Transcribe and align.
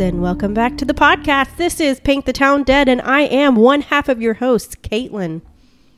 And 0.00 0.20
welcome 0.22 0.52
back 0.52 0.76
to 0.78 0.84
the 0.84 0.94
podcast. 0.94 1.56
This 1.56 1.78
is 1.78 2.00
Paint 2.00 2.24
the 2.26 2.32
Town 2.32 2.64
Dead, 2.64 2.88
and 2.88 3.00
I 3.02 3.20
am 3.20 3.54
one 3.54 3.82
half 3.82 4.08
of 4.08 4.20
your 4.20 4.34
host, 4.34 4.82
Caitlin. 4.82 5.42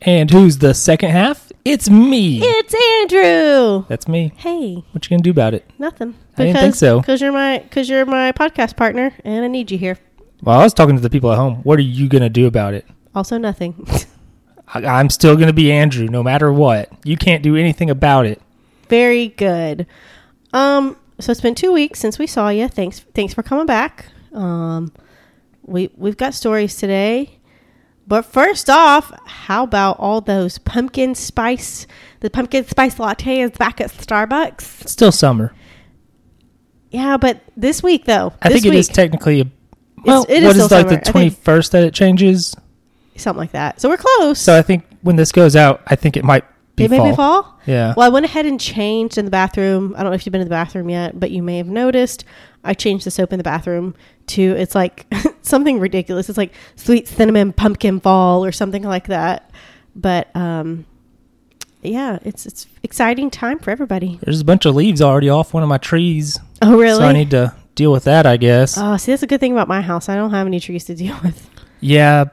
And 0.01 0.29
who's 0.29 0.59
the 0.59 0.73
second 0.75 1.09
half? 1.11 1.51
It's 1.63 1.89
me. 1.89 2.39
It's 2.43 2.75
Andrew. 3.01 3.85
That's 3.87 4.07
me. 4.07 4.31
Hey, 4.35 4.83
What 4.91 5.05
you 5.05 5.09
gonna 5.09 5.23
do 5.23 5.31
about 5.31 5.53
it? 5.55 5.67
nothing. 5.79 6.13
I 6.37 6.45
didn't 6.45 6.61
think 6.61 6.75
so. 6.75 6.99
Because 6.99 7.19
you're 7.21 7.31
my 7.31 7.59
because 7.59 7.89
you're 7.89 8.05
my 8.05 8.31
podcast 8.33 8.75
partner, 8.77 9.13
and 9.23 9.43
I 9.43 9.47
need 9.47 9.71
you 9.71 9.77
here. 9.77 9.97
Well, 10.43 10.59
I 10.59 10.63
was 10.63 10.73
talking 10.73 10.95
to 10.95 11.01
the 11.01 11.09
people 11.09 11.31
at 11.31 11.37
home. 11.37 11.55
What 11.63 11.79
are 11.79 11.83
you 11.83 12.07
gonna 12.07 12.29
do 12.29 12.45
about 12.45 12.73
it? 12.75 12.85
Also, 13.15 13.37
nothing. 13.37 13.87
I, 14.67 14.85
I'm 14.85 15.09
still 15.09 15.35
gonna 15.35 15.53
be 15.53 15.71
Andrew, 15.71 16.07
no 16.07 16.21
matter 16.21 16.51
what. 16.53 16.91
You 17.03 17.17
can't 17.17 17.41
do 17.41 17.55
anything 17.55 17.89
about 17.89 18.25
it. 18.27 18.41
Very 18.89 19.29
good. 19.29 19.87
Um, 20.53 20.95
so 21.19 21.31
it's 21.31 21.41
been 21.41 21.55
two 21.55 21.71
weeks 21.71 21.99
since 21.99 22.19
we 22.19 22.27
saw 22.27 22.49
you. 22.49 22.67
Thanks, 22.67 22.99
thanks 23.13 23.33
for 23.33 23.43
coming 23.43 23.65
back. 23.65 24.05
Um, 24.33 24.91
we 25.63 25.89
we've 25.95 26.17
got 26.17 26.33
stories 26.33 26.75
today, 26.75 27.39
but 28.07 28.23
first 28.23 28.69
off, 28.69 29.11
how 29.25 29.63
about 29.63 29.97
all 29.99 30.21
those 30.21 30.57
pumpkin 30.59 31.15
spice, 31.15 31.87
the 32.19 32.29
pumpkin 32.29 32.65
spice 32.67 32.99
latte 32.99 33.39
is 33.41 33.51
back 33.51 33.79
at 33.81 33.91
Starbucks? 33.91 34.81
It's 34.81 34.91
still 34.91 35.11
summer. 35.11 35.53
Yeah, 36.91 37.17
but 37.17 37.41
this 37.57 37.81
week 37.83 38.05
though, 38.05 38.33
I 38.41 38.49
this 38.49 38.61
think 38.61 38.73
it 38.73 38.77
is 38.77 38.87
week, 38.89 38.95
technically 38.95 39.41
a. 39.41 39.45
Well, 40.03 40.25
it 40.29 40.43
is 40.43 40.45
what 40.45 40.53
still 40.53 40.65
is 40.65 40.71
like 40.71 40.79
summer. 40.79 40.79
I 40.79 40.83
the 40.83 40.89
think- 40.89 41.05
twenty 41.05 41.29
first 41.29 41.71
that 41.71 41.83
it 41.83 41.93
changes? 41.93 42.55
something 43.17 43.39
like 43.39 43.53
that. 43.53 43.79
So 43.79 43.87
we're 43.87 43.95
close. 43.97 44.39
So 44.39 44.57
I 44.57 44.61
think 44.61 44.83
when 45.01 45.15
this 45.15 45.31
goes 45.31 45.55
out, 45.55 45.81
I 45.87 45.95
think 45.95 46.17
it 46.17 46.25
might 46.25 46.43
be 46.75 46.85
it 46.85 46.91
may 46.91 46.97
fall. 46.97 47.15
fall. 47.15 47.59
Yeah. 47.65 47.93
Well, 47.95 48.05
I 48.05 48.09
went 48.09 48.25
ahead 48.25 48.45
and 48.45 48.59
changed 48.59 49.17
in 49.17 49.25
the 49.25 49.31
bathroom. 49.31 49.93
I 49.97 50.03
don't 50.03 50.11
know 50.11 50.15
if 50.15 50.25
you've 50.25 50.31
been 50.31 50.41
in 50.41 50.47
the 50.47 50.51
bathroom 50.53 50.89
yet, 50.89 51.19
but 51.19 51.31
you 51.31 51.41
may 51.41 51.57
have 51.57 51.67
noticed 51.67 52.25
I 52.63 52.73
changed 52.73 53.05
the 53.05 53.11
soap 53.11 53.31
in 53.33 53.37
the 53.37 53.43
bathroom 53.43 53.95
to 54.27 54.41
it's 54.41 54.75
like 54.75 55.05
something 55.41 55.79
ridiculous. 55.79 56.29
It's 56.29 56.37
like 56.37 56.53
sweet 56.75 57.07
cinnamon 57.07 57.53
pumpkin 57.53 57.99
fall 57.99 58.43
or 58.43 58.51
something 58.51 58.83
like 58.83 59.07
that. 59.07 59.51
But 59.95 60.35
um 60.35 60.85
yeah, 61.81 62.17
it's 62.23 62.45
it's 62.47 62.65
exciting 62.83 63.29
time 63.29 63.59
for 63.59 63.69
everybody. 63.71 64.19
There's 64.23 64.41
a 64.41 64.45
bunch 64.45 64.65
of 64.65 64.75
leaves 64.75 65.01
already 65.01 65.29
off 65.29 65.53
one 65.53 65.61
of 65.63 65.69
my 65.69 65.77
trees, 65.77 66.39
Oh 66.61 66.77
really? 66.79 66.97
so 66.97 67.05
I 67.05 67.13
need 67.13 67.29
to 67.31 67.53
deal 67.75 67.91
with 67.91 68.05
that. 68.05 68.25
I 68.25 68.37
guess. 68.37 68.77
oh, 68.77 68.97
see 68.97 69.11
that's 69.11 69.21
a 69.23 69.27
good 69.27 69.39
thing 69.39 69.51
about 69.51 69.67
my 69.67 69.81
house. 69.81 70.09
I 70.09 70.15
don't 70.15 70.31
have 70.31 70.47
any 70.47 70.59
trees 70.59 70.85
to 70.85 70.95
deal 71.03 71.15
with. 71.23 71.47
yeah, 71.81 72.25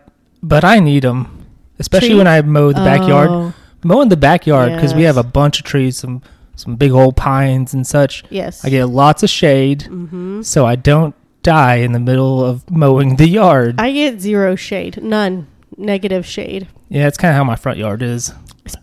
but 0.42 0.64
I 0.64 0.80
need 0.80 1.02
them, 1.04 1.46
especially 1.78 2.08
Tree? 2.10 2.18
when 2.18 2.26
I 2.26 2.40
mow 2.42 2.68
the 2.68 2.74
backyard. 2.82 3.52
Mowing 3.84 4.08
the 4.08 4.16
backyard 4.16 4.72
because 4.74 4.94
we 4.94 5.02
Yes. 5.02 5.16
have 5.16 5.24
a 5.26 5.28
bunch 5.28 5.58
of 5.58 5.64
trees, 5.64 5.96
some 5.96 6.22
some 6.54 6.76
big 6.76 6.92
old 6.92 7.16
pines 7.16 7.72
and 7.74 7.86
such. 7.86 8.24
yes. 8.30 8.64
I 8.64 8.68
get 8.70 8.84
lots 8.86 9.22
of 9.22 9.30
shade, 9.30 9.82
hmm 9.82 10.42
so 10.42 10.64
I 10.66 10.76
don't 10.76 11.14
die 11.42 11.76
in 11.76 11.92
the 11.92 11.98
middle 11.98 12.44
of 12.44 12.70
mowing 12.70 13.16
the 13.16 13.26
yard. 13.28 13.76
I 13.80 13.90
get 13.92 14.20
zero 14.20 14.54
shade. 14.54 15.02
None. 15.02 15.46
Negative 15.76 16.24
shade. 16.26 16.68
yeah, 16.90 17.08
it's 17.08 17.16
kind 17.16 17.30
of 17.32 17.36
how 17.36 17.44
my 17.44 17.56
front 17.56 17.78
yard 17.78 18.02
is, 18.02 18.32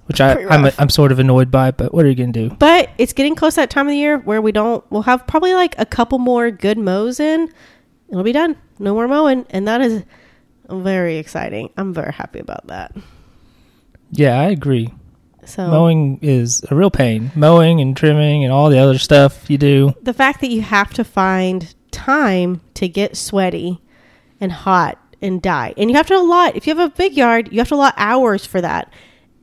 which 0.07 0.19
I 0.19 0.33
pretty 0.33 0.49
I'm, 0.49 0.63
rough. 0.63 0.79
I'm 0.81 0.89
sort 0.89 1.11
of 1.11 1.19
annoyed 1.19 1.51
by. 1.51 1.69
But 1.71 1.93
what 1.93 2.03
are 2.03 2.09
you 2.09 2.15
gonna 2.15 2.31
do? 2.33 2.49
But 2.49 2.89
it's 2.97 3.13
getting 3.13 3.35
close 3.35 3.53
to 3.53 3.61
that 3.61 3.69
time 3.69 3.85
of 3.87 3.91
the 3.91 3.97
year 3.97 4.17
where 4.17 4.41
we 4.41 4.51
don't. 4.51 4.83
We'll 4.89 5.03
have 5.03 5.25
probably 5.27 5.53
like 5.53 5.75
a 5.77 5.85
couple 5.85 6.17
more 6.17 6.49
good 6.51 6.77
mows 6.79 7.19
in. 7.19 7.49
It'll 8.09 8.23
be 8.23 8.31
done. 8.33 8.55
No 8.79 8.93
more 8.95 9.07
mowing, 9.07 9.45
and 9.51 9.67
that 9.67 9.79
is 9.81 10.03
very 10.67 11.17
exciting. 11.17 11.69
I'm 11.77 11.93
very 11.93 12.11
happy 12.11 12.39
about 12.39 12.65
that. 12.67 12.93
Yeah, 14.11 14.39
I 14.39 14.45
agree. 14.45 14.93
So 15.45 15.67
Mowing 15.67 16.19
is 16.21 16.63
a 16.69 16.75
real 16.75 16.91
pain. 16.91 17.31
Mowing 17.35 17.81
and 17.81 17.95
trimming 17.97 18.43
and 18.43 18.53
all 18.53 18.69
the 18.69 18.77
other 18.79 18.97
stuff 18.99 19.49
you 19.49 19.57
do. 19.57 19.93
the 20.03 20.13
fact 20.13 20.41
that 20.41 20.51
you 20.51 20.61
have 20.61 20.93
to 20.93 21.03
find 21.03 21.73
time 21.91 22.61
to 22.75 22.87
get 22.87 23.17
sweaty 23.17 23.81
and 24.39 24.51
hot 24.51 24.97
and 25.21 25.41
die, 25.41 25.73
and 25.75 25.89
you 25.89 25.95
have 25.97 26.07
to 26.07 26.15
allot. 26.15 26.55
If 26.55 26.67
you 26.67 26.75
have 26.75 26.91
a 26.91 26.95
big 26.95 27.13
yard, 27.17 27.49
you 27.51 27.57
have 27.59 27.67
to 27.69 27.75
allot 27.75 27.93
hours 27.97 28.45
for 28.45 28.61
that, 28.61 28.93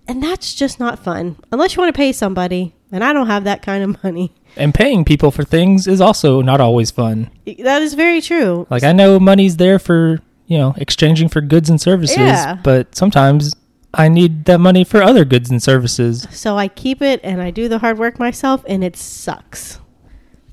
and 0.07 0.23
that's 0.23 0.55
just 0.55 0.79
not 0.81 0.99
fun 1.03 1.37
unless 1.53 1.75
you 1.77 1.83
want 1.83 1.93
to 1.95 1.99
pay 1.99 2.13
somebody. 2.13 2.73
And 2.93 3.03
I 3.03 3.13
don't 3.13 3.27
have 3.27 3.45
that 3.45 3.63
kind 3.63 3.83
of 3.83 4.01
money. 4.05 4.33
And 4.57 4.73
paying 4.73 5.05
people 5.05 5.31
for 5.33 5.43
things 5.45 5.87
is 5.89 6.01
also 6.01 6.41
not 6.41 6.61
always 6.61 6.91
fun. 6.93 7.31
That 7.59 7.83
is 7.83 7.95
very 7.95 8.21
true. 8.23 8.67
Like 8.71 8.85
I 8.85 8.93
know 8.93 9.19
money's 9.19 9.57
there 9.57 9.79
for 9.81 10.21
you 10.47 10.57
know 10.57 10.73
exchanging 10.79 11.29
for 11.31 11.41
goods 11.41 11.69
and 11.69 11.81
services, 11.81 12.17
Yeah. 12.17 12.59
but 12.63 12.95
sometimes 12.95 13.55
I 13.95 14.09
need 14.09 14.45
that 14.45 14.59
money 14.59 14.85
for 14.85 15.03
other 15.03 15.25
goods 15.25 15.51
and 15.51 15.63
services. 15.63 16.27
So 16.31 16.57
I 16.57 16.69
keep 16.69 17.01
it 17.01 17.21
and 17.25 17.41
I 17.41 17.51
do 17.51 17.69
the 17.69 17.79
hard 17.79 17.99
work 17.99 18.19
myself, 18.19 18.65
and 18.69 18.85
it 18.85 18.97
sucks, 18.97 19.81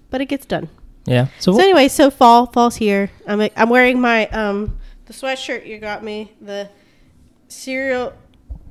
but 0.09 0.21
it 0.21 0.25
gets 0.25 0.45
done. 0.45 0.69
Yeah. 1.05 1.27
So, 1.39 1.53
So 1.53 1.59
anyway, 1.61 1.89
so 1.89 2.09
fall, 2.09 2.45
fall's 2.47 2.77
here. 2.77 3.11
I'm 3.27 3.49
I'm 3.55 3.69
wearing 3.69 3.99
my 3.99 4.27
um 4.27 4.77
the 5.05 5.13
sweatshirt 5.13 5.65
you 5.65 5.77
got 5.79 6.03
me 6.03 6.31
the 6.39 6.69
serial 7.49 8.13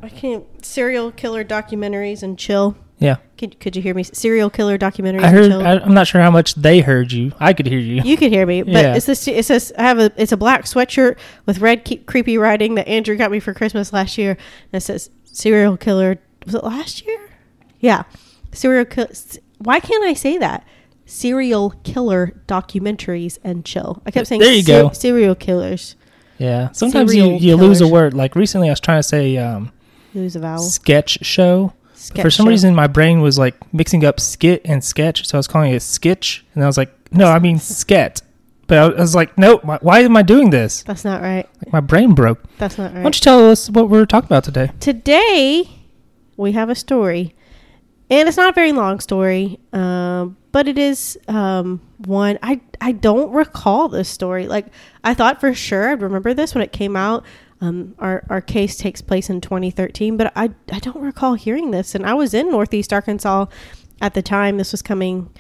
I 0.02 0.08
can't 0.08 0.64
serial 0.64 1.12
killer 1.12 1.44
documentaries 1.44 2.22
and 2.22 2.38
chill. 2.38 2.76
Yeah, 3.02 3.16
Could 3.38 3.58
could 3.60 3.74
you 3.76 3.82
hear 3.82 3.94
me? 3.94 4.02
Serial 4.04 4.48
killer 4.50 4.78
documentary. 4.78 5.22
I 5.24 5.28
heard. 5.28 5.52
I, 5.52 5.78
I'm 5.80 5.94
not 5.94 6.06
sure 6.06 6.20
how 6.20 6.30
much 6.30 6.54
they 6.54 6.80
heard 6.80 7.12
you. 7.12 7.32
I 7.40 7.52
could 7.52 7.66
hear 7.66 7.78
you. 7.78 8.02
you 8.02 8.16
could 8.16 8.30
hear 8.32 8.46
me, 8.46 8.62
but 8.62 8.72
Yeah. 8.72 8.94
it's 8.94 9.06
this. 9.06 9.26
It 9.28 9.44
says 9.44 9.72
I 9.78 9.82
have 9.82 9.98
a. 9.98 10.12
It's 10.16 10.32
a 10.32 10.36
black 10.36 10.64
sweatshirt 10.64 11.18
with 11.46 11.58
red 11.58 11.84
creepy 12.06 12.38
writing 12.38 12.74
that 12.76 12.86
Andrew 12.88 13.16
got 13.16 13.30
me 13.30 13.40
for 13.40 13.52
Christmas 13.54 13.92
last 13.92 14.16
year, 14.18 14.30
and 14.32 14.74
it 14.74 14.80
says 14.80 15.10
serial 15.24 15.76
killer. 15.76 16.18
Was 16.46 16.54
it 16.54 16.64
last 16.64 17.04
year? 17.06 17.30
Yeah, 17.80 18.02
serial 18.52 18.84
killer. 18.84 19.10
Why 19.58 19.80
can't 19.80 20.04
I 20.04 20.14
say 20.14 20.38
that? 20.38 20.64
Serial 21.04 21.70
killer 21.84 22.40
documentaries 22.46 23.38
and 23.44 23.64
chill. 23.64 24.02
I 24.06 24.10
kept 24.10 24.26
saying 24.28 24.40
There 24.40 24.52
you 24.52 24.62
ser- 24.62 24.82
go. 24.84 24.90
serial 24.92 25.34
killers. 25.34 25.96
Yeah. 26.38 26.70
Sometimes 26.72 27.14
you, 27.14 27.22
Serial 27.22 27.40
you 27.40 27.56
lose 27.56 27.80
a 27.80 27.86
word. 27.88 28.14
Like 28.14 28.34
recently, 28.34 28.68
I 28.68 28.72
was 28.72 28.80
trying 28.80 28.98
to 28.98 29.02
say 29.04 29.36
um, 29.36 29.70
Lose 30.14 30.34
a 30.36 30.40
vowel. 30.40 30.58
sketch 30.62 31.18
show. 31.24 31.72
Sketch 32.02 32.22
For 32.22 32.30
some 32.30 32.46
show. 32.46 32.50
reason, 32.50 32.74
my 32.74 32.88
brain 32.88 33.20
was 33.20 33.38
like 33.38 33.54
mixing 33.72 34.04
up 34.04 34.18
skit 34.18 34.60
and 34.64 34.82
sketch, 34.82 35.26
so 35.26 35.36
I 35.36 35.38
was 35.38 35.46
calling 35.46 35.72
it 35.72 35.80
sketch, 35.82 36.44
and 36.54 36.64
I 36.64 36.66
was 36.66 36.76
like, 36.76 36.92
no, 37.12 37.26
I 37.30 37.38
mean 37.38 37.58
sket. 37.58 38.22
But 38.66 38.78
I 38.78 39.00
was 39.00 39.14
like, 39.14 39.36
no, 39.38 39.58
why, 39.58 39.78
why 39.82 40.00
am 40.00 40.16
I 40.16 40.22
doing 40.22 40.50
this? 40.50 40.82
That's 40.82 41.04
not 41.04 41.20
right. 41.22 41.46
Like 41.62 41.72
my 41.72 41.80
brain 41.80 42.14
broke. 42.14 42.42
That's 42.58 42.76
not 42.78 42.86
right. 42.92 42.96
Why 42.96 43.02
don't 43.02 43.16
you 43.16 43.20
tell 43.20 43.50
us 43.50 43.70
what 43.70 43.88
we're 43.88 44.06
talking 44.06 44.26
about 44.26 44.44
today? 44.44 44.70
today 44.80 45.68
we 46.36 46.52
have 46.52 46.70
a 46.70 46.74
story 46.74 47.34
and 48.10 48.28
it's 48.28 48.36
not 48.36 48.48
a 48.50 48.52
very 48.52 48.72
long 48.72 48.98
story 48.98 49.58
um, 49.72 50.36
but 50.50 50.66
it 50.66 50.78
is 50.78 51.18
um, 51.28 51.80
one 51.98 52.38
I, 52.42 52.60
I 52.80 52.92
don't 52.92 53.30
recall 53.32 53.88
this 53.88 54.08
story 54.08 54.46
like 54.48 54.66
i 55.04 55.14
thought 55.14 55.40
for 55.40 55.54
sure 55.54 55.90
i'd 55.90 56.02
remember 56.02 56.34
this 56.34 56.54
when 56.54 56.62
it 56.62 56.72
came 56.72 56.96
out 56.96 57.24
um, 57.62 57.94
our, 57.98 58.24
our 58.28 58.40
case 58.42 58.76
takes 58.76 59.00
place 59.00 59.30
in 59.30 59.40
2013 59.40 60.16
but 60.18 60.30
I, 60.36 60.50
I 60.70 60.78
don't 60.80 61.00
recall 61.02 61.34
hearing 61.34 61.70
this 61.70 61.94
and 61.94 62.04
i 62.04 62.12
was 62.12 62.34
in 62.34 62.50
northeast 62.50 62.92
arkansas 62.92 63.46
at 64.00 64.12
the 64.14 64.22
time 64.22 64.58
this 64.58 64.72
was 64.72 64.82
coming 64.82 65.30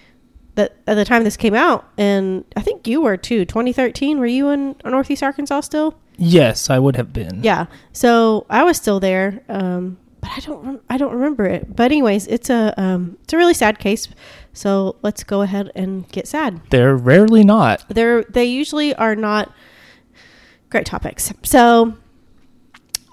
that 0.54 0.76
at 0.86 0.94
the 0.94 1.04
time 1.04 1.24
this 1.24 1.36
came 1.36 1.54
out 1.54 1.86
and 1.98 2.44
i 2.56 2.60
think 2.62 2.86
you 2.86 3.00
were 3.00 3.16
too 3.16 3.44
2013 3.44 4.18
were 4.18 4.26
you 4.26 4.48
in 4.50 4.76
northeast 4.84 5.22
arkansas 5.22 5.60
still 5.60 5.94
Yes, 6.18 6.68
I 6.68 6.78
would 6.78 6.94
have 6.96 7.12
been. 7.14 7.42
yeah. 7.42 7.66
So 7.92 8.44
I 8.50 8.62
was 8.64 8.76
still 8.76 9.00
there, 9.00 9.42
um, 9.48 9.96
but 10.20 10.30
I 10.36 10.40
don't 10.40 10.64
rem- 10.66 10.80
I 10.90 10.98
don't 10.98 11.14
remember 11.14 11.46
it. 11.46 11.74
But 11.74 11.84
anyways, 11.90 12.26
it's 12.28 12.50
a 12.50 12.74
um, 12.76 13.16
it's 13.24 13.32
a 13.32 13.36
really 13.38 13.54
sad 13.54 13.78
case. 13.78 14.06
So 14.52 14.96
let's 15.02 15.24
go 15.24 15.40
ahead 15.40 15.72
and 15.74 16.06
get 16.12 16.28
sad. 16.28 16.60
They're 16.68 16.94
rarely 16.94 17.42
not. 17.44 17.86
They're 17.88 18.24
they 18.24 18.44
usually 18.44 18.94
are 18.96 19.16
not 19.16 19.52
great 20.68 20.84
topics. 20.84 21.32
So 21.42 21.96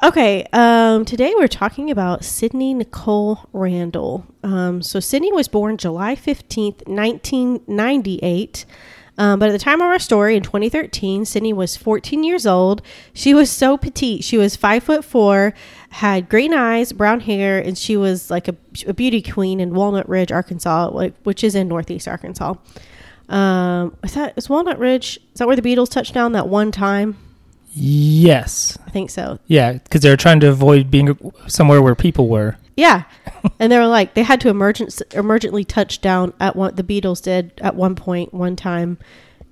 okay, 0.04 0.46
um, 0.54 1.06
today 1.06 1.34
we're 1.36 1.48
talking 1.48 1.92
about 1.92 2.24
Sydney 2.24 2.74
Nicole 2.74 3.40
Randall. 3.54 4.26
Um, 4.44 4.82
so 4.82 5.00
Sydney 5.00 5.32
was 5.32 5.48
born 5.48 5.78
July 5.78 6.16
fifteenth, 6.16 6.88
nineteen 6.88 7.62
ninety 7.68 8.20
eight. 8.22 8.66
Um, 9.18 9.38
but 9.38 9.50
at 9.50 9.52
the 9.52 9.60
time 9.60 9.82
of 9.82 9.88
our 9.88 10.00
story 10.00 10.38
in 10.38 10.44
2013, 10.44 11.26
Sydney 11.26 11.52
was 11.52 11.76
14 11.76 12.24
years 12.24 12.48
old. 12.48 12.82
She 13.14 13.34
was 13.34 13.52
so 13.52 13.76
petite. 13.76 14.24
She 14.24 14.38
was 14.38 14.56
five 14.56 14.82
foot 14.82 15.04
four, 15.04 15.54
had 15.90 16.30
green 16.30 16.54
eyes, 16.54 16.94
brown 16.94 17.20
hair, 17.20 17.60
and 17.60 17.78
she 17.78 17.98
was 17.98 18.32
like 18.32 18.48
a, 18.48 18.56
a 18.88 18.94
beauty 18.94 19.22
queen 19.22 19.60
in 19.60 19.74
Walnut 19.74 20.08
Ridge, 20.08 20.32
Arkansas, 20.32 21.10
which 21.24 21.44
is 21.44 21.54
in 21.54 21.68
Northeast 21.68 22.08
Arkansas. 22.08 22.54
Um, 23.28 23.98
is 24.04 24.14
that 24.14 24.36
is 24.38 24.48
Walnut 24.48 24.80
Ridge? 24.80 25.20
Is 25.34 25.40
that 25.40 25.48
where 25.48 25.58
the 25.58 25.62
Beatles 25.62 25.90
touched 25.90 26.14
down 26.14 26.32
that 26.32 26.48
one 26.48 26.72
time? 26.72 27.18
Yes. 27.72 28.78
I 28.86 28.90
think 28.90 29.10
so. 29.10 29.40
Yeah, 29.48 29.74
because 29.74 30.02
they 30.02 30.10
were 30.10 30.18
trying 30.18 30.40
to 30.42 30.50
avoid 30.50 30.90
being 30.90 31.18
somewhere 31.48 31.82
where 31.82 31.96
people 31.96 32.28
were. 32.28 32.58
Yeah, 32.76 33.04
and 33.60 33.72
they 33.72 33.78
were 33.78 33.88
like 33.88 34.14
they 34.14 34.24
had 34.24 34.42
to 34.42 34.50
emergent 34.50 34.90
emergently 35.12 35.68
touch 35.68 36.02
down 36.02 36.34
at 36.40 36.56
what 36.56 36.78
the 36.78 36.84
Beatles 36.84 37.22
did 37.22 37.52
at 37.62 37.76
one 37.76 37.96
point 37.96 38.34
one 38.34 38.56
time, 38.56 38.98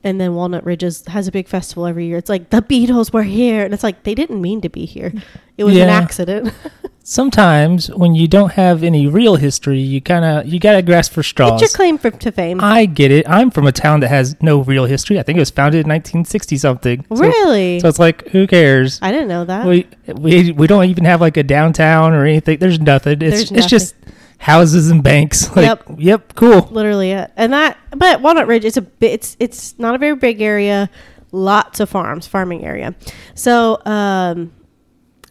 and 0.04 0.20
then 0.22 0.36
Walnut 0.36 0.66
Ridge 0.66 0.84
is, 0.84 1.06
has 1.08 1.28
a 1.28 1.32
big 1.32 1.48
festival 1.48 1.86
every 1.86 2.06
year. 2.06 2.18
It's 2.18 2.30
like 2.30 2.50
the 2.50 2.62
Beatles 2.62 3.12
were 3.12 3.24
here, 3.24 3.66
and 3.66 3.74
it's 3.74 3.84
like 3.84 4.04
they 4.04 4.16
didn't 4.16 4.42
mean 4.42 4.62
to 4.62 4.70
be 4.70 4.86
here. 4.86 5.14
It 5.58 5.64
was 5.64 5.76
an 5.76 5.90
accident. 5.90 6.54
sometimes 7.08 7.90
when 7.92 8.14
you 8.14 8.28
don't 8.28 8.52
have 8.52 8.84
any 8.84 9.08
real 9.08 9.38
history, 9.38 9.80
you 9.80 10.02
kind 10.02 10.26
of 10.26 10.46
you 10.46 10.60
got 10.60 10.74
to 10.74 10.82
grasp 10.82 11.14
for 11.14 11.24
straws. 11.24 11.52
What's 11.52 11.62
your 11.62 11.70
claim 11.70 11.98
for, 11.98 12.12
to 12.12 12.32
fame? 12.32 12.60
I 12.62 12.86
get 12.86 13.12
it. 13.12 13.28
I'm 13.30 13.50
from 13.50 13.66
a 13.66 13.72
town 13.72 14.02
that 14.02 14.10
has 14.10 14.36
no 14.42 14.62
real 14.62 14.86
history. 14.86 15.18
I 15.18 15.24
think 15.24 15.38
it 15.38 15.40
was 15.40 15.50
founded 15.50 15.86
in 15.86 15.90
1960 15.90 16.58
something. 16.58 17.06
So- 17.10 17.22
really? 17.22 17.80
So, 17.80 17.88
it's 17.88 18.00
like, 18.00 18.28
who 18.30 18.46
cares? 18.46 19.00
I 19.02 19.12
didn't 19.12 19.30
know 19.30 19.46
that. 19.46 19.66
We 19.66 19.88
we 20.14 20.52
we 20.52 20.68
don't 20.68 20.86
even 20.86 21.06
have 21.06 21.22
like 21.22 21.38
a 21.38 21.44
downtown 21.44 22.14
or 22.14 22.26
anything. 22.26 22.60
There's 22.60 22.80
nothing. 22.80 23.22
It's 23.22 23.50
There's 23.50 23.52
it's 23.52 23.68
just 23.68 23.96
houses 24.38 24.90
and 24.90 25.04
banks. 25.04 25.50
Like, 25.56 25.66
Yep. 25.66 25.84
yep, 25.98 26.34
cool. 26.36 26.68
literally 26.72 27.12
it. 27.12 27.32
And 27.36 27.54
that, 27.54 27.78
but 27.92 28.22
Walnut 28.22 28.48
Ridge 28.48 28.66
is 28.66 28.78
a 28.78 28.82
bit. 28.82 29.12
It's 29.14 29.38
it's 29.40 29.78
not 29.80 29.96
a 29.96 29.98
very 29.98 30.16
big 30.16 30.42
area. 30.42 30.90
Lots 31.32 31.80
of 31.80 31.90
farms, 31.90 32.26
farming 32.28 32.64
area. 32.64 32.96
So 33.36 33.82
um, 33.86 34.54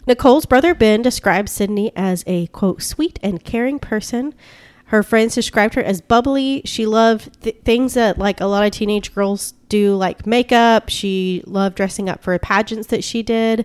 Nicole's 0.06 0.44
brother 0.46 0.74
Ben 0.74 1.00
describes 1.02 1.50
Sydney 1.52 1.90
as 1.96 2.22
a 2.26 2.46
quote 2.48 2.82
sweet 2.82 3.18
and 3.22 3.42
caring 3.42 3.78
person. 3.78 4.34
Her 4.90 5.02
friends 5.02 5.34
described 5.34 5.74
her 5.74 5.82
as 5.82 6.00
bubbly. 6.00 6.62
She 6.64 6.86
loved 6.86 7.42
th- 7.42 7.56
things 7.64 7.94
that 7.94 8.18
like 8.18 8.40
a 8.40 8.46
lot 8.46 8.64
of 8.64 8.70
teenage 8.72 9.12
girls 9.14 9.52
do, 9.68 9.96
like 9.96 10.26
makeup. 10.26 10.88
She 10.90 11.42
loved 11.46 11.74
dressing 11.76 12.08
up 12.08 12.22
for 12.22 12.38
pageants 12.38 12.86
that 12.88 13.02
she 13.02 13.22
did. 13.22 13.64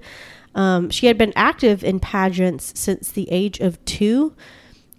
Um, 0.55 0.89
she 0.89 1.05
had 1.07 1.17
been 1.17 1.33
active 1.35 1.83
in 1.83 1.99
pageants 1.99 2.79
since 2.79 3.11
the 3.11 3.29
age 3.29 3.59
of 3.59 3.83
two. 3.85 4.33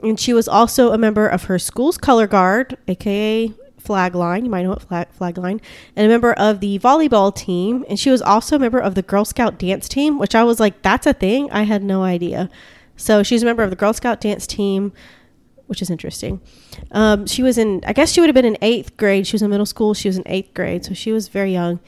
And 0.02 0.18
she 0.18 0.32
was 0.32 0.48
also 0.48 0.92
a 0.92 0.98
member 0.98 1.26
of 1.26 1.44
her 1.44 1.58
school's 1.58 1.96
color 1.96 2.26
guard, 2.26 2.76
aka 2.88 3.52
flag 3.78 4.14
line. 4.14 4.44
You 4.44 4.50
might 4.50 4.62
know 4.62 4.72
it, 4.72 4.82
flag, 4.82 5.08
flag 5.12 5.38
line, 5.38 5.60
and 5.96 6.06
a 6.06 6.08
member 6.08 6.32
of 6.34 6.60
the 6.60 6.78
volleyball 6.78 7.34
team. 7.34 7.84
And 7.88 7.98
she 7.98 8.10
was 8.10 8.22
also 8.22 8.56
a 8.56 8.58
member 8.58 8.78
of 8.78 8.94
the 8.94 9.02
Girl 9.02 9.24
Scout 9.24 9.58
dance 9.58 9.88
team, 9.88 10.18
which 10.18 10.34
I 10.34 10.44
was 10.44 10.60
like, 10.60 10.82
that's 10.82 11.06
a 11.06 11.12
thing. 11.12 11.50
I 11.50 11.62
had 11.62 11.82
no 11.82 12.02
idea. 12.02 12.48
So 12.96 13.22
she's 13.22 13.42
a 13.42 13.46
member 13.46 13.62
of 13.62 13.70
the 13.70 13.76
Girl 13.76 13.92
Scout 13.92 14.20
dance 14.20 14.46
team, 14.46 14.92
which 15.66 15.82
is 15.82 15.90
interesting. 15.90 16.40
Um, 16.90 17.26
she 17.26 17.42
was 17.42 17.58
in, 17.58 17.82
I 17.86 17.92
guess 17.92 18.12
she 18.12 18.20
would 18.20 18.28
have 18.28 18.34
been 18.34 18.44
in 18.44 18.58
eighth 18.62 18.96
grade. 18.96 19.26
She 19.26 19.34
was 19.34 19.42
in 19.42 19.50
middle 19.50 19.66
school. 19.66 19.94
She 19.94 20.08
was 20.08 20.16
in 20.16 20.24
eighth 20.26 20.54
grade, 20.54 20.84
so 20.84 20.94
she 20.94 21.12
was 21.12 21.28
very 21.28 21.52
young. 21.52 21.80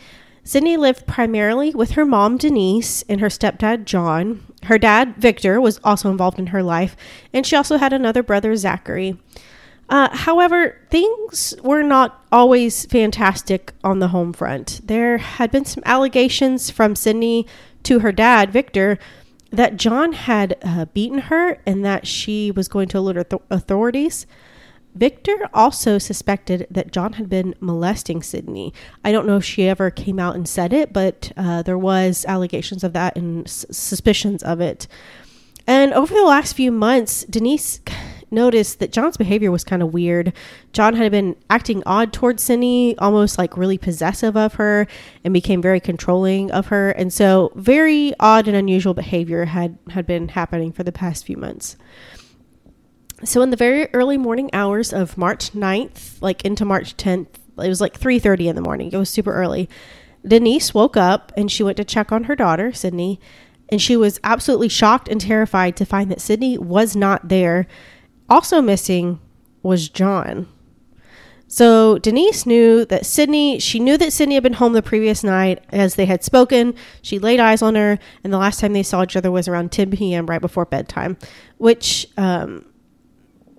Sydney 0.42 0.76
lived 0.76 1.06
primarily 1.06 1.70
with 1.70 1.92
her 1.92 2.04
mom, 2.04 2.36
Denise, 2.36 3.02
and 3.08 3.20
her 3.20 3.28
stepdad, 3.28 3.86
John. 3.86 4.44
Her 4.64 4.78
dad, 4.78 5.16
Victor, 5.16 5.60
was 5.60 5.80
also 5.84 6.10
involved 6.10 6.38
in 6.38 6.48
her 6.48 6.62
life, 6.62 6.96
and 7.32 7.46
she 7.46 7.56
also 7.56 7.76
had 7.76 7.92
another 7.92 8.22
brother, 8.22 8.54
Zachary. 8.56 9.16
Uh, 9.88 10.08
however, 10.16 10.78
things 10.90 11.54
were 11.62 11.82
not 11.82 12.24
always 12.32 12.86
fantastic 12.86 13.72
on 13.82 13.98
the 13.98 14.08
home 14.08 14.32
front. 14.32 14.80
There 14.84 15.18
had 15.18 15.50
been 15.50 15.64
some 15.64 15.82
allegations 15.86 16.70
from 16.70 16.96
Sydney 16.96 17.46
to 17.82 17.98
her 18.00 18.12
dad, 18.12 18.50
Victor, 18.50 18.98
that 19.50 19.76
John 19.76 20.12
had 20.12 20.56
uh, 20.62 20.86
beaten 20.86 21.18
her 21.18 21.58
and 21.66 21.84
that 21.84 22.06
she 22.06 22.50
was 22.50 22.66
going 22.66 22.88
to 22.88 22.98
alert 22.98 23.28
auth- 23.28 23.42
authorities. 23.50 24.26
Victor 24.94 25.48
also 25.52 25.98
suspected 25.98 26.66
that 26.70 26.92
John 26.92 27.14
had 27.14 27.28
been 27.28 27.54
molesting 27.60 28.22
Sydney. 28.22 28.72
I 29.04 29.10
don't 29.10 29.26
know 29.26 29.36
if 29.36 29.44
she 29.44 29.68
ever 29.68 29.90
came 29.90 30.20
out 30.20 30.36
and 30.36 30.48
said 30.48 30.72
it, 30.72 30.92
but 30.92 31.32
uh, 31.36 31.62
there 31.62 31.78
was 31.78 32.24
allegations 32.26 32.84
of 32.84 32.92
that 32.92 33.16
and 33.16 33.46
s- 33.46 33.66
suspicions 33.70 34.42
of 34.42 34.60
it. 34.60 34.86
And 35.66 35.92
over 35.92 36.14
the 36.14 36.22
last 36.24 36.54
few 36.54 36.70
months, 36.70 37.24
Denise 37.24 37.80
noticed 38.30 38.78
that 38.78 38.92
John's 38.92 39.16
behavior 39.16 39.50
was 39.50 39.64
kind 39.64 39.82
of 39.82 39.92
weird. 39.92 40.32
John 40.72 40.94
had 40.94 41.10
been 41.10 41.36
acting 41.50 41.82
odd 41.86 42.12
towards 42.12 42.42
Sydney, 42.42 42.96
almost 42.98 43.38
like 43.38 43.56
really 43.56 43.78
possessive 43.78 44.36
of 44.36 44.54
her, 44.54 44.86
and 45.24 45.34
became 45.34 45.62
very 45.62 45.80
controlling 45.80 46.50
of 46.50 46.66
her. 46.68 46.90
And 46.90 47.12
so, 47.12 47.52
very 47.54 48.12
odd 48.20 48.48
and 48.48 48.56
unusual 48.56 48.94
behavior 48.94 49.44
had 49.44 49.78
had 49.90 50.06
been 50.06 50.28
happening 50.28 50.72
for 50.72 50.82
the 50.82 50.92
past 50.92 51.24
few 51.24 51.36
months. 51.36 51.76
So 53.24 53.42
in 53.42 53.50
the 53.50 53.56
very 53.56 53.88
early 53.94 54.18
morning 54.18 54.50
hours 54.52 54.92
of 54.92 55.16
March 55.16 55.52
9th, 55.52 56.20
like 56.20 56.44
into 56.44 56.64
March 56.64 56.96
10th, 56.96 57.28
it 57.58 57.68
was 57.68 57.80
like 57.80 57.98
3:30 57.98 58.48
in 58.48 58.56
the 58.56 58.62
morning. 58.62 58.90
It 58.92 58.96
was 58.96 59.08
super 59.08 59.32
early. 59.32 59.68
Denise 60.26 60.74
woke 60.74 60.96
up 60.96 61.32
and 61.36 61.50
she 61.50 61.62
went 61.62 61.76
to 61.76 61.84
check 61.84 62.12
on 62.12 62.24
her 62.24 62.36
daughter, 62.36 62.72
Sydney, 62.72 63.20
and 63.68 63.80
she 63.80 63.96
was 63.96 64.20
absolutely 64.24 64.68
shocked 64.68 65.08
and 65.08 65.20
terrified 65.20 65.76
to 65.76 65.84
find 65.84 66.10
that 66.10 66.20
Sydney 66.20 66.58
was 66.58 66.96
not 66.96 67.28
there. 67.28 67.66
Also 68.28 68.60
missing 68.60 69.20
was 69.62 69.88
John. 69.88 70.48
So 71.46 71.98
Denise 71.98 72.46
knew 72.46 72.84
that 72.86 73.06
Sydney, 73.06 73.58
she 73.58 73.78
knew 73.78 73.96
that 73.98 74.12
Sydney 74.12 74.34
had 74.34 74.42
been 74.42 74.54
home 74.54 74.72
the 74.72 74.82
previous 74.82 75.22
night 75.22 75.62
as 75.70 75.94
they 75.94 76.06
had 76.06 76.24
spoken. 76.24 76.74
She 77.02 77.18
laid 77.18 77.38
eyes 77.38 77.62
on 77.62 77.74
her, 77.74 77.98
and 78.24 78.32
the 78.32 78.38
last 78.38 78.60
time 78.60 78.72
they 78.72 78.82
saw 78.82 79.02
each 79.02 79.16
other 79.16 79.30
was 79.30 79.46
around 79.46 79.70
10 79.70 79.90
p.m. 79.92 80.26
right 80.26 80.40
before 80.40 80.64
bedtime, 80.64 81.16
which, 81.58 82.08
um, 82.16 82.64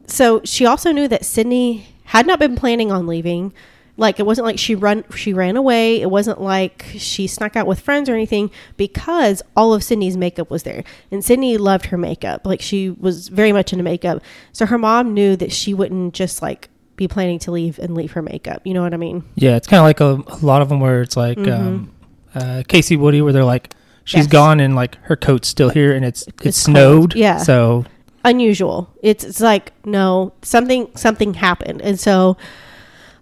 so 0.07 0.41
she 0.43 0.65
also 0.65 0.91
knew 0.91 1.07
that 1.07 1.25
Sydney 1.25 1.87
had 2.05 2.27
not 2.27 2.39
been 2.39 2.55
planning 2.55 2.91
on 2.91 3.07
leaving. 3.07 3.53
Like 3.97 4.19
it 4.19 4.25
wasn't 4.25 4.45
like 4.45 4.59
she 4.59 4.75
run 4.75 5.05
she 5.15 5.31
ran 5.33 5.55
away. 5.55 6.01
It 6.01 6.09
wasn't 6.11 6.41
like 6.41 6.85
she 6.97 7.27
snuck 7.27 7.55
out 7.55 7.65
with 7.65 7.79
friends 7.79 8.09
or 8.09 8.13
anything 8.13 8.51
because 8.75 9.41
all 9.55 9.73
of 9.73 9.83
Sydney's 9.85 10.17
makeup 10.17 10.49
was 10.51 10.63
there. 10.63 10.83
And 11.11 11.23
Sydney 11.23 11.57
loved 11.57 11.85
her 11.87 11.97
makeup. 11.97 12.45
Like 12.45 12.61
she 12.61 12.89
was 12.89 13.29
very 13.29 13.53
much 13.53 13.71
into 13.71 13.83
makeup. 13.83 14.21
So 14.51 14.65
her 14.65 14.77
mom 14.77 15.13
knew 15.13 15.37
that 15.37 15.53
she 15.53 15.73
wouldn't 15.73 16.13
just 16.13 16.41
like 16.41 16.67
be 16.97 17.07
planning 17.07 17.39
to 17.39 17.51
leave 17.51 17.79
and 17.79 17.95
leave 17.95 18.11
her 18.11 18.21
makeup. 18.21 18.61
You 18.65 18.73
know 18.73 18.81
what 18.81 18.93
I 18.93 18.97
mean? 18.97 19.23
Yeah, 19.35 19.55
it's 19.55 19.67
kind 19.67 19.79
of 19.79 19.85
like 19.85 20.01
a, 20.01 20.21
a 20.41 20.45
lot 20.45 20.61
of 20.61 20.67
them 20.67 20.81
where 20.81 21.01
it's 21.01 21.15
like 21.15 21.37
um, 21.47 21.89
uh, 22.33 22.63
Kacie 22.67 22.99
Woody, 22.99 23.21
where 23.21 23.31
they're 23.31 23.45
like, 23.45 23.73
she's 24.03 24.25
Yes. 24.25 24.27
gone 24.27 24.59
and 24.59 24.75
like 24.75 24.95
her 25.03 25.15
coat's 25.15 25.47
still 25.47 25.69
here 25.69 25.93
and 25.93 26.03
it's 26.03 26.27
it's, 26.27 26.45
It's 26.47 26.57
snowed. 26.57 27.11
cold. 27.11 27.15
Yeah. 27.15 27.37
So 27.37 27.85
unusual. 28.25 28.89
It's 29.01 29.23
it's 29.23 29.39
like 29.39 29.71
no 29.85 30.33
something 30.41 30.89
something 30.95 31.35
happened, 31.35 31.81
and 31.81 31.97
so 31.99 32.35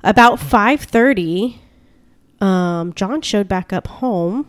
about 0.03 0.39
five 0.39 0.81
thirty, 0.81 1.61
um, 2.41 2.93
John 2.93 3.21
showed 3.21 3.47
back 3.47 3.71
up 3.71 3.87
home, 3.87 4.47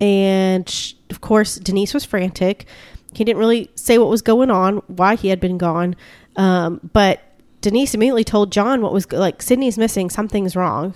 and 0.00 0.68
sh- 0.68 0.94
of 1.10 1.20
course 1.20 1.56
Denise 1.56 1.92
was 1.92 2.04
frantic. 2.04 2.66
He 3.12 3.24
didn't 3.24 3.38
really 3.38 3.70
say 3.74 3.98
what 3.98 4.08
was 4.08 4.22
going 4.22 4.50
on, 4.50 4.78
why 4.86 5.16
he 5.16 5.28
had 5.28 5.40
been 5.40 5.58
gone, 5.58 5.96
um, 6.36 6.80
but 6.92 7.20
Denise 7.60 7.94
immediately 7.94 8.24
told 8.24 8.52
John 8.52 8.82
what 8.82 8.92
was 8.92 9.10
like 9.10 9.42
Sydney's 9.42 9.78
missing, 9.78 10.10
something's 10.10 10.54
wrong. 10.54 10.94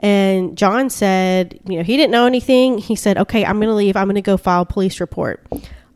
And 0.00 0.58
John 0.58 0.90
said, 0.90 1.58
you 1.66 1.78
know, 1.78 1.82
he 1.82 1.96
didn't 1.96 2.10
know 2.10 2.26
anything. 2.26 2.76
He 2.76 2.96
said, 2.96 3.16
okay, 3.16 3.46
I'm 3.46 3.56
going 3.56 3.68
to 3.68 3.74
leave. 3.74 3.96
I'm 3.96 4.04
going 4.04 4.16
to 4.16 4.20
go 4.20 4.36
file 4.36 4.66
police 4.66 5.00
report. 5.00 5.42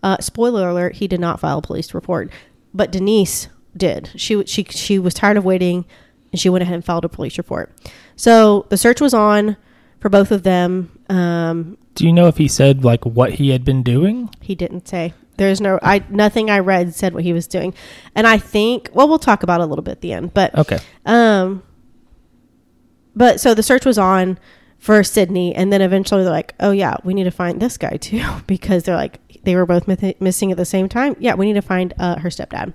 Uh, 0.02 0.16
spoiler 0.20 0.68
alert: 0.68 0.96
he 0.96 1.06
did 1.08 1.20
not 1.20 1.40
file 1.40 1.58
a 1.58 1.62
police 1.62 1.92
report, 1.94 2.30
but 2.74 2.90
Denise 2.90 3.48
did. 3.76 4.10
She 4.16 4.44
she 4.46 4.64
she 4.64 4.98
was 4.98 5.14
tired 5.14 5.36
of 5.36 5.44
waiting, 5.44 5.84
and 6.32 6.40
she 6.40 6.48
went 6.48 6.62
ahead 6.62 6.74
and 6.74 6.84
filed 6.84 7.04
a 7.04 7.08
police 7.08 7.36
report. 7.38 7.72
So 8.16 8.66
the 8.68 8.76
search 8.76 9.00
was 9.00 9.14
on 9.14 9.56
for 10.00 10.08
both 10.08 10.30
of 10.30 10.42
them. 10.42 10.90
Um, 11.08 11.76
do 11.94 12.06
you 12.06 12.12
know 12.12 12.26
if 12.28 12.36
he 12.38 12.48
said 12.48 12.84
like 12.84 13.04
what 13.04 13.34
he 13.34 13.50
had 13.50 13.64
been 13.64 13.82
doing? 13.82 14.30
he 14.40 14.54
didn't 14.54 14.88
say. 14.88 15.12
There's 15.36 15.60
no 15.60 15.78
I 15.82 16.02
nothing 16.10 16.50
I 16.50 16.58
read 16.58 16.94
said 16.94 17.14
what 17.14 17.22
he 17.24 17.32
was 17.32 17.46
doing, 17.46 17.72
and 18.14 18.26
I 18.26 18.36
think 18.38 18.90
well 18.92 19.08
we'll 19.08 19.18
talk 19.18 19.42
about 19.42 19.60
it 19.60 19.64
a 19.64 19.66
little 19.66 19.82
bit 19.82 19.92
at 19.92 20.00
the 20.02 20.12
end, 20.12 20.34
but 20.34 20.54
Okay. 20.56 20.78
um, 21.06 21.62
but 23.16 23.40
so 23.40 23.54
the 23.54 23.62
search 23.62 23.84
was 23.84 23.98
on 23.98 24.38
for 24.80 25.04
Sydney, 25.04 25.54
and 25.54 25.72
then 25.72 25.82
eventually 25.82 26.24
they're 26.24 26.32
like, 26.32 26.54
"Oh 26.58 26.72
yeah, 26.72 26.96
we 27.04 27.14
need 27.14 27.24
to 27.24 27.30
find 27.30 27.60
this 27.60 27.76
guy 27.76 27.96
too," 27.98 28.24
because 28.48 28.82
they're 28.82 28.96
like 28.96 29.20
they 29.44 29.54
were 29.54 29.66
both 29.66 29.86
myth- 29.86 30.20
missing 30.20 30.50
at 30.50 30.56
the 30.56 30.64
same 30.64 30.88
time. 30.88 31.14
Yeah, 31.20 31.34
we 31.34 31.46
need 31.46 31.54
to 31.54 31.62
find 31.62 31.94
uh, 31.98 32.18
her 32.18 32.30
stepdad. 32.30 32.72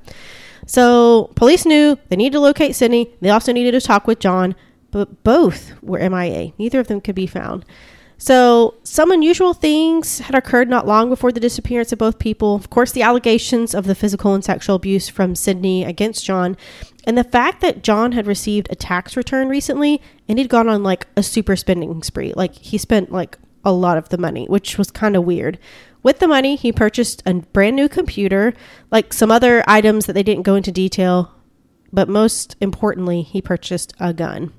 So 0.66 1.32
police 1.36 1.66
knew 1.66 1.98
they 2.10 2.16
needed 2.16 2.34
to 2.34 2.40
locate 2.40 2.76
Sydney. 2.76 3.14
They 3.22 3.30
also 3.30 3.52
needed 3.52 3.72
to 3.72 3.82
talk 3.82 4.08
with 4.08 4.20
John, 4.20 4.56
but 4.92 5.24
both 5.24 5.74
were 5.84 6.00
MIA. 6.10 6.54
Neither 6.58 6.80
of 6.80 6.88
them 6.88 7.02
could 7.02 7.16
be 7.16 7.28
found. 7.28 7.66
So, 8.18 8.76
some 8.84 9.12
unusual 9.12 9.54
things 9.54 10.20
had 10.20 10.36
occurred 10.36 10.70
not 10.70 10.88
long 10.88 11.10
before 11.10 11.34
the 11.34 11.40
disappearance 11.40 11.92
of 11.92 12.00
both 12.00 12.18
people. 12.18 12.56
Of 12.56 12.70
course, 12.70 12.94
the 12.94 13.02
allegations 13.02 13.76
of 13.76 13.86
the 13.86 13.96
physical 13.96 14.34
and 14.34 14.44
sexual 14.44 14.78
abuse 14.78 15.10
from 15.10 15.36
Sydney 15.36 15.84
against 15.84 16.24
John, 16.24 16.56
and 17.06 17.18
the 17.18 17.24
fact 17.24 17.62
that 17.62 17.84
John 17.84 18.12
had 18.12 18.28
received 18.28 18.68
a 18.70 18.76
tax 18.76 19.16
return 19.16 19.48
recently 19.48 20.02
and 20.28 20.40
he'd 20.40 20.50
gone 20.50 20.68
on 20.68 20.84
like 20.84 21.08
a 21.16 21.24
super 21.24 21.56
spending 21.56 22.02
spree. 22.04 22.34
Like, 22.36 22.56
he 22.56 22.78
spent 22.78 23.12
like 23.12 23.38
a 23.64 23.72
lot 23.72 23.98
of 23.98 24.10
the 24.10 24.18
money, 24.18 24.46
which 24.46 24.78
was 24.78 24.92
kind 24.92 25.16
of 25.16 25.24
weird. 25.24 25.58
With 26.04 26.20
the 26.20 26.28
money, 26.28 26.56
he 26.56 26.72
purchased 26.72 27.24
a 27.26 27.34
brand 27.34 27.76
new 27.76 27.90
computer, 27.90 28.54
like 28.92 29.12
some 29.12 29.32
other 29.32 29.64
items 29.68 30.06
that 30.06 30.14
they 30.14 30.24
didn't 30.24 30.44
go 30.44 30.56
into 30.56 30.72
detail, 30.72 31.32
but 31.92 32.08
most 32.08 32.56
importantly, 32.62 33.24
he 33.24 33.42
purchased 33.42 33.94
a 34.00 34.14
gun. 34.14 34.54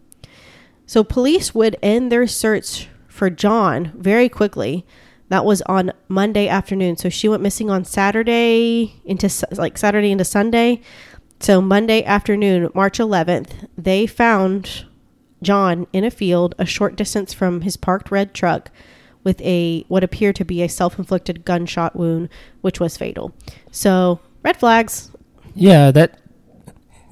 So 0.86 1.04
police 1.04 1.54
would 1.54 1.76
end 1.82 2.10
their 2.10 2.26
search 2.26 2.88
for 3.06 3.30
John 3.30 3.92
very 3.96 4.28
quickly. 4.28 4.86
That 5.28 5.44
was 5.44 5.62
on 5.62 5.92
Monday 6.08 6.48
afternoon. 6.48 6.96
So 6.96 7.08
she 7.08 7.28
went 7.28 7.42
missing 7.42 7.70
on 7.70 7.84
Saturday 7.84 9.00
into 9.04 9.28
like 9.52 9.78
Saturday 9.78 10.12
into 10.12 10.24
Sunday. 10.24 10.80
So 11.40 11.60
Monday 11.60 12.02
afternoon, 12.04 12.70
March 12.74 12.98
11th, 12.98 13.68
they 13.76 14.06
found 14.06 14.84
John 15.42 15.86
in 15.92 16.04
a 16.04 16.10
field 16.10 16.54
a 16.58 16.64
short 16.66 16.96
distance 16.96 17.32
from 17.34 17.60
his 17.60 17.76
parked 17.76 18.10
red 18.10 18.32
truck 18.34 18.70
with 19.22 19.40
a 19.42 19.84
what 19.88 20.02
appeared 20.02 20.36
to 20.36 20.44
be 20.44 20.62
a 20.62 20.68
self-inflicted 20.68 21.44
gunshot 21.44 21.94
wound 21.96 22.28
which 22.62 22.80
was 22.80 22.96
fatal. 22.96 23.32
So 23.70 24.20
red 24.42 24.56
flags. 24.56 25.10
Yeah, 25.54 25.90
that. 25.90 26.18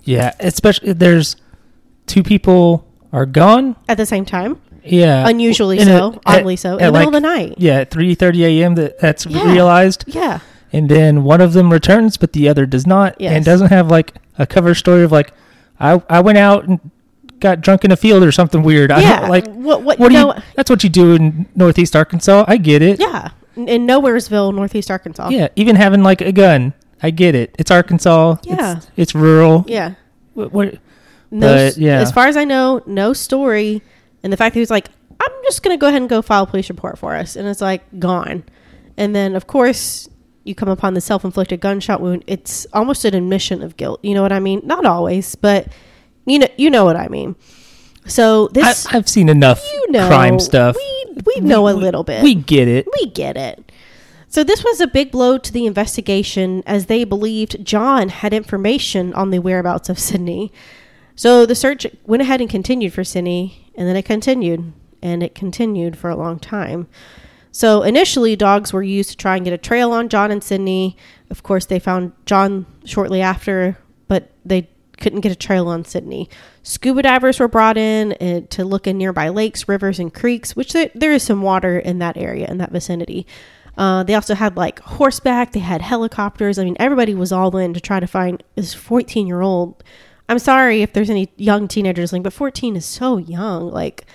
Yeah, 0.04 0.34
especially 0.40 0.92
there's 0.92 1.36
two 2.06 2.22
people 2.22 2.86
are 3.12 3.26
gone. 3.26 3.76
At 3.88 3.96
the 3.96 4.04
same 4.06 4.24
time, 4.24 4.60
Yeah, 4.84 5.26
unusually 5.28 5.78
in 5.78 5.86
so, 5.86 6.12
a- 6.26 6.28
at- 6.28 6.40
oddly 6.40 6.56
so, 6.56 6.76
in 6.76 6.84
at 6.84 6.86
the 6.86 6.92
middle 6.92 7.08
of 7.08 7.12
the 7.14 7.20
night. 7.20 7.54
Yeah, 7.58 7.80
at 7.80 7.90
three 7.90 8.14
thirty 8.14 8.44
a.m. 8.44 8.74
That 8.74 8.98
that's 9.00 9.24
Yeah. 9.26 9.50
realized, 9.50 10.04
Yeah, 10.06 10.40
and 10.74 10.88
then 10.88 11.24
one 11.24 11.40
of 11.40 11.52
them 11.52 11.72
returns, 11.72 12.16
but 12.16 12.32
the 12.32 12.48
other 12.48 12.66
does 12.66 12.86
not, 12.86 13.20
Yes. 13.20 13.32
and 13.32 13.44
doesn't 13.44 13.68
have 13.68 13.90
like 13.90 14.14
a 14.38 14.46
cover 14.46 14.74
story 14.74 15.02
of 15.04 15.12
like, 15.12 15.32
I 15.80 16.02
I 16.08 16.20
went 16.20 16.38
out 16.38 16.64
and 16.64 16.78
got 17.40 17.60
drunk 17.60 17.84
in 17.84 17.92
a 17.92 17.96
field 17.96 18.22
or 18.22 18.32
something 18.32 18.62
weird. 18.62 18.90
I 18.90 19.00
yeah. 19.00 19.20
don't, 19.20 19.30
like 19.30 19.46
what? 19.46 19.82
What? 19.82 19.98
what 19.98 20.08
do 20.08 20.14
no, 20.14 20.34
you? 20.34 20.42
That's 20.56 20.70
what 20.70 20.82
you 20.84 20.90
do 20.90 21.14
in 21.14 21.46
Northeast 21.54 21.94
Arkansas. 21.96 22.44
I 22.48 22.56
get 22.56 22.82
it. 22.82 23.00
Yeah, 23.00 23.30
in 23.56 23.68
in 23.68 23.86
Nowheresville, 23.86 24.54
Northeast 24.54 24.90
Arkansas. 24.90 25.28
Yeah, 25.30 25.48
even 25.56 25.76
having 25.76 26.02
like 26.02 26.20
a 26.20 26.32
gun, 26.32 26.74
I 27.02 27.10
get 27.10 27.34
it. 27.34 27.54
It's 27.58 27.70
Arkansas. 27.70 28.36
Yeah. 28.42 28.76
it's, 28.78 28.86
it's 28.96 29.14
rural. 29.14 29.64
yeah. 29.68 29.94
What, 30.34 30.52
what, 30.52 30.78
No, 31.30 31.46
But, 31.54 31.76
yeah. 31.76 32.00
as 32.00 32.10
far 32.10 32.26
as 32.26 32.36
I 32.36 32.44
know, 32.44 32.82
no 32.86 33.12
story. 33.12 33.82
And 34.22 34.32
the 34.32 34.36
fact 34.36 34.54
that 34.54 34.58
he 34.58 34.60
was 34.60 34.70
like, 34.70 34.88
I'm 35.20 35.30
just 35.44 35.62
going 35.62 35.76
to 35.76 35.80
go 35.80 35.86
ahead 35.88 36.00
and 36.00 36.08
go 36.08 36.22
file 36.22 36.44
a 36.44 36.46
police 36.46 36.68
report 36.68 36.98
for 36.98 37.14
us. 37.14 37.36
And 37.36 37.46
it's 37.46 37.60
like, 37.60 37.82
gone. 38.00 38.42
And 38.96 39.14
then, 39.14 39.36
of 39.36 39.46
course, 39.46 40.08
you 40.44 40.54
come 40.54 40.68
upon 40.68 40.94
the 40.94 41.00
self 41.00 41.24
inflicted 41.24 41.60
gunshot 41.60 42.00
wound. 42.00 42.24
It's 42.26 42.66
almost 42.72 43.04
an 43.04 43.14
admission 43.14 43.62
of 43.62 43.76
guilt. 43.76 44.00
You 44.02 44.14
know 44.14 44.22
what 44.22 44.32
I 44.32 44.40
mean? 44.40 44.60
Not 44.64 44.86
always, 44.86 45.34
but 45.34 45.68
you 46.26 46.38
know, 46.38 46.48
you 46.56 46.70
know 46.70 46.84
what 46.84 46.96
I 46.96 47.08
mean. 47.08 47.34
So 48.06 48.48
this, 48.48 48.86
I've 48.86 49.08
seen 49.08 49.28
enough 49.28 49.62
you 49.72 49.92
know, 49.92 50.06
crime 50.06 50.38
stuff. 50.38 50.76
We, 50.76 51.16
we 51.26 51.40
know 51.40 51.68
a 51.68 51.72
little 51.72 52.04
bit. 52.04 52.22
We 52.22 52.34
get 52.34 52.68
it. 52.68 52.86
We 52.98 53.06
get 53.06 53.36
it. 53.36 53.72
So 54.28 54.42
this 54.42 54.64
was 54.64 54.80
a 54.80 54.86
big 54.86 55.12
blow 55.12 55.38
to 55.38 55.52
the 55.52 55.64
investigation 55.64 56.62
as 56.66 56.86
they 56.86 57.04
believed 57.04 57.64
John 57.64 58.08
had 58.08 58.34
information 58.34 59.14
on 59.14 59.30
the 59.30 59.38
whereabouts 59.38 59.88
of 59.88 59.98
Sydney. 59.98 60.52
So 61.14 61.46
the 61.46 61.54
search 61.54 61.86
went 62.04 62.20
ahead 62.20 62.40
and 62.40 62.50
continued 62.50 62.92
for 62.92 63.04
Sydney, 63.04 63.70
and 63.76 63.88
then 63.88 63.96
it 63.96 64.04
continued, 64.04 64.72
and 65.00 65.22
it 65.22 65.34
continued 65.34 65.96
for 65.96 66.10
a 66.10 66.16
long 66.16 66.40
time. 66.40 66.88
So 67.54 67.84
initially, 67.84 68.34
dogs 68.34 68.72
were 68.72 68.82
used 68.82 69.10
to 69.10 69.16
try 69.16 69.36
and 69.36 69.44
get 69.44 69.54
a 69.54 69.58
trail 69.58 69.92
on 69.92 70.08
John 70.08 70.32
and 70.32 70.42
Sydney. 70.42 70.96
Of 71.30 71.44
course, 71.44 71.66
they 71.66 71.78
found 71.78 72.10
John 72.26 72.66
shortly 72.84 73.22
after, 73.22 73.78
but 74.08 74.32
they 74.44 74.68
couldn't 74.98 75.20
get 75.20 75.30
a 75.30 75.36
trail 75.36 75.68
on 75.68 75.84
Sydney. 75.84 76.28
Scuba 76.64 77.02
divers 77.02 77.38
were 77.38 77.46
brought 77.46 77.76
in 77.76 78.14
uh, 78.14 78.40
to 78.50 78.64
look 78.64 78.88
in 78.88 78.98
nearby 78.98 79.28
lakes, 79.28 79.68
rivers, 79.68 80.00
and 80.00 80.12
creeks, 80.12 80.56
which 80.56 80.72
there, 80.72 81.12
is 81.12 81.22
some 81.22 81.42
water 81.42 81.78
in 81.78 82.00
that 82.00 82.16
area, 82.16 82.48
in 82.48 82.58
that 82.58 82.72
vicinity. 82.72 83.24
Uh, 83.78 84.02
they 84.02 84.16
also 84.16 84.34
had 84.34 84.56
like 84.56 84.80
horseback, 84.80 85.52
they 85.52 85.60
had 85.60 85.80
helicopters. 85.80 86.58
I 86.58 86.64
mean, 86.64 86.76
everybody 86.80 87.14
was 87.14 87.30
all 87.30 87.56
in 87.56 87.72
to 87.72 87.80
try 87.80 88.00
to 88.00 88.06
find 88.08 88.42
this 88.56 88.74
14 88.74 89.28
year 89.28 89.42
old. 89.42 89.84
I'm 90.28 90.40
sorry 90.40 90.82
if 90.82 90.92
there's 90.92 91.10
any 91.10 91.30
young 91.36 91.68
teenagers 91.68 92.02
listening, 92.02 92.24
but 92.24 92.32
14 92.32 92.74
is 92.74 92.84
so 92.84 93.16
young. 93.16 93.70
Like, 93.70 94.06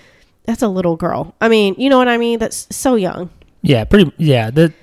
that's 0.49 0.63
a 0.63 0.67
little 0.67 0.95
girl. 0.95 1.35
I 1.39 1.47
mean, 1.47 1.75
you 1.77 1.91
know 1.91 1.99
what 1.99 2.07
I 2.07 2.17
mean? 2.17 2.39
That's 2.39 2.65
so 2.75 2.95
young. 2.95 3.29
Yeah, 3.61 3.83
pretty. 3.83 4.11
Yeah, 4.17 4.49
the 4.49 4.73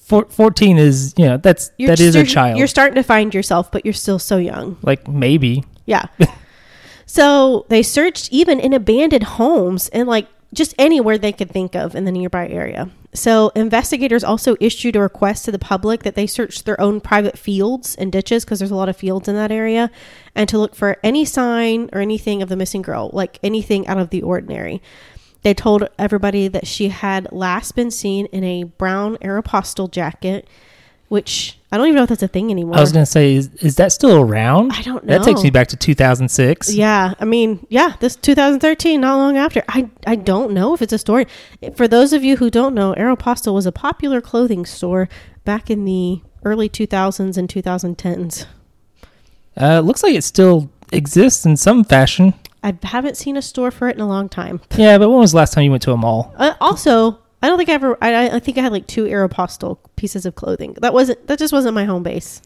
four, 0.00 0.24
fourteen 0.28 0.78
is 0.78 1.14
you 1.16 1.26
know 1.26 1.36
that's 1.36 1.70
You're 1.78 1.90
that 1.90 2.00
is 2.00 2.16
a 2.16 2.24
child. 2.24 2.58
You're 2.58 2.66
starting 2.66 2.96
to 2.96 3.04
find 3.04 3.32
yourself, 3.32 3.70
but 3.70 3.84
you're 3.86 3.94
still 3.94 4.18
so 4.18 4.36
young. 4.36 4.78
like 4.82 5.06
maybe. 5.06 5.62
Yeah. 5.84 6.06
so 7.06 7.66
they 7.68 7.84
searched 7.84 8.32
even 8.32 8.58
in 8.58 8.72
abandoned 8.72 9.22
homes 9.22 9.88
and 9.90 10.08
like 10.08 10.26
just 10.52 10.74
anywhere 10.76 11.18
they 11.18 11.30
could 11.30 11.52
think 11.52 11.76
of 11.76 11.94
in 11.94 12.04
the 12.04 12.10
nearby 12.10 12.48
area. 12.48 12.90
So 13.16 13.50
investigators 13.56 14.22
also 14.22 14.56
issued 14.60 14.94
a 14.94 15.00
request 15.00 15.46
to 15.46 15.52
the 15.52 15.58
public 15.58 16.02
that 16.02 16.16
they 16.16 16.26
search 16.26 16.64
their 16.64 16.78
own 16.78 17.00
private 17.00 17.38
fields 17.38 17.94
and 17.94 18.12
ditches 18.12 18.44
because 18.44 18.58
there's 18.58 18.70
a 18.70 18.76
lot 18.76 18.90
of 18.90 18.96
fields 18.96 19.26
in 19.26 19.34
that 19.36 19.50
area 19.50 19.90
and 20.34 20.48
to 20.50 20.58
look 20.58 20.74
for 20.74 20.98
any 21.02 21.24
sign 21.24 21.88
or 21.94 22.00
anything 22.00 22.42
of 22.42 22.50
the 22.50 22.56
missing 22.56 22.82
girl, 22.82 23.08
like 23.14 23.38
anything 23.42 23.86
out 23.88 23.96
of 23.96 24.10
the 24.10 24.20
ordinary. 24.20 24.82
They 25.42 25.54
told 25.54 25.88
everybody 25.98 26.48
that 26.48 26.66
she 26.66 26.90
had 26.90 27.32
last 27.32 27.74
been 27.74 27.90
seen 27.90 28.26
in 28.26 28.44
a 28.44 28.64
brown 28.64 29.16
Aeropostale 29.18 29.90
jacket, 29.90 30.46
which 31.08 31.58
I 31.70 31.76
don't 31.76 31.86
even 31.86 31.96
know 31.96 32.04
if 32.04 32.08
that's 32.08 32.22
a 32.22 32.28
thing 32.28 32.50
anymore. 32.50 32.76
I 32.76 32.80
was 32.80 32.92
gonna 32.92 33.06
say, 33.06 33.34
is, 33.34 33.52
is 33.56 33.76
that 33.76 33.92
still 33.92 34.20
around? 34.20 34.72
I 34.72 34.82
don't 34.82 35.04
know. 35.04 35.18
That 35.18 35.24
takes 35.24 35.42
me 35.42 35.50
back 35.50 35.68
to 35.68 35.76
two 35.76 35.94
thousand 35.94 36.28
six. 36.30 36.72
Yeah, 36.72 37.14
I 37.18 37.24
mean, 37.24 37.66
yeah, 37.68 37.96
this 38.00 38.16
2013, 38.16 39.00
not 39.00 39.16
long 39.16 39.36
after. 39.36 39.62
I 39.68 39.90
I 40.06 40.16
don't 40.16 40.52
know 40.52 40.74
if 40.74 40.82
it's 40.82 40.92
a 40.92 40.98
story. 40.98 41.26
For 41.74 41.88
those 41.88 42.12
of 42.12 42.24
you 42.24 42.36
who 42.36 42.50
don't 42.50 42.74
know, 42.74 42.94
Aeropostale 42.94 43.54
was 43.54 43.66
a 43.66 43.72
popular 43.72 44.20
clothing 44.20 44.64
store 44.64 45.08
back 45.44 45.70
in 45.70 45.84
the 45.84 46.22
early 46.44 46.68
2000s 46.68 47.36
and 47.36 47.48
2010s. 47.48 48.46
Uh, 49.56 49.80
looks 49.80 50.02
like 50.02 50.14
it 50.14 50.22
still 50.22 50.70
exists 50.92 51.44
in 51.44 51.56
some 51.56 51.82
fashion. 51.82 52.34
I 52.62 52.76
haven't 52.82 53.16
seen 53.16 53.36
a 53.36 53.42
store 53.42 53.70
for 53.70 53.88
it 53.88 53.96
in 53.96 54.00
a 54.00 54.08
long 54.08 54.28
time. 54.28 54.60
Yeah, 54.76 54.98
but 54.98 55.08
when 55.08 55.18
was 55.18 55.32
the 55.32 55.38
last 55.38 55.52
time 55.52 55.64
you 55.64 55.70
went 55.70 55.82
to 55.84 55.92
a 55.92 55.96
mall? 55.96 56.34
Uh, 56.36 56.54
also, 56.60 57.18
I 57.46 57.48
don't 57.48 57.58
think 57.58 57.68
I 57.68 57.74
ever. 57.74 57.96
I, 58.02 58.28
I 58.28 58.38
think 58.40 58.58
I 58.58 58.60
had 58.60 58.72
like 58.72 58.88
two 58.88 59.04
Aeropostale 59.04 59.78
pieces 59.94 60.26
of 60.26 60.34
clothing. 60.34 60.74
That 60.80 60.92
wasn't. 60.92 61.24
That 61.28 61.38
just 61.38 61.52
wasn't 61.52 61.76
my 61.76 61.84
home 61.84 62.02
base. 62.02 62.42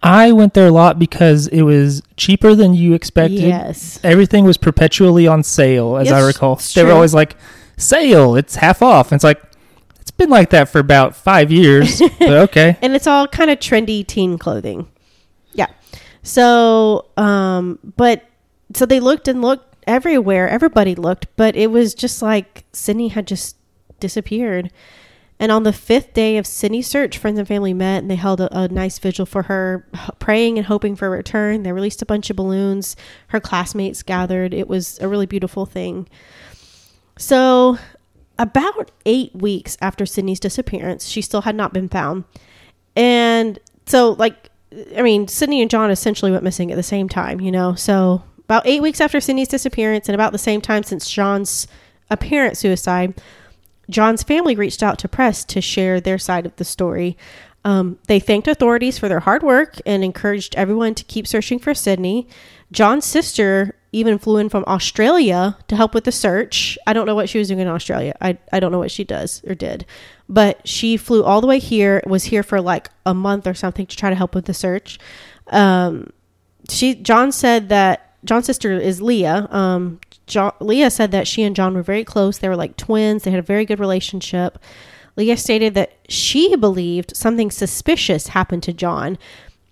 I 0.00 0.30
went 0.30 0.54
there 0.54 0.68
a 0.68 0.70
lot 0.70 0.96
because 0.96 1.48
it 1.48 1.62
was 1.62 2.02
cheaper 2.16 2.54
than 2.54 2.72
you 2.72 2.94
expected. 2.94 3.40
Yes. 3.40 3.98
Everything 4.04 4.44
was 4.44 4.56
perpetually 4.56 5.26
on 5.26 5.42
sale, 5.42 5.96
as 5.96 6.12
I 6.12 6.20
recall. 6.24 6.60
They 6.72 6.84
were 6.84 6.92
always 6.92 7.14
like, 7.14 7.36
"Sale, 7.78 8.36
it's 8.36 8.54
half 8.54 8.80
off." 8.80 9.10
And 9.10 9.16
it's 9.16 9.24
like, 9.24 9.42
it's 10.00 10.12
been 10.12 10.30
like 10.30 10.50
that 10.50 10.68
for 10.68 10.78
about 10.78 11.16
five 11.16 11.50
years. 11.50 12.00
but 12.20 12.28
okay, 12.28 12.76
and 12.80 12.94
it's 12.94 13.08
all 13.08 13.26
kind 13.26 13.50
of 13.50 13.58
trendy 13.58 14.06
teen 14.06 14.38
clothing. 14.38 14.88
Yeah. 15.52 15.66
So, 16.22 17.06
um, 17.16 17.80
but 17.96 18.24
so 18.72 18.86
they 18.86 19.00
looked 19.00 19.26
and 19.26 19.42
looked 19.42 19.74
everywhere. 19.84 20.48
Everybody 20.48 20.94
looked, 20.94 21.26
but 21.34 21.56
it 21.56 21.72
was 21.72 21.92
just 21.92 22.22
like 22.22 22.62
Sydney 22.72 23.08
had 23.08 23.26
just 23.26 23.56
disappeared. 24.04 24.70
And 25.40 25.50
on 25.50 25.64
the 25.64 25.72
fifth 25.72 26.14
day 26.14 26.36
of 26.36 26.46
Sydney's 26.46 26.86
search, 26.86 27.18
friends 27.18 27.38
and 27.38 27.48
family 27.48 27.74
met 27.74 28.02
and 28.02 28.10
they 28.10 28.16
held 28.16 28.40
a, 28.40 28.56
a 28.56 28.68
nice 28.68 28.98
vigil 28.98 29.26
for 29.26 29.44
her, 29.44 29.86
praying 30.18 30.58
and 30.58 30.66
hoping 30.66 30.94
for 30.94 31.06
a 31.06 31.10
return. 31.10 31.62
They 31.62 31.72
released 31.72 32.02
a 32.02 32.06
bunch 32.06 32.30
of 32.30 32.36
balloons. 32.36 32.94
Her 33.28 33.40
classmates 33.40 34.02
gathered. 34.02 34.54
It 34.54 34.68
was 34.68 34.98
a 35.00 35.08
really 35.08 35.26
beautiful 35.26 35.66
thing. 35.66 36.08
So, 37.16 37.78
about 38.38 38.90
eight 39.06 39.34
weeks 39.34 39.76
after 39.80 40.04
Sydney's 40.04 40.40
disappearance, 40.40 41.06
she 41.06 41.22
still 41.22 41.42
had 41.42 41.54
not 41.54 41.72
been 41.72 41.88
found. 41.88 42.24
And 42.96 43.58
so, 43.86 44.12
like, 44.12 44.50
I 44.96 45.02
mean, 45.02 45.28
Sydney 45.28 45.62
and 45.62 45.70
John 45.70 45.90
essentially 45.90 46.30
went 46.30 46.42
missing 46.42 46.70
at 46.70 46.76
the 46.76 46.82
same 46.82 47.08
time, 47.08 47.40
you 47.40 47.52
know? 47.52 47.74
So, 47.74 48.22
about 48.44 48.66
eight 48.66 48.82
weeks 48.82 49.00
after 49.00 49.20
Sydney's 49.20 49.48
disappearance, 49.48 50.08
and 50.08 50.14
about 50.14 50.32
the 50.32 50.38
same 50.38 50.60
time 50.60 50.82
since 50.82 51.10
John's 51.10 51.66
apparent 52.10 52.56
suicide, 52.56 53.14
John's 53.90 54.22
family 54.22 54.54
reached 54.54 54.82
out 54.82 54.98
to 55.00 55.08
press 55.08 55.44
to 55.46 55.60
share 55.60 56.00
their 56.00 56.18
side 56.18 56.46
of 56.46 56.56
the 56.56 56.64
story. 56.64 57.16
Um, 57.64 57.98
they 58.08 58.20
thanked 58.20 58.46
authorities 58.46 58.98
for 58.98 59.08
their 59.08 59.20
hard 59.20 59.42
work 59.42 59.76
and 59.86 60.04
encouraged 60.04 60.54
everyone 60.54 60.94
to 60.96 61.04
keep 61.04 61.26
searching 61.26 61.58
for 61.58 61.72
Sydney. 61.72 62.28
John's 62.72 63.06
sister 63.06 63.74
even 63.92 64.18
flew 64.18 64.38
in 64.38 64.48
from 64.48 64.64
Australia 64.66 65.56
to 65.68 65.76
help 65.76 65.94
with 65.94 66.04
the 66.04 66.12
search. 66.12 66.76
I 66.86 66.92
don't 66.92 67.06
know 67.06 67.14
what 67.14 67.28
she 67.28 67.38
was 67.38 67.48
doing 67.48 67.60
in 67.60 67.68
Australia. 67.68 68.14
I, 68.20 68.36
I 68.52 68.60
don't 68.60 68.72
know 68.72 68.78
what 68.78 68.90
she 68.90 69.04
does 69.04 69.42
or 69.46 69.54
did. 69.54 69.86
But 70.28 70.66
she 70.66 70.96
flew 70.96 71.22
all 71.22 71.40
the 71.40 71.46
way 71.46 71.58
here, 71.58 72.02
was 72.04 72.24
here 72.24 72.42
for 72.42 72.60
like 72.60 72.90
a 73.06 73.14
month 73.14 73.46
or 73.46 73.54
something 73.54 73.86
to 73.86 73.96
try 73.96 74.10
to 74.10 74.16
help 74.16 74.34
with 74.34 74.46
the 74.46 74.54
search. 74.54 74.98
Um, 75.48 76.12
she 76.68 76.94
John 76.94 77.30
said 77.30 77.68
that 77.68 78.16
John's 78.24 78.46
sister 78.46 78.72
is 78.72 79.00
Leah. 79.00 79.48
Um, 79.50 80.00
John, 80.26 80.52
Leah 80.60 80.90
said 80.90 81.10
that 81.12 81.28
she 81.28 81.42
and 81.42 81.54
John 81.54 81.74
were 81.74 81.82
very 81.82 82.04
close. 82.04 82.38
They 82.38 82.48
were 82.48 82.56
like 82.56 82.76
twins. 82.76 83.22
They 83.22 83.30
had 83.30 83.40
a 83.40 83.42
very 83.42 83.64
good 83.64 83.80
relationship. 83.80 84.58
Leah 85.16 85.36
stated 85.36 85.74
that 85.74 85.92
she 86.08 86.56
believed 86.56 87.16
something 87.16 87.50
suspicious 87.50 88.28
happened 88.28 88.62
to 88.64 88.72
John 88.72 89.18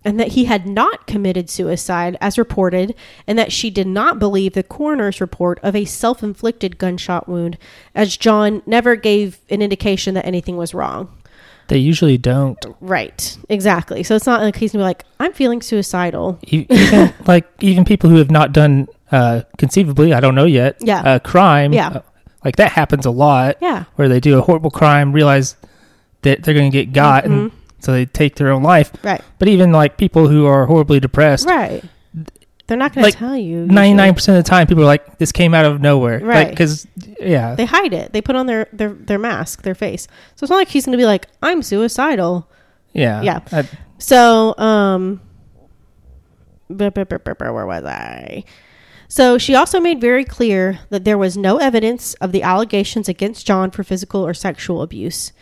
and 0.05 0.19
that 0.19 0.29
he 0.29 0.47
had 0.47 0.67
not 0.67 1.07
committed 1.07 1.49
suicide 1.49 2.17
as 2.21 2.39
reported 2.39 2.95
and 3.27 3.39
that 3.39 3.53
she 3.53 3.71
did 3.71 3.87
not 3.87 4.19
believe 4.19 4.55
the 4.55 4.63
coroner's 4.63 5.21
report 5.21 5.59
of 5.63 5.77
a 5.77 5.85
self-inflicted 5.85 6.79
gunshot 6.79 7.29
wound 7.29 7.57
as 7.95 8.17
John 8.17 8.63
never 8.67 8.97
gave 8.97 9.41
an 9.49 9.63
indication 9.63 10.15
that 10.15 10.27
anything 10.27 10.57
was 10.57 10.75
wrong. 10.75 11.17
They 11.73 11.79
usually 11.79 12.19
don't. 12.19 12.63
Right. 12.83 13.39
Exactly. 13.49 14.03
So 14.03 14.15
it's 14.15 14.27
not 14.27 14.43
like 14.43 14.57
he's 14.57 14.73
gonna 14.73 14.83
be 14.83 14.85
like, 14.89 15.05
I'm 15.19 15.33
feeling 15.33 15.63
suicidal. 15.63 16.39
Even 16.43 17.15
like 17.27 17.49
even 17.61 17.87
people 17.87 18.11
who 18.11 18.17
have 18.17 18.31
not 18.31 18.53
done 18.53 18.89
uh, 19.11 19.41
conceivably, 19.57 20.13
I 20.13 20.21
don't 20.21 20.35
know 20.35 20.45
yet. 20.45 20.77
Yeah. 20.81 21.15
a 21.15 21.19
crime. 21.19 21.73
Yeah. 21.73 21.89
uh, 21.89 22.03
like 22.45 22.57
that 22.57 22.73
happens 22.73 23.07
a 23.07 23.11
lot. 23.11 23.57
Yeah. 23.63 23.85
where 23.97 24.07
they 24.07 24.21
do 24.21 24.39
a 24.39 24.43
horrible 24.43 24.71
crime, 24.71 25.13
realize 25.15 25.57
that 26.21 26.43
they're 26.43 26.53
going 26.53 26.71
to 26.71 26.77
get 26.77 26.93
got, 26.93 27.25
and 27.25 27.51
so 27.79 27.93
they 27.93 28.05
take 28.05 28.37
their 28.37 28.51
own 28.51 28.63
life. 28.63 28.93
Right. 29.03 29.23
But 29.39 29.49
even 29.49 29.73
like 29.73 29.97
people 29.97 30.29
who 30.29 30.45
are 30.45 30.67
horribly 30.67 31.01
depressed, 31.01 31.47
Right. 31.49 31.83
They're 32.73 32.79
not 32.79 32.95
going 32.95 33.03
Like, 33.03 33.13
to 33.13 33.19
tell 33.19 33.37
you. 33.37 33.67
Ninety 33.67 33.93
nine 33.93 34.15
percent 34.15 34.39
of 34.39 34.45
the 34.45 34.49
time, 34.49 34.67
people 34.67 34.83
are 34.83 34.87
like, 34.87 35.19
"This 35.19 35.31
came 35.31 35.53
out 35.53 35.67
of 35.67 35.83
nowhere," 35.83 36.21
Right. 36.21 36.49
Because 36.49 36.87
yeah, 37.21 37.55
They 37.55 37.67
hide 37.67 37.93
it. 37.93 38.15
They 38.15 38.23
put 38.23 38.35
on 38.35 38.47
their, 38.47 38.67
their, 38.73 38.95
their 38.95 39.19
mask, 39.19 39.61
their 39.61 39.75
face. 39.75 40.09
So 40.37 40.45
it's 40.45 40.51
not 40.51 40.57
like 40.57 40.69
he's 40.69 40.87
going 40.87 40.97
to 40.97 41.03
be 41.03 41.05
like, 41.05 41.27
I'm 41.43 41.63
suicidal. 41.63 42.49
yeah, 42.95 43.21
Yeah. 43.21 43.41
I- 43.53 43.69
So, 43.99 44.57
um, 44.57 45.21
where 46.69 46.91
was 47.67 47.85
I? 47.85 48.45
So 49.09 49.37
she 49.37 49.55
also 49.55 49.79
made 49.79 50.01
very 50.01 50.25
clear 50.25 50.79
that 50.89 51.05
there 51.05 51.19
was 51.19 51.37
no 51.37 51.59
evidence 51.59 52.15
of 52.15 52.33
the 52.33 52.43
allegations 52.43 53.07
against 53.09 53.47
John 53.47 53.71
for 53.71 53.85
physical 53.85 54.27
or 54.27 54.33
sexual 54.33 54.81
abuse. 54.81 55.33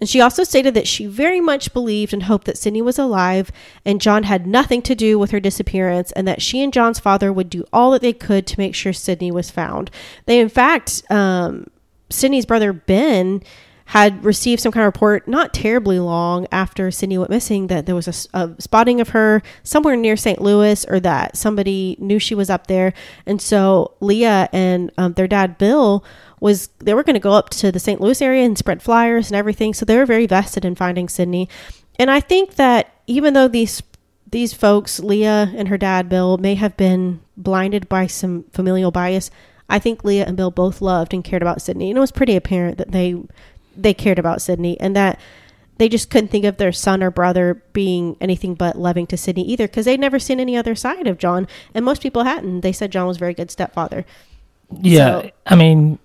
And 0.00 0.08
she 0.08 0.20
also 0.20 0.44
stated 0.44 0.74
that 0.74 0.86
she 0.86 1.06
very 1.06 1.40
much 1.40 1.72
believed 1.72 2.12
and 2.12 2.24
hoped 2.24 2.44
that 2.46 2.58
Sydney 2.58 2.82
was 2.82 2.98
alive 2.98 3.50
and 3.84 4.00
John 4.00 4.24
had 4.24 4.46
nothing 4.46 4.82
to 4.82 4.94
do 4.94 5.18
with 5.18 5.30
her 5.30 5.40
disappearance 5.40 6.12
and 6.12 6.28
that 6.28 6.42
she 6.42 6.62
and 6.62 6.72
John's 6.72 6.98
father 6.98 7.32
would 7.32 7.48
do 7.48 7.64
all 7.72 7.90
that 7.92 8.02
they 8.02 8.12
could 8.12 8.46
to 8.48 8.58
make 8.58 8.74
sure 8.74 8.92
Sydney 8.92 9.30
was 9.30 9.50
found. 9.50 9.90
They, 10.26 10.38
in 10.38 10.50
fact, 10.50 11.02
um, 11.10 11.68
Sydney's 12.10 12.46
brother 12.46 12.72
Ben 12.72 13.42
had 13.86 14.24
received 14.24 14.60
some 14.60 14.72
kind 14.72 14.82
of 14.82 14.92
report 14.92 15.28
not 15.28 15.54
terribly 15.54 16.00
long 16.00 16.46
after 16.50 16.90
Sydney 16.90 17.18
went 17.18 17.30
missing 17.30 17.68
that 17.68 17.86
there 17.86 17.94
was 17.94 18.28
a, 18.34 18.38
a, 18.38 18.50
spotting 18.60 19.00
of 19.00 19.10
her 19.10 19.42
somewhere 19.62 19.94
near 19.94 20.16
St. 20.16 20.42
Louis 20.42 20.84
or 20.88 20.98
that 21.00 21.36
somebody 21.36 21.96
knew 22.00 22.18
she 22.18 22.34
was 22.34 22.50
up 22.50 22.66
there. 22.66 22.92
And 23.26 23.40
so 23.40 23.94
Leah 24.00 24.48
and 24.52 24.90
um, 24.98 25.12
their 25.12 25.28
dad 25.28 25.56
Bill 25.56 26.04
was 26.46 26.68
they 26.78 26.94
were 26.94 27.02
going 27.02 27.14
to 27.14 27.20
go 27.20 27.32
up 27.32 27.50
to 27.50 27.70
the 27.72 27.80
St. 27.80 28.00
Louis 28.00 28.22
area 28.22 28.44
and 28.44 28.56
spread 28.56 28.80
flyers 28.82 29.28
and 29.28 29.36
everything. 29.36 29.74
So 29.74 29.84
they 29.84 29.96
were 29.96 30.06
very 30.06 30.26
vested 30.26 30.64
in 30.64 30.74
finding 30.76 31.08
Sydney. 31.08 31.48
And 31.98 32.10
I 32.10 32.20
think 32.20 32.54
that 32.54 32.94
even 33.06 33.34
though 33.34 33.48
these 33.48 33.82
these 34.30 34.52
folks, 34.54 34.98
Leah 35.00 35.52
and 35.54 35.68
her 35.68 35.78
dad 35.78 36.08
Bill, 36.08 36.36
may 36.38 36.54
have 36.54 36.76
been 36.76 37.20
blinded 37.36 37.88
by 37.88 38.06
some 38.06 38.44
familial 38.52 38.90
bias, 38.90 39.30
I 39.68 39.78
think 39.78 40.04
Leah 40.04 40.26
and 40.26 40.36
Bill 40.36 40.50
both 40.50 40.80
loved 40.80 41.12
and 41.14 41.22
cared 41.24 41.42
about 41.42 41.62
Sydney. 41.62 41.90
And 41.90 41.96
it 41.96 42.00
was 42.00 42.12
pretty 42.12 42.36
apparent 42.36 42.78
that 42.78 42.92
they 42.92 43.16
they 43.76 43.92
cared 43.94 44.18
about 44.18 44.40
Sydney 44.40 44.78
and 44.80 44.94
that 44.96 45.20
they 45.78 45.88
just 45.88 46.08
couldn't 46.10 46.28
think 46.30 46.44
of 46.46 46.56
their 46.56 46.72
son 46.72 47.02
or 47.02 47.10
brother 47.10 47.62
being 47.72 48.16
anything 48.20 48.54
but 48.54 48.78
loving 48.78 49.06
to 49.08 49.16
Sydney 49.16 49.44
either 49.50 49.66
because 49.66 49.84
they'd 49.84 50.00
never 50.00 50.18
seen 50.18 50.40
any 50.40 50.56
other 50.56 50.74
side 50.74 51.06
of 51.06 51.18
John. 51.18 51.46
And 51.74 51.84
most 51.84 52.02
people 52.02 52.24
hadn't. 52.24 52.62
They 52.62 52.72
said 52.72 52.90
John 52.92 53.06
was 53.06 53.18
a 53.18 53.20
very 53.20 53.34
good 53.34 53.50
stepfather. 53.50 54.04
Yeah. 54.80 55.20
So- 55.22 55.30
I 55.46 55.54
mean, 55.56 55.98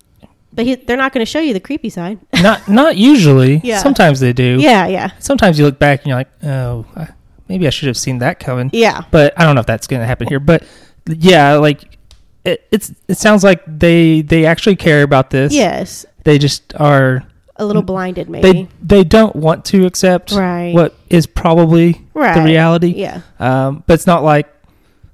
But 0.53 0.65
he, 0.65 0.75
they're 0.75 0.97
not 0.97 1.13
going 1.13 1.25
to 1.25 1.29
show 1.29 1.39
you 1.39 1.53
the 1.53 1.59
creepy 1.61 1.89
side. 1.89 2.19
not 2.41 2.67
not 2.67 2.97
usually. 2.97 3.61
Yeah. 3.63 3.77
Sometimes 3.79 4.19
they 4.19 4.33
do. 4.33 4.57
yeah, 4.59 4.87
yeah. 4.87 5.11
Sometimes 5.19 5.57
you 5.57 5.65
look 5.65 5.79
back 5.79 6.01
and 6.01 6.07
you're 6.07 6.17
like, 6.17 6.31
oh, 6.43 6.85
I- 6.95 7.09
maybe 7.47 7.67
I 7.67 7.69
should 7.69 7.87
have 7.87 7.97
seen 7.97 8.19
that 8.19 8.39
coming. 8.39 8.69
Yeah. 8.73 9.01
But 9.11 9.33
I 9.39 9.45
don't 9.45 9.55
know 9.55 9.61
if 9.61 9.67
that's 9.67 9.87
going 9.87 10.01
to 10.01 10.05
happen 10.05 10.27
here. 10.27 10.39
But 10.41 10.63
yeah, 11.07 11.53
like 11.55 11.97
it, 12.43 12.67
it's 12.71 12.91
it 13.07 13.17
sounds 13.17 13.43
like 13.43 13.61
they 13.65 14.21
they 14.21 14.45
actually 14.45 14.75
care 14.75 15.03
about 15.03 15.29
this. 15.29 15.53
Yes. 15.53 16.05
They 16.23 16.37
just 16.37 16.73
are 16.75 17.23
A 17.55 17.65
little 17.65 17.81
blinded, 17.81 18.29
maybe. 18.29 18.51
they 18.51 18.67
they 18.81 19.03
don't 19.03 19.35
want 19.35 19.63
to 19.65 19.85
accept 19.85 20.31
Right. 20.33 20.73
what 20.73 20.95
is 21.09 21.27
probably 21.27 22.01
right. 22.13 22.35
the 22.37 22.43
reality. 22.43 22.93
Yeah. 22.95 23.21
Um, 23.39 23.83
but 23.87 23.93
it's 23.95 24.07
not 24.07 24.23
like 24.23 24.47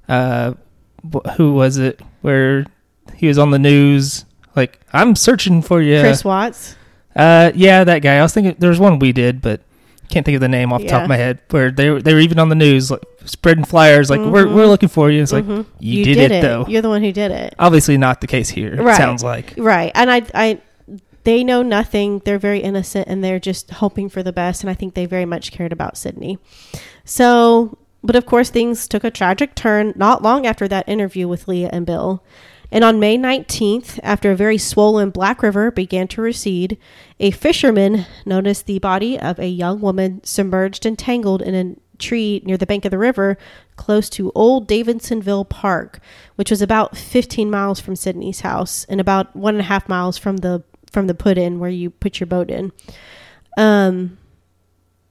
uh, 0.08 0.54
who 1.36 1.52
was 1.54 1.78
it 1.78 2.00
where 2.22 2.66
he 3.14 3.28
was 3.28 3.38
on 3.38 3.50
the 3.52 3.58
news 3.58 4.24
like 4.56 4.80
I'm 4.92 5.14
searching 5.16 5.62
for 5.62 5.80
you. 5.82 6.00
Chris 6.00 6.24
Watts. 6.24 6.76
Uh, 7.16 7.50
yeah, 7.54 7.84
that 7.84 8.00
guy. 8.00 8.16
I 8.18 8.22
was 8.22 8.32
thinking 8.32 8.54
there 8.58 8.70
was 8.70 8.78
one 8.80 8.98
we 8.98 9.12
did, 9.12 9.40
but 9.42 9.60
can't 10.08 10.24
think 10.24 10.36
of 10.36 10.40
the 10.40 10.48
name 10.48 10.72
off 10.72 10.80
the 10.80 10.88
top 10.88 11.02
of 11.02 11.08
my 11.08 11.16
head. 11.16 11.40
Where 11.50 11.70
they 11.70 11.90
were 11.90 12.00
they 12.00 12.14
were 12.14 12.20
even 12.20 12.38
on 12.38 12.48
the 12.48 12.54
news 12.54 12.90
like 12.90 13.02
spreading 13.24 13.64
flyers 13.64 14.08
like 14.08 14.20
we're 14.20 14.46
Mhm. 14.46 14.54
we're 14.54 14.66
looking 14.66 14.88
for 14.88 15.10
you. 15.10 15.22
It's 15.22 15.32
like 15.32 15.44
Mhm. 15.44 15.66
you, 15.80 16.02
did, 16.04 16.30
it, 16.32 16.40
though. 16.42 16.64
You're 16.68 16.80
the 16.82 16.88
one 16.88 17.02
who 17.02 17.12
did 17.12 17.30
it. 17.30 17.54
Obviously 17.58 17.98
not 17.98 18.20
the 18.22 18.26
case 18.26 18.48
here. 18.48 18.72
It 18.74 18.80
Right. 18.80 18.96
sounds 18.96 19.22
like. 19.22 19.52
Right. 19.58 19.92
And 19.94 20.10
I, 20.10 20.22
I, 20.34 20.58
they 21.24 21.44
know 21.44 21.62
nothing. 21.62 22.22
They're 22.24 22.38
very 22.38 22.60
innocent 22.60 23.06
and 23.08 23.22
they're 23.22 23.38
just 23.40 23.70
hoping 23.72 24.08
for 24.08 24.22
the 24.22 24.32
best. 24.32 24.62
And 24.62 24.70
I 24.70 24.74
think 24.74 24.94
they 24.94 25.04
very 25.04 25.26
much 25.26 25.52
cared 25.52 25.72
about 25.72 25.98
Sydney. 25.98 26.38
So, 27.04 27.76
but 28.02 28.16
of 28.16 28.24
course, 28.24 28.48
things 28.48 28.88
took 28.88 29.04
a 29.04 29.10
tragic 29.10 29.54
turn 29.54 29.92
not 29.96 30.22
long 30.22 30.46
after 30.46 30.66
that 30.68 30.88
interview 30.88 31.28
with 31.28 31.48
Leah 31.48 31.68
and 31.70 31.84
Bill. 31.84 32.22
And 32.70 32.84
on 32.84 33.00
May 33.00 33.16
19th, 33.16 33.98
after 34.02 34.30
a 34.30 34.36
very 34.36 34.58
swollen 34.58 35.10
Black 35.10 35.42
River 35.42 35.70
began 35.70 36.06
to 36.08 36.20
recede, 36.20 36.76
a 37.18 37.30
fisherman 37.30 38.06
noticed 38.26 38.66
the 38.66 38.78
body 38.78 39.18
of 39.18 39.38
a 39.38 39.48
young 39.48 39.80
woman 39.80 40.22
submerged 40.22 40.84
and 40.84 40.98
tangled 40.98 41.40
in 41.40 41.54
a 41.54 41.76
tree 41.98 42.42
near 42.44 42.56
the 42.56 42.66
bank 42.66 42.84
of 42.84 42.90
the 42.90 42.98
river 42.98 43.36
close 43.76 44.08
to 44.10 44.32
Old 44.34 44.68
Davidsonville 44.68 45.48
Park, 45.48 46.00
which 46.36 46.50
was 46.50 46.62
about 46.62 46.96
15 46.96 47.50
miles 47.50 47.80
from 47.80 47.96
Sydney's 47.96 48.40
house 48.40 48.84
and 48.88 49.00
about 49.00 49.34
one 49.34 49.54
and 49.54 49.62
a 49.62 49.64
half 49.64 49.88
miles 49.88 50.18
from 50.18 50.38
the 50.38 50.62
from 50.92 51.06
the 51.06 51.14
put 51.14 51.36
in 51.36 51.58
where 51.58 51.70
you 51.70 51.90
put 51.90 52.18
your 52.18 52.26
boat 52.26 52.50
in. 52.50 52.72
Um, 53.58 54.16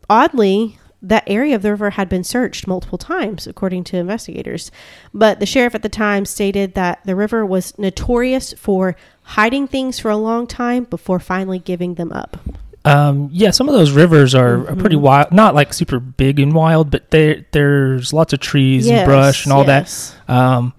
oddly, 0.10 0.80
that 1.02 1.24
area 1.28 1.56
of 1.56 1.62
the 1.62 1.72
river 1.72 1.92
had 1.92 2.10
been 2.10 2.24
searched 2.24 2.68
multiple 2.68 2.98
times, 2.98 3.46
according 3.46 3.84
to 3.86 3.98
investigators. 3.98 4.72
But 5.14 5.40
the 5.40 5.46
sheriff 5.46 5.76
at 5.76 5.84
the 5.84 5.90
time 5.90 6.26
stated 6.26 6.74
that 6.74 7.00
the 7.06 7.16
river 7.16 7.46
was 7.46 7.78
notorious 7.78 8.54
for 8.54 8.96
hiding 9.24 9.68
things 9.68 10.00
for 10.00 10.10
a 10.10 10.18
long 10.18 10.48
time 10.48 10.86
before 10.86 11.20
finally 11.20 11.60
giving 11.60 11.96
them 11.96 12.12
up. 12.12 12.38
Um, 12.86 13.30
yeah, 13.34 13.52
some 13.52 13.68
of 13.68 13.76
those 13.76 13.92
rivers 13.92 14.34
are, 14.34 14.70
are 14.70 14.76
pretty 14.76 14.96
wild. 14.96 15.32
Not 15.34 15.54
like 15.54 15.74
super 15.74 16.00
big 16.00 16.40
and 16.40 16.54
wild, 16.54 16.90
but 16.90 17.12
there's 17.12 18.14
lots 18.14 18.32
of 18.34 18.40
trees 18.40 18.90
and 18.90 19.06
brush 19.06 19.46
and 19.46 19.52
all 19.54 19.66
yes. 19.66 20.16
that. 20.28 20.34
Um, 20.34 20.74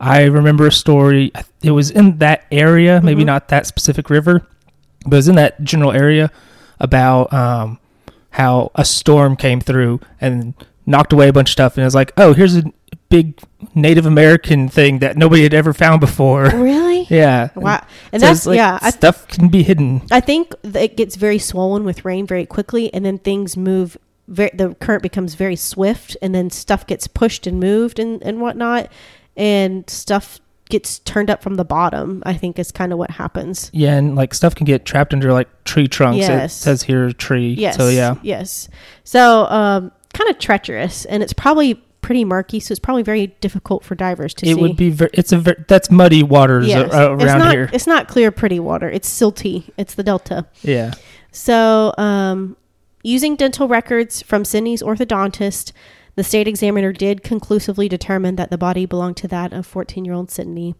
I 0.00 0.24
remember 0.24 0.66
a 0.66 0.72
story. 0.72 1.30
It 1.62 1.72
was 1.72 1.90
in 1.90 2.18
that 2.18 2.46
area, 2.50 3.02
maybe 3.02 3.22
Mhm. 3.22 3.26
not 3.26 3.48
that 3.48 3.66
specific 3.66 4.08
river, 4.08 4.46
but 5.04 5.12
it 5.12 5.18
was 5.18 5.28
in 5.28 5.34
that 5.36 5.62
general 5.62 5.92
area 5.92 6.30
about 6.80 7.30
um, 7.34 7.78
how 8.30 8.70
a 8.74 8.84
storm 8.84 9.36
came 9.36 9.60
through 9.60 10.00
and 10.20 10.54
knocked 10.86 11.12
away 11.12 11.28
a 11.28 11.32
bunch 11.32 11.50
of 11.50 11.52
stuff. 11.52 11.76
And 11.76 11.82
it 11.82 11.86
was 11.86 11.94
like, 11.94 12.12
oh, 12.16 12.32
here's 12.32 12.56
a 12.56 12.64
big 13.08 13.38
Native 13.74 14.06
American 14.06 14.68
thing 14.68 15.00
that 15.00 15.16
nobody 15.16 15.42
had 15.42 15.54
ever 15.54 15.72
found 15.72 16.00
before. 16.00 16.44
Really? 16.44 17.06
yeah. 17.10 17.50
Wow. 17.54 17.84
And 18.12 18.20
So 18.20 18.26
that's 18.26 18.46
like 18.46 18.56
yeah. 18.56 18.78
I, 18.80 18.90
stuff 18.90 19.28
can 19.28 19.48
be 19.48 19.62
hidden. 19.62 20.02
I 20.10 20.20
think 20.20 20.54
it 20.62 20.96
gets 20.96 21.16
very 21.16 21.38
swollen 21.38 21.84
with 21.84 22.04
rain 22.04 22.26
very 22.26 22.46
quickly, 22.46 22.92
and 22.94 23.04
then 23.04 23.18
things 23.18 23.56
move. 23.56 23.96
Very, 24.28 24.50
the 24.54 24.74
current 24.76 25.02
becomes 25.02 25.34
very 25.34 25.56
swift, 25.56 26.16
and 26.22 26.34
then 26.34 26.50
stuff 26.50 26.86
gets 26.86 27.08
pushed 27.08 27.46
and 27.46 27.58
moved 27.58 27.98
and, 27.98 28.22
and 28.22 28.40
whatnot, 28.40 28.90
and 29.36 29.88
stuff 29.90 30.40
gets 30.70 31.00
turned 31.00 31.30
up 31.30 31.42
from 31.42 31.56
the 31.56 31.64
bottom. 31.64 32.22
I 32.24 32.34
think 32.34 32.58
is 32.58 32.72
kind 32.72 32.92
of 32.92 32.98
what 32.98 33.10
happens. 33.10 33.70
Yeah, 33.72 33.96
and 33.96 34.16
like 34.16 34.32
stuff 34.34 34.54
can 34.54 34.64
get 34.64 34.84
trapped 34.84 35.12
under 35.12 35.32
like 35.32 35.48
tree 35.64 35.88
trunks. 35.88 36.18
Yes. 36.18 36.56
It 36.56 36.62
says 36.62 36.82
here 36.82 37.12
tree. 37.12 37.52
Yes. 37.52 37.76
So 37.76 37.88
yeah. 37.88 38.16
Yes. 38.22 38.68
So 39.04 39.46
um, 39.46 39.92
kind 40.14 40.30
of 40.30 40.38
treacherous, 40.38 41.04
and 41.04 41.22
it's 41.22 41.32
probably 41.32 41.74
pretty 42.00 42.24
murky. 42.24 42.60
So 42.60 42.72
it's 42.72 42.78
probably 42.80 43.02
very 43.02 43.28
difficult 43.40 43.84
for 43.84 43.94
divers 43.94 44.34
to 44.34 44.46
it 44.46 44.54
see. 44.54 44.58
It 44.58 44.60
would 44.60 44.76
be 44.76 44.90
very. 44.90 45.10
It's 45.12 45.32
a 45.32 45.38
ver- 45.38 45.64
that's 45.68 45.90
muddy 45.90 46.22
waters 46.22 46.66
Yes. 46.66 46.92
a- 46.92 47.12
it's 47.12 47.24
around 47.24 47.38
not, 47.38 47.52
here. 47.52 47.70
It's 47.72 47.86
not 47.86 48.08
clear, 48.08 48.30
pretty 48.30 48.58
water. 48.60 48.88
It's 48.90 49.08
silty. 49.08 49.70
It's 49.76 49.94
the 49.94 50.02
delta. 50.02 50.46
Yeah. 50.62 50.92
So, 51.32 51.94
um, 51.98 52.56
using 53.02 53.36
dental 53.36 53.68
records 53.68 54.22
from 54.22 54.44
Sydney's 54.44 54.82
orthodontist, 54.82 55.72
the 56.16 56.24
state 56.24 56.48
examiner 56.48 56.92
did 56.92 57.22
conclusively 57.22 57.88
determine 57.88 58.36
that 58.36 58.50
the 58.50 58.58
body 58.58 58.86
belonged 58.86 59.16
to 59.18 59.28
that 59.28 59.52
of 59.52 59.66
14 59.66 60.04
year 60.04 60.14
old 60.14 60.30
Sydney. 60.30 60.74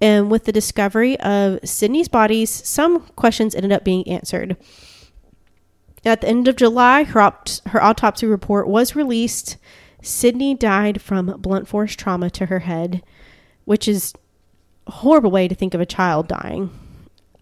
And 0.00 0.30
with 0.30 0.44
the 0.44 0.52
discovery 0.52 1.18
of 1.20 1.58
Sydney's 1.68 2.08
bodies, 2.08 2.50
some 2.50 3.00
questions 3.16 3.54
ended 3.54 3.72
up 3.72 3.84
being 3.84 4.06
answered. 4.08 4.56
At 6.04 6.20
the 6.20 6.28
end 6.28 6.46
of 6.46 6.56
July, 6.56 7.04
her, 7.04 7.32
her 7.66 7.82
autopsy 7.82 8.26
report 8.26 8.68
was 8.68 8.94
released. 8.94 9.56
Sydney 10.00 10.54
died 10.54 11.02
from 11.02 11.34
blunt 11.40 11.66
force 11.66 11.96
trauma 11.96 12.30
to 12.30 12.46
her 12.46 12.60
head, 12.60 13.02
which 13.64 13.88
is 13.88 14.14
a 14.86 14.92
horrible 14.92 15.32
way 15.32 15.48
to 15.48 15.54
think 15.54 15.74
of 15.74 15.80
a 15.80 15.86
child 15.86 16.28
dying 16.28 16.70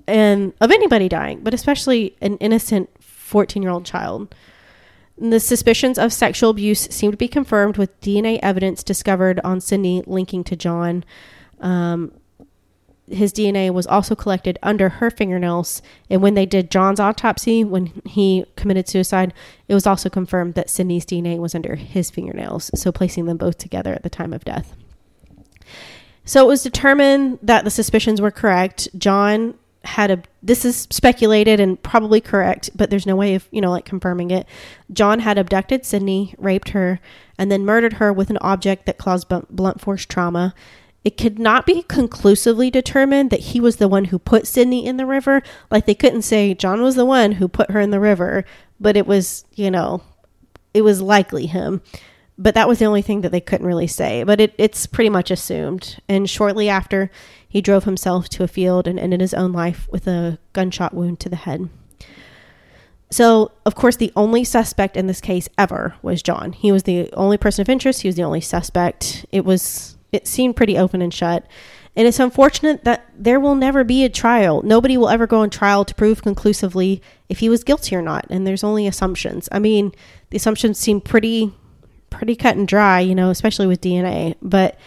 and 0.06 0.52
of 0.60 0.70
anybody 0.70 1.08
dying, 1.08 1.40
but 1.42 1.54
especially 1.54 2.16
an 2.20 2.36
innocent 2.38 2.88
14 3.00 3.62
year 3.62 3.70
old 3.70 3.84
child. 3.84 4.34
The 5.18 5.40
suspicions 5.40 5.98
of 5.98 6.12
sexual 6.12 6.50
abuse 6.50 6.80
seem 6.90 7.10
to 7.10 7.16
be 7.16 7.28
confirmed 7.28 7.78
with 7.78 7.98
DNA 8.00 8.38
evidence 8.42 8.82
discovered 8.82 9.40
on 9.42 9.60
Sydney 9.60 10.02
linking 10.06 10.44
to 10.44 10.56
John. 10.56 11.04
Um, 11.60 12.12
his 13.08 13.32
DNA 13.32 13.72
was 13.72 13.86
also 13.86 14.14
collected 14.14 14.58
under 14.62 14.88
her 14.88 15.10
fingernails. 15.10 15.80
And 16.10 16.20
when 16.20 16.34
they 16.34 16.44
did 16.44 16.70
John's 16.70 17.00
autopsy, 17.00 17.64
when 17.64 18.02
he 18.04 18.44
committed 18.56 18.88
suicide, 18.88 19.32
it 19.68 19.74
was 19.74 19.86
also 19.86 20.10
confirmed 20.10 20.54
that 20.54 20.68
Sydney's 20.68 21.06
DNA 21.06 21.38
was 21.38 21.54
under 21.54 21.76
his 21.76 22.10
fingernails. 22.10 22.70
So 22.74 22.92
placing 22.92 23.26
them 23.26 23.36
both 23.36 23.58
together 23.58 23.94
at 23.94 24.02
the 24.02 24.10
time 24.10 24.32
of 24.32 24.44
death. 24.44 24.74
So 26.24 26.44
it 26.44 26.48
was 26.48 26.62
determined 26.62 27.38
that 27.42 27.64
the 27.64 27.70
suspicions 27.70 28.20
were 28.20 28.32
correct. 28.32 28.88
John 28.98 29.54
had 29.86 30.10
a 30.10 30.22
this 30.42 30.64
is 30.64 30.86
speculated 30.90 31.60
and 31.60 31.82
probably 31.82 32.20
correct, 32.20 32.70
but 32.74 32.90
there's 32.90 33.06
no 33.06 33.16
way 33.16 33.34
of, 33.34 33.48
you 33.50 33.60
know, 33.60 33.70
like 33.70 33.84
confirming 33.84 34.30
it. 34.30 34.46
John 34.92 35.20
had 35.20 35.38
abducted 35.38 35.84
Sydney, 35.84 36.34
raped 36.38 36.70
her, 36.70 37.00
and 37.38 37.50
then 37.50 37.64
murdered 37.64 37.94
her 37.94 38.12
with 38.12 38.30
an 38.30 38.38
object 38.40 38.86
that 38.86 38.98
caused 38.98 39.28
blunt- 39.28 39.80
force 39.80 40.04
trauma. 40.06 40.54
It 41.04 41.16
could 41.16 41.38
not 41.38 41.66
be 41.66 41.82
conclusively 41.82 42.70
determined 42.70 43.30
that 43.30 43.40
he 43.40 43.60
was 43.60 43.76
the 43.76 43.88
one 43.88 44.06
who 44.06 44.18
put 44.18 44.46
Sydney 44.46 44.84
in 44.84 44.96
the 44.96 45.06
river. 45.06 45.40
Like 45.70 45.86
they 45.86 45.94
couldn't 45.94 46.22
say 46.22 46.52
John 46.52 46.82
was 46.82 46.96
the 46.96 47.04
one 47.04 47.32
who 47.32 47.46
put 47.46 47.70
her 47.70 47.80
in 47.80 47.90
the 47.90 48.00
river, 48.00 48.44
but 48.80 48.96
it 48.96 49.06
was, 49.06 49.44
you 49.54 49.70
know, 49.70 50.02
it 50.74 50.82
was 50.82 51.00
likely 51.00 51.46
him. 51.46 51.80
But 52.38 52.54
that 52.54 52.68
was 52.68 52.80
the 52.80 52.84
only 52.84 53.02
thing 53.02 53.22
that 53.22 53.32
they 53.32 53.40
couldn't 53.40 53.66
really 53.66 53.86
say. 53.86 54.22
But 54.24 54.40
it, 54.40 54.54
it's 54.58 54.86
pretty 54.86 55.08
much 55.08 55.30
assumed. 55.30 55.98
And 56.08 56.28
shortly 56.28 56.68
after, 56.68 57.10
he 57.48 57.60
drove 57.60 57.84
himself 57.84 58.28
to 58.30 58.44
a 58.44 58.48
field 58.48 58.86
and 58.86 58.98
ended 58.98 59.20
his 59.20 59.34
own 59.34 59.52
life 59.52 59.88
with 59.90 60.06
a 60.06 60.38
gunshot 60.52 60.94
wound 60.94 61.20
to 61.20 61.28
the 61.28 61.36
head. 61.36 61.68
So, 63.10 63.52
of 63.64 63.74
course, 63.74 63.96
the 63.96 64.12
only 64.16 64.42
suspect 64.42 64.96
in 64.96 65.06
this 65.06 65.20
case 65.20 65.48
ever 65.56 65.94
was 66.02 66.22
John. 66.22 66.52
He 66.52 66.72
was 66.72 66.82
the 66.82 67.10
only 67.12 67.38
person 67.38 67.62
of 67.62 67.68
interest. 67.68 68.02
He 68.02 68.08
was 68.08 68.16
the 68.16 68.24
only 68.24 68.40
suspect. 68.40 69.24
It 69.30 69.44
was, 69.44 69.96
it 70.10 70.26
seemed 70.26 70.56
pretty 70.56 70.76
open 70.76 71.00
and 71.00 71.14
shut. 71.14 71.46
And 71.94 72.06
it's 72.06 72.20
unfortunate 72.20 72.84
that 72.84 73.08
there 73.16 73.40
will 73.40 73.54
never 73.54 73.84
be 73.84 74.04
a 74.04 74.10
trial. 74.10 74.60
Nobody 74.62 74.98
will 74.98 75.08
ever 75.08 75.26
go 75.26 75.40
on 75.40 75.50
trial 75.50 75.84
to 75.84 75.94
prove 75.94 76.22
conclusively 76.22 77.00
if 77.28 77.38
he 77.38 77.48
was 77.48 77.64
guilty 77.64 77.96
or 77.96 78.02
not. 78.02 78.26
And 78.28 78.46
there's 78.46 78.64
only 78.64 78.86
assumptions. 78.86 79.48
I 79.50 79.60
mean, 79.60 79.92
the 80.30 80.36
assumptions 80.36 80.78
seem 80.78 81.00
pretty, 81.00 81.54
pretty 82.10 82.36
cut 82.36 82.56
and 82.56 82.68
dry, 82.68 83.00
you 83.00 83.14
know, 83.14 83.30
especially 83.30 83.66
with 83.66 83.80
DNA. 83.80 84.34
But 84.42 84.78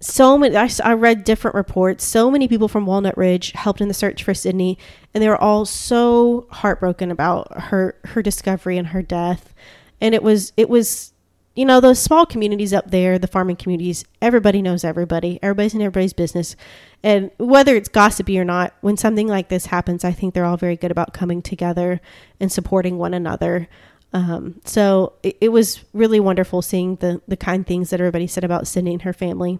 so 0.00 0.36
many, 0.36 0.56
I, 0.56 0.68
I 0.84 0.92
read 0.92 1.24
different 1.24 1.54
reports. 1.54 2.04
So 2.04 2.30
many 2.30 2.48
people 2.48 2.68
from 2.68 2.86
Walnut 2.86 3.16
Ridge 3.16 3.52
helped 3.52 3.80
in 3.80 3.88
the 3.88 3.94
search 3.94 4.22
for 4.22 4.34
Sydney, 4.34 4.78
and 5.14 5.22
they 5.22 5.28
were 5.28 5.40
all 5.40 5.64
so 5.64 6.46
heartbroken 6.50 7.10
about 7.10 7.48
her 7.64 7.98
her 8.04 8.22
discovery 8.22 8.78
and 8.78 8.88
her 8.88 9.02
death. 9.02 9.54
And 10.00 10.14
it 10.14 10.22
was 10.22 10.52
it 10.56 10.68
was 10.68 11.12
you 11.56 11.64
know, 11.64 11.80
those 11.80 11.98
small 11.98 12.26
communities 12.26 12.74
up 12.74 12.90
there, 12.90 13.18
the 13.18 13.26
farming 13.26 13.56
communities, 13.56 14.04
everybody 14.20 14.60
knows 14.60 14.84
everybody. 14.84 15.38
Everybody's 15.42 15.74
in 15.74 15.80
everybody's 15.80 16.12
business. 16.12 16.54
And 17.02 17.30
whether 17.38 17.74
it's 17.74 17.88
gossipy 17.88 18.38
or 18.38 18.44
not, 18.44 18.74
when 18.82 18.98
something 18.98 19.26
like 19.26 19.48
this 19.48 19.66
happens, 19.66 20.04
I 20.04 20.12
think 20.12 20.34
they're 20.34 20.44
all 20.44 20.58
very 20.58 20.76
good 20.76 20.90
about 20.90 21.14
coming 21.14 21.40
together 21.40 22.02
and 22.38 22.52
supporting 22.52 22.98
one 22.98 23.14
another. 23.14 23.68
Um, 24.12 24.60
so 24.64 25.14
it, 25.22 25.36
it, 25.40 25.48
was 25.50 25.84
really 25.92 26.20
wonderful 26.20 26.62
seeing 26.62 26.96
the, 26.96 27.20
the 27.28 27.36
kind 27.36 27.66
things 27.66 27.90
that 27.90 28.00
everybody 28.00 28.26
said 28.26 28.44
about 28.44 28.66
Sydney 28.66 28.92
and 28.92 29.02
her 29.02 29.12
family. 29.12 29.58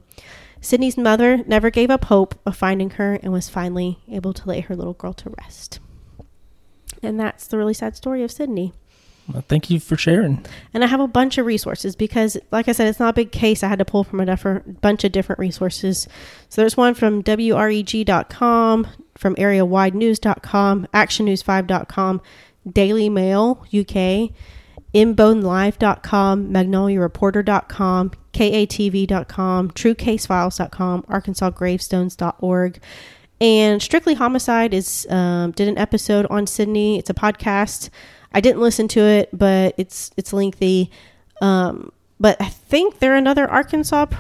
Sydney's 0.61 0.97
mother 0.97 1.45
never 1.47 1.69
gave 1.69 1.91
up 1.91 2.07
hope 2.07 2.41
of 2.47 2.57
finding 2.57 2.91
her 2.91 3.15
and 3.23 3.33
was 3.33 3.49
finally 3.49 3.99
able 4.11 4.33
to 4.33 4.49
lay 4.49 4.61
her 4.61 4.75
little 4.75 4.95
girl 4.95 5.13
to 5.15 5.35
rest. 5.43 5.81
And 7.03 7.21
that's 7.21 7.47
the 7.47 7.59
really 7.59 7.75
sad 7.75 7.97
story 7.97 8.23
of 8.23 8.33
Sydney. 8.33 8.73
Well, 9.33 9.45
thank 9.49 9.71
you 9.71 9.81
for 9.81 9.97
sharing. 9.97 10.45
And 10.73 10.85
I 10.85 10.87
have 10.87 11.01
a 11.01 11.09
bunch 11.09 11.37
of 11.37 11.47
resources 11.47 11.97
because, 11.97 12.37
like 12.53 12.69
I 12.69 12.73
said, 12.73 12.87
it's 12.87 13.01
not 13.01 13.11
a 13.11 13.13
big 13.13 13.33
case. 13.33 13.65
I 13.65 13.69
had 13.69 13.81
to 13.81 13.85
pull 13.85 14.05
from 14.05 14.21
a 14.21 14.27
different, 14.27 14.81
bunch 14.81 15.03
of 15.03 15.13
different 15.13 15.41
resources. 15.41 16.07
So 16.49 16.63
there's 16.63 16.77
one 16.77 16.95
from 16.95 17.23
WREG.com, 17.25 18.87
from 19.17 19.35
areawidenews.com, 19.35 20.87
actionnews5.com, 20.95 22.21
Daily 22.71 23.09
Mail 23.09 23.65
UK, 23.67 24.31
InBoneLive.com, 24.95 26.49
MagnoliaReporter.com, 26.49 28.11
KATV.com, 28.33 29.71
TrueCaseFiles.com, 29.71 31.03
ArkansasGravestones.org. 31.03 32.79
And 33.41 33.83
Strictly 33.83 34.15
Homicide 34.15 34.73
is 34.73 35.07
um, 35.11 35.51
did 35.53 35.69
an 35.69 35.77
episode 35.77 36.27
on 36.31 36.47
Sydney. 36.47 36.99
It's 36.99 37.11
a 37.11 37.15
podcast. 37.15 37.91
I 38.33 38.41
didn't 38.41 38.63
listen 38.63 38.89
to 38.89 39.01
it, 39.01 39.29
but 39.33 39.75
it's 39.77 40.11
it's 40.17 40.33
lengthy. 40.33 40.91
Um, 41.43 41.93
but 42.19 42.41
I 42.41 42.49
think 42.49 42.99
they're 42.99 43.15
another 43.15 43.49
Arkansas 43.49 44.07
p- 44.07 44.17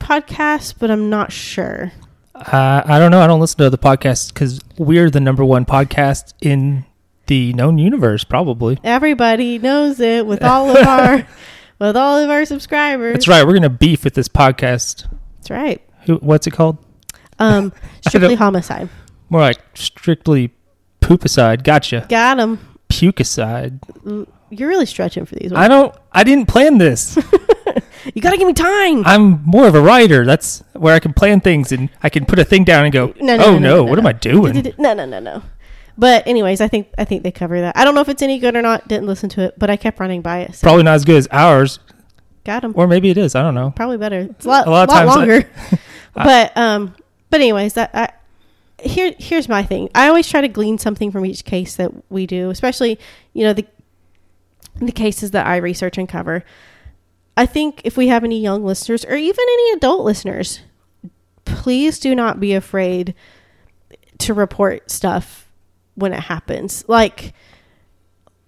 podcast, 0.00 0.74
but 0.80 0.90
I'm 0.90 1.08
not 1.08 1.30
sure. 1.30 1.92
Uh, 2.34 2.82
I 2.84 2.98
don't 2.98 3.12
know. 3.12 3.20
I 3.20 3.28
don't 3.28 3.40
listen 3.40 3.58
to 3.58 3.70
the 3.70 3.78
podcasts 3.78 4.32
because 4.32 4.60
we're 4.78 5.10
the 5.10 5.20
number 5.20 5.44
one 5.44 5.64
podcast 5.64 6.34
in 6.40 6.84
the 7.26 7.52
known 7.52 7.78
universe, 7.78 8.24
probably. 8.24 8.78
Everybody 8.84 9.58
knows 9.58 10.00
it 10.00 10.26
with 10.26 10.42
all 10.42 10.70
of 10.76 10.86
our 10.86 11.26
with 11.78 11.96
all 11.96 12.18
of 12.18 12.30
our 12.30 12.44
subscribers. 12.44 13.14
That's 13.14 13.28
right. 13.28 13.46
We're 13.46 13.54
gonna 13.54 13.70
beef 13.70 14.04
with 14.04 14.14
this 14.14 14.28
podcast. 14.28 15.06
That's 15.36 15.50
right. 15.50 15.82
Who? 16.02 16.16
What's 16.16 16.46
it 16.46 16.52
called? 16.52 16.78
Um, 17.38 17.72
strictly 18.06 18.34
homicide. 18.34 18.88
More 19.28 19.40
like 19.40 19.58
strictly 19.74 20.52
poopicide. 21.00 21.64
Gotcha. 21.64 22.06
Got 22.08 22.38
him. 22.38 22.58
Pucicide. 22.88 24.26
You're 24.50 24.68
really 24.68 24.86
stretching 24.86 25.26
for 25.26 25.34
these. 25.34 25.52
I 25.52 25.68
don't. 25.68 25.94
I 26.12 26.24
didn't 26.24 26.46
plan 26.46 26.78
this. 26.78 27.16
you 28.14 28.22
gotta 28.22 28.36
give 28.36 28.46
me 28.46 28.52
time. 28.52 29.04
I'm 29.04 29.42
more 29.42 29.66
of 29.66 29.74
a 29.74 29.80
writer. 29.80 30.24
That's 30.24 30.62
where 30.72 30.94
I 30.94 31.00
can 31.00 31.12
plan 31.12 31.40
things 31.40 31.72
and 31.72 31.90
I 32.02 32.08
can 32.08 32.24
put 32.24 32.38
a 32.38 32.44
thing 32.44 32.64
down 32.64 32.84
and 32.84 32.92
go. 32.92 33.12
No, 33.20 33.36
no, 33.36 33.44
oh 33.44 33.52
no, 33.52 33.58
no, 33.58 33.76
no, 33.76 33.84
what 33.84 33.98
am 33.98 34.06
I 34.06 34.12
doing? 34.12 34.72
No, 34.78 34.94
no, 34.94 35.04
no, 35.04 35.18
no. 35.18 35.42
But 35.98 36.26
anyways, 36.26 36.60
I 36.60 36.68
think 36.68 36.88
I 36.98 37.04
think 37.04 37.22
they 37.22 37.32
cover 37.32 37.60
that. 37.60 37.76
I 37.76 37.84
don't 37.84 37.94
know 37.94 38.00
if 38.02 38.08
it's 38.08 38.22
any 38.22 38.38
good 38.38 38.54
or 38.54 38.62
not. 38.62 38.86
Didn't 38.88 39.06
listen 39.06 39.28
to 39.30 39.42
it, 39.42 39.58
but 39.58 39.70
I 39.70 39.76
kept 39.76 39.98
running 39.98 40.20
by 40.22 40.40
it. 40.40 40.54
So 40.54 40.64
Probably 40.66 40.82
not 40.82 40.94
as 40.94 41.04
good 41.04 41.16
as 41.16 41.28
ours, 41.32 41.78
got 42.44 42.62
him. 42.64 42.72
or 42.76 42.86
maybe 42.86 43.08
it 43.10 43.16
is. 43.18 43.34
I 43.34 43.42
don't 43.42 43.54
know. 43.54 43.72
Probably 43.74 43.96
better. 43.96 44.20
It's 44.30 44.44
a 44.44 44.48
lot, 44.48 44.66
A 44.66 44.70
lot 44.70 44.88
lot 44.88 44.94
times 44.94 45.10
I- 45.10 45.14
longer. 45.16 45.48
but 46.14 46.56
um, 46.56 46.94
but 47.30 47.40
anyways, 47.40 47.74
that 47.74 47.90
I, 47.94 48.10
here 48.82 49.14
here's 49.18 49.48
my 49.48 49.62
thing. 49.62 49.88
I 49.94 50.08
always 50.08 50.28
try 50.28 50.42
to 50.42 50.48
glean 50.48 50.76
something 50.78 51.10
from 51.10 51.24
each 51.24 51.44
case 51.46 51.76
that 51.76 51.90
we 52.10 52.26
do, 52.26 52.50
especially 52.50 52.98
you 53.32 53.44
know 53.44 53.52
the 53.54 53.66
the 54.76 54.92
cases 54.92 55.30
that 55.30 55.46
I 55.46 55.56
research 55.56 55.96
and 55.96 56.06
cover. 56.08 56.44
I 57.38 57.46
think 57.46 57.80
if 57.84 57.96
we 57.96 58.08
have 58.08 58.24
any 58.24 58.40
young 58.40 58.64
listeners 58.64 59.04
or 59.04 59.14
even 59.16 59.44
any 59.48 59.72
adult 59.72 60.04
listeners, 60.04 60.60
please 61.46 61.98
do 61.98 62.14
not 62.14 62.38
be 62.40 62.52
afraid 62.54 63.14
to 64.18 64.34
report 64.34 64.90
stuff 64.90 65.45
when 65.96 66.12
it 66.12 66.20
happens. 66.20 66.84
Like 66.86 67.34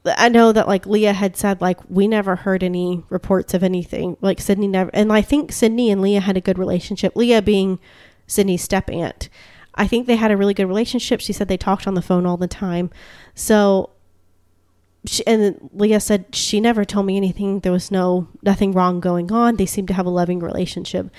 I 0.05 0.29
know 0.29 0.53
that 0.53 0.69
like 0.69 0.87
Leah 0.87 1.13
had 1.13 1.37
said 1.37 1.61
like 1.61 1.79
we 1.89 2.07
never 2.07 2.37
heard 2.37 2.63
any 2.63 3.05
reports 3.09 3.55
of 3.55 3.63
anything. 3.63 4.17
Like 4.21 4.41
Sydney 4.41 4.69
never 4.69 4.91
and 4.95 5.13
I 5.13 5.23
think 5.23 5.53
Sydney 5.53 5.91
and 5.91 6.01
Leah 6.01 6.21
had 6.21 6.37
a 6.37 6.43
good 6.43 6.59
relationship. 6.59 7.17
Leah 7.17 7.43
being 7.43 7.79
Sydney's 8.27 8.63
step 8.63 8.89
aunt. 8.91 9.29
I 9.75 9.87
think 9.87 10.07
they 10.07 10.17
had 10.17 10.31
a 10.31 10.37
really 10.37 10.55
good 10.55 10.67
relationship. 10.67 11.21
She 11.21 11.33
said 11.33 11.49
they 11.49 11.57
talked 11.57 11.87
on 11.87 11.95
the 11.95 12.03
phone 12.03 12.27
all 12.27 12.37
the 12.37 12.49
time. 12.49 12.91
So 13.35 13.91
she, 15.07 15.27
and 15.27 15.71
Leah 15.73 16.01
said 16.01 16.35
she 16.35 16.61
never 16.61 16.85
told 16.85 17.07
me 17.07 17.17
anything. 17.17 17.61
There 17.61 17.73
was 17.73 17.91
no 17.91 18.29
nothing 18.43 18.73
wrong 18.73 19.01
going 19.01 19.31
on. 19.33 19.57
They 19.57 19.67
seemed 19.67 19.89
to 19.89 19.95
have 19.95 20.07
a 20.07 20.11
loving 20.11 20.41
relationship. 20.41 21.11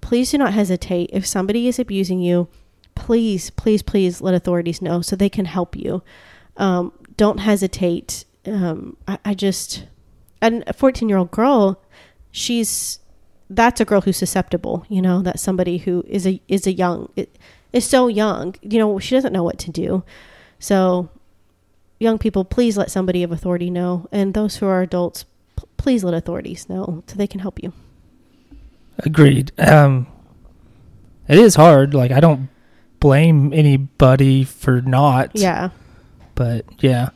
Please 0.00 0.30
do 0.30 0.38
not 0.38 0.52
hesitate 0.52 1.10
if 1.12 1.26
somebody 1.26 1.68
is 1.68 1.78
abusing 1.78 2.20
you. 2.20 2.48
Please, 3.00 3.48
please, 3.48 3.82
please 3.82 4.20
let 4.20 4.34
authorities 4.34 4.82
know 4.82 5.00
so 5.00 5.16
they 5.16 5.30
can 5.30 5.46
help 5.46 5.74
you. 5.74 6.02
Um, 6.58 6.92
don't 7.16 7.38
hesitate. 7.38 8.26
Um, 8.44 8.98
I, 9.08 9.18
I 9.24 9.34
just, 9.34 9.86
and 10.42 10.62
a 10.66 10.74
14 10.74 11.08
year 11.08 11.16
old 11.16 11.30
girl, 11.30 11.82
she's, 12.30 12.98
that's 13.48 13.80
a 13.80 13.86
girl 13.86 14.02
who's 14.02 14.18
susceptible, 14.18 14.84
you 14.90 15.00
know, 15.00 15.22
that's 15.22 15.42
somebody 15.42 15.78
who 15.78 16.04
is 16.06 16.26
a, 16.26 16.42
is 16.46 16.66
a 16.66 16.72
young, 16.72 17.08
is 17.72 17.86
so 17.88 18.06
young, 18.06 18.54
you 18.60 18.78
know, 18.78 18.98
she 18.98 19.14
doesn't 19.14 19.32
know 19.32 19.42
what 19.42 19.58
to 19.60 19.70
do. 19.70 20.04
So 20.58 21.08
young 21.98 22.18
people, 22.18 22.44
please 22.44 22.76
let 22.76 22.90
somebody 22.90 23.22
of 23.22 23.32
authority 23.32 23.70
know. 23.70 24.08
And 24.12 24.34
those 24.34 24.56
who 24.56 24.66
are 24.66 24.82
adults, 24.82 25.24
p- 25.56 25.64
please 25.78 26.04
let 26.04 26.12
authorities 26.12 26.68
know 26.68 27.02
so 27.06 27.16
they 27.16 27.26
can 27.26 27.40
help 27.40 27.62
you. 27.62 27.72
Agreed. 28.98 29.52
Um, 29.58 30.06
it 31.28 31.38
is 31.38 31.54
hard. 31.54 31.94
Like 31.94 32.10
I 32.10 32.20
don't 32.20 32.49
blame 33.00 33.52
anybody 33.52 34.44
for 34.44 34.80
not. 34.82 35.30
Yeah. 35.34 35.70
But 36.34 36.64
yeah, 36.78 37.10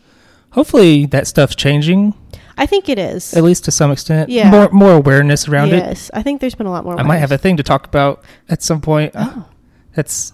hopefully 0.51 1.07
that 1.07 1.27
stuff's 1.27 1.55
changing 1.55 2.15
I 2.57 2.67
think 2.67 2.89
it 2.89 2.99
is. 2.99 3.35
at 3.35 3.43
least 3.43 3.65
to 3.65 3.71
some 3.71 3.91
extent. 3.91 4.31
Yeah. 4.31 4.51
More 4.51 4.69
more 4.71 4.93
awareness 4.93 5.49
around 5.49 5.69
it. 5.73 5.77
yes. 5.85 6.11
I 6.15 6.23
think 6.23 6.41
there's 6.41 6.55
been 6.55 6.67
a 6.67 6.71
lot 6.71 6.85
more. 6.85 6.99
I 6.99 7.03
might 7.03 7.19
have 7.19 7.33
a 7.33 7.39
thing 7.39 7.57
to 7.57 7.63
talk 7.63 7.87
about 7.87 8.23
at 8.49 8.63
some 8.63 8.81
point. 8.81 9.13
Oh. 9.15 9.47
That's 9.95 10.33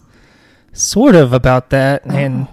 sort 0.72 1.14
of 1.14 1.32
about 1.32 1.70
that 1.70 2.02
Oh. 2.06 2.14
and 2.14 2.48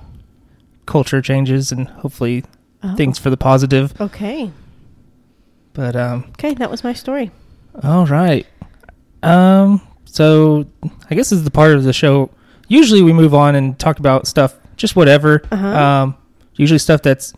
culture 0.85 1.21
changes 1.21 1.71
and 1.71 1.87
hopefully 1.87 2.43
Oh. 2.83 2.95
things 2.95 3.17
for 3.19 3.29
the 3.29 3.37
positive. 3.37 3.99
Okay. 3.99 4.51
But 5.73 5.95
um 5.95 6.25
Okay. 6.31 6.53
That 6.53 6.69
was 6.71 6.83
my 6.83 6.93
story. 6.93 7.31
all 7.83 8.05
right. 8.05 8.45
Um 9.23 9.81
so 10.05 10.65
I 11.09 11.15
guess 11.15 11.29
this 11.29 11.39
is 11.39 11.43
the 11.43 11.51
part 11.51 11.75
of 11.75 11.83
the 11.83 11.93
show 11.93 12.29
usually 12.67 13.01
we 13.01 13.13
move 13.13 13.33
on 13.33 13.55
and 13.55 13.77
talk 13.79 13.99
about 13.99 14.27
stuff 14.27 14.55
just 14.75 14.95
whatever. 14.95 15.41
Uh-huh. 15.51 15.67
Um 15.67 16.17
usually 16.55 16.79
stuff 16.79 17.01
that's 17.01 17.33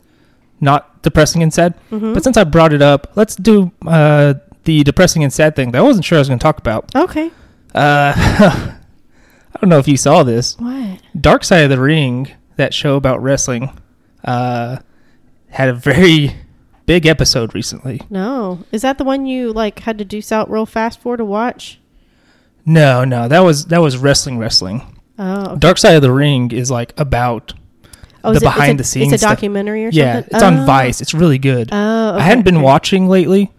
not 0.62 1.02
depressing 1.04 1.42
and 1.44 1.54
sad. 1.54 1.74
Mhm. 1.92 2.14
But 2.14 2.24
since 2.24 2.38
I 2.38 2.44
brought 2.44 2.74
it 2.74 2.82
up, 2.82 3.12
let's 3.16 3.36
do 3.36 3.72
uh 3.88 4.36
the 4.66 4.84
depressing 4.84 5.24
and 5.24 5.32
sad 5.32 5.56
thing 5.56 5.72
that 5.72 5.80
I 5.80 5.82
wasn't 5.82 6.06
sure 6.06 6.18
I 6.18 6.20
was 6.20 6.28
going 6.28 6.40
to 6.40 6.44
talk 6.44 6.58
about. 6.60 6.94
Okay. 6.96 7.32
Uh 7.74 8.14
I 9.52 9.60
don't 9.62 9.70
know 9.70 9.80
if 9.80 9.88
you 9.88 9.98
saw 9.98 10.24
this. 10.24 10.58
What? 10.60 11.02
Dark 11.20 11.44
Side 11.44 11.64
of 11.64 11.70
the 11.70 11.80
Ring, 11.82 12.30
that 12.58 12.74
show 12.74 12.96
about 12.96 13.22
wrestling, 13.22 13.72
uh, 14.24 14.78
had 15.50 15.70
a 15.70 15.74
very 15.74 16.36
big 16.86 17.06
episode 17.06 17.56
recently. 17.56 18.02
No. 18.10 18.64
Is 18.72 18.84
that 18.84 18.98
the 19.00 19.04
one 19.04 19.26
you 19.26 19.52
like 19.52 19.80
had 19.80 19.98
to 19.98 20.06
deuce 20.06 20.32
out 20.32 20.50
real 20.52 20.66
fast 20.66 21.00
for 21.00 21.18
to 21.18 21.26
watch? 21.26 21.80
No, 22.66 23.04
no, 23.04 23.28
that 23.28 23.40
was 23.40 23.66
that 23.66 23.80
was 23.82 23.98
wrestling, 23.98 24.38
wrestling. 24.38 24.99
Oh. 25.20 25.52
okay. 25.52 25.60
Dark 25.60 25.78
Side 25.78 25.96
of 25.96 26.02
the 26.02 26.12
Ring 26.12 26.52
is 26.52 26.72
like 26.72 26.94
about 26.98 27.54
Oh, 28.24 28.32
the 28.32 28.38
it- 28.38 28.42
behind 28.42 28.74
a- 28.74 28.78
the 28.78 28.84
scenes. 28.84 29.14
It's 29.14 29.22
a 29.22 29.26
stuff. 29.28 29.38
documentary 29.38 29.86
or 29.86 29.90
Yeah, 29.92 30.16
something. 30.16 30.30
it's 30.34 30.44
on 30.44 30.58
Oh. 30.60 30.66
Vice. 30.66 31.02
It's 31.02 31.14
really 31.14 31.38
good. 31.38 31.70
Oh, 31.72 32.16
I 32.18 32.22
hadn't 32.22 32.44
been 32.44 32.56
okay. 32.58 32.64
watching 32.66 33.08
lately, 33.08 33.52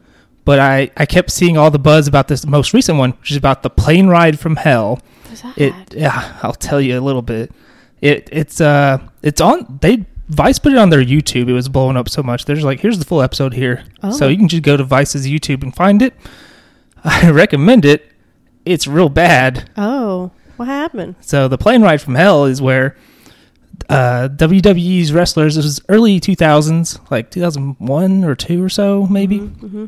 but 0.45 0.59
I, 0.59 0.91
I 0.97 1.07
kept 1.07 1.31
seeing 1.31 1.57
all 1.57 1.71
the 1.71 1.79
buzz 1.79 2.09
about 2.09 2.29
this 2.29 2.45
most 2.47 2.73
recent 2.75 2.99
one, 2.99 3.11
which 3.13 3.31
is 3.31 3.37
about 3.37 3.63
the 3.63 3.71
plane 3.71 4.09
ride 4.09 4.39
from 4.41 4.57
hell. 4.57 5.01
It 5.57 5.73
yeah, 5.95 6.39
I'll 6.43 6.53
tell 6.55 6.81
you 6.81 6.99
a 6.99 7.01
little 7.01 7.23
bit. 7.23 7.53
It 8.01 8.29
it's 8.33 8.61
uh 8.61 8.99
it's 9.23 9.41
on 9.41 9.79
they 9.81 10.05
Vice 10.29 10.59
put 10.59 10.73
it 10.73 10.79
on 10.79 10.91
their 10.91 11.03
YouTube. 11.05 11.49
It 11.49 11.53
was 11.53 11.69
blowing 11.69 11.97
up 11.97 12.09
so 12.09 12.23
much. 12.23 12.45
There's 12.45 12.63
like 12.65 12.81
here's 12.81 12.99
the 12.99 13.05
full 13.05 13.23
episode 13.23 13.55
here. 13.55 13.85
So 14.13 14.27
Oh. 14.27 14.29
you 14.29 14.37
can 14.37 14.49
just 14.49 14.63
go 14.63 14.77
to 14.77 14.85
Vice's 14.85 15.27
YouTube 15.27 15.63
and 15.63 15.75
find 15.75 16.03
it. 16.03 16.15
I 17.05 17.31
recommend 17.31 17.85
it. 17.85 18.11
It's 18.65 18.87
real 18.87 19.09
bad. 19.09 19.71
oh, 19.77 20.31
what 20.61 20.69
happened? 20.69 21.15
So 21.23 21.49
the 21.49 21.57
plane 21.59 21.81
ride 21.83 22.01
from 22.03 22.15
hell 22.15 22.45
is 22.45 22.61
where 22.61 22.95
uh, 23.89 24.29
WWE's 24.31 25.11
wrestlers. 25.13 25.57
It 25.57 25.65
was 25.65 25.81
early 25.89 26.21
2000s, 26.21 27.11
like 27.11 27.31
2001 27.31 28.25
or 28.25 28.35
two 28.35 28.63
or 28.63 28.69
so, 28.69 29.07
maybe. 29.07 29.39
hmm 29.39 29.87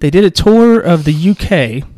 They 0.00 0.10
did 0.10 0.24
a 0.24 0.30
tour 0.30 0.78
of 0.78 1.04
the 1.04 1.30
UK. 1.30 1.88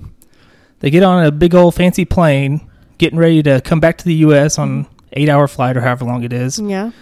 They 0.78 0.90
get 0.90 1.02
on 1.02 1.24
a 1.24 1.30
big 1.32 1.54
old 1.54 1.74
fancy 1.74 2.04
plane, 2.04 2.60
getting 2.98 3.18
ready 3.18 3.42
to 3.42 3.60
come 3.60 3.80
back 3.80 3.98
to 3.98 4.04
the 4.04 4.14
US 4.26 4.58
on 4.58 4.86
eight 5.12 5.28
hour 5.28 5.48
flight 5.48 5.76
or 5.76 5.80
however 5.80 6.04
long 6.04 6.22
it 6.22 6.32
is, 6.32 6.58
Yeah. 6.60 6.92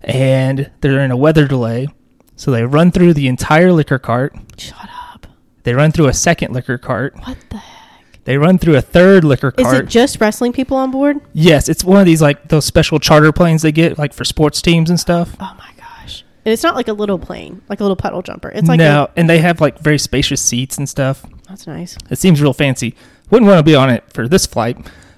and 0.00 0.70
they're 0.80 1.00
in 1.04 1.10
a 1.10 1.16
weather 1.16 1.46
delay. 1.46 1.88
So 2.36 2.50
they 2.50 2.64
run 2.64 2.90
through 2.90 3.12
the 3.14 3.28
entire 3.28 3.70
liquor 3.72 3.98
cart. 3.98 4.34
Shut 4.56 4.88
up. 5.12 5.26
They 5.64 5.74
run 5.74 5.92
through 5.92 6.06
a 6.06 6.14
second 6.14 6.54
liquor 6.54 6.78
cart. 6.78 7.14
What 7.26 7.36
the 7.50 7.58
heck? 7.58 7.79
They 8.24 8.36
run 8.38 8.58
through 8.58 8.76
a 8.76 8.80
third 8.82 9.24
liquor 9.24 9.50
cart. 9.50 9.74
Is 9.74 9.80
it 9.80 9.88
just 9.88 10.20
wrestling 10.20 10.52
people 10.52 10.76
on 10.76 10.90
board? 10.90 11.18
yes, 11.32 11.68
it's 11.68 11.82
one 11.84 11.98
of 12.00 12.06
these 12.06 12.20
like 12.22 12.48
those 12.48 12.64
special 12.64 12.98
charter 12.98 13.32
planes 13.32 13.62
they 13.62 13.72
get 13.72 13.98
like 13.98 14.12
for 14.12 14.24
sports 14.24 14.60
teams 14.62 14.90
and 14.90 15.00
stuff. 15.00 15.34
Oh 15.40 15.54
my 15.58 15.70
gosh. 15.78 16.24
And 16.44 16.52
it's 16.52 16.62
not 16.62 16.74
like 16.74 16.88
a 16.88 16.92
little 16.92 17.18
plane, 17.18 17.62
like 17.68 17.80
a 17.80 17.82
little 17.84 17.96
puddle 17.96 18.22
jumper. 18.22 18.50
It's 18.50 18.68
like 18.68 18.78
no, 18.78 19.04
a, 19.04 19.10
and 19.16 19.28
they 19.28 19.38
have 19.38 19.60
like 19.60 19.78
very 19.80 19.98
spacious 19.98 20.40
seats 20.42 20.76
and 20.78 20.88
stuff. 20.88 21.24
that's 21.48 21.66
nice. 21.66 21.96
It 22.10 22.18
seems 22.18 22.40
real 22.42 22.52
fancy. 22.52 22.94
Wouldn't 23.30 23.48
want 23.48 23.58
to 23.58 23.62
be 23.64 23.74
on 23.74 23.90
it 23.90 24.04
for 24.12 24.28
this 24.28 24.46
flight. 24.46 24.76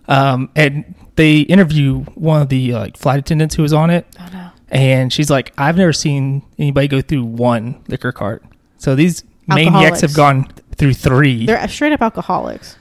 Um, 0.09 0.51
and 0.57 0.95
they 1.17 1.41
interview 1.41 2.01
one 2.15 2.43
of 2.43 2.49
the 2.49 2.73
like 2.73 2.97
flight 2.97 3.19
attendants 3.19 3.55
who 3.55 3.63
was 3.63 3.73
on 3.73 3.91
it, 3.91 4.07
Oh 4.19 4.29
no. 4.33 4.51
and 4.69 5.13
she's 5.13 5.31
like, 5.31 5.53
"I've 5.59 5.77
never 5.77 5.93
seen 5.93 6.43
anybody 6.59 6.89
go 6.89 7.01
through 7.01 7.25
one 7.25 7.83
liquor 7.89 8.13
cart. 8.13 8.43
So 8.79 8.95
these 8.95 9.23
maniacs 9.47 10.01
have 10.01 10.15
gone 10.15 10.49
through 10.77 10.95
3 10.95 11.47
They're 11.47 11.69
straight 11.69 11.93
up 11.93 12.01
alcoholics. 12.03 12.77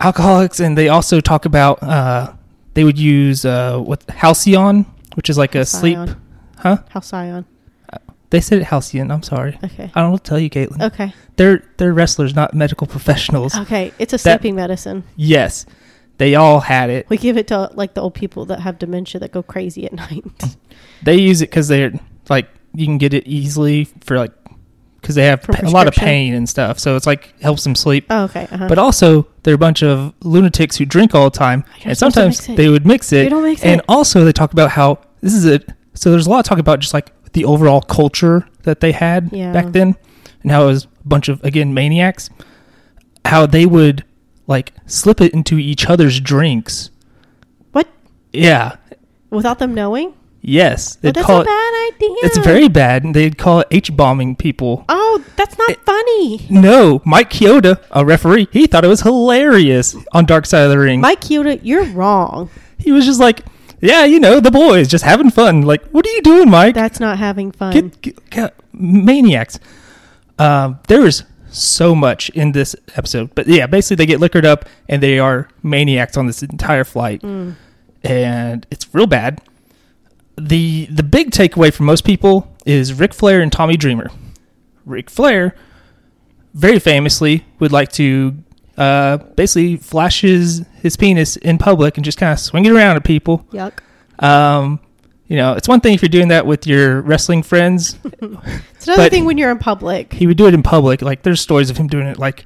Alcoholics." 0.00 0.60
And 0.60 0.76
they 0.76 0.88
also 0.88 1.20
talk 1.20 1.44
about 1.44 1.82
uh, 1.82 2.32
they 2.74 2.84
would 2.84 2.98
use 2.98 3.44
uh, 3.44 3.78
what 3.78 4.02
halcyon, 4.10 4.84
which 5.14 5.28
is 5.30 5.38
like 5.38 5.54
a 5.54 5.64
sleep, 5.64 5.96
Halcyon. 5.96 6.20
huh? 6.58 6.76
Halcyon. 6.90 7.44
They 8.30 8.40
said 8.40 8.58
it 8.58 8.64
halcyon. 8.64 9.10
I'm 9.12 9.22
sorry. 9.22 9.56
Okay. 9.62 9.90
I 9.94 10.00
don't 10.02 10.22
tell 10.24 10.38
you, 10.38 10.50
Caitlin. 10.50 10.82
Okay. 10.82 11.14
They're 11.36 11.62
they're 11.76 11.92
wrestlers, 11.94 12.34
not 12.34 12.54
medical 12.54 12.86
professionals. 12.86 13.54
Okay. 13.54 13.92
It's 13.98 14.12
a 14.12 14.16
That- 14.16 14.40
sleeping 14.40 14.56
medicine. 14.56 15.04
Yes, 15.14 15.64
they 16.18 16.34
all 16.34 16.60
had 16.60 16.90
it. 16.90 17.08
We 17.08 17.18
give 17.18 17.36
it 17.38 17.46
to 17.48 17.70
like 17.74 17.94
the 17.94 18.00
old 18.02 18.14
people 18.14 18.44
that 18.46 18.60
have 18.60 18.78
dementia 18.78 19.20
that 19.20 19.30
go 19.32 19.42
crazy 19.44 19.86
at 19.86 19.92
night. 20.04 20.24
They 21.02 21.16
use 21.18 21.40
it 21.40 21.50
because 21.50 21.68
they're 21.68 21.92
like 22.28 22.48
you 22.74 22.84
can 22.84 22.98
get 22.98 23.14
it 23.14 23.26
easily 23.28 23.84
for 24.00 24.18
like 24.18 24.32
because 25.06 25.14
they 25.14 25.24
have 25.26 25.48
a 25.62 25.70
lot 25.70 25.86
of 25.86 25.94
pain 25.94 26.34
and 26.34 26.48
stuff. 26.48 26.80
So 26.80 26.96
it's 26.96 27.06
like 27.06 27.38
helps 27.40 27.62
them 27.62 27.76
sleep. 27.76 28.06
oh, 28.10 28.24
okay. 28.24 28.48
Uh-huh. 28.50 28.66
But 28.68 28.78
also 28.78 29.28
they're 29.44 29.54
a 29.54 29.58
bunch 29.58 29.84
of 29.84 30.12
lunatics 30.22 30.76
who 30.76 30.84
drink 30.84 31.14
all 31.14 31.30
the 31.30 31.38
time, 31.38 31.64
You're 31.78 31.90
and 31.90 31.98
sometimes 31.98 32.44
they 32.44 32.68
would 32.68 32.84
mix 32.84 33.12
it. 33.12 33.24
You 33.24 33.30
don't 33.30 33.44
mix 33.44 33.62
and 33.62 33.78
it. 33.80 33.84
also 33.88 34.24
they 34.24 34.32
talk 34.32 34.52
about 34.52 34.70
how 34.72 34.98
this 35.20 35.32
is 35.32 35.44
it. 35.44 35.68
So 35.94 36.10
there's 36.10 36.26
a 36.26 36.30
lot 36.30 36.40
of 36.40 36.44
talk 36.44 36.58
about 36.58 36.80
just 36.80 36.92
like 36.92 37.12
the 37.34 37.44
overall 37.44 37.80
culture 37.80 38.48
that 38.64 38.80
they 38.80 38.90
had 38.90 39.30
Yeah. 39.32 39.52
back 39.52 39.72
then, 39.72 39.94
and 40.42 40.50
how 40.50 40.64
it 40.64 40.66
was 40.66 40.84
a 40.84 40.88
bunch 41.08 41.28
of 41.28 41.42
again 41.44 41.72
maniacs. 41.72 42.28
How 43.24 43.46
they 43.46 43.64
would 43.64 44.04
like 44.48 44.72
slip 44.86 45.20
it 45.20 45.32
into 45.32 45.56
each 45.58 45.86
other's 45.86 46.18
drinks. 46.20 46.90
What? 47.72 47.86
Yeah. 48.32 48.76
Without 49.30 49.58
them 49.60 49.72
knowing? 49.72 50.14
Yes. 50.48 50.94
Oh, 50.94 50.98
They'd 51.02 51.14
that's 51.14 51.26
call 51.26 51.38
a 51.38 51.40
it. 51.42 51.46
bad 51.46 51.92
idea. 51.94 52.16
It's 52.22 52.38
very 52.38 52.68
bad, 52.68 53.02
they'd 53.14 53.36
call 53.36 53.60
it 53.60 53.66
H 53.72 53.96
bombing 53.96 54.36
people. 54.36 54.84
Oh, 54.88 55.24
that's 55.34 55.58
not 55.58 55.76
funny. 55.84 56.46
No, 56.48 57.02
Mike 57.04 57.30
Chioda, 57.30 57.82
a 57.90 58.04
referee, 58.04 58.46
he 58.52 58.68
thought 58.68 58.84
it 58.84 58.88
was 58.88 59.00
hilarious 59.02 59.96
on 60.12 60.24
Dark 60.24 60.46
Side 60.46 60.60
of 60.62 60.70
the 60.70 60.78
Ring. 60.78 61.00
Mike 61.00 61.20
Chioda, 61.22 61.58
you're 61.64 61.84
wrong. 61.86 62.48
he 62.78 62.92
was 62.92 63.04
just 63.04 63.18
like, 63.18 63.40
"Yeah, 63.80 64.04
you 64.04 64.20
know, 64.20 64.38
the 64.38 64.52
boys 64.52 64.86
just 64.86 65.02
having 65.04 65.30
fun." 65.30 65.62
Like, 65.62 65.84
what 65.88 66.06
are 66.06 66.10
you 66.10 66.22
doing, 66.22 66.48
Mike? 66.48 66.74
That's 66.76 67.00
not 67.00 67.18
having 67.18 67.50
fun. 67.50 67.72
Get, 67.72 68.00
get, 68.02 68.30
get- 68.30 68.54
maniacs. 68.72 69.58
Um, 70.38 70.78
there 70.86 71.04
is 71.04 71.24
so 71.50 71.94
much 71.96 72.28
in 72.30 72.52
this 72.52 72.76
episode, 72.94 73.34
but 73.34 73.48
yeah, 73.48 73.66
basically 73.66 73.96
they 73.96 74.06
get 74.06 74.20
liquored 74.20 74.44
up 74.46 74.66
and 74.88 75.02
they 75.02 75.18
are 75.18 75.48
maniacs 75.64 76.16
on 76.16 76.26
this 76.28 76.42
entire 76.42 76.84
flight, 76.84 77.22
Mm. 77.22 77.54
and 78.04 78.64
it's 78.70 78.86
real 78.94 79.06
bad. 79.08 79.40
The 80.36 80.86
The 80.86 81.02
big 81.02 81.30
takeaway 81.30 81.72
for 81.72 81.82
most 81.82 82.04
people 82.04 82.54
is 82.64 82.92
Ric 82.94 83.14
Flair 83.14 83.40
and 83.40 83.52
Tommy 83.52 83.76
Dreamer. 83.76 84.10
Ric 84.84 85.10
Flair, 85.10 85.54
very 86.54 86.78
famously, 86.78 87.44
would 87.58 87.72
like 87.72 87.90
to 87.92 88.36
uh, 88.76 89.16
basically 89.16 89.76
flash 89.76 90.20
his, 90.20 90.64
his 90.82 90.96
penis 90.96 91.36
in 91.36 91.58
public 91.58 91.96
and 91.96 92.04
just 92.04 92.18
kind 92.18 92.32
of 92.32 92.38
swing 92.38 92.64
it 92.66 92.72
around 92.72 92.96
at 92.96 93.04
people. 93.04 93.44
Yuck. 93.52 93.80
Um, 94.22 94.80
you 95.26 95.36
know, 95.36 95.54
it's 95.54 95.66
one 95.66 95.80
thing 95.80 95.94
if 95.94 96.02
you're 96.02 96.08
doing 96.08 96.28
that 96.28 96.46
with 96.46 96.66
your 96.66 97.00
wrestling 97.02 97.42
friends. 97.42 97.98
It's 98.76 98.94
another 98.94 99.10
thing 99.10 99.24
when 99.24 99.36
you're 99.36 99.50
in 99.50 99.58
public. 99.58 100.12
He 100.12 100.28
would 100.28 100.36
do 100.36 100.46
it 100.46 100.54
in 100.54 100.62
public. 100.62 101.02
Like 101.02 101.24
there's 101.24 101.40
stories 101.40 101.70
of 101.70 101.76
him 101.76 101.88
doing 101.88 102.06
it 102.06 102.20
like 102.20 102.44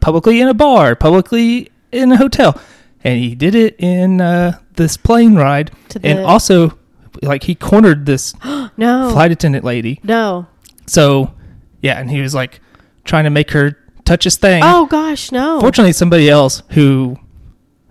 publicly 0.00 0.40
in 0.40 0.48
a 0.48 0.54
bar, 0.54 0.96
publicly 0.96 1.70
in 1.92 2.10
a 2.10 2.16
hotel, 2.16 2.58
and 3.02 3.20
he 3.20 3.34
did 3.34 3.54
it 3.54 3.76
in 3.78 4.18
uh, 4.22 4.58
this 4.76 4.96
plane 4.96 5.34
ride. 5.34 5.72
To 5.90 5.98
the, 5.98 6.08
And 6.08 6.20
also, 6.20 6.78
like 7.22 7.44
he 7.44 7.54
cornered 7.54 8.06
this 8.06 8.34
no, 8.44 9.10
flight 9.12 9.32
attendant 9.32 9.64
lady. 9.64 10.00
no. 10.02 10.46
So 10.86 11.32
yeah, 11.80 11.98
and 11.98 12.10
he 12.10 12.20
was 12.20 12.34
like 12.34 12.60
trying 13.04 13.24
to 13.24 13.30
make 13.30 13.50
her 13.52 13.78
touch 14.04 14.24
his 14.24 14.36
thing. 14.36 14.62
Oh 14.64 14.86
gosh, 14.86 15.32
no. 15.32 15.60
Fortunately, 15.60 15.92
somebody 15.92 16.28
else 16.28 16.62
who, 16.70 17.18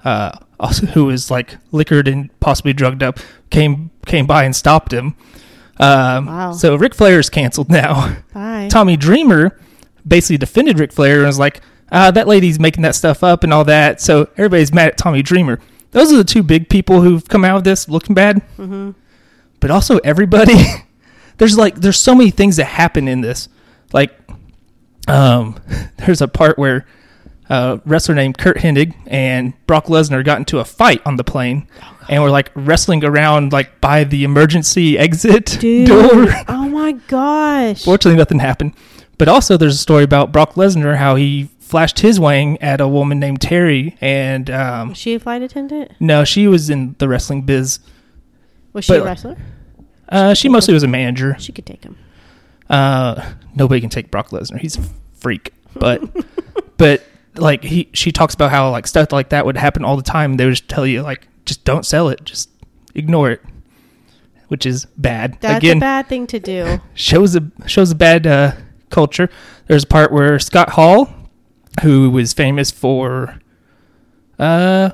uh, 0.04 0.32
also 0.60 0.86
who 0.88 1.06
was 1.06 1.32
like 1.32 1.58
liquored 1.72 2.08
and 2.08 2.30
possibly 2.40 2.72
drugged 2.74 3.02
up 3.04 3.20
came 3.50 3.90
came 4.06 4.26
by 4.28 4.44
and 4.44 4.56
stopped 4.56 4.92
him. 4.94 5.16
Um, 5.80 6.28
Wow. 6.28 6.52
So 6.54 6.76
Ric 6.76 6.94
Flair 6.94 7.20
is 7.20 7.30
canceled 7.30 7.70
now. 7.82 8.18
Bye. 8.34 8.68
Tommy 8.72 8.96
Dreamer 8.96 9.60
basically 10.08 10.38
defended 10.38 10.80
Ric 10.80 10.92
Flair 10.94 11.18
and 11.20 11.28
was 11.28 11.40
like, 11.40 11.62
uh, 11.92 12.12
"That 12.12 12.28
lady's 12.28 12.60
making 12.60 12.84
that 12.84 12.94
stuff 12.96 13.24
up 13.24 13.44
and 13.44 13.52
all 13.52 13.64
that." 13.66 14.02
So 14.02 14.30
everybody's 14.38 14.72
mad 14.74 14.90
at 14.90 14.98
Tommy 14.98 15.22
Dreamer. 15.24 15.60
Those 15.92 16.14
are 16.14 16.18
the 16.18 16.24
two 16.24 16.44
big 16.44 16.70
people 16.70 17.02
who've 17.02 17.28
come 17.28 17.44
out 17.46 17.58
of 17.58 17.64
this 17.64 17.90
looking 17.90 18.14
bad. 18.14 18.40
hmm 18.56 18.92
But 19.64 19.72
also 19.72 19.98
everybody, 20.04 20.56
there's 21.38 21.58
like 21.58 21.76
there's 21.76 21.98
so 21.98 22.14
many 22.14 22.32
things 22.32 22.58
that 22.58 22.66
happen 22.66 23.08
in 23.08 23.22
this. 23.22 23.48
Like, 23.94 24.12
um, 25.08 25.58
there's 25.98 26.22
a 26.22 26.28
part 26.28 26.60
where 26.60 26.86
a 27.50 27.80
wrestler 27.86 28.14
named 28.14 28.38
Curt 28.38 28.58
Hennig 28.58 28.94
and 29.08 29.54
Brock 29.66 29.86
Lesnar 29.86 30.24
got 30.26 30.40
into 30.40 30.60
a 30.60 30.66
fight 30.66 31.02
on 31.06 31.16
the 31.16 31.24
plane, 31.24 31.66
and 32.10 32.22
were 32.22 32.30
like 32.30 32.52
wrestling 32.56 33.06
around 33.06 33.54
like 33.54 33.80
by 33.80 34.04
the 34.04 34.26
emergency 34.26 34.98
exit 35.00 35.46
Dude. 35.62 35.88
door. 35.88 36.28
Oh 36.50 36.68
my 36.68 36.92
gosh. 37.08 37.86
Fortunately, 37.86 38.18
nothing 38.18 38.40
happened. 38.40 38.74
But 39.18 39.30
also, 39.30 39.56
there's 39.56 39.76
a 39.76 39.78
story 39.78 40.04
about 40.04 40.34
Brock 40.34 40.56
Lesnar 40.56 40.98
how 40.98 41.16
he 41.16 41.50
flashed 41.60 42.00
his 42.02 42.20
wang 42.20 42.62
at 42.62 42.82
a 42.82 42.88
woman 42.88 43.18
named 43.18 43.40
Terry, 43.40 43.96
and 44.02 44.50
um, 44.50 44.90
Was 44.90 44.98
she 44.98 45.14
a 45.14 45.20
flight 45.22 45.42
attendant? 45.42 45.92
no, 46.02 46.26
she 46.26 46.50
was 46.50 46.70
in 46.70 46.96
the 47.00 47.08
wrestling 47.08 47.44
biz. 47.44 47.80
Was 48.74 48.86
she 48.86 48.96
a 48.96 49.04
wrestler? 49.04 49.38
Uh, 50.10 50.34
she 50.34 50.50
mostly 50.50 50.74
was 50.74 50.84
a 50.84 50.88
manager. 50.88 51.36
She 51.40 51.52
could 51.52 51.66
take 51.66 51.84
him. 51.84 51.98
Uh, 52.70 53.34
nobody 53.56 53.82
can 53.82 53.90
take 53.90 54.12
Brock 54.12 54.30
Lesnar. 54.30 54.60
He's 54.60 54.78
a 54.78 54.84
freak. 55.14 55.54
But, 55.76 56.02
but 56.78 57.04
like 57.36 57.64
he, 57.64 57.90
she 57.94 58.12
talks 58.12 58.34
about 58.34 58.52
how 58.52 58.70
like 58.72 58.88
stuff 58.88 59.12
like 59.12 59.30
that 59.30 59.46
would 59.46 59.58
happen 59.58 59.84
all 59.84 59.98
the 59.98 60.04
time. 60.04 60.38
They 60.38 60.46
would 60.46 60.52
just 60.52 60.70
tell 60.70 60.86
you 60.86 61.02
like, 61.02 61.28
just 61.46 61.64
don't 61.64 61.86
sell 61.86 62.10
it, 62.10 62.24
just 62.24 62.50
ignore 62.96 63.32
it, 63.32 63.42
which 64.48 64.66
is 64.66 64.86
bad. 64.98 65.38
That's 65.42 65.64
Again, 65.64 65.78
a 65.78 65.80
bad 65.80 66.08
thing 66.08 66.28
to 66.28 66.40
do. 66.40 66.80
shows 66.94 67.36
a 67.36 67.44
shows 67.68 67.92
a 67.92 67.96
bad 67.96 68.28
uh, 68.28 68.54
culture. 68.90 69.30
There's 69.68 69.84
a 69.84 69.88
part 69.88 70.12
where 70.12 70.40
Scott 70.40 70.72
Hall, 70.72 71.14
who 71.82 72.10
was 72.10 72.34
famous 72.34 72.72
for 72.72 73.40
uh, 74.40 74.92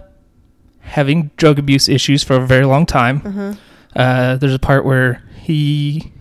having 0.89 1.31
drug 1.37 1.57
abuse 1.59 1.87
issues 1.89 2.23
for 2.23 2.35
a 2.35 2.45
very 2.45 2.65
long 2.65 2.85
time, 2.85 3.21
Uh-huh. 3.25 3.53
uh, 3.95 4.35
there's 4.37 4.53
a 4.53 4.59
part 4.59 4.85
where 4.85 5.23
he 5.41 6.11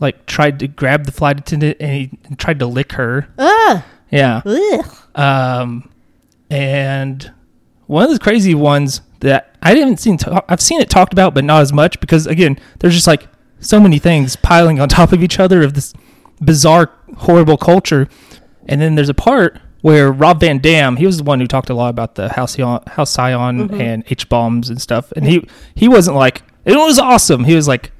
like 0.00 0.26
tried 0.26 0.58
to 0.60 0.68
grab 0.68 1.04
the 1.06 1.12
flight 1.12 1.38
attendant 1.40 1.78
and 1.80 1.90
he 1.92 2.10
tried 2.36 2.58
to 2.58 2.66
lick 2.66 2.92
her. 2.92 3.28
Ugh. 3.38 3.82
Yeah. 4.10 4.42
Ugh. 4.44 4.96
Um, 5.14 5.88
and 6.50 7.32
one 7.86 8.04
of 8.04 8.10
the 8.12 8.18
crazy 8.18 8.54
ones 8.54 9.00
that 9.20 9.56
I 9.62 9.74
didn't 9.74 9.96
seen. 9.98 10.18
I've 10.48 10.60
seen 10.60 10.80
it 10.80 10.90
talked 10.90 11.12
about, 11.12 11.34
but 11.34 11.44
not 11.44 11.62
as 11.62 11.72
much 11.72 11.98
because 12.00 12.26
again, 12.26 12.58
there's 12.80 12.94
just 12.94 13.06
like 13.06 13.26
so 13.60 13.80
many 13.80 13.98
things 13.98 14.36
piling 14.36 14.78
on 14.80 14.88
top 14.88 15.12
of 15.12 15.22
each 15.22 15.40
other 15.40 15.62
of 15.62 15.74
this 15.74 15.94
bizarre, 16.40 16.90
horrible 17.16 17.56
culture. 17.56 18.08
And 18.68 18.80
then 18.80 18.94
there's 18.96 19.08
a 19.08 19.14
part 19.14 19.58
where 19.86 20.10
Rob 20.10 20.40
Van 20.40 20.58
Dam, 20.58 20.96
he 20.96 21.06
was 21.06 21.18
the 21.18 21.22
one 21.22 21.38
who 21.38 21.46
talked 21.46 21.70
a 21.70 21.74
lot 21.74 21.90
about 21.90 22.16
the 22.16 22.28
Halcion, 22.30 22.80
Halcion 22.88 23.68
Mhm. 23.68 23.80
and 23.80 24.04
H 24.10 24.28
bombs 24.28 24.68
and 24.68 24.80
stuff. 24.82 25.12
And 25.14 25.24
he 25.26 25.46
he 25.76 25.86
wasn't 25.88 26.16
like 26.16 26.42
it 26.64 26.74
was 26.76 26.98
awesome. 26.98 27.44
He 27.44 27.54
was 27.54 27.68
like, 27.68 27.92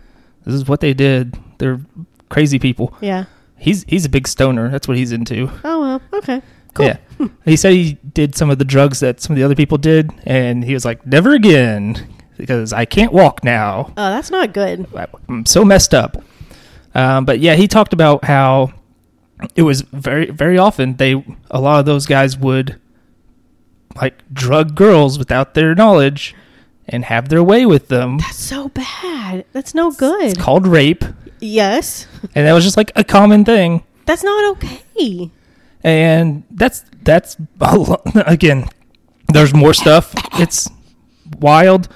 this 0.45 0.55
is 0.55 0.67
what 0.67 0.81
they 0.81 0.93
did. 0.95 1.39
They're 1.59 1.81
crazy 2.29 2.59
people. 2.59 2.93
Yeah. 3.01 3.25
He's 3.57 3.85
he's 3.87 4.05
a 4.05 4.09
big 4.09 4.27
stoner. 4.27 4.69
That's 4.69 4.89
what 4.89 4.97
he's 4.97 5.13
into. 5.13 5.49
Oh 5.63 5.81
well. 5.81 6.03
Okay. 6.13 6.43
Cool. 6.75 6.87
Yeah. 6.87 6.97
he 7.45 7.57
said 7.57 7.73
he 7.73 7.99
did 8.13 8.35
some 8.35 8.51
of 8.51 8.59
the 8.59 8.65
drugs 8.65 8.99
that 9.01 9.21
some 9.21 9.33
of 9.35 9.39
the 9.39 9.45
other 9.45 9.55
people 9.55 9.79
did, 9.79 10.11
and 10.27 10.65
he 10.65 10.75
was 10.75 10.85
like, 10.85 11.07
never 11.07 11.35
again 11.35 12.07
because 12.37 12.73
I 12.73 12.85
can't 12.85 13.13
walk 13.13 13.45
now. 13.45 13.93
Oh, 13.97 14.11
that's 14.11 14.31
not 14.31 14.53
good. 14.53 14.87
I'm 15.29 15.47
so 15.47 15.65
messed 15.65 15.95
up. 15.95 16.23
Um, 16.95 17.25
but 17.25 17.39
yeah, 17.39 17.55
he 17.55 17.67
talked 17.69 17.93
about 17.95 18.25
how 18.25 18.73
it 19.55 19.63
was 19.63 19.83
very, 19.83 20.31
very 20.31 20.59
often 20.59 20.97
they, 20.97 21.23
a 21.51 21.61
lot 21.61 21.81
of 21.81 21.87
those 21.87 22.07
guys 22.07 22.37
would 22.37 22.79
like 23.97 24.23
drug 24.33 24.75
girls 24.75 25.19
without 25.19 25.55
their 25.55 25.75
knowledge 25.75 26.35
and 26.89 27.05
have 27.07 27.29
their 27.29 27.43
way 27.43 27.67
with 27.67 27.89
them. 27.89 28.19
That's 28.19 28.37
so 28.37 28.69
bad. 28.69 29.45
That's 29.53 29.75
no 29.75 29.91
good. 29.91 30.25
It's 30.33 30.39
called 30.41 30.67
rape. 30.67 31.05
yes. 31.41 32.07
And 32.35 32.47
that 32.47 32.53
was 32.53 32.65
just 32.65 32.77
like 32.77 32.93
a 32.97 33.05
common 33.05 33.45
thing. 33.45 33.83
That's 34.07 34.23
not 34.23 34.57
okay. 34.57 35.31
and 35.83 36.43
that's 36.51 36.85
that's 37.03 37.37
again 38.27 38.69
there's 39.29 39.53
more 39.55 39.75
stuff 39.75 40.15
it's 40.35 40.69
wild 41.39 41.89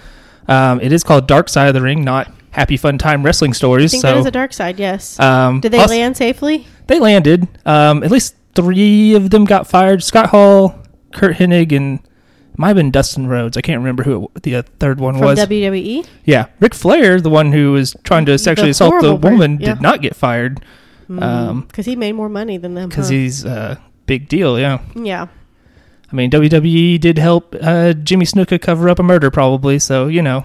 um, 0.49 0.81
it 0.81 0.93
is 0.93 1.03
called 1.03 1.27
dark 1.27 1.49
side 1.49 1.69
of 1.69 1.75
the 1.75 1.81
ring 1.81 2.05
not 2.05 2.31
happy 2.51 2.77
fun 2.77 2.99
time 2.99 3.23
wrestling 3.23 3.53
stories. 3.55 3.91
I 3.91 3.93
think 3.93 4.03
so 4.03 4.09
that 4.13 4.17
is 4.19 4.27
a 4.27 4.31
dark 4.31 4.53
side. 4.53 4.79
Yes. 4.79 5.19
um, 5.21 5.61
Did 5.61 5.73
they 5.73 5.79
also- 5.79 5.95
land 5.95 6.17
safely? 6.17 6.67
they 6.89 6.99
landed 6.99 7.47
um, 7.67 8.03
at 8.03 8.11
least 8.11 8.35
three 8.57 9.15
of 9.15 9.31
them 9.31 9.45
got 9.45 9.65
fired 9.69 10.03
scott 10.03 10.31
hall 10.31 10.77
curt 11.13 11.37
hennig 11.37 11.71
and 11.71 12.01
might 12.57 12.67
have 12.69 12.77
been 12.77 12.91
dustin 12.91 13.29
rhodes 13.29 13.57
i 13.57 13.61
can't 13.61 13.79
remember 13.79 14.03
who 14.03 14.29
it, 14.35 14.43
the 14.43 14.57
uh, 14.57 14.63
third 14.81 14.99
one 14.99 15.15
From 15.15 15.25
was 15.25 15.39
WWE? 15.39 16.05
yeah 16.25 16.47
Ric 16.59 16.75
flair 16.75 17.21
the 17.21 17.31
one 17.31 17.53
who 17.53 17.71
was 17.73 17.95
trying 18.03 18.27
to 18.27 18.37
sexually 18.39 18.71
The 18.71 18.73
assault 18.73 19.03
the 19.03 19.15
woman 19.15 19.61
yeah. 19.61 19.75
did 19.75 19.83
not 19.83 20.03
get 20.03 20.17
fired 20.17 20.65
Um, 21.09 21.63
Because 21.63 21.87
he 21.87 21.95
made 21.95 22.13
more 22.13 22.29
money 22.29 22.57
than 22.57 22.75
them. 22.75 22.89
because 22.89 23.07
huh? 23.07 23.13
he's 23.15 23.45
a 23.45 23.81
big 24.07 24.29
deal 24.29 24.59
yeah 24.59 24.81
Yeah. 24.97 25.29
I 26.13 26.17
mean, 26.17 26.29
WWE 26.33 26.99
did 27.01 27.19
help 27.19 27.55
uh, 27.63 27.93
Jimmy 27.93 28.27
Snuka 28.27 28.61
cover 28.61 28.89
up 28.89 28.99
a 28.99 29.03
murder, 29.05 29.31
probably. 29.31 29.79
So 29.79 30.09
you 30.09 30.23
know 30.23 30.45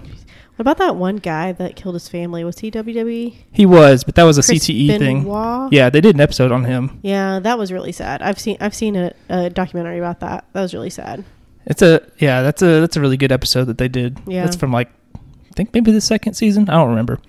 What 0.56 0.62
about 0.64 0.78
that 0.78 0.96
one 0.96 1.18
guy 1.18 1.52
that 1.52 1.76
killed 1.76 1.96
his 1.96 2.08
family? 2.08 2.44
Was 2.46 2.60
he 2.60 2.72
WWE? 2.72 3.36
he 3.52 3.66
was, 3.66 4.04
but 4.06 4.16
that 4.16 4.24
was 4.24 4.38
a 4.38 4.42
Chris 4.44 4.66
CTE 4.68 4.98
thing. 4.98 5.28
Yeah, 5.72 5.90
they 5.90 6.00
did 6.00 6.16
an 6.16 6.22
episode 6.22 6.52
on 6.54 6.64
him. 6.64 7.00
Yeah, 7.04 7.40
that 7.40 7.58
was 7.60 7.74
really 7.74 7.92
sad. 7.92 8.22
I've 8.22 8.40
seen 8.40 8.56
I've 8.62 8.74
seen 8.76 8.96
a, 8.96 9.14
a 9.30 9.50
documentary 9.50 9.98
about 10.00 10.22
that. 10.22 10.46
That 10.54 10.62
was 10.62 10.74
really 10.74 10.90
sad. 10.90 11.26
It's 11.66 11.82
a 11.82 12.02
yeah, 12.20 12.42
that's 12.42 12.62
a 12.62 12.80
that's 12.80 12.96
a 12.96 13.02
really 13.02 13.18
good 13.18 13.32
episode 13.34 13.66
that 13.66 13.78
they 13.78 13.88
did. 13.90 14.18
Yeah. 14.28 14.44
that's 14.46 14.56
from 14.56 14.72
like 14.72 14.90
I 15.16 15.54
think 15.56 15.74
maybe 15.74 15.92
the 15.92 16.00
second 16.02 16.36
season. 16.36 16.70
I 16.70 16.74
don't 16.74 16.90
remember. 16.90 17.20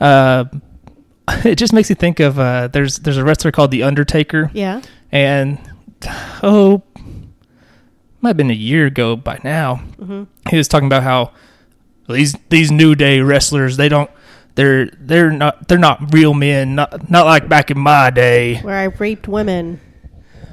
Uh, 0.00 0.44
it 1.44 1.56
just 1.56 1.72
makes 1.74 1.90
you 1.90 1.96
think 1.96 2.18
of 2.18 2.38
uh, 2.38 2.68
there's 2.68 2.98
there's 3.00 3.18
a 3.18 3.24
wrestler 3.24 3.52
called 3.52 3.72
the 3.72 3.82
Undertaker, 3.82 4.50
Yeah. 4.54 4.80
and 5.12 5.58
oh, 6.42 6.82
might 8.22 8.30
have 8.30 8.36
been 8.38 8.50
a 8.50 8.54
year 8.54 8.86
ago 8.86 9.16
by 9.16 9.38
now. 9.44 9.76
hmm 9.98 10.24
he 10.48 10.56
was 10.56 10.66
talking 10.66 10.86
about 10.86 11.02
how 11.02 11.32
these 12.12 12.34
these 12.48 12.70
new 12.70 12.94
day 12.94 13.20
wrestlers 13.20 13.76
they 13.76 13.88
don't 13.88 14.10
they're 14.54 14.86
they're 15.00 15.30
not 15.30 15.68
they're 15.68 15.78
not 15.78 16.12
real 16.12 16.34
men 16.34 16.74
not 16.74 17.10
not 17.10 17.24
like 17.26 17.48
back 17.48 17.70
in 17.70 17.78
my 17.78 18.10
day 18.10 18.56
Where 18.60 18.76
I 18.76 18.84
raped 18.84 19.28
women. 19.28 19.80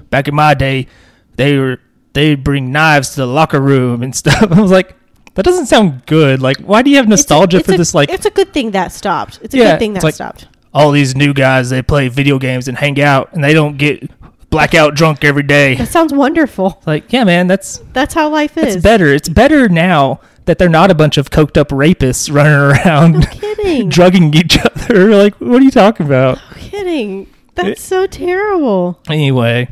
back 0.10 0.28
in 0.28 0.36
my 0.36 0.54
day 0.54 0.88
they 1.36 1.58
were 1.58 1.80
they 2.14 2.36
bring 2.36 2.72
knives 2.72 3.10
to 3.12 3.16
the 3.18 3.28
locker 3.28 3.60
room 3.60 4.02
and 4.04 4.16
stuff 4.22 4.52
i 4.52 4.60
was 4.62 4.72
like 4.72 4.96
that 5.36 5.44
doesn't 5.46 5.66
sound 5.68 6.04
good 6.06 6.42
like 6.42 6.58
why 6.58 6.82
do 6.82 6.90
you 6.90 6.98
have 6.98 7.08
nostalgia 7.08 7.58
It's 7.58 7.68
a- 7.68 7.72
for 7.72 7.76
a- 7.76 7.78
this 7.78 7.94
like 7.94 8.10
it's 8.10 8.26
a 8.26 8.32
good 8.32 8.54
thing 8.54 8.72
that 8.72 8.92
stopped. 8.92 9.40
It's 9.44 9.54
a 9.54 9.58
Yeah, 9.58 9.72
good 9.74 9.80
thing 9.80 9.94
that 9.94 10.04
like- 10.04 10.16
stopped. 10.16 10.48
all 10.74 10.92
these 10.92 11.16
new 11.16 11.34
guys 11.34 11.70
they 11.70 11.82
play 11.82 12.08
video 12.08 12.40
games 12.40 12.68
and 12.68 12.78
hang 12.78 13.00
out 13.02 13.34
and 13.34 13.44
they 13.44 13.54
don't 13.54 13.78
get 13.78 14.10
blackout 14.50 14.96
drunk 14.96 15.24
every 15.24 15.44
day 15.44 15.76
That 15.76 15.90
sounds 15.90 16.14
wonderful. 16.14 16.82
like 16.88 17.12
yeah 17.12 17.24
man 17.24 17.48
that's 17.48 17.80
That's 17.94 18.14
how 18.14 18.30
life 18.30 18.58
is. 18.58 18.76
it's 18.76 18.84
better 18.84 19.08
it's 19.14 19.30
better 19.30 19.68
now 19.70 20.22
that 20.48 20.58
they're 20.58 20.68
not 20.70 20.90
a 20.92 20.96
bunch 20.96 21.18
of 21.18 21.30
coked 21.30 21.56
up 21.58 21.70
rapists 21.70 22.34
running 22.34 22.54
around 22.88 23.12
No 23.20 23.22
kidding. 23.28 23.90
drugging 23.98 24.34
each 24.34 24.58
other. 24.58 25.10
Like, 25.18 25.36
what 25.36 25.62
are 25.62 25.66
you 25.66 25.72
talking 25.72 26.06
about? 26.06 26.38
no 26.52 26.58
kidding. 26.58 27.28
That's 27.56 27.82
so 27.84 28.06
terrible. 28.08 29.00
Anyway, 29.10 29.68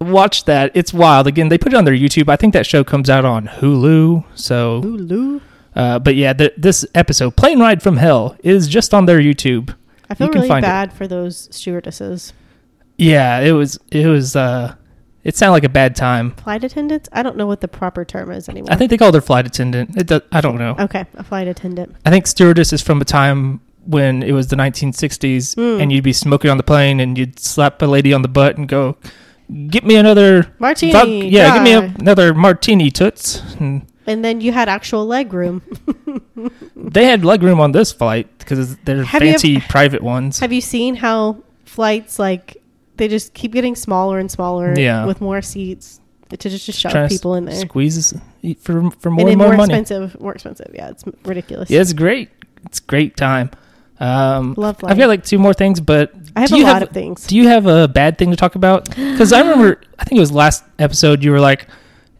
watch 0.00 0.44
that. 0.44 0.70
It's 0.74 0.92
wild. 0.94 1.26
Again, 1.26 1.48
they 1.48 1.58
put 1.58 1.72
it 1.72 1.76
on 1.76 1.84
their 1.84 1.94
YouTube. 1.94 2.28
I 2.28 2.36
think 2.36 2.52
that 2.54 2.66
show 2.66 2.84
comes 2.84 3.08
out 3.10 3.24
on 3.24 3.46
Hulu. 3.48 4.24
So, 4.34 4.82
Hulu. 4.82 5.40
uh, 5.74 5.98
but 5.98 6.14
yeah, 6.14 6.32
the, 6.32 6.52
this 6.56 6.84
episode, 6.94 7.36
Plane 7.36 7.58
Ride 7.58 7.82
from 7.82 7.96
Hell, 7.96 8.36
is 8.44 8.68
just 8.68 8.92
on 8.94 9.06
their 9.06 9.18
YouTube. 9.18 9.74
I 10.10 10.14
feel 10.14 10.26
You 10.28 10.32
can 10.32 10.40
really 10.42 10.48
find 10.48 10.64
it. 10.64 10.68
bad 10.68 10.92
for 10.92 11.08
those 11.08 11.48
stewardesses. 11.50 12.32
Yeah, 12.98 13.40
it 13.40 13.52
was. 13.52 13.78
It 13.90 14.06
was. 14.06 14.36
uh 14.36 14.74
It 15.26 15.36
sounded 15.36 15.52
like 15.54 15.64
a 15.64 15.68
bad 15.68 15.96
time. 15.96 16.30
Flight 16.36 16.62
attendants? 16.62 17.08
I 17.12 17.22
don't 17.24 17.36
know 17.36 17.46
what 17.48 17.60
the 17.60 17.66
proper 17.68 18.04
term 18.04 18.30
is 18.30 18.48
anymore. 18.48 18.72
I 18.72 18.76
think 18.76 18.90
they 18.90 18.96
called 18.96 19.16
her 19.16 19.20
flight 19.20 19.44
attendant. 19.44 19.96
It 19.96 20.06
does, 20.06 20.22
I 20.30 20.40
don't 20.40 20.56
know. 20.56 20.76
Okay, 20.78 21.04
a 21.16 21.24
flight 21.24 21.48
attendant. 21.48 21.96
I 22.06 22.10
think 22.10 22.28
stewardess 22.28 22.72
is 22.72 22.80
from 22.80 23.00
a 23.00 23.04
time 23.04 23.60
when 23.86 24.22
it 24.22 24.30
was 24.32 24.46
the 24.48 24.56
1960s, 24.56 25.56
Mm. 25.56 25.82
and 25.82 25.92
you'd 25.92 26.04
be 26.04 26.12
smoking 26.12 26.50
on 26.50 26.56
the 26.58 26.62
plane, 26.62 27.00
and 27.00 27.18
you'd 27.18 27.40
slap 27.40 27.82
a 27.82 27.86
lady 27.86 28.12
on 28.12 28.22
the 28.22 28.28
butt 28.28 28.56
and 28.56 28.68
go, 28.68 28.96
"Get 29.68 29.84
me 29.84 29.96
another 29.96 30.46
Martini. 30.60 30.92
Vodka- 30.92 31.08
yeah, 31.10 31.54
give 31.54 31.62
me 31.62 31.72
a, 31.72 31.92
another 31.98 32.32
martini, 32.34 32.90
toots. 32.92 33.42
And 33.58 33.82
And 34.06 34.24
then 34.24 34.40
you 34.40 34.52
had 34.52 34.68
actual 34.68 35.06
leg 35.06 35.32
room. 35.32 35.62
they 36.76 37.04
had 37.06 37.24
leg 37.24 37.42
room 37.42 37.58
on 37.60 37.72
this 37.72 37.90
flight 37.92 38.28
because 38.38 38.76
they're 38.84 39.02
Have 39.02 39.20
fancy 39.22 39.58
private 39.68 40.02
ones. 40.02 40.38
Have 40.38 40.52
you 40.52 40.60
seen 40.60 40.94
how 40.96 41.38
flights 41.64 42.18
like 42.18 42.62
they 42.96 43.08
just 43.08 43.34
keep 43.34 43.52
getting 43.52 43.74
smaller 43.76 44.18
and 44.18 44.30
smaller 44.30 44.74
Yeah. 44.76 45.04
with 45.06 45.20
more 45.20 45.42
seats 45.42 46.00
to 46.30 46.36
just, 46.36 46.66
just 46.66 46.78
shove 46.78 47.08
people 47.08 47.34
in 47.34 47.44
there. 47.44 47.54
Squeezes 47.54 48.14
for 48.60 48.90
for 48.90 49.10
more 49.10 49.20
and 49.20 49.28
and, 49.30 49.38
more, 49.38 49.48
more 49.48 49.56
money. 49.56 49.74
expensive, 49.74 50.20
more 50.20 50.32
expensive. 50.32 50.70
Yeah, 50.74 50.88
it's 50.90 51.04
ridiculous. 51.24 51.70
Yeah, 51.70 51.80
it's 51.80 51.92
great. 51.92 52.30
It's 52.64 52.80
great 52.80 53.16
time. 53.16 53.50
Um, 53.98 54.54
Love 54.58 54.76
I've 54.84 54.98
got 54.98 55.08
like 55.08 55.24
two 55.24 55.38
more 55.38 55.54
things, 55.54 55.80
but 55.80 56.12
I 56.34 56.40
have 56.40 56.48
do 56.50 56.56
a 56.56 56.58
you 56.58 56.64
lot 56.64 56.74
have, 56.74 56.82
of 56.82 56.90
things. 56.90 57.26
Do 57.26 57.36
you 57.36 57.48
have 57.48 57.66
a 57.66 57.88
bad 57.88 58.18
thing 58.18 58.30
to 58.30 58.36
talk 58.36 58.54
about? 58.54 58.88
Because 58.96 59.32
I 59.32 59.40
remember, 59.40 59.80
I 59.98 60.04
think 60.04 60.18
it 60.18 60.20
was 60.20 60.32
last 60.32 60.64
episode. 60.78 61.24
You 61.24 61.30
were 61.30 61.40
like, 61.40 61.66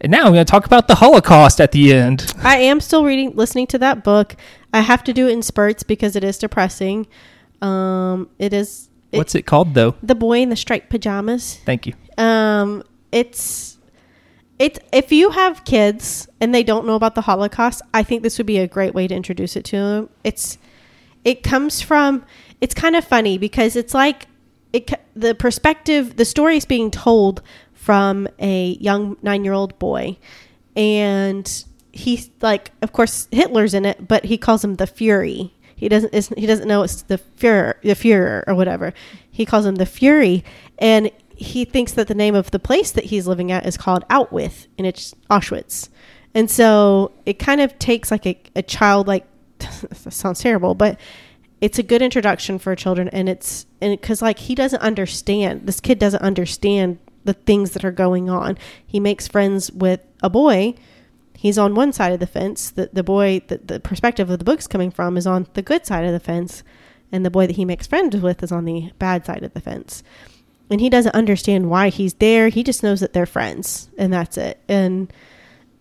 and 0.00 0.10
now 0.10 0.24
I'm 0.24 0.32
going 0.32 0.44
to 0.44 0.50
talk 0.50 0.64
about 0.64 0.88
the 0.88 0.94
Holocaust 0.94 1.60
at 1.60 1.72
the 1.72 1.92
end. 1.92 2.32
I 2.42 2.56
am 2.58 2.80
still 2.80 3.04
reading, 3.04 3.34
listening 3.34 3.66
to 3.68 3.78
that 3.78 4.04
book. 4.04 4.36
I 4.72 4.80
have 4.80 5.04
to 5.04 5.12
do 5.12 5.28
it 5.28 5.32
in 5.32 5.42
spurts 5.42 5.82
because 5.82 6.16
it 6.16 6.24
is 6.24 6.38
depressing. 6.38 7.06
Um, 7.60 8.30
it 8.38 8.52
is 8.54 8.88
it, 9.12 9.19
What's 9.19 9.35
it 9.35 9.42
called 9.42 9.75
though? 9.75 9.95
the 10.03 10.14
boy 10.14 10.40
in 10.40 10.49
the 10.49 10.57
striped 10.57 10.90
pajamas. 10.90 11.61
Thank 11.64 11.87
you. 11.87 11.95
Um, 12.19 12.83
it's 13.12 13.79
it's 14.59 14.79
if 14.92 15.12
you 15.12 15.31
have 15.31 15.64
kids 15.64 16.29
and 16.40 16.55
they 16.55 16.62
don't 16.62 16.87
know 16.87 16.95
about 16.95 17.14
the 17.14 17.21
Holocaust, 17.23 17.83
I 17.92 18.03
think 18.03 18.23
this 18.23 18.38
would 18.38 18.47
be 18.47 18.59
a 18.59 18.66
great 18.66 18.95
way 18.95 19.07
to 19.07 19.14
introduce 19.14 19.57
it 19.57 19.64
to 19.66 19.77
them. 19.77 20.09
It's 20.25 20.59
it 21.25 21.42
comes 21.42 21.81
from 21.81 22.25
it's 22.61 22.75
kind 22.75 22.97
of 22.97 23.05
funny 23.05 23.37
because 23.38 23.77
it's 23.77 23.92
like 23.95 24.27
it 24.73 24.90
the 25.14 25.35
perspective 25.35 26.17
the 26.17 26.25
story 26.25 26.57
is 26.57 26.65
being 26.65 26.90
told 26.90 27.42
from 27.75 28.27
a 28.38 28.77
young 28.81 29.17
9-year-old 29.17 29.79
boy 29.79 30.17
and 30.75 31.65
he's 31.92 32.31
like 32.40 32.73
of 32.83 32.92
course 32.92 33.29
Hitler's 33.31 33.75
in 33.75 33.85
it 33.85 34.09
but 34.09 34.25
he 34.25 34.37
calls 34.38 34.65
him 34.65 34.77
the 34.77 34.87
Fury. 34.87 35.52
He 35.77 35.88
doesn't 35.88 36.12
he 36.37 36.46
doesn't 36.46 36.66
know 36.66 36.83
it's 36.83 37.02
the 37.02 37.18
Fuhrer, 37.18 37.74
the 37.83 37.90
Fuhrer 37.90 38.42
or 38.46 38.54
whatever. 38.54 38.92
He 39.31 39.44
calls 39.44 39.66
him 39.66 39.77
the 39.77 39.87
Fury 39.87 40.42
and 40.79 41.10
he 41.37 41.66
thinks 41.66 41.92
that 41.92 42.08
the 42.08 42.14
name 42.14 42.35
of 42.35 42.50
the 42.50 42.58
place 42.58 42.90
that 42.92 43.04
he's 43.04 43.27
living 43.27 43.52
at 43.52 43.66
is 43.66 43.77
called 43.77 44.08
Outwith 44.08 44.66
and 44.79 44.87
it's 44.87 45.14
Auschwitz. 45.31 45.90
And 46.35 46.50
so 46.50 47.12
it 47.27 47.38
kind 47.38 47.60
of 47.60 47.79
takes 47.79 48.10
like 48.10 48.27
a, 48.27 48.40
a 48.56 48.62
child 48.62 49.06
like 49.06 49.27
sounds 49.92 50.40
terrible, 50.40 50.74
but 50.74 50.98
it's 51.60 51.79
a 51.79 51.83
good 51.83 52.02
introduction 52.02 52.58
for 52.58 52.74
children 52.74 53.08
and 53.08 53.29
it's 53.29 53.66
and 53.81 53.98
because 53.98 54.22
like 54.22 54.38
he 54.38 54.54
doesn't 54.54 54.81
understand 54.81 55.66
this 55.66 55.81
kid 55.81 55.98
doesn't 55.98 56.22
understand 56.22 56.98
the 57.24 57.33
things 57.33 57.72
that 57.72 57.85
are 57.85 57.90
going 57.92 58.29
on 58.29 58.58
he 58.87 59.00
makes 59.00 59.27
friends 59.27 59.72
with 59.72 60.00
a 60.22 60.31
boy 60.31 60.74
he's 61.37 61.58
on 61.58 61.74
one 61.74 61.92
side 61.92 62.12
of 62.12 62.20
the 62.20 62.26
fence. 62.26 62.70
The, 62.70 62.90
the 62.92 63.02
boy 63.02 63.42
the, 63.46 63.58
the 63.58 63.80
perspective 63.80 64.30
of 64.30 64.38
the 64.38 64.44
book's 64.44 64.66
coming 64.66 64.90
from 64.90 65.16
is 65.16 65.26
on 65.26 65.46
the 65.54 65.62
good 65.62 65.87
side 65.87 66.04
of 66.04 66.12
the 66.12 66.20
fence 66.20 66.62
and 67.12 67.24
the 67.24 67.30
boy 67.30 67.46
that 67.46 67.56
he 67.56 67.64
makes 67.64 67.87
friends 67.87 68.16
with 68.16 68.42
is 68.42 68.52
on 68.52 68.64
the 68.64 68.92
bad 68.98 69.24
side 69.24 69.42
of 69.42 69.54
the 69.54 69.60
fence. 69.60 70.02
And 70.70 70.80
he 70.80 70.90
doesn't 70.90 71.14
understand 71.14 71.70
why 71.70 71.90
he's 71.90 72.14
there. 72.14 72.48
He 72.48 72.64
just 72.64 72.82
knows 72.82 73.00
that 73.00 73.12
they're 73.12 73.26
friends 73.26 73.88
and 73.96 74.12
that's 74.12 74.37
it. 74.37 74.60
And 74.68 75.12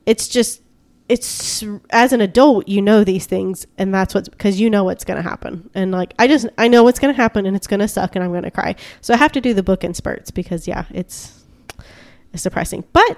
it's 0.06 0.28
just 0.28 0.62
it's 1.08 1.64
as 1.92 2.14
an 2.14 2.22
adult 2.22 2.68
you 2.68 2.82
know 2.82 3.04
these 3.04 3.28
things 3.28 3.68
and 3.78 3.94
that's 3.94 4.16
what's 4.16 4.28
because 4.28 4.60
you 4.60 4.72
know 4.72 4.84
what's 4.84 5.04
going 5.04 5.22
to 5.22 5.28
happen. 5.28 5.70
And 5.74 5.92
like 5.92 6.14
i 6.20 6.28
just 6.28 6.48
i 6.58 6.68
know 6.68 6.84
what's 6.84 7.00
going 7.00 7.14
to 7.14 7.22
happen 7.22 7.46
and 7.46 7.56
it's 7.56 7.68
going 7.68 7.80
to 7.80 7.88
suck 7.88 8.16
and 8.16 8.24
i'm 8.24 8.32
going 8.32 8.44
to 8.44 8.52
cry. 8.52 8.76
So 9.02 9.14
i 9.14 9.18
have 9.18 9.32
to 9.34 9.42
do 9.42 9.54
the 9.54 9.64
book 9.64 9.84
in 9.84 9.94
spurts 9.94 10.32
because 10.32 10.68
yeah 10.68 10.86
it's 10.92 11.44
it's 12.34 12.44
depressing. 12.44 12.84
But 12.92 13.18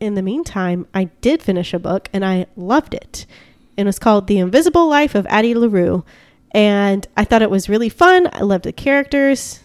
in 0.00 0.14
the 0.14 0.22
meantime 0.22 0.86
i 0.94 1.04
did 1.20 1.42
finish 1.42 1.72
a 1.72 1.78
book 1.78 2.08
and 2.12 2.24
i 2.24 2.46
loved 2.56 2.94
it 2.94 3.26
and 3.76 3.86
it 3.86 3.88
was 3.88 3.98
called 3.98 4.26
the 4.26 4.38
invisible 4.38 4.88
life 4.88 5.14
of 5.14 5.26
addie 5.26 5.54
larue 5.54 6.04
and 6.52 7.06
i 7.16 7.24
thought 7.24 7.42
it 7.42 7.50
was 7.50 7.68
really 7.68 7.88
fun 7.88 8.28
i 8.32 8.40
loved 8.40 8.64
the 8.64 8.72
characters 8.72 9.60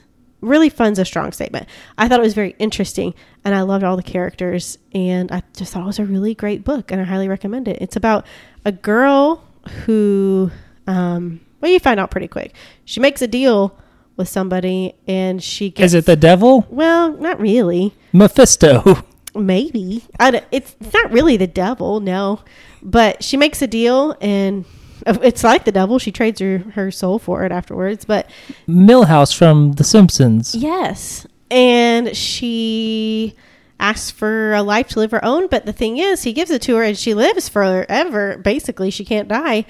really 0.45 0.69
fun's 0.69 0.99
a 0.99 1.05
strong 1.05 1.31
statement. 1.31 1.67
I 1.97 2.07
thought 2.07 2.19
it 2.19 2.23
was 2.23 2.33
very 2.33 2.55
interesting 2.59 3.13
and 3.43 3.53
I 3.53 3.61
loved 3.61 3.83
all 3.83 3.97
the 3.97 4.03
characters 4.03 4.77
and 4.93 5.31
I 5.31 5.43
just 5.55 5.73
thought 5.73 5.83
it 5.83 5.87
was 5.87 5.99
a 5.99 6.05
really 6.05 6.33
great 6.35 6.63
book 6.63 6.91
and 6.91 7.01
I 7.01 7.03
highly 7.03 7.27
recommend 7.27 7.67
it. 7.67 7.81
It's 7.81 7.95
about 7.95 8.25
a 8.63 8.71
girl 8.71 9.43
who 9.85 10.51
um 10.87 11.41
well 11.59 11.71
you 11.71 11.79
find 11.79 11.99
out 11.99 12.11
pretty 12.11 12.27
quick. 12.27 12.53
She 12.85 12.99
makes 12.99 13.21
a 13.21 13.27
deal 13.27 13.77
with 14.15 14.29
somebody 14.29 14.95
and 15.07 15.43
she 15.43 15.71
gets 15.71 15.87
Is 15.87 15.93
it 15.95 16.05
the 16.05 16.15
devil? 16.15 16.65
Well, 16.69 17.13
not 17.13 17.39
really. 17.39 17.93
Mephisto. 18.13 19.03
Maybe. 19.35 20.03
I 20.19 20.43
it's 20.51 20.75
not 20.93 21.11
really 21.11 21.37
the 21.37 21.47
devil, 21.47 21.99
no. 21.99 22.41
But 22.81 23.23
she 23.23 23.37
makes 23.37 23.61
a 23.61 23.67
deal 23.67 24.15
and 24.21 24.65
it's 25.05 25.43
like 25.43 25.65
the 25.65 25.71
devil. 25.71 25.99
She 25.99 26.11
trades 26.11 26.39
her, 26.39 26.59
her 26.73 26.91
soul 26.91 27.19
for 27.19 27.45
it 27.45 27.51
afterwards. 27.51 28.05
But 28.05 28.29
Milhouse 28.67 29.35
from 29.35 29.73
The 29.73 29.83
Simpsons. 29.83 30.55
Yes. 30.55 31.27
And 31.51 32.15
she 32.15 33.35
asks 33.79 34.09
for 34.09 34.53
a 34.53 34.63
life 34.63 34.87
to 34.89 34.99
live 34.99 35.11
her 35.11 35.23
own. 35.23 35.47
But 35.47 35.65
the 35.65 35.73
thing 35.73 35.97
is, 35.97 36.23
he 36.23 36.33
gives 36.33 36.51
it 36.51 36.61
to 36.63 36.75
her 36.75 36.83
and 36.83 36.97
she 36.97 37.13
lives 37.13 37.49
forever. 37.49 38.37
Basically, 38.37 38.89
she 38.89 39.05
can't 39.05 39.27
die. 39.27 39.65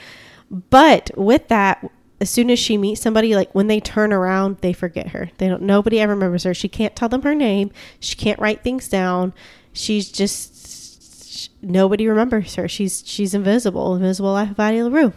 But 0.49 1.11
with 1.17 1.47
that, 1.47 1.89
as 2.21 2.29
soon 2.29 2.49
as 2.49 2.57
she 2.59 2.77
meets 2.77 3.01
somebody, 3.01 3.35
like 3.35 3.53
when 3.53 3.67
they 3.67 3.79
turn 3.79 4.13
around, 4.13 4.57
they 4.61 4.71
forget 4.73 5.09
her. 5.09 5.29
They 5.37 5.47
don't. 5.49 5.61
Nobody 5.63 5.99
ever 5.99 6.13
remembers 6.13 6.43
her. 6.43 6.53
She 6.53 6.67
can't 6.69 6.95
tell 6.95 7.09
them 7.09 7.23
her 7.23 7.35
name. 7.35 7.71
She 7.99 8.15
can't 8.15 8.39
write 8.39 8.63
things 8.63 8.87
down. 8.87 9.33
She's 9.73 10.09
just 10.11 11.51
nobody 11.61 12.07
remembers 12.07 12.55
her. 12.55 12.67
She's 12.67 13.03
she's 13.05 13.33
invisible. 13.33 13.95
Invisible 13.95 14.31
life 14.33 14.51
of 14.51 14.59
Addie 14.59 14.81
LaRue. 14.83 15.13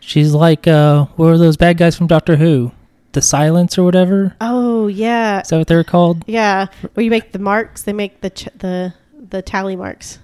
She's 0.00 0.32
like, 0.32 0.66
uh, 0.66 1.04
what 1.16 1.26
were 1.26 1.38
those 1.38 1.56
bad 1.56 1.76
guys 1.76 1.96
from 1.96 2.06
Doctor 2.06 2.36
Who? 2.36 2.72
The 3.12 3.22
Silence 3.22 3.78
or 3.78 3.84
whatever? 3.84 4.34
Oh 4.40 4.86
yeah, 4.86 5.40
Is 5.40 5.48
that 5.48 5.58
what 5.58 5.66
they're 5.66 5.84
called? 5.84 6.24
yeah. 6.26 6.66
Where 6.94 7.04
you 7.04 7.10
make 7.10 7.32
the 7.32 7.38
marks, 7.38 7.82
they 7.82 7.92
make 7.92 8.20
the 8.20 8.30
ch- 8.30 8.48
the 8.56 8.92
the 9.30 9.42
tally 9.42 9.76
marks. 9.76 10.18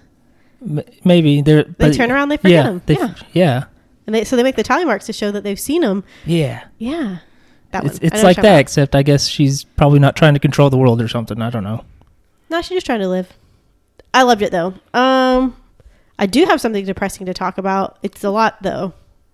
M- 0.62 0.82
maybe. 1.04 1.42
They're, 1.42 1.64
They 1.64 1.92
turn 1.92 2.10
around, 2.10 2.28
they 2.30 2.36
forget 2.36 2.50
yeah, 2.52 2.62
them. 2.64 2.82
they- 2.86 2.94
yeah, 2.94 3.14
yeah. 3.32 3.64
And 4.06 4.14
they 4.14 4.24
so 4.24 4.36
they 4.36 4.42
make 4.42 4.56
the 4.56 4.62
tally 4.62 4.84
marks 4.84 5.06
to 5.06 5.12
show 5.12 5.30
that 5.30 5.44
they've 5.44 5.58
seen 5.58 5.82
them. 5.82 6.04
Yeah. 6.26 6.64
Yeah, 6.78 7.18
that 7.70 7.84
It's, 7.84 8.00
one. 8.00 8.06
It's 8.06 8.22
like 8.22 8.36
that, 8.36 8.42
talking 8.42 8.58
except 8.58 8.94
I 8.94 9.02
guess 9.02 9.26
she's 9.26 9.64
probably 9.64 9.98
not 9.98 10.16
trying 10.16 10.34
to 10.34 10.40
control 10.40 10.70
the 10.70 10.76
world 10.76 11.00
or 11.00 11.08
something. 11.08 11.40
I 11.40 11.50
don't 11.50 11.64
know. 11.64 11.84
No, 12.50 12.60
she's 12.60 12.76
just 12.76 12.86
trying 12.86 13.00
to 13.00 13.08
live. 13.08 13.32
I 14.12 14.22
loved 14.22 14.42
it 14.42 14.52
though. 14.52 14.74
Um, 14.92 15.56
I 16.18 16.26
do 16.26 16.44
have 16.44 16.60
something 16.60 16.84
depressing 16.84 17.26
to 17.26 17.34
talk 17.34 17.58
about. 17.58 17.98
It's 18.02 18.22
a 18.22 18.30
lot 18.30 18.62
though. 18.62 18.92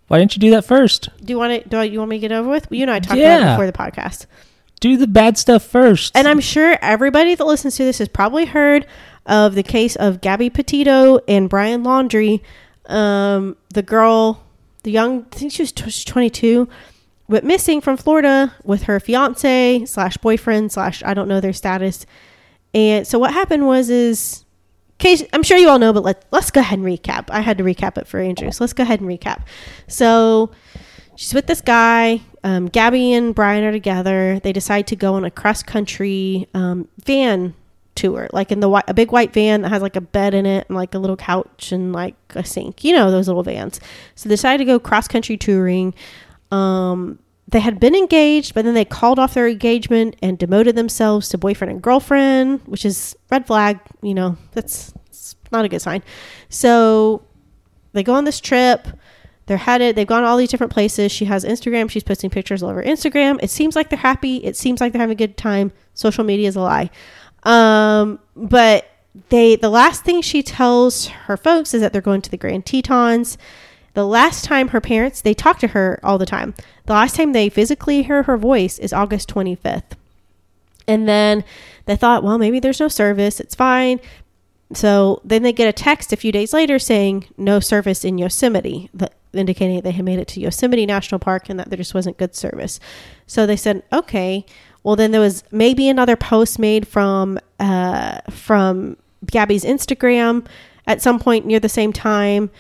Why 0.09 0.19
didn't 0.19 0.35
you 0.35 0.41
do 0.41 0.51
that 0.51 0.65
first? 0.65 1.09
Do 1.25 1.33
you 1.33 1.39
want 1.39 1.63
to? 1.63 1.69
Do 1.69 1.83
you 1.83 1.99
want 1.99 2.11
me 2.11 2.17
to 2.17 2.21
get 2.21 2.33
over 2.33 2.49
with? 2.49 2.67
You 2.71 2.83
and 2.83 2.91
I 2.91 2.99
talked 3.01 3.21
about 3.21 3.43
it 3.43 3.53
before 3.53 3.67
the 3.67 3.73
podcast. 3.73 4.27
Do 4.81 4.97
the 4.97 5.07
bad 5.07 5.37
stuff 5.37 5.63
first. 5.63 6.17
And 6.17 6.27
I'm 6.27 6.41
sure 6.41 6.79
everybody 6.81 7.35
that 7.35 7.45
listens 7.45 7.77
to 7.77 7.85
this 7.85 7.99
has 7.99 8.09
probably 8.09 8.47
heard 8.47 8.87
of 9.27 9.55
the 9.55 9.63
case 9.63 9.95
of 9.97 10.23
Gabby 10.23 10.49
Petito 10.49 11.19
and 11.29 11.49
Brian 11.51 11.85
Laundrie. 11.85 12.41
Um, 12.87 13.57
the 13.75 13.83
girl, 13.83 14.43
the 14.81 14.91
young, 14.91 15.27
I 15.33 15.37
think 15.37 15.53
she 15.53 15.63
was 15.63 15.73
tw- 15.73 16.07
22, 16.07 16.69
went 17.29 17.45
missing 17.45 17.81
from 17.81 17.97
Florida 17.97 18.55
with 18.65 18.85
her 18.85 18.99
fiance 19.01 19.85
slash 19.87 20.17
boyfriend 20.17 20.73
slash 20.73 21.03
I 21.05 21.15
don't 21.15 21.29
know 21.29 21.41
their 21.41 21.53
status. 21.53 22.07
And 22.75 23.07
so 23.07 23.19
what 23.19 23.33
happened 23.33 23.67
was 23.67 23.91
is 23.91 24.45
case 24.99 25.25
I'm 25.33 25.43
sure 25.43 25.59
you 25.59 25.69
all 25.69 25.79
know, 25.79 25.93
but 25.93 26.05
let 26.05 26.25
let's 26.31 26.51
go 26.51 26.61
ahead 26.61 26.79
and 26.79 26.87
recap. 26.87 27.31
I 27.31 27.41
had 27.41 27.59
to 27.59 27.65
recap 27.65 27.99
it 27.99 28.07
for 28.07 28.21
Andrew, 28.21 28.51
so 28.53 28.63
let's 28.63 28.73
go 28.73 28.83
ahead 28.83 29.01
and 29.01 29.09
recap. 29.09 29.45
So 29.89 30.53
she's 31.17 31.35
with 31.35 31.47
this 31.47 31.61
guy. 31.61 32.21
Um, 32.45 32.67
Gabby 32.67 33.13
and 33.13 33.35
Brian 33.35 33.65
are 33.65 33.73
together. 33.73 34.41
They 34.41 34.53
decide 34.53 34.87
to 34.89 34.97
go 34.97 35.15
on 35.15 35.25
a 35.25 35.31
cross 35.31 35.63
country 35.63 36.49
um, 36.55 36.89
van 37.05 37.55
tour, 38.01 38.29
like 38.33 38.51
in 38.51 38.61
the 38.61 38.69
white, 38.69 38.85
a 38.89 38.95
big 38.95 39.13
white 39.13 39.33
van 39.33 39.63
that 39.63 39.69
has 39.69 39.83
like 39.83 39.95
a 39.95 40.01
bed 40.01 40.33
in 40.33 40.47
it 40.47 40.67
and 40.69 40.77
like 40.77 40.95
a 40.95 40.99
little 40.99 41.17
couch 41.17 41.71
and 41.71 41.93
like 41.93 42.17
a 42.31 42.45
sink. 42.45 42.83
You 42.83 42.95
know 42.95 43.11
those 43.11 43.29
little 43.29 43.43
vans. 43.43 43.79
So 44.15 44.29
they 44.29 44.33
decided 44.33 44.59
to 44.59 44.65
go 44.65 44.79
cross 44.79 45.07
country 45.07 45.37
touring. 45.37 45.95
Um, 46.51 47.19
they 47.47 47.61
had 47.61 47.79
been 47.79 47.95
engaged, 47.95 48.55
but 48.55 48.65
then 48.65 48.75
they 48.75 48.85
called 48.85 49.19
off 49.19 49.35
their 49.35 49.49
engagement 49.49 50.17
and 50.23 50.39
demoted 50.39 50.77
themselves 50.77 51.29
to 51.29 51.39
boyfriend 51.39 51.71
and 51.71 51.83
girlfriend, 51.83 52.63
which 52.67 52.85
is 52.85 53.17
red 53.31 53.47
flag. 53.47 53.79
You 54.03 54.15
know 54.15 54.37
that's, 54.53 54.93
that's 55.05 55.37
not 55.53 55.65
a 55.65 55.69
good 55.69 55.83
sign. 55.83 56.03
So 56.49 57.23
they 57.93 58.03
go 58.03 58.15
on 58.15 58.25
this 58.25 58.41
trip. 58.41 58.89
They're 59.47 59.57
headed. 59.57 59.97
They've 59.97 60.07
gone 60.07 60.23
all 60.23 60.37
these 60.37 60.49
different 60.49 60.73
places. 60.73 61.11
She 61.11 61.25
has 61.25 61.45
Instagram. 61.45 61.91
She's 61.91 62.05
posting 62.05 62.31
pictures 62.31 62.63
all 62.63 62.71
over 62.71 62.85
Instagram. 62.85 63.41
It 63.43 63.51
seems 63.51 63.75
like 63.75 63.91
they're 63.91 63.99
happy. 63.99 64.37
It 64.37 64.57
seems 64.57 64.81
like 64.81 64.93
they're 64.93 65.01
having 65.01 65.17
a 65.17 65.19
good 65.19 65.37
time. 65.37 65.73
Social 65.95 66.23
media 66.23 66.47
is 66.47 66.55
a 66.55 66.61
lie. 66.61 66.89
Um, 67.43 68.19
but 68.37 68.87
they 69.29 69.57
the 69.57 69.71
last 69.71 70.05
thing 70.05 70.23
she 70.23 70.43
tells 70.43 71.09
her 71.09 71.37
folks 71.37 71.75
is 71.75 71.81
that 71.81 71.93
they're 71.93 72.03
going 72.03 72.23
to 72.23 72.31
the 72.31 72.37
Grand 72.37 72.67
Tetons. 72.67 73.39
The 73.95 74.07
last 74.07 74.45
time 74.45 74.69
her 74.69 74.81
parents 74.81 75.21
they 75.21 75.35
talk 75.35 75.59
to 75.61 75.69
her 75.69 75.99
all 76.03 76.19
the 76.19 76.27
time. 76.27 76.55
The 76.87 76.93
last 76.93 77.17
time 77.17 77.33
they 77.33 77.49
physically 77.49 78.03
hear 78.03 78.25
her 78.25 78.37
voice 78.37 78.79
is 78.79 78.93
August 78.93 79.29
25th. 79.33 79.93
And 80.87 81.09
then 81.09 81.45
they 81.87 81.97
thought, 81.97 82.25
well, 82.25 82.39
maybe 82.39 82.61
there's 82.61 82.81
no 82.81 82.89
service. 82.89 83.41
It's 83.41 83.55
fine. 83.55 84.01
So 84.73 85.21
then 85.25 85.43
they 85.43 85.53
get 85.53 85.69
a 85.69 85.73
text 85.73 86.13
a 86.13 86.17
few 86.17 86.31
days 86.31 86.53
later 86.53 86.79
saying 86.79 87.27
no 87.37 87.59
service 87.61 88.05
in 88.05 88.19
Yosemite, 88.19 88.91
indicating 89.33 89.81
they 89.81 89.91
had 89.91 90.05
made 90.05 90.19
it 90.19 90.29
to 90.29 90.41
Yosemite 90.41 90.87
National 90.87 91.19
Park 91.19 91.49
and 91.49 91.59
that 91.59 91.71
there 91.71 91.77
just 91.77 91.95
wasn't 91.95 92.19
good 92.19 92.35
service. 92.35 92.79
So 93.27 93.47
they 93.47 93.57
said, 93.57 93.83
okay. 93.93 94.47
Well, 94.83 94.97
then 94.97 95.11
there 95.11 95.21
was 95.21 95.45
maybe 95.51 95.89
another 95.89 96.17
post 96.17 96.59
made 96.59 96.89
from 96.89 97.39
uh, 97.59 98.21
from 98.31 98.97
Gabby's 99.27 99.65
Instagram 99.65 100.47
at 100.87 101.03
some 101.03 101.19
point 101.19 101.47
near 101.47 101.61
the 101.61 101.69
same 101.69 101.93
time, 101.93 102.51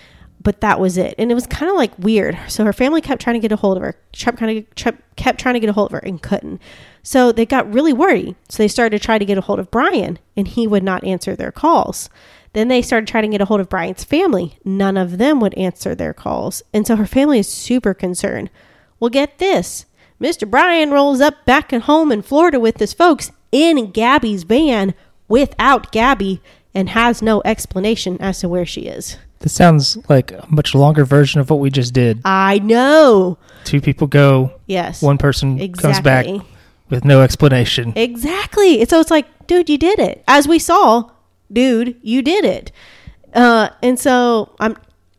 but 0.42 0.60
that 0.60 0.78
was 0.78 0.98
it. 0.98 1.14
And 1.18 1.30
it 1.30 1.34
was 1.34 1.46
kind 1.46 1.70
of 1.70 1.76
like 1.76 1.98
weird. 1.98 2.38
So 2.48 2.64
her 2.64 2.72
family 2.72 3.00
kept 3.00 3.22
trying 3.22 3.34
to 3.34 3.40
get 3.40 3.52
a 3.52 3.56
hold 3.56 3.76
of 3.76 3.82
her, 3.82 3.96
kept 4.12 4.38
kind 4.38 4.58
of 4.58 4.94
kept 5.16 5.40
trying 5.40 5.54
to 5.54 5.60
get 5.60 5.70
a 5.70 5.72
hold 5.72 5.88
of 5.88 5.92
her 5.92 6.06
and 6.06 6.20
couldn't. 6.20 6.60
So 7.02 7.32
they 7.32 7.46
got 7.46 7.72
really 7.72 7.92
worried. 7.92 8.36
So 8.48 8.62
they 8.62 8.68
started 8.68 8.98
to 8.98 9.04
try 9.04 9.18
to 9.18 9.24
get 9.24 9.38
a 9.38 9.42
hold 9.42 9.58
of 9.58 9.70
Brian, 9.70 10.18
and 10.36 10.46
he 10.46 10.66
would 10.66 10.82
not 10.82 11.04
answer 11.04 11.34
their 11.34 11.52
calls. 11.52 12.10
Then 12.52 12.68
they 12.68 12.82
started 12.82 13.06
trying 13.06 13.22
to 13.22 13.28
get 13.28 13.40
a 13.40 13.44
hold 13.46 13.60
of 13.60 13.68
Brian's 13.68 14.04
family. 14.04 14.58
None 14.64 14.96
of 14.96 15.18
them 15.18 15.40
would 15.40 15.54
answer 15.54 15.94
their 15.94 16.12
calls. 16.12 16.62
And 16.74 16.86
so 16.86 16.96
her 16.96 17.06
family 17.06 17.38
is 17.38 17.48
super 17.48 17.94
concerned. 17.94 18.50
Well, 18.98 19.08
get 19.08 19.38
this 19.38 19.86
Mr. 20.20 20.48
Brian 20.48 20.90
rolls 20.90 21.20
up 21.20 21.44
back 21.46 21.72
at 21.72 21.82
home 21.82 22.12
in 22.12 22.22
Florida 22.22 22.60
with 22.60 22.78
his 22.78 22.92
folks 22.92 23.32
in 23.52 23.90
Gabby's 23.90 24.42
van 24.42 24.94
without 25.28 25.90
Gabby 25.92 26.40
and 26.74 26.90
has 26.90 27.22
no 27.22 27.40
explanation 27.44 28.16
as 28.20 28.40
to 28.40 28.48
where 28.48 28.66
she 28.66 28.82
is. 28.82 29.16
This 29.40 29.52
sounds 29.54 29.96
like 30.10 30.32
a 30.32 30.46
much 30.50 30.74
longer 30.74 31.04
version 31.04 31.40
of 31.40 31.48
what 31.48 31.60
we 31.60 31.70
just 31.70 31.94
did. 31.94 32.20
I 32.24 32.58
know. 32.58 33.38
Two 33.64 33.80
people 33.80 34.06
go, 34.06 34.52
Yes. 34.66 35.00
one 35.00 35.16
person 35.16 35.72
comes 35.72 36.00
back 36.00 36.26
with 36.90 37.04
no 37.04 37.22
explanation. 37.22 37.94
Exactly. 37.96 38.84
So 38.84 39.00
it's 39.00 39.10
like, 39.10 39.46
dude, 39.46 39.70
you 39.70 39.78
did 39.78 39.98
it. 39.98 40.22
As 40.28 40.46
we 40.46 40.58
saw, 40.58 41.10
dude, 41.50 41.96
you 42.02 42.20
did 42.20 42.44
it. 42.44 42.70
Uh, 43.32 43.70
and 43.82 43.98
so 43.98 44.54
I'm, 44.60 44.76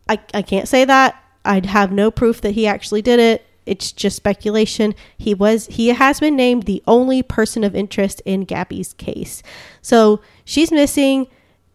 I, 0.08 0.20
I 0.34 0.42
can't 0.44 0.68
say 0.68 0.86
that. 0.86 1.22
I'd 1.44 1.66
have 1.66 1.92
no 1.92 2.12
proof 2.12 2.42
that 2.42 2.52
he 2.52 2.68
actually 2.68 3.02
did 3.02 3.20
it. 3.20 3.44
It's 3.66 3.92
just 3.92 4.16
speculation. 4.16 4.96
He 5.18 5.34
was, 5.34 5.68
he 5.68 5.90
has 5.90 6.20
been 6.20 6.36
named 6.36 6.64
the 6.64 6.84
only 6.88 7.22
person 7.22 7.64
of 7.64 7.76
interest 7.76 8.22
in 8.26 8.42
Gabby's 8.42 8.94
case. 8.94 9.44
So 9.82 10.22
she's 10.44 10.72
missing. 10.72 11.28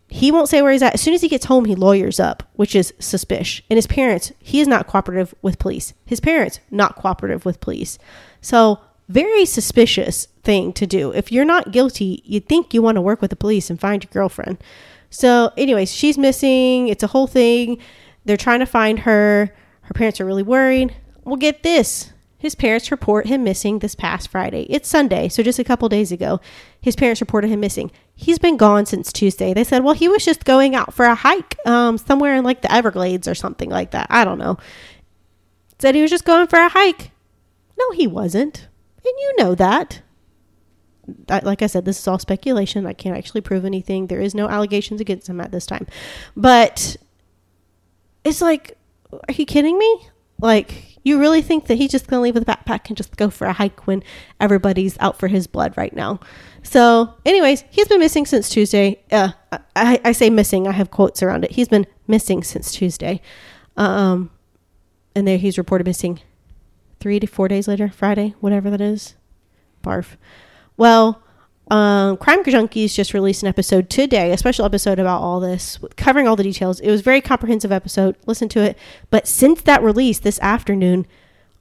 He 0.09 0.31
won't 0.31 0.49
say 0.49 0.63
where 0.63 0.73
he's 0.73 0.83
at. 0.83 0.95
As 0.95 1.01
soon 1.01 1.15
as 1.15 1.23
he 1.23 1.29
gets 1.29 1.47
home, 1.47 1.65
he 1.65 1.75
lawyers 1.75 2.21
up, 2.21 2.43
which 2.55 2.75
is 2.75 2.93
suspicious. 2.99 3.65
And 3.71 3.77
his 3.77 3.87
parents, 3.87 4.33
he 4.39 4.61
is 4.61 4.69
not 4.69 4.87
cooperative 4.87 5.35
with 5.43 5.59
police. 5.59 5.95
His 6.05 6.21
parents, 6.21 6.61
not 6.71 6.97
cooperative 6.97 7.45
with 7.45 7.61
police. 7.61 7.99
So, 8.41 8.81
very 9.09 9.45
suspicious 9.45 10.27
thing 10.43 10.73
to 10.73 10.87
do. 10.87 11.13
If 11.13 11.31
you're 11.31 11.45
not 11.45 11.71
guilty, 11.71 12.23
you'd 12.25 12.49
think 12.49 12.75
you 12.75 12.83
want 12.83 12.97
to 12.97 13.01
work 13.01 13.21
with 13.21 13.31
the 13.31 13.37
police 13.37 13.71
and 13.71 13.81
find 13.81 14.03
your 14.03 14.11
girlfriend. 14.13 14.59
So, 15.11 15.53
anyways, 15.57 15.93
she's 15.93 16.19
missing. 16.19 16.89
It's 16.89 17.05
a 17.05 17.09
whole 17.09 17.29
thing. 17.29 17.79
They're 18.25 18.37
trying 18.37 18.61
to 18.61 18.67
find 18.67 19.01
her. 19.01 19.55
Her 19.83 19.95
parents 19.95 20.21
are 20.21 20.25
really 20.25 20.43
worried. 20.43 20.95
Well, 21.27 21.37
get 21.37 21.65
this. 21.65 22.13
his 22.39 22.55
parents 22.55 22.93
report 22.93 23.27
him 23.27 23.43
missing 23.43 23.81
this 23.81 23.97
past 23.97 24.29
Friday. 24.29 24.67
It's 24.71 24.89
Sunday, 24.89 25.29
so 25.29 25.43
just 25.43 25.59
a 25.59 25.65
couple 25.65 25.89
days 25.89 26.13
ago, 26.13 26.41
his 26.81 26.95
parents 26.95 27.21
reported 27.21 27.51
him 27.51 27.59
missing. 27.59 27.91
He's 28.15 28.39
been 28.39 28.57
gone 28.57 28.87
since 28.87 29.13
Tuesday. 29.13 29.53
They 29.53 29.65
said, 29.65 29.83
well, 29.83 29.95
he 29.95 30.09
was 30.09 30.25
just 30.25 30.45
going 30.45 30.77
out 30.77 30.95
for 30.95 31.07
a 31.07 31.17
hike 31.17 31.57
um, 31.67 31.99
somewhere 31.99 32.37
in 32.37 32.45
like 32.45 32.63
the 32.63 32.73
Everglades 32.73 33.27
or 33.27 33.35
something 33.35 33.69
like 33.69 33.91
that. 33.91 34.07
I 34.09 34.25
don't 34.25 34.39
know. 34.39 34.59
Said 35.81 35.97
he 35.97 36.03
was 36.03 36.11
just 36.11 36.25
going 36.25 36.47
for 36.47 36.61
a 36.61 36.69
hike. 36.69 37.11
No, 37.77 37.91
he 37.91 38.07
wasn't. 38.07 38.69
And 39.05 39.15
you 39.19 39.35
know 39.39 39.55
that. 39.57 40.03
I, 41.29 41.41
like 41.41 41.63
I 41.63 41.67
said, 41.67 41.85
this 41.85 41.99
is 41.99 42.07
all 42.07 42.19
speculation. 42.21 42.87
I 42.87 42.93
can't 42.93 43.17
actually 43.17 43.41
prove 43.41 43.65
anything. 43.65 44.07
There 44.07 44.21
is 44.21 44.35
no 44.35 44.49
allegations 44.49 45.01
against 45.01 45.29
him 45.29 45.41
at 45.41 45.51
this 45.51 45.67
time. 45.67 45.87
But 46.37 46.97
it's 48.25 48.41
like, 48.41 48.77
are 49.13 49.35
you 49.35 49.47
kidding 49.47 49.79
me? 49.79 50.09
Like, 50.41 50.96
you 51.09 51.19
really 51.21 51.43
think 51.43 51.67
that 51.67 51.77
he's 51.77 51.91
just 51.91 52.07
going 52.07 52.19
to 52.19 52.23
leave 52.23 52.35
with 52.35 52.49
a 52.49 52.53
backpack 52.53 52.89
and 52.89 52.97
just 52.97 53.17
go 53.17 53.31
for 53.31 53.47
a 53.47 53.53
hike 53.53 53.87
when 53.87 54.03
everybody's 54.41 54.97
out 54.99 55.19
for 55.19 55.29
his 55.29 55.47
blood 55.47 55.77
right 55.77 55.95
now? 55.95 56.21
So, 56.63 57.15
anyways, 57.25 57.65
he's 57.71 57.87
been 57.87 58.01
missing 58.01 58.27
since 58.27 58.49
Tuesday. 58.49 59.03
Uh, 59.13 59.31
I, 59.77 60.01
I 60.05 60.13
say 60.13 60.31
missing. 60.31 60.67
I 60.67 60.73
have 60.73 60.91
quotes 60.91 61.23
around 61.23 61.45
it. 61.45 61.53
He's 61.53 61.69
been 61.69 61.87
missing 62.09 62.43
since 62.43 62.73
Tuesday. 62.73 63.21
Um, 63.77 64.31
and 65.15 65.29
there 65.29 65.39
he's 65.39 65.59
reported 65.59 65.87
missing 65.87 66.21
three 66.99 67.21
to 67.21 67.27
four 67.27 67.49
days 67.49 67.69
later, 67.69 67.89
Friday, 67.89 68.35
whatever 68.41 68.69
that 68.71 68.81
is. 68.81 69.15
Barf. 69.83 70.17
Well, 70.77 71.23
um, 71.71 72.17
Crime 72.19 72.45
Junkies 72.45 72.95
just 72.95 73.13
released 73.13 73.43
an 73.43 73.49
episode 73.49 73.91
today, 73.91 74.31
a 74.31 74.39
special 74.39 74.65
episode 74.65 74.99
about 74.99 75.21
all 75.21 75.41
this, 75.41 75.79
covering 75.97 76.29
all 76.29 76.37
the 76.37 76.45
details. 76.45 76.79
It 76.81 76.91
was 76.91 77.01
a 77.01 77.05
very 77.05 77.21
comprehensive 77.21 77.73
episode. 77.73 78.17
Listen 78.27 78.49
to 78.51 78.61
it. 78.63 78.79
But 79.11 79.27
since 79.27 79.63
that 79.63 79.83
release 79.83 80.21
this 80.21 80.39
afternoon, 80.41 81.07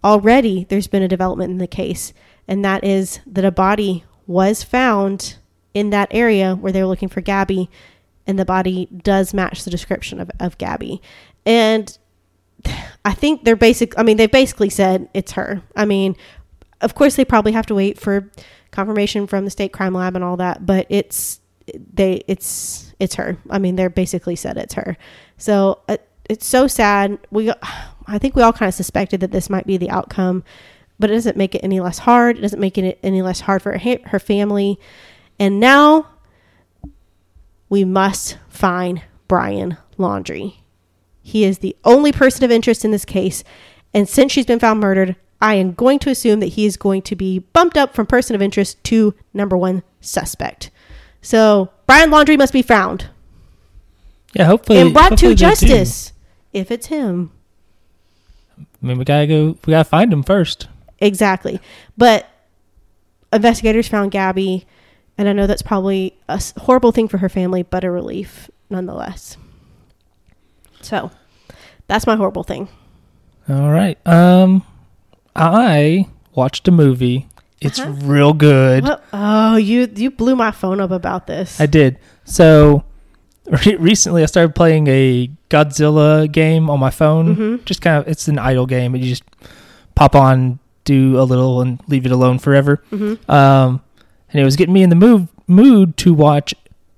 already 0.03 0.65
there's 0.69 0.87
been 0.87 1.01
a 1.01 1.07
development 1.07 1.51
in 1.51 1.57
the 1.57 1.67
case, 1.67 2.13
and 2.47 2.63
that 2.63 2.83
is 2.83 3.19
that 3.25 3.45
a 3.45 3.51
body 3.51 4.03
was 4.27 4.63
found 4.63 5.37
in 5.73 5.89
that 5.89 6.07
area 6.11 6.55
where 6.55 6.71
they 6.71 6.81
were 6.81 6.87
looking 6.87 7.09
for 7.09 7.21
Gabby, 7.21 7.69
and 8.27 8.37
the 8.37 8.45
body 8.45 8.87
does 9.03 9.33
match 9.33 9.63
the 9.63 9.71
description 9.71 10.19
of, 10.19 10.29
of 10.39 10.57
Gabby. 10.59 11.01
And 11.47 11.97
I 13.03 13.13
think 13.13 13.43
they're 13.43 13.55
basic. 13.55 13.97
I 13.97 14.03
mean, 14.03 14.17
they 14.17 14.27
basically 14.27 14.69
said 14.69 15.09
it's 15.13 15.33
her. 15.33 15.63
I 15.75 15.85
mean, 15.85 16.15
of 16.81 16.95
course, 16.95 17.15
they 17.15 17.25
probably 17.25 17.51
have 17.51 17.65
to 17.67 17.75
wait 17.75 17.99
for 17.99 18.31
confirmation 18.75 19.27
from 19.27 19.45
the 19.45 19.51
state 19.51 19.73
crime 19.73 19.93
lab 19.93 20.15
and 20.15 20.23
all 20.23 20.37
that, 20.37 20.65
but 20.65 20.85
it's 20.89 21.39
they 21.93 22.23
it's 22.27 22.93
it's 22.99 23.15
her. 23.15 23.37
I 23.49 23.59
mean, 23.59 23.75
they're 23.75 23.89
basically 23.89 24.35
said 24.35 24.57
it's 24.57 24.75
her. 24.75 24.97
So 25.37 25.81
uh, 25.87 25.97
it's 26.29 26.45
so 26.45 26.67
sad. 26.67 27.17
We 27.31 27.51
I 28.07 28.17
think 28.19 28.35
we 28.35 28.43
all 28.43 28.53
kind 28.53 28.69
of 28.69 28.75
suspected 28.75 29.19
that 29.21 29.31
this 29.31 29.49
might 29.49 29.65
be 29.65 29.77
the 29.77 29.89
outcome, 29.89 30.43
but 30.99 31.09
it 31.09 31.13
doesn't 31.13 31.37
make 31.37 31.55
it 31.55 31.63
any 31.63 31.79
less 31.79 31.99
hard. 31.99 32.37
It 32.37 32.41
doesn't 32.41 32.59
make 32.59 32.77
it 32.77 32.99
any 33.01 33.21
less 33.21 33.41
hard 33.41 33.61
for 33.61 33.77
her, 33.77 33.97
her 34.05 34.19
family. 34.19 34.79
And 35.39 35.59
now 35.59 36.07
we 37.69 37.83
must 37.83 38.37
find 38.47 39.01
Brian 39.27 39.77
Laundrie. 39.97 40.57
He 41.21 41.43
is 41.43 41.59
the 41.59 41.75
only 41.83 42.11
person 42.11 42.43
of 42.43 42.51
interest 42.51 42.85
in 42.85 42.91
this 42.91 43.05
case. 43.05 43.43
And 43.93 44.07
since 44.07 44.31
she's 44.31 44.45
been 44.45 44.59
found 44.59 44.79
murdered, 44.79 45.15
I 45.41 45.55
am 45.55 45.73
going 45.73 45.99
to 45.99 46.09
assume 46.09 46.39
that 46.39 46.47
he 46.47 46.65
is 46.65 46.77
going 46.77 47.01
to 47.03 47.15
be 47.15 47.39
bumped 47.39 47.77
up 47.77 47.93
from 47.93 48.05
person 48.05 48.35
of 48.35 48.41
interest 48.41 48.83
to 48.85 49.13
number 49.33 49.57
one 49.57 49.83
suspect. 50.01 50.71
So 51.21 51.71
Brian 51.87 52.09
Laundrie 52.09 52.37
must 52.37 52.53
be 52.53 52.61
found. 52.61 53.09
Yeah, 54.33 54.45
hopefully. 54.45 54.79
And 54.79 54.93
brought 54.93 55.11
hopefully 55.11 55.33
to 55.33 55.39
justice 55.39 56.13
if 56.53 56.71
it's 56.71 56.87
him. 56.87 57.31
I 58.57 58.85
mean, 58.85 58.97
we 58.97 59.05
gotta 59.05 59.27
go. 59.27 59.57
We 59.65 59.71
gotta 59.71 59.83
find 59.83 60.11
him 60.11 60.23
first. 60.23 60.67
Exactly. 60.99 61.59
But 61.97 62.27
investigators 63.33 63.87
found 63.87 64.11
Gabby, 64.11 64.65
and 65.17 65.27
I 65.27 65.33
know 65.33 65.47
that's 65.47 65.61
probably 65.61 66.17
a 66.29 66.41
horrible 66.57 66.91
thing 66.91 67.07
for 67.07 67.17
her 67.17 67.29
family, 67.29 67.63
but 67.63 67.83
a 67.83 67.91
relief 67.91 68.49
nonetheless. 68.69 69.37
So 70.81 71.11
that's 71.87 72.07
my 72.07 72.15
horrible 72.15 72.43
thing. 72.43 72.69
All 73.49 73.71
right. 73.71 73.97
Um, 74.07 74.63
I 75.35 76.07
watched 76.33 76.67
a 76.67 76.71
movie. 76.71 77.27
It's 77.61 77.79
Uh-huh. 77.79 77.91
real 78.03 78.33
good. 78.33 78.83
What? 78.83 79.03
Oh, 79.13 79.55
you 79.55 79.89
you 79.95 80.11
blew 80.11 80.35
my 80.35 80.51
phone 80.51 80.79
up 80.79 80.91
about 80.91 81.27
this. 81.27 81.59
I 81.59 81.65
did. 81.65 81.97
So 82.25 82.83
re- 83.49 83.75
recently, 83.75 84.23
I 84.23 84.25
started 84.25 84.55
playing 84.55 84.87
a 84.87 85.29
Godzilla 85.49 86.31
game 86.31 86.69
on 86.69 86.79
my 86.79 86.89
phone. 86.89 87.35
Mhm. 87.35 87.65
Just 87.65 87.81
kind 87.81 87.97
of, 87.97 88.07
it's 88.07 88.27
an 88.27 88.37
idle 88.39 88.65
game, 88.65 88.93
and 88.93 89.03
you 89.03 89.09
just 89.09 89.23
pop 89.95 90.15
on, 90.15 90.59
do 90.83 91.19
a 91.19 91.23
little, 91.23 91.61
and 91.61 91.79
leave 91.87 92.05
it 92.05 92.11
alone 92.11 92.39
forever. 92.39 92.81
Mhm. 92.91 93.17
Um, 93.29 93.81
and 94.31 94.41
it 94.41 94.43
was 94.45 94.55
getting 94.55 94.73
me 94.73 94.83
in 94.83 94.89
the 94.89 94.95
mood 94.95 95.27
mood 95.47 95.95
to 95.97 96.13
watch 96.13 96.53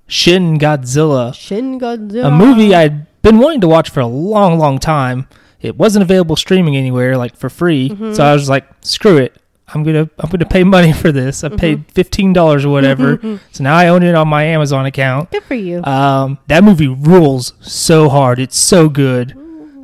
Shin 0.08 0.58
Godzilla, 0.58 1.34
Shin 1.34 1.80
Godzilla. 1.80 2.28
a 2.28 2.32
movie 2.32 2.74
I'd 2.74 3.06
been 3.22 3.40
wanting 3.40 3.62
to 3.62 3.68
watch 3.68 3.90
for 3.90 4.00
a 4.00 4.08
long, 4.08 4.58
long 4.58 4.80
time. 4.80 5.28
It 5.68 5.78
wasn't 5.78 6.04
available 6.04 6.36
streaming 6.36 6.76
anywhere, 6.76 7.18
like 7.18 7.36
for 7.38 7.50
free. 7.50 7.90
Mhm. 7.90 8.16
So 8.16 8.24
I 8.26 8.34
was 8.34 8.50
like, 8.50 8.66
screw 8.82 9.18
it. 9.18 9.36
I'm 9.74 9.84
gonna 9.84 10.10
I'm 10.20 10.30
gonna 10.30 10.46
pay 10.46 10.64
money 10.64 10.94
for 10.94 11.12
this. 11.12 11.44
I 11.44 11.50
paid 11.50 11.84
fifteen 11.92 12.32
dollars 12.34 12.64
or 12.66 12.70
whatever. 12.70 13.20
so 13.52 13.64
now 13.64 13.76
I 13.76 13.90
own 13.90 14.02
it 14.02 14.16
on 14.16 14.28
my 14.30 14.44
Amazon 14.44 14.86
account. 14.86 15.30
Good 15.32 15.44
for 15.44 15.56
you. 15.56 15.84
Um, 15.84 16.38
that 16.48 16.64
movie 16.64 16.88
rules 16.88 17.54
so 17.62 18.08
hard. 18.10 18.40
It's 18.40 18.58
so 18.58 18.88
good. 18.88 19.36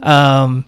Um, 0.01 0.65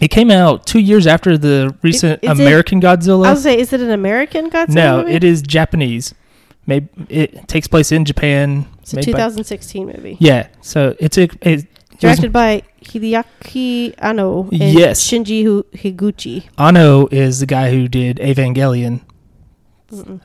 it 0.00 0.08
came 0.08 0.30
out 0.30 0.66
two 0.66 0.80
years 0.80 1.06
after 1.06 1.38
the 1.38 1.74
recent 1.82 2.22
is 2.22 2.28
it- 2.30 2.42
American 2.42 2.80
Godzilla. 2.80 3.26
I 3.26 3.30
was 3.32 3.42
say, 3.42 3.58
is 3.58 3.72
it 3.72 3.80
an 3.80 3.90
American 3.90 4.50
Godzilla? 4.50 4.74
no, 4.74 4.98
movie? 5.02 5.12
it 5.12 5.24
is 5.24 5.42
Japanese. 5.42 6.14
Maybe 6.66 6.88
it 7.08 7.48
takes 7.48 7.66
place 7.66 7.90
in 7.90 8.04
Japan. 8.04 8.66
It's 8.82 8.92
a 8.92 8.96
made 8.96 9.06
by- 9.06 9.12
2016 9.12 9.86
movie. 9.86 10.16
yeah, 10.20 10.48
so 10.60 10.94
it's 11.00 11.16
a 11.18 11.28
it, 11.40 11.66
was- 12.02 12.18
Directed 12.18 12.32
by 12.32 12.62
Hideaki 12.82 13.94
Anno 13.98 14.42
and 14.50 14.60
Yes. 14.78 15.00
Shinji 15.02 15.62
Higuchi. 15.72 16.44
Anno 16.58 17.06
is 17.10 17.40
the 17.40 17.46
guy 17.46 17.70
who 17.70 17.88
did 17.88 18.16
Evangelion. 18.18 19.00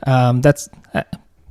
Um, 0.05 0.41
that's 0.41 0.69
uh, 0.93 1.03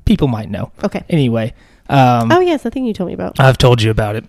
people 0.05 0.29
might 0.29 0.51
know. 0.51 0.73
Okay. 0.83 1.05
Anyway, 1.11 1.53
um, 1.89 2.33
oh, 2.33 2.41
yes, 2.41 2.63
the 2.63 2.71
thing 2.71 2.85
you 2.87 2.95
told 2.95 3.09
me 3.09 3.15
about. 3.15 3.39
I've 3.39 3.59
told 3.59 3.83
you 3.83 3.91
about 3.91 4.17
it. 4.17 4.25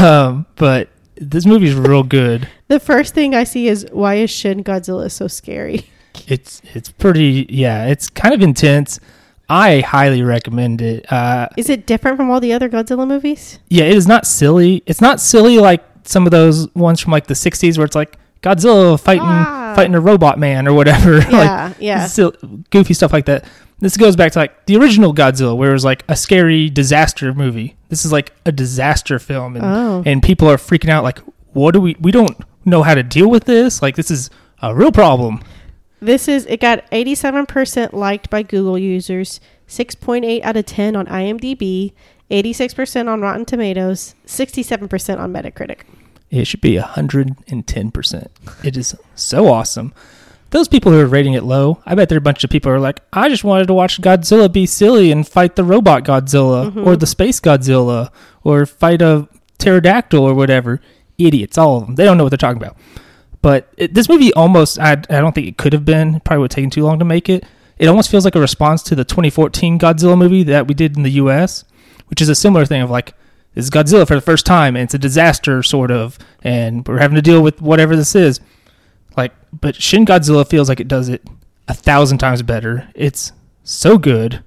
Um, 0.00 0.46
but 0.56 0.88
this 1.16 1.44
movie's 1.46 1.74
real 1.74 2.02
good. 2.02 2.48
The 2.68 2.80
first 2.80 3.14
thing 3.14 3.34
I 3.34 3.44
see 3.44 3.68
is 3.68 3.86
why 3.92 4.14
is 4.16 4.30
Shin 4.30 4.64
Godzilla 4.64 5.10
so 5.10 5.26
scary? 5.28 5.86
It's 6.26 6.60
it's 6.74 6.90
pretty 6.90 7.46
yeah. 7.48 7.86
It's 7.86 8.10
kind 8.10 8.34
of 8.34 8.40
intense. 8.42 8.98
I 9.50 9.80
highly 9.80 10.22
recommend 10.22 10.82
it. 10.82 11.10
Uh, 11.10 11.48
Is 11.56 11.70
it 11.70 11.86
different 11.86 12.16
from 12.16 12.30
all 12.30 12.40
the 12.40 12.52
other 12.52 12.68
Godzilla 12.68 13.06
movies? 13.08 13.58
yeah, 13.68 13.84
it 13.84 13.96
is 13.96 14.06
not 14.06 14.26
silly. 14.26 14.82
It's 14.86 15.00
not 15.00 15.20
silly 15.20 15.58
like 15.58 15.82
some 16.04 16.26
of 16.26 16.30
those 16.30 16.72
ones 16.74 17.00
from 17.00 17.12
like 17.12 17.26
the 17.26 17.34
'60s 17.34 17.78
where 17.78 17.84
it's 17.86 17.94
like 17.96 18.18
Godzilla 18.42 18.98
fighting 19.00 19.22
Ah. 19.24 19.72
fighting 19.74 19.94
a 19.94 20.00
robot 20.00 20.38
man 20.38 20.68
or 20.68 20.74
whatever. 20.74 21.18
like 21.20 21.30
Yeah, 21.30 21.72
yeah. 21.80 22.08
goofy 22.70 22.94
stuff 22.94 23.12
like 23.12 23.24
that. 23.26 23.44
This 23.80 23.96
goes 23.96 24.16
back 24.16 24.32
to 24.32 24.38
like 24.40 24.66
the 24.66 24.76
original 24.76 25.14
Godzilla, 25.14 25.56
where 25.56 25.70
it 25.70 25.74
was 25.74 25.84
like 25.84 26.04
a 26.08 26.16
scary 26.16 26.68
disaster 26.68 27.32
movie. 27.32 27.76
This 27.88 28.04
is 28.04 28.12
like 28.12 28.32
a 28.44 28.52
disaster 28.52 29.18
film, 29.18 29.56
and 29.56 29.64
Oh. 29.64 30.02
and 30.04 30.22
people 30.22 30.48
are 30.50 30.56
freaking 30.56 30.88
out. 30.90 31.04
Like, 31.04 31.20
what 31.52 31.72
do 31.72 31.80
we? 31.80 31.96
We 32.00 32.10
don't 32.12 32.36
know 32.64 32.82
how 32.82 32.94
to 32.94 33.02
deal 33.02 33.30
with 33.30 33.44
this. 33.44 33.80
Like, 33.80 33.96
this 33.96 34.10
is 34.10 34.30
a 34.60 34.74
real 34.74 34.92
problem. 34.92 35.40
This 36.00 36.28
is 36.28 36.46
it 36.46 36.60
got 36.60 36.88
87% 36.90 37.92
liked 37.92 38.30
by 38.30 38.42
Google 38.42 38.78
users, 38.78 39.40
6.8 39.68 40.42
out 40.42 40.56
of 40.56 40.66
10 40.66 40.94
on 40.96 41.06
IMDb, 41.06 41.92
86% 42.30 43.08
on 43.08 43.20
Rotten 43.20 43.44
Tomatoes, 43.44 44.14
67% 44.26 45.18
on 45.18 45.32
Metacritic. 45.32 45.80
It 46.30 46.46
should 46.46 46.60
be 46.60 46.76
hundred 46.76 47.34
and 47.48 47.66
ten 47.66 47.90
percent. 47.90 48.30
It 48.62 48.76
is 48.76 48.94
so 49.14 49.48
awesome. 49.48 49.94
Those 50.50 50.68
people 50.68 50.92
who 50.92 51.00
are 51.00 51.06
rating 51.06 51.32
it 51.32 51.42
low, 51.42 51.82
I 51.86 51.94
bet 51.94 52.10
there 52.10 52.16
are 52.16 52.18
a 52.18 52.22
bunch 52.22 52.44
of 52.44 52.50
people 52.50 52.70
who 52.70 52.76
are 52.76 52.80
like, 52.80 53.00
I 53.14 53.30
just 53.30 53.44
wanted 53.44 53.66
to 53.68 53.74
watch 53.74 54.00
Godzilla 54.00 54.52
be 54.52 54.66
silly 54.66 55.10
and 55.10 55.26
fight 55.26 55.56
the 55.56 55.64
robot 55.64 56.04
Godzilla 56.04 56.70
Mhm. 56.70 56.84
or 56.86 56.96
the 56.96 57.06
space 57.06 57.40
Godzilla 57.40 58.10
or 58.44 58.66
fight 58.66 59.00
a 59.00 59.26
pterodactyl 59.58 60.22
or 60.22 60.34
whatever. 60.34 60.80
Idiots, 61.16 61.56
all 61.58 61.78
of 61.78 61.86
them. 61.86 61.94
They 61.96 62.04
don't 62.04 62.18
know 62.18 62.24
what 62.24 62.30
they're 62.30 62.36
talking 62.36 62.62
about. 62.62 62.76
But 63.48 63.72
it, 63.78 63.94
this 63.94 64.10
movie 64.10 64.30
almost, 64.34 64.78
I, 64.78 64.90
I 64.90 64.94
don't 65.22 65.34
think 65.34 65.46
it 65.46 65.56
could 65.56 65.72
have 65.72 65.86
been. 65.86 66.20
Probably 66.20 66.42
would 66.42 66.52
have 66.52 66.56
taken 66.56 66.68
too 66.68 66.84
long 66.84 66.98
to 66.98 67.04
make 67.06 67.30
it. 67.30 67.46
It 67.78 67.86
almost 67.86 68.10
feels 68.10 68.26
like 68.26 68.34
a 68.34 68.40
response 68.40 68.82
to 68.82 68.94
the 68.94 69.06
2014 69.06 69.78
Godzilla 69.78 70.18
movie 70.18 70.42
that 70.42 70.68
we 70.68 70.74
did 70.74 70.98
in 70.98 71.02
the 71.02 71.12
US, 71.12 71.64
which 72.08 72.20
is 72.20 72.28
a 72.28 72.34
similar 72.34 72.66
thing 72.66 72.82
of 72.82 72.90
like, 72.90 73.14
this 73.54 73.64
is 73.64 73.70
Godzilla 73.70 74.06
for 74.06 74.14
the 74.14 74.20
first 74.20 74.44
time, 74.44 74.76
and 74.76 74.82
it's 74.82 74.92
a 74.92 74.98
disaster, 74.98 75.62
sort 75.62 75.90
of, 75.90 76.18
and 76.42 76.86
we're 76.86 76.98
having 76.98 77.14
to 77.14 77.22
deal 77.22 77.42
with 77.42 77.62
whatever 77.62 77.96
this 77.96 78.14
is. 78.14 78.38
Like, 79.16 79.32
but 79.58 79.76
Shin 79.76 80.04
Godzilla 80.04 80.46
feels 80.46 80.68
like 80.68 80.80
it 80.80 80.86
does 80.86 81.08
it 81.08 81.26
a 81.68 81.72
thousand 81.74 82.18
times 82.18 82.42
better. 82.42 82.90
It's 82.94 83.32
so 83.64 83.96
good. 83.96 84.44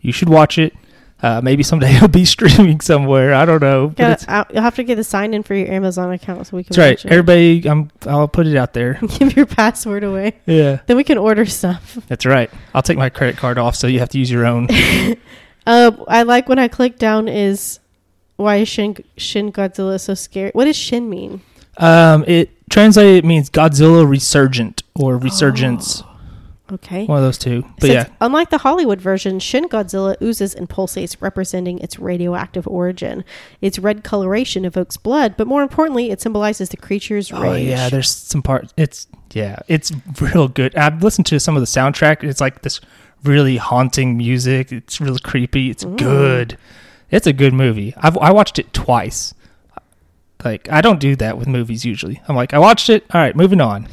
You 0.00 0.12
should 0.12 0.28
watch 0.28 0.58
it. 0.58 0.74
Uh, 1.20 1.40
maybe 1.42 1.62
someday 1.62 1.92
it'll 1.96 2.08
be 2.08 2.24
streaming 2.24 2.80
somewhere. 2.80 3.34
I 3.34 3.44
don't 3.44 3.60
know. 3.60 3.88
But 3.88 3.96
Gotta- 3.96 4.12
it's, 4.42 4.52
you'll 4.54 4.62
have 4.62 4.76
to 4.76 4.84
get 4.84 4.98
a 4.98 5.04
sign 5.04 5.34
in 5.34 5.42
for 5.42 5.54
your 5.54 5.68
Amazon 5.68 6.12
account 6.12 6.46
so 6.46 6.56
we 6.56 6.62
can 6.64 6.76
that's 6.76 6.78
right. 6.78 6.90
watch 6.98 7.04
it. 7.04 7.10
Everybody, 7.10 7.66
I'm, 7.68 7.90
I'll 8.06 8.28
put 8.28 8.46
it 8.46 8.56
out 8.56 8.72
there. 8.72 8.94
Give 9.18 9.34
your 9.36 9.46
password 9.46 10.04
away. 10.04 10.34
Yeah, 10.46 10.78
Then 10.86 10.96
we 10.96 11.04
can 11.04 11.18
order 11.18 11.44
stuff. 11.46 11.98
that's 12.06 12.24
right. 12.24 12.50
I'll 12.74 12.82
take 12.82 12.98
my 12.98 13.08
credit 13.08 13.36
card 13.36 13.58
off, 13.58 13.74
so 13.74 13.86
you 13.88 13.98
have 13.98 14.10
to 14.10 14.18
use 14.18 14.30
your 14.30 14.46
own. 14.46 14.68
Uh, 15.66 15.90
I 16.08 16.22
like 16.22 16.48
when 16.48 16.58
I 16.58 16.66
click 16.66 16.96
down 16.98 17.28
is 17.28 17.78
why 18.36 18.56
is 18.56 18.68
Shin 18.68 18.96
Shin 19.18 19.52
Godzilla 19.52 20.00
so 20.00 20.14
scary? 20.14 20.50
What 20.54 20.64
does 20.64 20.76
Shin 20.76 21.10
mean? 21.10 21.42
Um, 21.76 22.24
it 22.26 22.48
translated 22.70 23.26
means 23.26 23.50
Godzilla 23.50 24.08
resurgent 24.08 24.82
or 24.94 25.18
resurgence, 25.18 26.02
Okay. 26.70 27.06
one 27.06 27.18
of 27.18 27.24
those 27.24 27.38
two. 27.38 27.62
But 27.80 27.82
Since, 27.88 27.92
yeah, 27.94 28.08
unlike 28.20 28.50
the 28.50 28.58
Hollywood 28.58 29.00
version, 29.00 29.38
Shin 29.40 29.68
Godzilla 29.68 30.20
oozes 30.22 30.54
and 30.54 30.68
pulsates, 30.68 31.16
representing 31.20 31.78
its 31.78 31.98
radioactive 31.98 32.66
origin. 32.68 33.24
Its 33.60 33.78
red 33.78 34.04
coloration 34.04 34.64
evokes 34.64 34.96
blood, 34.96 35.34
but 35.36 35.46
more 35.46 35.62
importantly, 35.62 36.10
it 36.10 36.20
symbolizes 36.20 36.68
the 36.68 36.76
creature's 36.76 37.32
rage. 37.32 37.40
oh 37.40 37.52
rage. 37.52 37.68
yeah, 37.68 37.88
there's 37.88 38.10
some 38.10 38.42
part. 38.42 38.72
It's 38.76 39.06
yeah, 39.32 39.58
it's 39.68 39.92
real 40.20 40.48
good. 40.48 40.76
I've 40.76 41.02
listened 41.02 41.26
to 41.26 41.40
some 41.40 41.56
of 41.56 41.60
the 41.62 41.66
soundtrack. 41.66 42.22
It's 42.22 42.40
like 42.40 42.62
this 42.62 42.80
really 43.24 43.56
haunting 43.56 44.16
music. 44.16 44.70
It's 44.70 45.00
really 45.00 45.20
creepy. 45.20 45.70
It's 45.70 45.84
Mm. 45.84 45.96
good. 45.96 46.58
It's 47.10 47.26
a 47.26 47.32
good 47.32 47.54
movie. 47.54 47.94
I've 47.96 48.18
I 48.18 48.30
watched 48.32 48.58
it 48.58 48.72
twice. 48.74 49.32
Like 50.44 50.68
I 50.70 50.80
don't 50.80 51.00
do 51.00 51.16
that 51.16 51.36
with 51.38 51.48
movies 51.48 51.84
usually. 51.84 52.20
I'm 52.28 52.36
like 52.36 52.52
I 52.54 52.58
watched 52.58 52.90
it. 52.90 53.04
All 53.12 53.20
right, 53.20 53.34
moving 53.34 53.60
on. 53.60 53.88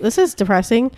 This 0.00 0.16
is 0.16 0.34
depressing. 0.34 0.92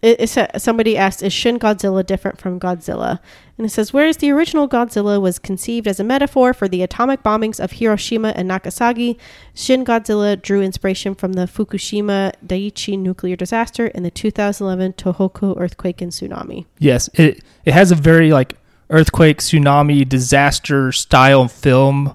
It, 0.00 0.20
it 0.20 0.28
sa- 0.28 0.46
somebody 0.56 0.96
asked, 0.96 1.22
"Is 1.22 1.32
Shin 1.32 1.58
Godzilla 1.58 2.06
different 2.06 2.38
from 2.40 2.60
Godzilla?" 2.60 3.18
And 3.56 3.66
it 3.66 3.70
says, 3.70 3.92
"Whereas 3.92 4.18
the 4.18 4.30
original 4.30 4.68
Godzilla 4.68 5.20
was 5.20 5.38
conceived 5.40 5.88
as 5.88 5.98
a 5.98 6.04
metaphor 6.04 6.54
for 6.54 6.68
the 6.68 6.82
atomic 6.82 7.24
bombings 7.24 7.58
of 7.58 7.72
Hiroshima 7.72 8.28
and 8.36 8.46
Nagasaki, 8.46 9.18
Shin 9.54 9.84
Godzilla 9.84 10.40
drew 10.40 10.62
inspiration 10.62 11.16
from 11.16 11.32
the 11.32 11.46
Fukushima 11.46 12.32
Daiichi 12.46 12.96
nuclear 12.96 13.34
disaster 13.34 13.86
and 13.94 14.04
the 14.04 14.10
2011 14.12 14.92
Tohoku 14.92 15.58
earthquake 15.58 16.00
and 16.00 16.12
tsunami." 16.12 16.66
Yes, 16.78 17.10
it 17.14 17.42
it 17.64 17.74
has 17.74 17.90
a 17.90 17.96
very 17.96 18.32
like 18.32 18.54
earthquake, 18.90 19.38
tsunami, 19.38 20.08
disaster 20.08 20.92
style 20.92 21.48
film 21.48 22.14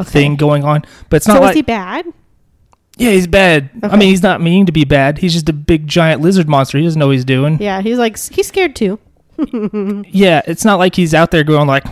Okay. 0.00 0.10
thing 0.10 0.36
going 0.36 0.64
on, 0.64 0.82
but 1.08 1.18
it's 1.18 1.26
so 1.26 1.34
not 1.34 1.42
is 1.42 1.46
like 1.48 1.54
he 1.56 1.62
bad? 1.62 2.06
Yeah, 2.96 3.10
he's 3.10 3.26
bad. 3.26 3.70
I 3.82 3.96
mean, 3.96 4.08
he's 4.08 4.22
not 4.22 4.40
meaning 4.40 4.66
to 4.66 4.72
be 4.72 4.84
bad. 4.84 5.18
He's 5.18 5.32
just 5.32 5.48
a 5.48 5.52
big 5.52 5.86
giant 5.86 6.20
lizard 6.20 6.48
monster. 6.48 6.78
He 6.78 6.84
doesn't 6.84 6.98
know 6.98 7.06
what 7.08 7.16
he's 7.16 7.24
doing. 7.24 7.60
Yeah, 7.60 7.80
he's 7.80 7.98
like 7.98 8.18
he's 8.18 8.46
scared 8.46 8.76
too. 8.76 8.98
Yeah, 10.10 10.42
it's 10.46 10.64
not 10.64 10.78
like 10.78 10.94
he's 10.94 11.12
out 11.14 11.30
there 11.30 11.44
going 11.44 11.66
like. 11.66 11.84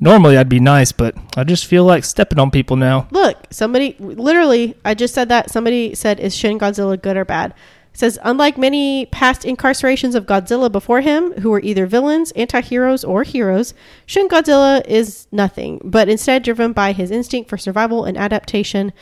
Normally, 0.00 0.36
I'd 0.36 0.48
be 0.48 0.58
nice, 0.58 0.90
but 0.90 1.14
I 1.36 1.44
just 1.44 1.64
feel 1.66 1.84
like 1.84 2.02
stepping 2.02 2.40
on 2.40 2.50
people 2.50 2.74
now. 2.74 3.06
Look, 3.12 3.36
somebody 3.50 3.94
literally, 4.00 4.74
I 4.84 4.94
just 4.94 5.14
said 5.14 5.28
that. 5.28 5.48
Somebody 5.48 5.94
said, 5.94 6.18
Is 6.18 6.34
Shin 6.34 6.58
Godzilla 6.58 7.00
good 7.00 7.16
or 7.16 7.24
bad? 7.24 7.54
It 7.92 7.98
says, 7.98 8.18
unlike 8.24 8.58
many 8.58 9.06
past 9.06 9.42
incarcerations 9.42 10.16
of 10.16 10.26
Godzilla 10.26 10.72
before 10.72 11.02
him, 11.02 11.34
who 11.34 11.50
were 11.50 11.60
either 11.60 11.86
villains, 11.86 12.32
anti 12.32 12.62
heroes, 12.62 13.04
or 13.04 13.22
heroes, 13.22 13.74
Shin 14.04 14.28
Godzilla 14.28 14.84
is 14.88 15.28
nothing, 15.30 15.80
but 15.84 16.08
instead 16.08 16.42
driven 16.42 16.72
by 16.72 16.90
his 16.90 17.12
instinct 17.12 17.48
for 17.48 17.56
survival 17.56 18.04
and 18.04 18.18
adaptation. 18.18 18.92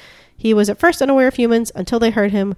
He 0.41 0.55
was 0.55 0.71
at 0.71 0.79
first 0.79 1.03
unaware 1.03 1.29
of 1.29 1.35
humans 1.35 1.71
until 1.75 1.99
they 1.99 2.09
hurt 2.09 2.31
him, 2.31 2.57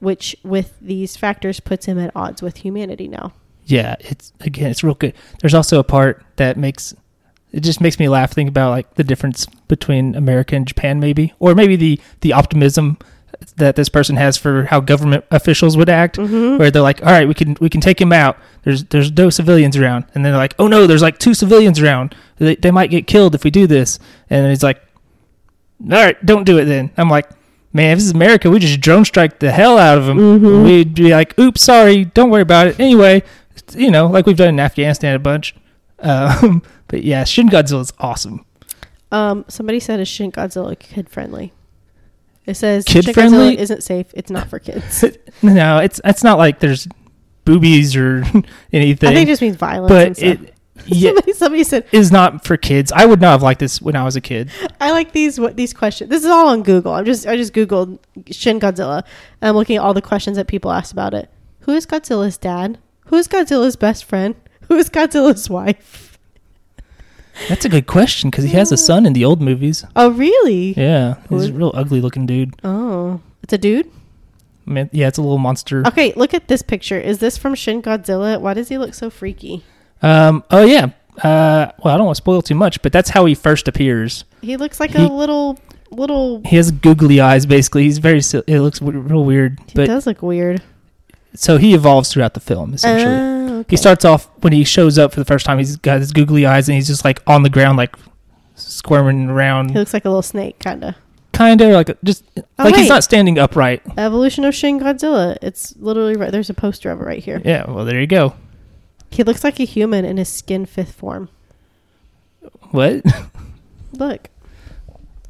which, 0.00 0.34
with 0.42 0.78
these 0.80 1.14
factors, 1.14 1.60
puts 1.60 1.84
him 1.84 1.98
at 1.98 2.10
odds 2.16 2.40
with 2.40 2.56
humanity 2.56 3.06
now. 3.06 3.34
Yeah, 3.66 3.96
it's 4.00 4.32
again, 4.40 4.70
it's 4.70 4.82
real 4.82 4.94
good. 4.94 5.12
There's 5.42 5.52
also 5.52 5.78
a 5.78 5.84
part 5.84 6.24
that 6.36 6.56
makes 6.56 6.94
it 7.52 7.60
just 7.60 7.82
makes 7.82 7.98
me 7.98 8.08
laugh. 8.08 8.32
Think 8.32 8.48
about 8.48 8.70
like 8.70 8.94
the 8.94 9.04
difference 9.04 9.44
between 9.68 10.14
America 10.14 10.56
and 10.56 10.66
Japan, 10.66 11.00
maybe, 11.00 11.34
or 11.38 11.54
maybe 11.54 11.76
the 11.76 12.00
the 12.22 12.32
optimism 12.32 12.96
that 13.56 13.76
this 13.76 13.90
person 13.90 14.16
has 14.16 14.38
for 14.38 14.64
how 14.64 14.80
government 14.80 15.26
officials 15.30 15.76
would 15.76 15.90
act, 15.90 16.16
mm-hmm. 16.16 16.56
where 16.56 16.70
they're 16.70 16.80
like, 16.80 17.02
"All 17.02 17.12
right, 17.12 17.28
we 17.28 17.34
can 17.34 17.58
we 17.60 17.68
can 17.68 17.82
take 17.82 18.00
him 18.00 18.10
out. 18.10 18.38
There's 18.62 18.84
there's 18.84 19.12
no 19.12 19.28
civilians 19.28 19.76
around," 19.76 20.06
and 20.14 20.24
then 20.24 20.32
they're 20.32 20.40
like, 20.40 20.54
"Oh 20.58 20.66
no, 20.66 20.86
there's 20.86 21.02
like 21.02 21.18
two 21.18 21.34
civilians 21.34 21.78
around. 21.78 22.16
They, 22.38 22.56
they 22.56 22.70
might 22.70 22.90
get 22.90 23.06
killed 23.06 23.34
if 23.34 23.44
we 23.44 23.50
do 23.50 23.66
this," 23.66 23.98
and 24.30 24.48
he's 24.48 24.62
like, 24.62 24.82
"All 25.84 25.98
right, 25.98 26.24
don't 26.24 26.44
do 26.44 26.58
it 26.58 26.64
then." 26.66 26.90
I'm 26.96 27.08
like. 27.08 27.28
Man, 27.74 27.92
if 27.92 28.00
this 28.00 28.04
is 28.04 28.10
America, 28.10 28.50
we 28.50 28.58
just 28.58 28.82
drone 28.82 29.02
strike 29.02 29.38
the 29.38 29.50
hell 29.50 29.78
out 29.78 29.96
of 29.96 30.04
them. 30.04 30.62
We'd 30.62 30.92
be 30.92 31.10
like, 31.10 31.38
"Oops, 31.38 31.58
sorry, 31.58 32.04
don't 32.04 32.28
worry 32.28 32.42
about 32.42 32.66
it." 32.66 32.78
Anyway, 32.78 33.22
you 33.74 33.90
know, 33.90 34.08
like 34.08 34.26
we've 34.26 34.36
done 34.36 34.50
in 34.50 34.60
Afghanistan 34.60 35.14
a 35.14 35.18
bunch. 35.18 35.54
Um, 36.00 36.62
but 36.88 37.02
yeah, 37.02 37.24
Shin 37.24 37.48
Godzilla 37.48 37.80
is 37.80 37.92
awesome. 37.98 38.44
Um, 39.10 39.44
somebody 39.48 39.80
said, 39.80 40.00
Is 40.00 40.08
Shin 40.08 40.32
Godzilla 40.32 40.78
kid 40.78 41.08
friendly? 41.08 41.52
It 42.44 42.54
says, 42.54 42.84
Kid 42.84 43.04
Shin 43.04 43.14
friendly? 43.14 43.56
Godzilla 43.56 43.60
isn't 43.60 43.82
safe. 43.82 44.06
It's 44.14 44.30
not 44.30 44.48
for 44.48 44.58
kids. 44.58 45.04
No, 45.42 45.78
it's 45.78 46.00
it's 46.04 46.22
not 46.22 46.38
like 46.38 46.60
there's 46.60 46.86
boobies 47.44 47.96
or 47.96 48.22
anything. 48.72 49.08
I 49.08 49.14
think 49.14 49.28
it 49.28 49.32
just 49.32 49.42
means 49.42 49.56
violence. 49.56 50.18
and 50.20 50.38
but 50.40 50.48
it 50.48 50.51
yeah, 50.86 51.10
somebody, 51.10 51.32
somebody 51.34 51.64
said, 51.64 51.86
is 51.92 52.10
not 52.10 52.44
for 52.46 52.56
kids. 52.56 52.90
I 52.92 53.04
would 53.04 53.20
not 53.20 53.32
have 53.32 53.42
liked 53.42 53.60
this 53.60 53.82
when 53.82 53.94
I 53.94 54.04
was 54.04 54.16
a 54.16 54.20
kid. 54.22 54.50
"I 54.80 54.90
like 54.92 55.12
these 55.12 55.38
what 55.38 55.56
these 55.56 55.72
questions." 55.74 56.08
This 56.10 56.24
is 56.24 56.30
all 56.30 56.48
on 56.48 56.62
Google. 56.62 56.92
I'm 56.94 57.04
just 57.04 57.26
I 57.26 57.36
just 57.36 57.52
googled 57.52 57.98
Shin 58.30 58.58
Godzilla. 58.58 59.04
And 59.40 59.50
I'm 59.50 59.54
looking 59.54 59.76
at 59.76 59.82
all 59.82 59.92
the 59.94 60.00
questions 60.02 60.36
that 60.38 60.46
people 60.46 60.70
asked 60.72 60.92
about 60.92 61.12
it. 61.14 61.28
Who 61.60 61.72
is 61.72 61.86
Godzilla's 61.86 62.38
dad? 62.38 62.78
Who 63.06 63.16
is 63.16 63.28
Godzilla's 63.28 63.76
best 63.76 64.04
friend? 64.04 64.34
Who 64.68 64.76
is 64.76 64.88
Godzilla's 64.88 65.50
wife? 65.50 66.18
That's 67.48 67.64
a 67.64 67.68
good 67.68 67.86
question 67.86 68.30
because 68.30 68.44
he 68.44 68.50
has 68.52 68.72
a 68.72 68.76
son 68.76 69.06
in 69.06 69.12
the 69.14 69.24
old 69.24 69.40
movies. 69.40 69.84
Oh, 69.96 70.10
really? 70.10 70.72
Yeah, 70.76 71.14
Who 71.28 71.36
he's 71.36 71.44
is- 71.44 71.50
a 71.50 71.52
real 71.54 71.70
ugly 71.74 72.00
looking 72.00 72.26
dude. 72.26 72.54
Oh, 72.64 73.20
it's 73.42 73.52
a 73.52 73.58
dude. 73.58 73.90
Yeah, 74.66 75.08
it's 75.08 75.18
a 75.18 75.22
little 75.22 75.38
monster. 75.38 75.82
Okay, 75.86 76.12
look 76.14 76.34
at 76.34 76.48
this 76.48 76.62
picture. 76.62 76.98
Is 76.98 77.18
this 77.18 77.36
from 77.36 77.54
Shin 77.54 77.82
Godzilla? 77.82 78.40
Why 78.40 78.54
does 78.54 78.68
he 78.68 78.78
look 78.78 78.94
so 78.94 79.10
freaky? 79.10 79.64
Um, 80.02 80.44
oh 80.50 80.64
yeah. 80.64 80.90
Uh, 81.22 81.70
well, 81.84 81.94
I 81.94 81.96
don't 81.96 82.06
want 82.06 82.16
to 82.16 82.22
spoil 82.22 82.42
too 82.42 82.54
much, 82.54 82.80
but 82.82 82.92
that's 82.92 83.10
how 83.10 83.24
he 83.26 83.34
first 83.34 83.68
appears. 83.68 84.24
He 84.40 84.56
looks 84.56 84.80
like 84.80 84.92
He- 84.92 85.02
a 85.04 85.08
little 85.08 85.58
little. 85.90 86.40
He 86.46 86.56
has 86.56 86.70
googly 86.70 87.20
eyes. 87.20 87.46
Basically, 87.46 87.84
he's 87.84 87.98
very. 87.98 88.18
It 88.18 88.60
looks 88.60 88.78
w- 88.80 88.98
real 88.98 89.24
weird, 89.24 89.58
He 89.66 89.72
but 89.74 89.86
does 89.86 90.06
look 90.06 90.22
weird. 90.22 90.62
so 91.34 91.58
he 91.58 91.74
evolves 91.74 92.10
throughout 92.12 92.34
the 92.34 92.40
film. 92.40 92.74
Essentially, 92.74 93.14
Oh, 93.14 93.58
okay. 93.60 93.66
he 93.70 93.76
starts 93.76 94.04
off 94.04 94.28
when 94.40 94.52
he 94.52 94.64
shows 94.64 94.98
up 94.98 95.12
for 95.12 95.20
the 95.20 95.24
first 95.26 95.44
time. 95.46 95.58
He's 95.58 95.76
got 95.76 96.00
his 96.00 96.12
googly 96.12 96.46
eyes, 96.46 96.68
and 96.68 96.76
he's 96.76 96.86
just 96.88 97.04
like 97.04 97.20
on 97.26 97.42
the 97.42 97.50
ground, 97.50 97.76
like 97.76 97.94
squirming 98.54 99.28
around. 99.28 99.70
He 99.70 99.78
looks 99.78 99.92
like 99.94 100.04
a 100.04 100.08
little 100.08 100.22
snake, 100.22 100.58
kind 100.58 100.82
of. 100.82 100.94
kind 101.32 101.60
of 101.60 101.70
like 101.72 101.96
just 102.02 102.24
Oh, 102.38 102.64
like 102.64 102.74
he's 102.76 102.88
not 102.88 103.04
standing 103.04 103.38
upright. 103.38 103.82
Evolution 103.98 104.44
of 104.44 104.54
Shin 104.54 104.80
Godzilla. 104.80 105.36
It's 105.42 105.74
literally 105.76 106.16
right. 106.16 106.30
There's 106.32 106.50
a 106.50 106.54
poster 106.54 106.90
of 106.90 107.00
it 107.00 107.04
right 107.04 107.22
here. 107.22 107.40
Yeah, 107.44 107.70
well, 107.70 107.84
there 107.84 108.00
you 108.00 108.06
go. 108.06 108.34
He 109.12 109.22
looks 109.22 109.44
like 109.44 109.60
a 109.60 109.64
human 109.64 110.04
in 110.04 110.16
his 110.16 110.28
skin 110.28 110.66
fifth 110.66 110.92
form. 110.92 111.28
What? 112.70 113.02
Look, 113.92 114.28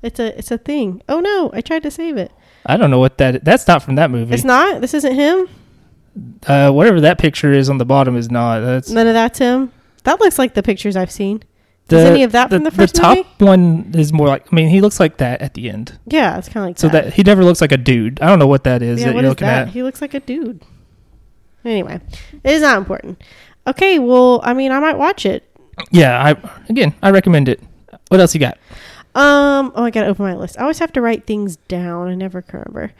it's 0.02 0.20
a 0.20 0.36
it's 0.38 0.50
a 0.50 0.58
thing. 0.58 1.02
Oh 1.08 1.20
no! 1.20 1.50
I 1.52 1.60
tried 1.60 1.82
to 1.82 1.90
save 1.90 2.16
it. 2.16 2.30
I 2.64 2.76
don't 2.76 2.90
know 2.90 2.98
what 3.00 3.18
that. 3.18 3.44
That's 3.44 3.66
not 3.66 3.82
from 3.82 3.96
that 3.96 4.10
movie. 4.10 4.34
It's 4.34 4.44
not. 4.44 4.80
This 4.80 4.94
isn't 4.94 5.14
him. 5.14 5.48
Uh, 6.46 6.70
whatever 6.70 7.00
that 7.00 7.18
picture 7.18 7.52
is 7.52 7.68
on 7.68 7.78
the 7.78 7.84
bottom 7.84 8.16
is 8.16 8.30
not. 8.30 8.60
That's 8.60 8.90
None 8.90 9.06
of 9.06 9.14
that's 9.14 9.38
him. 9.38 9.72
That 10.04 10.20
looks 10.20 10.38
like 10.38 10.54
the 10.54 10.62
pictures 10.62 10.94
I've 10.96 11.10
seen. 11.10 11.42
the, 11.88 11.98
Is 11.98 12.04
any 12.04 12.22
of 12.22 12.32
that 12.32 12.50
from 12.50 12.64
the 12.64 12.70
first 12.70 12.94
The 12.94 13.00
top 13.00 13.16
movie? 13.16 13.28
one 13.38 13.92
is 13.96 14.12
more 14.12 14.28
like. 14.28 14.46
I 14.52 14.54
mean, 14.54 14.68
he 14.68 14.80
looks 14.80 15.00
like 15.00 15.16
that 15.16 15.42
at 15.42 15.54
the 15.54 15.68
end. 15.70 15.98
Yeah, 16.06 16.38
it's 16.38 16.48
kind 16.48 16.64
of 16.64 16.68
like 16.70 16.78
So 16.78 16.88
that 16.90 17.14
he 17.14 17.22
never 17.24 17.42
looks 17.44 17.60
like 17.60 17.72
a 17.72 17.76
dude. 17.76 18.20
I 18.20 18.26
don't 18.28 18.38
know 18.38 18.46
what 18.46 18.62
that 18.64 18.82
is 18.82 19.00
yeah, 19.00 19.06
that 19.06 19.14
what 19.14 19.20
you're 19.22 19.28
is 19.28 19.30
looking 19.32 19.46
that? 19.48 19.68
at. 19.68 19.72
He 19.74 19.82
looks 19.82 20.00
like 20.00 20.14
a 20.14 20.20
dude. 20.20 20.62
Anyway, 21.64 22.00
it 22.44 22.50
is 22.50 22.62
not 22.62 22.78
important. 22.78 23.22
Okay, 23.66 23.98
well, 23.98 24.40
I 24.42 24.54
mean, 24.54 24.72
I 24.72 24.80
might 24.80 24.98
watch 24.98 25.24
it. 25.24 25.48
Yeah, 25.90 26.22
I 26.22 26.50
again, 26.68 26.94
I 27.02 27.10
recommend 27.10 27.48
it. 27.48 27.60
What 28.08 28.20
else 28.20 28.34
you 28.34 28.40
got? 28.40 28.58
Um, 29.14 29.72
oh, 29.74 29.84
I 29.84 29.90
gotta 29.90 30.08
open 30.08 30.24
my 30.24 30.34
list. 30.34 30.58
I 30.58 30.62
always 30.62 30.78
have 30.78 30.92
to 30.94 31.00
write 31.00 31.26
things 31.26 31.56
down. 31.68 32.08
I 32.08 32.14
never 32.14 32.42
can 32.42 32.60
remember. 32.60 32.92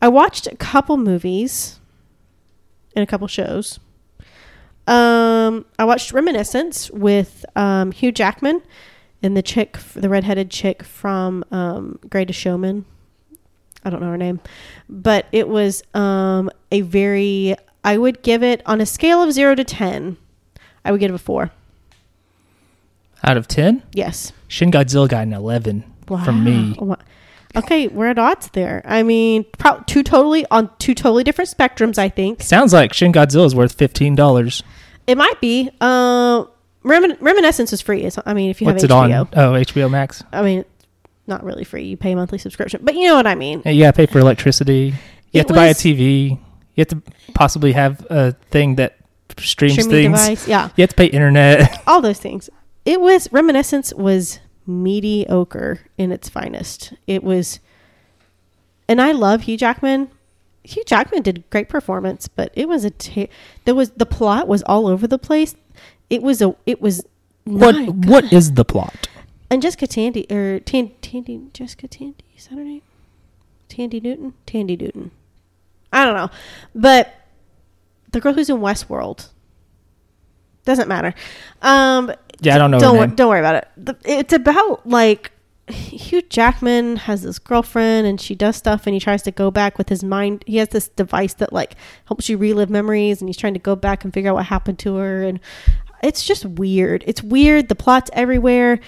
I 0.00 0.08
watched 0.08 0.46
a 0.46 0.56
couple 0.56 0.96
movies 0.96 1.80
and 2.94 3.02
a 3.02 3.06
couple 3.06 3.26
shows. 3.28 3.78
Um, 4.86 5.66
I 5.78 5.84
watched 5.84 6.12
Reminiscence 6.12 6.90
with 6.90 7.44
um, 7.56 7.92
Hugh 7.92 8.12
Jackman 8.12 8.62
and 9.22 9.36
the 9.36 9.42
chick, 9.42 9.76
the 9.94 10.08
redheaded 10.08 10.50
chick 10.50 10.82
from 10.82 11.44
um, 11.50 11.98
Greatest 12.08 12.38
Showman. 12.38 12.86
I 13.84 13.90
don't 13.90 14.00
know 14.00 14.10
her 14.10 14.16
name, 14.16 14.40
but 14.88 15.26
it 15.32 15.48
was 15.48 15.82
um, 15.94 16.50
a 16.72 16.80
very. 16.80 17.56
I 17.84 17.96
would 17.98 18.22
give 18.22 18.42
it 18.42 18.62
on 18.66 18.80
a 18.80 18.86
scale 18.86 19.22
of 19.22 19.32
zero 19.32 19.54
to 19.54 19.64
ten. 19.64 20.16
I 20.84 20.90
would 20.92 21.00
give 21.00 21.10
it 21.10 21.14
a 21.14 21.18
four. 21.18 21.50
Out 23.24 23.36
of 23.36 23.48
ten, 23.48 23.82
Yes. 23.92 24.32
Shin 24.46 24.70
Godzilla 24.70 25.08
got 25.08 25.24
an 25.24 25.32
eleven 25.32 25.84
wow. 26.08 26.24
from 26.24 26.44
me. 26.44 26.76
Wow. 26.78 26.96
Okay, 27.56 27.88
we're 27.88 28.06
at 28.08 28.18
odds 28.18 28.48
there. 28.52 28.82
I 28.84 29.02
mean, 29.02 29.44
pro- 29.58 29.80
two 29.86 30.02
totally 30.02 30.46
on 30.50 30.70
two 30.78 30.94
totally 30.94 31.24
different 31.24 31.50
spectrums. 31.50 31.98
I 31.98 32.08
think 32.08 32.42
Sounds 32.42 32.72
like 32.72 32.92
Shin 32.92 33.12
Godzilla 33.12 33.46
is 33.46 33.54
worth 33.54 33.72
fifteen 33.72 34.14
dollars. 34.14 34.62
it 35.06 35.18
might 35.18 35.40
be. 35.40 35.70
Uh, 35.80 36.44
Remin- 36.84 37.16
Reminiscence 37.20 37.72
is 37.72 37.80
free. 37.80 38.02
It's, 38.04 38.18
I 38.24 38.34
mean, 38.34 38.50
if 38.50 38.60
you 38.60 38.66
What's 38.66 38.82
have 38.82 38.90
it 38.90 38.94
on? 38.94 39.10
HBO, 39.10 39.28
Oh, 39.36 39.52
HBO 39.52 39.90
Max. 39.90 40.22
I 40.32 40.42
mean, 40.42 40.64
not 41.26 41.42
really 41.42 41.64
free. 41.64 41.84
You 41.84 41.96
pay 41.96 42.12
a 42.12 42.16
monthly 42.16 42.38
subscription, 42.38 42.80
but 42.84 42.94
you 42.94 43.08
know 43.08 43.16
what 43.16 43.26
I 43.26 43.34
mean. 43.34 43.62
Yeah, 43.64 43.72
you 43.72 43.82
gotta 43.82 43.96
pay 43.96 44.06
for 44.06 44.20
electricity. 44.20 44.94
You 45.32 45.40
have 45.40 45.46
It 45.46 45.48
to 45.48 45.54
buy 45.54 45.66
a 45.66 45.74
TV. 45.74 46.38
You 46.78 46.82
have 46.82 46.88
to 46.88 47.02
possibly 47.34 47.72
have 47.72 48.06
a 48.08 48.32
thing 48.52 48.76
that 48.76 48.98
streams 49.36 49.74
Streaming 49.74 50.12
things. 50.14 50.20
device, 50.20 50.46
yeah, 50.48 50.68
You 50.76 50.82
have 50.82 50.90
to 50.90 50.96
pay 50.96 51.06
internet. 51.06 51.82
all 51.88 52.00
those 52.00 52.20
things. 52.20 52.48
It 52.84 53.00
was 53.00 53.28
Reminiscence 53.32 53.92
was 53.94 54.38
mediocre 54.64 55.80
in 55.98 56.12
its 56.12 56.28
finest. 56.28 56.92
It 57.08 57.24
was, 57.24 57.58
and 58.88 59.00
I 59.02 59.10
love 59.10 59.42
Hugh 59.42 59.56
Jackman. 59.56 60.10
Hugh 60.62 60.84
Jackman 60.86 61.22
did 61.22 61.42
great 61.50 61.68
performance, 61.68 62.28
but 62.28 62.52
it 62.54 62.68
was 62.68 62.84
a 62.84 62.90
ta- 62.90 63.26
there 63.64 63.74
was 63.74 63.90
the 63.90 64.06
plot 64.06 64.46
was 64.46 64.62
all 64.62 64.86
over 64.86 65.08
the 65.08 65.18
place. 65.18 65.56
It 66.08 66.22
was 66.22 66.40
a 66.40 66.54
it 66.64 66.80
was 66.80 67.04
what 67.44 67.74
What 67.88 68.32
is 68.32 68.52
the 68.52 68.64
plot? 68.64 69.08
and 69.50 69.60
Jessica 69.62 69.88
Tandy 69.88 70.26
or 70.30 70.60
Tan, 70.60 70.92
Tandy 71.02 71.40
Jessica 71.52 71.88
Tandy 71.88 72.24
is 72.36 72.46
that 72.46 72.56
her 72.56 72.62
name? 72.64 72.82
Tandy 73.68 73.98
Newton, 74.00 74.34
Tandy 74.46 74.76
Newton. 74.76 75.10
I 75.92 76.04
don't 76.04 76.14
know, 76.14 76.30
but 76.74 77.14
the 78.12 78.20
girl 78.20 78.32
who's 78.34 78.50
in 78.50 78.56
Westworld 78.58 79.28
doesn't 80.64 80.88
matter. 80.88 81.14
Um, 81.62 82.12
Yeah, 82.40 82.54
I 82.54 82.58
don't 82.58 82.70
know. 82.70 82.78
don't 82.78 82.96
wor- 82.96 83.06
don't 83.06 83.28
worry 83.28 83.40
about 83.40 83.54
it. 83.56 83.68
The, 83.76 83.96
it's 84.04 84.32
about 84.32 84.86
like 84.86 85.32
Hugh 85.68 86.22
Jackman 86.22 86.96
has 86.96 87.22
this 87.22 87.38
girlfriend 87.38 88.06
and 88.06 88.20
she 88.20 88.34
does 88.34 88.56
stuff 88.56 88.86
and 88.86 88.94
he 88.94 89.00
tries 89.00 89.22
to 89.22 89.30
go 89.30 89.50
back 89.50 89.76
with 89.78 89.88
his 89.88 90.02
mind. 90.04 90.44
He 90.46 90.56
has 90.58 90.68
this 90.68 90.88
device 90.88 91.34
that 91.34 91.52
like 91.52 91.74
helps 92.06 92.28
you 92.28 92.36
relive 92.38 92.70
memories 92.70 93.20
and 93.20 93.28
he's 93.28 93.36
trying 93.36 93.54
to 93.54 93.60
go 93.60 93.76
back 93.76 94.04
and 94.04 94.12
figure 94.12 94.30
out 94.30 94.36
what 94.36 94.46
happened 94.46 94.78
to 94.80 94.96
her 94.96 95.22
and 95.24 95.40
it's 96.02 96.24
just 96.24 96.44
weird. 96.46 97.02
It's 97.06 97.22
weird. 97.22 97.68
The 97.68 97.74
plot's 97.74 98.10
everywhere. 98.12 98.78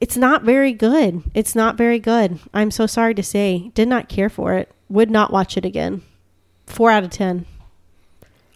It's 0.00 0.16
not 0.16 0.42
very 0.44 0.72
good. 0.72 1.22
It's 1.34 1.54
not 1.54 1.76
very 1.76 1.98
good. 1.98 2.38
I'm 2.54 2.70
so 2.70 2.86
sorry 2.86 3.14
to 3.14 3.22
say. 3.22 3.70
Did 3.74 3.88
not 3.88 4.08
care 4.08 4.28
for 4.28 4.54
it. 4.54 4.70
Would 4.88 5.10
not 5.10 5.32
watch 5.32 5.56
it 5.56 5.64
again. 5.64 6.02
4 6.70 6.90
out 6.90 7.04
of 7.04 7.10
10. 7.10 7.46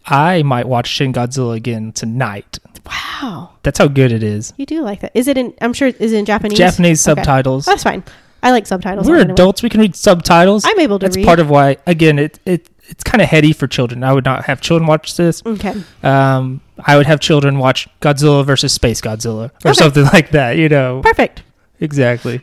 I 0.07 0.43
might 0.43 0.69
watch 0.69 0.89
Shin 0.89 1.13
Godzilla 1.13 1.57
again 1.57 1.93
tonight. 1.93 2.59
Wow. 2.87 3.51
That's 3.63 3.79
how 3.79 3.89
good 3.89 4.13
it 4.13 4.23
is. 4.23 4.53
You 4.59 4.67
do 4.67 4.83
like 4.83 5.01
that. 5.01 5.13
Is 5.15 5.29
it 5.29 5.39
in 5.39 5.55
I'm 5.63 5.73
sure 5.73 5.89
is 5.89 6.13
it 6.13 6.19
in 6.19 6.25
Japanese? 6.27 6.59
Japanese 6.59 7.07
Okay. 7.09 7.15
subtitles. 7.23 7.65
That's 7.65 7.83
fine. 7.83 8.05
I 8.43 8.51
like 8.51 8.67
subtitles. 8.67 9.09
We're 9.09 9.17
anyway. 9.17 9.33
adults. 9.33 9.63
We 9.63 9.71
can 9.71 9.81
read 9.81 9.97
subtitles. 9.97 10.65
I'm 10.67 10.79
able 10.79 10.99
to 10.99 11.07
That's 11.07 11.17
read. 11.17 11.25
part 11.25 11.41
of 11.41 11.49
why. 11.49 11.79
Again, 11.87 12.19
it 12.19 12.39
it 12.45 12.69
it's 12.89 13.03
kind 13.03 13.23
of 13.23 13.29
heady 13.29 13.55
for 13.55 13.67
children. 13.67 14.05
I 14.05 14.13
would 14.13 14.27
not 14.27 14.45
have 14.45 14.61
children 14.61 14.87
watch 14.87 15.17
this. 15.17 15.43
Okay. 15.47 15.73
Um, 16.03 16.61
I 16.85 16.99
would 16.99 17.07
have 17.07 17.21
children 17.21 17.59
watch 17.59 17.89
Godzilla 18.03 18.45
versus 18.45 18.75
Space 18.75 19.01
Godzilla 19.01 19.49
or 19.65 19.71
Okay. 19.71 19.73
something 19.73 20.05
like 20.13 20.33
that. 20.33 20.59
You 20.59 20.69
know, 20.69 21.01
Perfect. 21.03 21.43
exactly. 21.81 22.43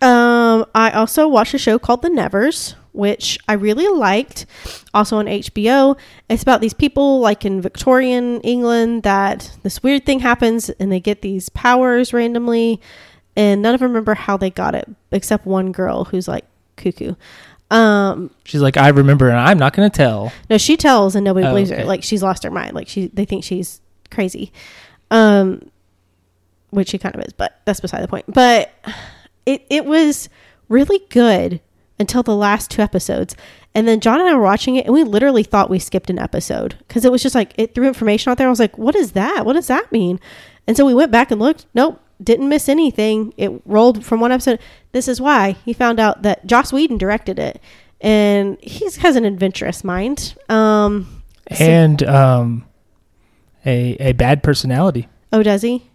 Um, 0.00 0.64
I 0.74 0.90
also 0.94 1.28
watched 1.28 1.52
a 1.52 1.58
show 1.58 1.78
called 1.78 2.00
The 2.00 2.08
Nevers, 2.08 2.74
which 2.94 3.38
I 3.48 3.54
really 3.54 3.88
liked. 3.88 4.46
Also 4.94 5.18
on 5.18 5.26
HBO. 5.26 5.98
It's 6.30 6.42
about 6.42 6.60
these 6.60 6.72
people 6.72 7.20
like 7.20 7.44
in 7.44 7.60
Victorian 7.60 8.40
England 8.40 9.02
that 9.02 9.50
this 9.62 9.82
weird 9.82 10.06
thing 10.06 10.20
happens 10.20 10.70
and 10.70 10.90
they 10.90 11.00
get 11.00 11.20
these 11.20 11.48
powers 11.50 12.12
randomly 12.12 12.80
and 13.36 13.60
none 13.62 13.74
of 13.74 13.80
them 13.80 13.90
remember 13.90 14.14
how 14.14 14.36
they 14.36 14.48
got 14.50 14.74
it 14.76 14.88
except 15.10 15.44
one 15.44 15.72
girl 15.72 16.04
who's 16.04 16.28
like 16.28 16.44
cuckoo. 16.76 17.14
Um, 17.70 18.30
She's 18.44 18.60
like, 18.60 18.76
I 18.76 18.88
remember, 18.90 19.28
and 19.28 19.38
I'm 19.40 19.58
not 19.58 19.72
going 19.72 19.90
to 19.90 19.96
tell. 19.96 20.32
No, 20.48 20.56
she 20.58 20.76
tells 20.76 21.16
and 21.16 21.24
nobody 21.24 21.46
Oh, 21.46 21.50
believes 21.50 21.70
her. 21.70 21.84
Like 21.84 22.04
she's 22.04 22.22
lost 22.22 22.44
her 22.44 22.50
mind. 22.50 22.74
Like 22.74 22.86
she 22.88 23.08
they 23.08 23.24
think 23.24 23.42
she's 23.44 23.80
crazy. 24.10 24.52
Um 25.10 25.68
which 26.70 26.88
she 26.90 26.98
kind 26.98 27.14
of 27.14 27.20
is, 27.22 27.32
but 27.32 27.60
that's 27.64 27.80
beside 27.80 28.02
the 28.02 28.08
point. 28.08 28.24
But 28.28 28.72
it 29.46 29.64
it 29.68 29.84
was 29.84 30.28
really 30.68 31.00
good 31.10 31.60
until 31.98 32.22
the 32.22 32.34
last 32.36 32.70
two 32.70 32.82
episodes. 32.82 33.36
And 33.74 33.86
then 33.88 34.00
John 34.00 34.20
and 34.20 34.28
I 34.28 34.34
were 34.34 34.42
watching 34.42 34.76
it 34.76 34.84
and 34.86 34.94
we 34.94 35.02
literally 35.04 35.42
thought 35.42 35.70
we 35.70 35.78
skipped 35.78 36.10
an 36.10 36.18
episode 36.18 36.76
cuz 36.88 37.04
it 37.04 37.12
was 37.12 37.22
just 37.22 37.34
like 37.34 37.52
it 37.56 37.74
threw 37.74 37.86
information 37.86 38.30
out 38.30 38.38
there. 38.38 38.46
I 38.46 38.50
was 38.50 38.60
like, 38.60 38.76
"What 38.78 38.94
is 38.94 39.12
that? 39.12 39.44
What 39.46 39.54
does 39.54 39.66
that 39.68 39.90
mean?" 39.92 40.18
And 40.66 40.76
so 40.76 40.84
we 40.86 40.94
went 40.94 41.10
back 41.12 41.30
and 41.30 41.40
looked. 41.40 41.66
Nope, 41.74 42.00
didn't 42.22 42.48
miss 42.48 42.68
anything. 42.68 43.32
It 43.36 43.50
rolled 43.64 44.04
from 44.04 44.20
one 44.20 44.32
episode. 44.32 44.58
This 44.92 45.08
is 45.08 45.20
why 45.20 45.56
he 45.64 45.72
found 45.72 45.98
out 46.00 46.22
that 46.22 46.46
Joss 46.46 46.72
Whedon 46.72 46.98
directed 46.98 47.38
it, 47.38 47.60
and 48.00 48.56
he 48.62 48.84
has 49.00 49.16
an 49.16 49.24
adventurous 49.24 49.82
mind. 49.84 50.34
Um, 50.48 51.22
so- 51.52 51.64
And 51.64 52.02
um, 52.04 52.64
a 53.66 53.96
a 54.00 54.12
bad 54.12 54.42
personality. 54.42 55.08
oh, 55.32 55.42
does 55.42 55.62
he? 55.62 55.90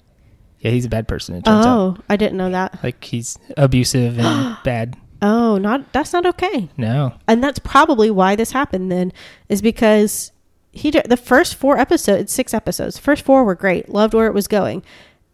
Yeah, 0.60 0.72
he's 0.72 0.86
a 0.86 0.90
bad 0.90 1.08
person. 1.08 1.36
It 1.36 1.46
turns 1.46 1.66
out, 1.66 1.78
Oh, 1.80 1.98
I 2.10 2.18
didn't 2.18 2.38
know 2.38 2.50
that. 2.52 2.84
like 2.84 3.02
he's 3.04 3.38
abusive 3.58 4.20
and 4.20 4.58
bad. 4.66 4.98
Oh, 5.22 5.58
not 5.58 5.92
that's 5.92 6.14
not 6.14 6.26
okay. 6.26 6.70
No, 6.78 7.14
And 7.28 7.44
that's 7.44 7.60
probably 7.60 8.10
why 8.10 8.36
this 8.36 8.52
happened. 8.52 8.92
Then 8.92 9.12
is 9.50 9.62
because 9.62 10.32
he 10.72 10.92
the 10.92 11.18
first 11.18 11.56
four 11.56 11.78
episodes, 11.78 12.32
six 12.32 12.54
episodes, 12.54 12.98
first 12.98 13.24
four 13.26 13.44
were 13.44 13.56
great. 13.56 13.90
Loved 13.90 14.14
where 14.14 14.28
it 14.28 14.34
was 14.34 14.48
going. 14.48 14.84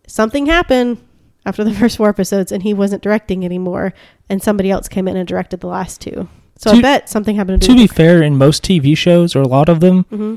Something 0.08 0.48
happened 0.48 0.98
after 1.46 1.64
the 1.64 1.74
first 1.80 1.98
four 1.98 2.10
episodes, 2.10 2.52
and 2.52 2.64
he 2.64 2.74
wasn't 2.74 3.04
directing 3.04 3.46
anymore, 3.46 3.94
and 4.30 4.42
somebody 4.42 4.72
else 4.72 4.88
came 4.88 5.08
in 5.08 5.16
and 5.18 5.28
directed 5.28 5.60
the 5.60 5.68
last 5.68 6.02
two. 6.02 6.28
So 6.58 6.72
I 6.72 6.82
bet 6.82 7.10
something 7.10 7.36
happened 7.36 7.62
to 7.64 7.68
to 7.68 7.76
be 7.76 7.86
fair, 7.88 8.24
in 8.24 8.38
most 8.38 8.64
TV 8.64 8.98
shows 8.98 9.36
or 9.36 9.42
a 9.42 9.48
lot 9.48 9.70
of 9.70 9.80
them, 9.82 10.04
hmm 10.10 10.36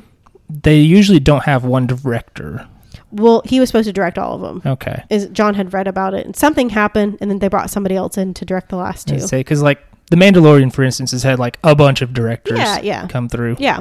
they 0.51 0.79
usually 0.81 1.21
don't 1.21 1.45
have 1.45 1.63
one 1.63 1.87
director. 1.87 2.67
Well, 3.11 3.43
he 3.45 3.59
was 3.61 3.69
supposed 3.69 3.87
to 3.87 3.93
direct 3.93 4.19
all 4.19 4.35
of 4.35 4.41
them. 4.43 4.63
Okay, 4.73 5.03
Is 5.11 5.27
John 5.29 5.55
had 5.55 5.73
read 5.73 5.89
about 5.89 6.15
it, 6.15 6.27
and 6.27 6.37
something 6.37 6.69
happened, 6.69 7.19
and 7.21 7.31
then 7.31 7.39
they 7.39 7.49
brought 7.49 7.71
somebody 7.71 7.97
else 7.97 8.19
in 8.19 8.35
to 8.35 8.45
direct 8.45 8.69
the 8.69 8.77
last 8.77 9.09
two. 9.09 9.19
say 9.21 9.39
because 9.41 9.63
like 9.63 9.81
the 10.11 10.17
Mandalorian, 10.17 10.73
for 10.73 10.83
instance, 10.83 11.11
has 11.13 11.23
had 11.23 11.39
like 11.39 11.59
a 11.65 11.75
bunch 11.75 12.03
of 12.03 12.13
directors 12.13 12.59
Yeah, 12.59 12.81
yeah. 12.81 13.07
come 13.09 13.29
through. 13.29 13.57
Yeah. 13.59 13.81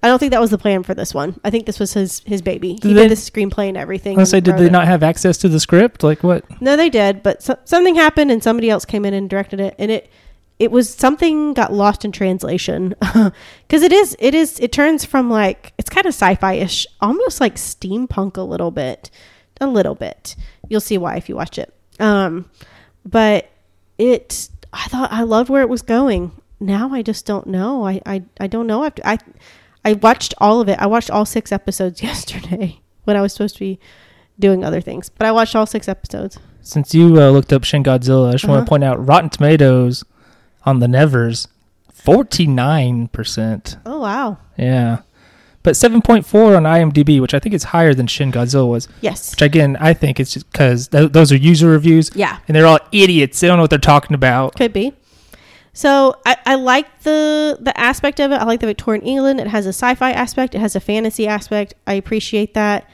I 0.00 0.06
don't 0.06 0.20
think 0.20 0.30
that 0.30 0.40
was 0.40 0.50
the 0.50 0.58
plan 0.58 0.84
for 0.84 0.94
this 0.94 1.12
one. 1.12 1.40
I 1.42 1.50
think 1.50 1.66
this 1.66 1.80
was 1.80 1.92
his 1.92 2.20
his 2.24 2.40
baby. 2.40 2.74
He 2.74 2.76
Did 2.78 2.96
they- 2.96 3.08
did 3.08 3.10
the 3.10 3.20
screenplay 3.20 3.68
and 3.68 3.76
everything. 3.76 4.18
I 4.20 4.24
say, 4.24 4.38
did 4.40 4.56
they 4.56 4.66
it. 4.66 4.72
not 4.72 4.86
have 4.86 5.02
access 5.02 5.38
to 5.38 5.48
the 5.48 5.58
script? 5.58 6.04
Like 6.04 6.22
what? 6.22 6.44
No, 6.60 6.76
they 6.76 6.88
did, 6.88 7.22
but 7.24 7.42
so, 7.42 7.56
something 7.64 7.96
happened 7.96 8.30
and 8.30 8.40
somebody 8.42 8.70
else 8.70 8.84
came 8.84 9.04
in 9.04 9.12
and 9.14 9.28
directed 9.28 9.58
it, 9.58 9.74
and 9.78 9.90
it 9.90 10.08
it 10.58 10.70
was 10.72 10.92
something 10.92 11.54
got 11.54 11.72
lost 11.72 12.04
in 12.04 12.10
translation 12.12 12.94
because 13.00 13.82
it 13.82 13.92
is 13.92 14.16
it 14.18 14.34
is 14.34 14.58
it 14.60 14.72
turns 14.72 15.04
from 15.04 15.30
like 15.30 15.72
it's 15.78 15.88
kind 15.90 16.06
of 16.06 16.10
sci-fi 16.14 16.54
ish, 16.54 16.86
almost 17.00 17.40
like 17.40 17.54
steampunk 17.56 18.36
a 18.36 18.42
little 18.42 18.70
bit, 18.70 19.10
a 19.60 19.66
little 19.66 19.94
bit. 19.94 20.34
You'll 20.68 20.80
see 20.80 20.98
why 20.98 21.16
if 21.16 21.28
you 21.28 21.36
watch 21.36 21.58
it. 21.58 21.72
Um, 22.00 22.50
but 23.04 23.50
it 23.98 24.48
I 24.72 24.84
thought 24.88 25.12
I 25.12 25.22
loved 25.22 25.48
where 25.50 25.62
it 25.62 25.68
was 25.68 25.82
going. 25.82 26.32
Now 26.60 26.92
I 26.92 27.02
just 27.02 27.24
don't 27.24 27.46
know. 27.46 27.86
I 27.86 28.00
I, 28.04 28.22
I 28.40 28.46
don't 28.48 28.66
know. 28.66 28.84
After 28.84 29.02
I 29.04 29.18
I 29.84 29.92
watched 29.94 30.34
all 30.38 30.60
of 30.60 30.68
it. 30.68 30.78
I 30.80 30.86
watched 30.86 31.10
all 31.10 31.24
six 31.24 31.52
episodes 31.52 32.02
yesterday 32.10 32.80
when 33.04 33.16
I 33.16 33.20
was 33.22 33.32
supposed 33.32 33.54
to 33.56 33.60
be 33.60 33.78
doing 34.40 34.64
other 34.64 34.80
things, 34.80 35.08
but 35.08 35.26
I 35.26 35.32
watched 35.32 35.54
all 35.56 35.66
six 35.66 35.88
episodes. 35.88 36.38
Since 36.62 36.94
you 36.94 37.06
uh, 37.20 37.30
looked 37.30 37.52
up 37.52 37.64
Shin 37.64 37.82
Godzilla, 37.82 38.28
I 38.28 38.32
just 38.32 38.44
want 38.44 38.58
Uh-huh. 38.58 38.64
to 38.64 38.68
point 38.68 38.84
out 38.84 39.06
Rotten 39.06 39.30
Tomatoes 39.30 40.04
on 40.68 40.78
the 40.80 40.88
Nevers, 40.88 41.48
forty 41.92 42.46
nine 42.46 43.08
percent. 43.08 43.76
Oh 43.86 44.00
wow. 44.00 44.38
Yeah, 44.56 45.00
but 45.62 45.76
seven 45.76 46.02
point 46.02 46.26
four 46.26 46.54
on 46.56 46.64
IMDb, 46.64 47.20
which 47.20 47.34
I 47.34 47.38
think 47.38 47.54
is 47.54 47.64
higher 47.64 47.94
than 47.94 48.06
Shin 48.06 48.30
Godzilla 48.30 48.68
was. 48.68 48.86
Yes. 49.00 49.30
Which 49.32 49.42
again, 49.42 49.76
I 49.80 49.94
think 49.94 50.20
it's 50.20 50.32
just 50.34 50.50
because 50.52 50.88
th- 50.88 51.12
those 51.12 51.32
are 51.32 51.36
user 51.36 51.68
reviews, 51.68 52.10
Yeah. 52.14 52.38
and 52.46 52.54
they're 52.54 52.66
all 52.66 52.80
idiots. 52.92 53.40
They 53.40 53.48
don't 53.48 53.56
know 53.56 53.62
what 53.62 53.70
they're 53.70 53.78
talking 53.78 54.14
about. 54.14 54.54
Could 54.56 54.72
be. 54.72 54.92
So 55.72 56.16
I, 56.26 56.36
I 56.44 56.54
like 56.56 57.02
the 57.02 57.56
the 57.60 57.78
aspect 57.78 58.18
of 58.20 58.32
it. 58.32 58.36
I 58.36 58.44
like 58.44 58.60
the 58.60 58.66
Victorian 58.66 59.04
England. 59.06 59.40
It 59.40 59.46
has 59.46 59.64
a 59.64 59.70
sci-fi 59.70 60.10
aspect. 60.12 60.54
It 60.54 60.58
has 60.60 60.74
a 60.74 60.80
fantasy 60.80 61.26
aspect. 61.28 61.74
I 61.86 61.94
appreciate 61.94 62.54
that. 62.54 62.88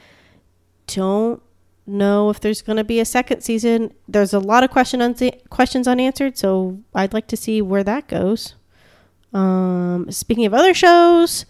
Don't 0.87 1.41
know 1.87 2.29
if 2.29 2.39
there's 2.39 2.61
going 2.61 2.77
to 2.77 2.83
be 2.83 2.99
a 2.99 3.05
second 3.05 3.41
season. 3.41 3.93
There's 4.07 4.33
a 4.33 4.39
lot 4.39 4.63
of 4.63 4.71
question 4.71 5.15
questions 5.49 5.87
unanswered, 5.87 6.37
so 6.37 6.79
I'd 6.93 7.13
like 7.13 7.27
to 7.27 7.37
see 7.37 7.61
where 7.61 7.83
that 7.83 8.07
goes. 8.07 8.55
Um, 9.33 10.07
speaking 10.09 10.45
of 10.45 10.53
other 10.53 10.73
shows, 10.73 11.45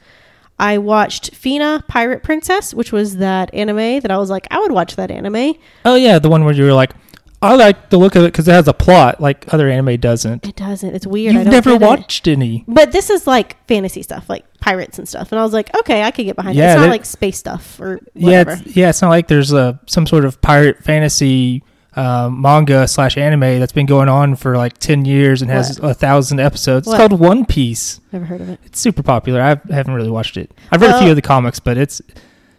I 0.58 0.78
watched 0.78 1.34
Fena 1.34 1.86
Pirate 1.88 2.24
Princess, 2.24 2.74
which 2.74 2.92
was 2.92 3.18
that 3.18 3.54
anime 3.54 4.00
that 4.00 4.12
I 4.12 4.18
was 4.18 4.30
like, 4.30 4.48
I 4.50 4.60
would 4.60 4.72
watch 4.72 4.96
that 4.96 5.12
anime. 5.12 5.54
Oh 5.84 5.96
yeah, 5.96 6.18
the 6.20 6.30
one 6.30 6.46
where 6.46 6.54
you 6.54 6.64
were 6.64 6.74
like, 6.74 6.94
I 7.42 7.56
like 7.56 7.90
the 7.90 7.98
look 7.98 8.16
of 8.16 8.24
it 8.24 8.28
because 8.32 8.48
it 8.48 8.52
has 8.54 8.68
a 8.68 8.74
plot 8.74 9.22
like 9.22 9.54
other 9.54 9.70
anime 9.70 10.00
doesn't. 10.00 10.48
It 10.48 10.56
doesn't. 10.56 10.96
It's 10.96 11.06
weird. 11.06 11.36
I 11.36 11.40
You've 11.40 11.48
never 11.52 11.72
get 11.74 11.82
it. 11.82 11.86
watched 11.86 12.28
any. 12.28 12.64
But 12.68 12.92
this 12.92 13.10
is 13.10 13.28
like 13.28 13.64
fantasy 13.68 14.02
stuff, 14.02 14.30
like 14.30 14.46
pirates 14.60 14.98
and 14.98 15.08
stuff. 15.08 15.32
And 15.32 15.40
I 15.40 15.44
was 15.44 15.54
like, 15.54 15.76
okay, 15.80 16.02
I 16.04 16.12
could 16.12 16.26
get 16.26 16.36
behind 16.36 16.58
it. 16.58 16.60
Yeah, 16.62 16.74
It's 16.74 16.82
not 16.82 16.90
like 16.90 17.06
space 17.06 17.38
stuff 17.38 17.80
or 17.80 18.00
Yeah, 18.16 18.40
whatever. 18.44 18.52
it's, 18.66 18.76
yeah. 18.76 18.90
It's 18.90 19.02
not 19.02 19.10
like 19.10 19.28
there's 19.28 19.52
a 19.54 19.80
some 19.86 20.08
sort 20.08 20.26
of 20.26 20.42
pirate 20.42 20.84
fantasy 20.84 21.64
um, 21.96 22.42
manga 22.42 22.88
slash 22.88 23.16
anime 23.18 23.60
that's 23.60 23.72
been 23.72 23.86
going 23.86 24.10
on 24.10 24.36
for 24.36 24.58
like 24.58 24.78
ten 24.80 25.06
years 25.06 25.42
and 25.42 25.52
has 25.52 25.78
a 25.80 25.94
thousand 25.94 26.40
episodes. 26.40 26.88
What? 26.88 27.00
It's 27.00 27.08
called 27.10 27.20
One 27.20 27.46
Piece. 27.46 28.02
Never 28.12 28.26
heard 28.26 28.42
of 28.42 28.50
it. 28.50 28.60
It's 28.66 28.80
super 28.80 29.04
popular. 29.04 29.40
I've, 29.42 29.62
I 29.72 29.76
haven't 29.76 29.94
really 29.94 30.10
watched 30.10 30.36
it. 30.38 30.52
I've 30.72 30.82
read 30.82 30.92
a 30.96 31.00
few 31.00 31.10
of 31.12 31.16
the 31.16 31.22
comics, 31.22 31.60
but 31.60 31.78
it's 31.78 32.02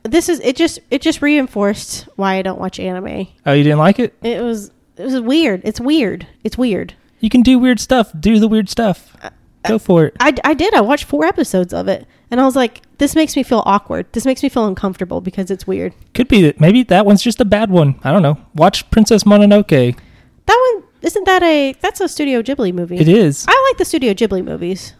this 0.07 0.28
is 0.28 0.40
it. 0.40 0.57
Just 0.57 0.78
it 0.90 1.02
just 1.02 1.22
reinforced 1.22 2.09
why 2.16 2.34
I 2.36 2.42
don't 2.42 2.59
watch 2.59 2.78
anime. 2.80 3.28
Oh, 3.44 3.52
you 3.52 3.62
didn't 3.64 3.78
like 3.78 3.98
it? 3.98 4.14
It 4.22 4.42
was 4.42 4.70
it 4.96 5.04
was 5.04 5.20
weird. 5.20 5.62
It's 5.64 5.80
weird. 5.80 6.26
It's 6.44 6.57
weird. 6.59 6.94
You 7.20 7.30
can 7.30 7.42
do 7.42 7.59
weird 7.59 7.80
stuff. 7.80 8.12
Do 8.18 8.38
the 8.38 8.48
weird 8.48 8.68
stuff. 8.68 9.16
Uh, 9.22 9.30
go 9.66 9.78
for 9.78 10.04
it. 10.07 10.16
I, 10.20 10.34
I 10.44 10.54
did. 10.54 10.74
I 10.74 10.80
watched 10.80 11.04
four 11.04 11.24
episodes 11.24 11.72
of 11.72 11.88
it, 11.88 12.07
and 12.30 12.40
I 12.40 12.44
was 12.44 12.54
like, 12.54 12.82
this 12.98 13.14
makes 13.14 13.34
me 13.36 13.42
feel 13.42 13.62
awkward. 13.66 14.07
This 14.12 14.24
makes 14.26 14.42
me 14.42 14.48
feel 14.48 14.66
uncomfortable 14.66 15.20
because 15.20 15.50
it's 15.50 15.66
weird. 15.66 15.94
Could 16.14 16.28
be 16.28 16.42
that 16.42 16.61
maybe 16.61 16.82
that 16.84 17.07
one's 17.07 17.22
just 17.22 17.40
a 17.40 17.44
bad 17.44 17.70
one. 17.70 17.98
I 18.04 18.12
don't 18.12 18.22
know. 18.22 18.38
Watch 18.54 18.88
Princess 18.90 19.24
Mononoke. 19.24 19.98
That 20.46 20.72
one 20.74 20.84
isn't 21.02 21.24
that 21.24 21.42
a 21.42 21.74
that's 21.80 22.00
a 22.00 22.09
Studio 22.09 22.42
Ghibli 22.42 22.72
movie. 22.72 22.96
It 22.98 23.09
is. 23.09 23.44
I 23.48 23.68
like 23.70 23.78
the 23.78 23.84
Studio 23.84 24.12
Ghibli 24.12 24.44
movies. 24.44 24.94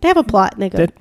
They 0.00 0.08
have 0.08 0.16
a 0.16 0.24
plot 0.24 0.54
and 0.54 0.62
they 0.62 0.68
go. 0.70 0.78
That- 0.78 0.94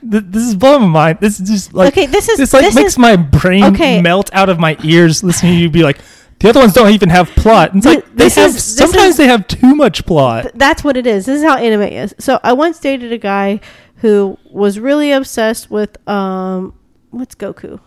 Th- 0.00 0.24
This 0.26 0.42
is 0.44 0.54
blowing 0.54 0.82
my 0.82 0.88
mind. 0.88 1.18
This 1.20 1.40
is 1.40 1.48
just 1.48 1.74
like 1.74 1.92
okay, 1.92 2.06
this 2.06 2.28
is 2.28 2.38
this 2.38 2.52
like 2.52 2.62
this 2.62 2.74
makes 2.74 2.92
is 2.92 2.98
my 2.98 3.16
brain 3.16 3.64
Okay. 3.64 4.00
melt 4.02 4.30
out 4.32 4.48
of 4.48 4.58
my 4.58 4.76
ears 4.84 5.22
listening 5.24 5.54
to 5.54 5.58
you 5.58 5.70
be 5.70 5.82
like 5.82 5.98
the 6.40 6.48
other 6.48 6.60
ones 6.60 6.72
don't 6.72 6.92
even 6.92 7.08
have 7.08 7.28
plot. 7.30 7.74
It's 7.74 7.84
like 7.84 8.04
Th- 8.04 8.14
they 8.16 8.24
this 8.24 8.34
have 8.36 8.50
is- 8.54 8.62
sometimes 8.64 9.10
is- 9.12 9.16
they 9.16 9.26
have 9.26 9.46
too 9.48 9.74
much 9.74 10.06
plot. 10.06 10.42
th- 10.42 10.54
that's 10.56 10.84
what 10.84 10.96
it 10.96 11.06
is. 11.06 11.26
This 11.26 11.38
is 11.40 11.44
how 11.44 11.56
anime 11.56 11.82
is. 11.82 12.14
So 12.20 12.38
I 12.44 12.52
once 12.52 12.78
dated 12.78 13.12
a 13.12 13.18
guy 13.18 13.60
who 13.96 14.38
was 14.50 14.78
really 14.78 15.10
obsessed 15.10 15.70
with 15.70 15.96
um 16.08 16.74
what's 17.10 17.34
Goku? 17.34 17.80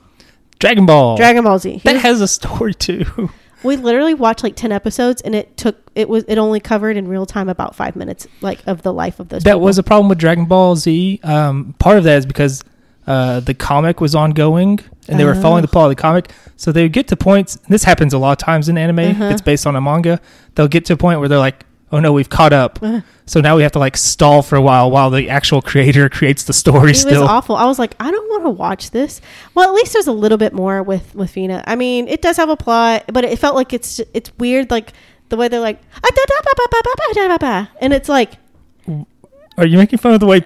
Dragon 0.59 0.85
Ball. 0.85 1.15
Dragon 1.17 1.43
Ball 1.43 1.59
Z. 1.59 1.71
He 1.71 1.79
that 1.79 1.93
was- 1.93 2.01
has 2.03 2.21
a 2.21 2.27
story 2.27 2.73
too. 2.73 3.05
we 3.63 3.75
literally 3.77 4.13
watched 4.13 4.43
like 4.43 4.55
10 4.55 4.71
episodes 4.71 5.21
and 5.21 5.35
it 5.35 5.55
took 5.57 5.77
it 5.95 6.07
was 6.09 6.23
it 6.27 6.37
only 6.37 6.59
covered 6.59 6.97
in 6.97 7.07
real 7.07 7.25
time 7.25 7.49
about 7.49 7.75
5 7.75 7.95
minutes 7.95 8.27
like 8.41 8.59
of 8.67 8.81
the 8.81 8.93
life 8.93 9.19
of 9.19 9.29
those 9.29 9.43
that 9.43 9.51
people. 9.51 9.61
was 9.61 9.77
a 9.77 9.83
problem 9.83 10.09
with 10.09 10.17
Dragon 10.17 10.45
Ball 10.45 10.75
Z. 10.75 11.19
Um, 11.23 11.75
part 11.79 11.97
of 11.97 12.03
that 12.05 12.17
is 12.17 12.25
because 12.25 12.63
uh, 13.07 13.39
the 13.39 13.53
comic 13.53 13.99
was 13.99 14.13
ongoing 14.15 14.79
and 15.07 15.19
they 15.19 15.25
were 15.25 15.35
Oh. 15.35 15.41
following 15.41 15.61
the 15.63 15.67
plot 15.67 15.85
of 15.85 15.97
the 15.97 16.01
comic. 16.01 16.31
So 16.55 16.71
they 16.71 16.83
would 16.83 16.93
get 16.93 17.07
to 17.09 17.15
points. 17.15 17.55
And 17.55 17.65
this 17.73 17.83
happens 17.83 18.13
a 18.13 18.17
lot 18.19 18.31
of 18.33 18.37
times 18.37 18.69
in 18.69 18.77
anime. 18.77 18.99
Uh-huh. 18.99 19.25
It's 19.25 19.41
based 19.41 19.65
on 19.65 19.75
a 19.75 19.81
manga. 19.81 20.21
They'll 20.55 20.67
get 20.67 20.85
to 20.85 20.93
a 20.93 20.97
point 20.97 21.19
where 21.19 21.27
they're 21.27 21.39
like, 21.39 21.65
"Oh 21.91 21.99
no, 21.99 22.13
we've 22.13 22.29
caught 22.29 22.53
up." 22.53 22.79
Uh, 22.81 23.01
So 23.25 23.39
now 23.39 23.55
we 23.55 23.63
have 23.63 23.71
to 23.73 23.79
like 23.79 23.95
stall 23.95 24.41
for 24.41 24.57
a 24.57 24.61
while 24.61 24.91
while 24.91 25.09
the 25.09 25.29
actual 25.29 25.61
creator 25.61 26.09
creates 26.17 26.43
the 26.43 26.53
story. 26.53 26.91
it 26.91 26.95
still, 26.95 27.21
was 27.21 27.29
awful. 27.29 27.55
I 27.55 27.65
was 27.65 27.79
like, 27.79 27.95
I 27.99 28.11
don't 28.11 28.29
want 28.29 28.43
to 28.43 28.49
watch 28.49 28.91
this. 28.91 29.21
Well, 29.53 29.69
at 29.69 29.73
least 29.73 29.93
there's 29.93 30.07
a 30.07 30.11
little 30.11 30.37
bit 30.37 30.53
more 30.53 30.83
with 30.83 31.15
with 31.15 31.33
Fena. 31.33 31.63
I 31.65 31.75
mean, 31.75 32.07
it 32.07 32.21
does 32.21 32.37
have 32.37 32.49
a 32.49 32.57
plot, 32.57 33.05
but 33.07 33.23
it 33.23 33.39
felt 33.39 33.55
like 33.55 33.73
it's 33.73 33.99
it's 34.13 34.31
weird, 34.37 34.69
like 34.71 34.93
the 35.29 35.37
way 35.37 35.47
they're 35.47 35.59
like, 35.59 35.79
and 37.79 37.93
it's 37.93 38.09
like 38.09 38.37
are 39.57 39.65
you 39.65 39.77
making 39.77 39.99
fun 39.99 40.13
of 40.13 40.19
the 40.19 40.25
way? 40.25 40.43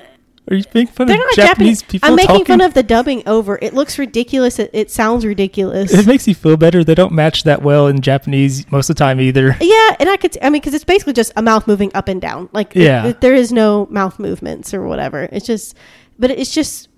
Are 0.50 0.56
you 0.56 0.64
making 0.76 0.94
fun 0.94 1.08
they're 1.08 1.16
of 1.16 1.22
not 1.22 1.34
Japanese, 1.36 1.82
Japanese. 1.82 1.84
people? 1.84 2.10
I'm 2.10 2.16
making 2.16 2.28
talking? 2.28 2.46
fun 2.46 2.62
of 2.62 2.74
the 2.76 2.84
dubbing 2.84 3.24
over. 3.28 3.58
It 3.62 3.74
looks 3.74 3.98
ridiculous. 3.98 4.60
It, 4.60 4.70
it 4.74 4.92
sounds 4.92 5.26
ridiculous. 5.26 5.92
It 5.92 6.06
makes 6.06 6.28
you 6.28 6.36
feel 6.36 6.56
better. 6.56 6.84
They 6.84 6.94
don't 6.94 7.14
match 7.14 7.44
that 7.46 7.64
well 7.64 7.88
in 7.88 8.02
Japanese 8.02 8.70
most 8.72 8.90
of 8.90 8.96
the 8.96 9.00
time 9.00 9.20
either. 9.20 9.58
Yeah, 9.60 9.96
and 10.00 10.08
I 10.08 10.18
could. 10.18 10.38
I 10.44 10.52
mean, 10.52 10.62
because 10.62 10.76
it's 10.76 10.84
basically 10.84 11.14
just 11.14 11.32
a 11.36 11.42
mouth 11.42 11.66
moving 11.68 11.90
up 11.96 12.08
and 12.08 12.22
down. 12.22 12.50
Like, 12.54 12.76
Yeah. 12.76 13.08
it- 13.08 13.22
there 13.22 13.34
is 13.34 13.52
no 13.52 13.88
mouth 13.90 14.20
movements 14.20 14.72
or 14.74 14.86
whatever. 14.88 15.28
It's 15.32 15.48
just, 15.48 15.76
but 16.20 16.30
it's 16.30 16.52
just, 16.52 16.90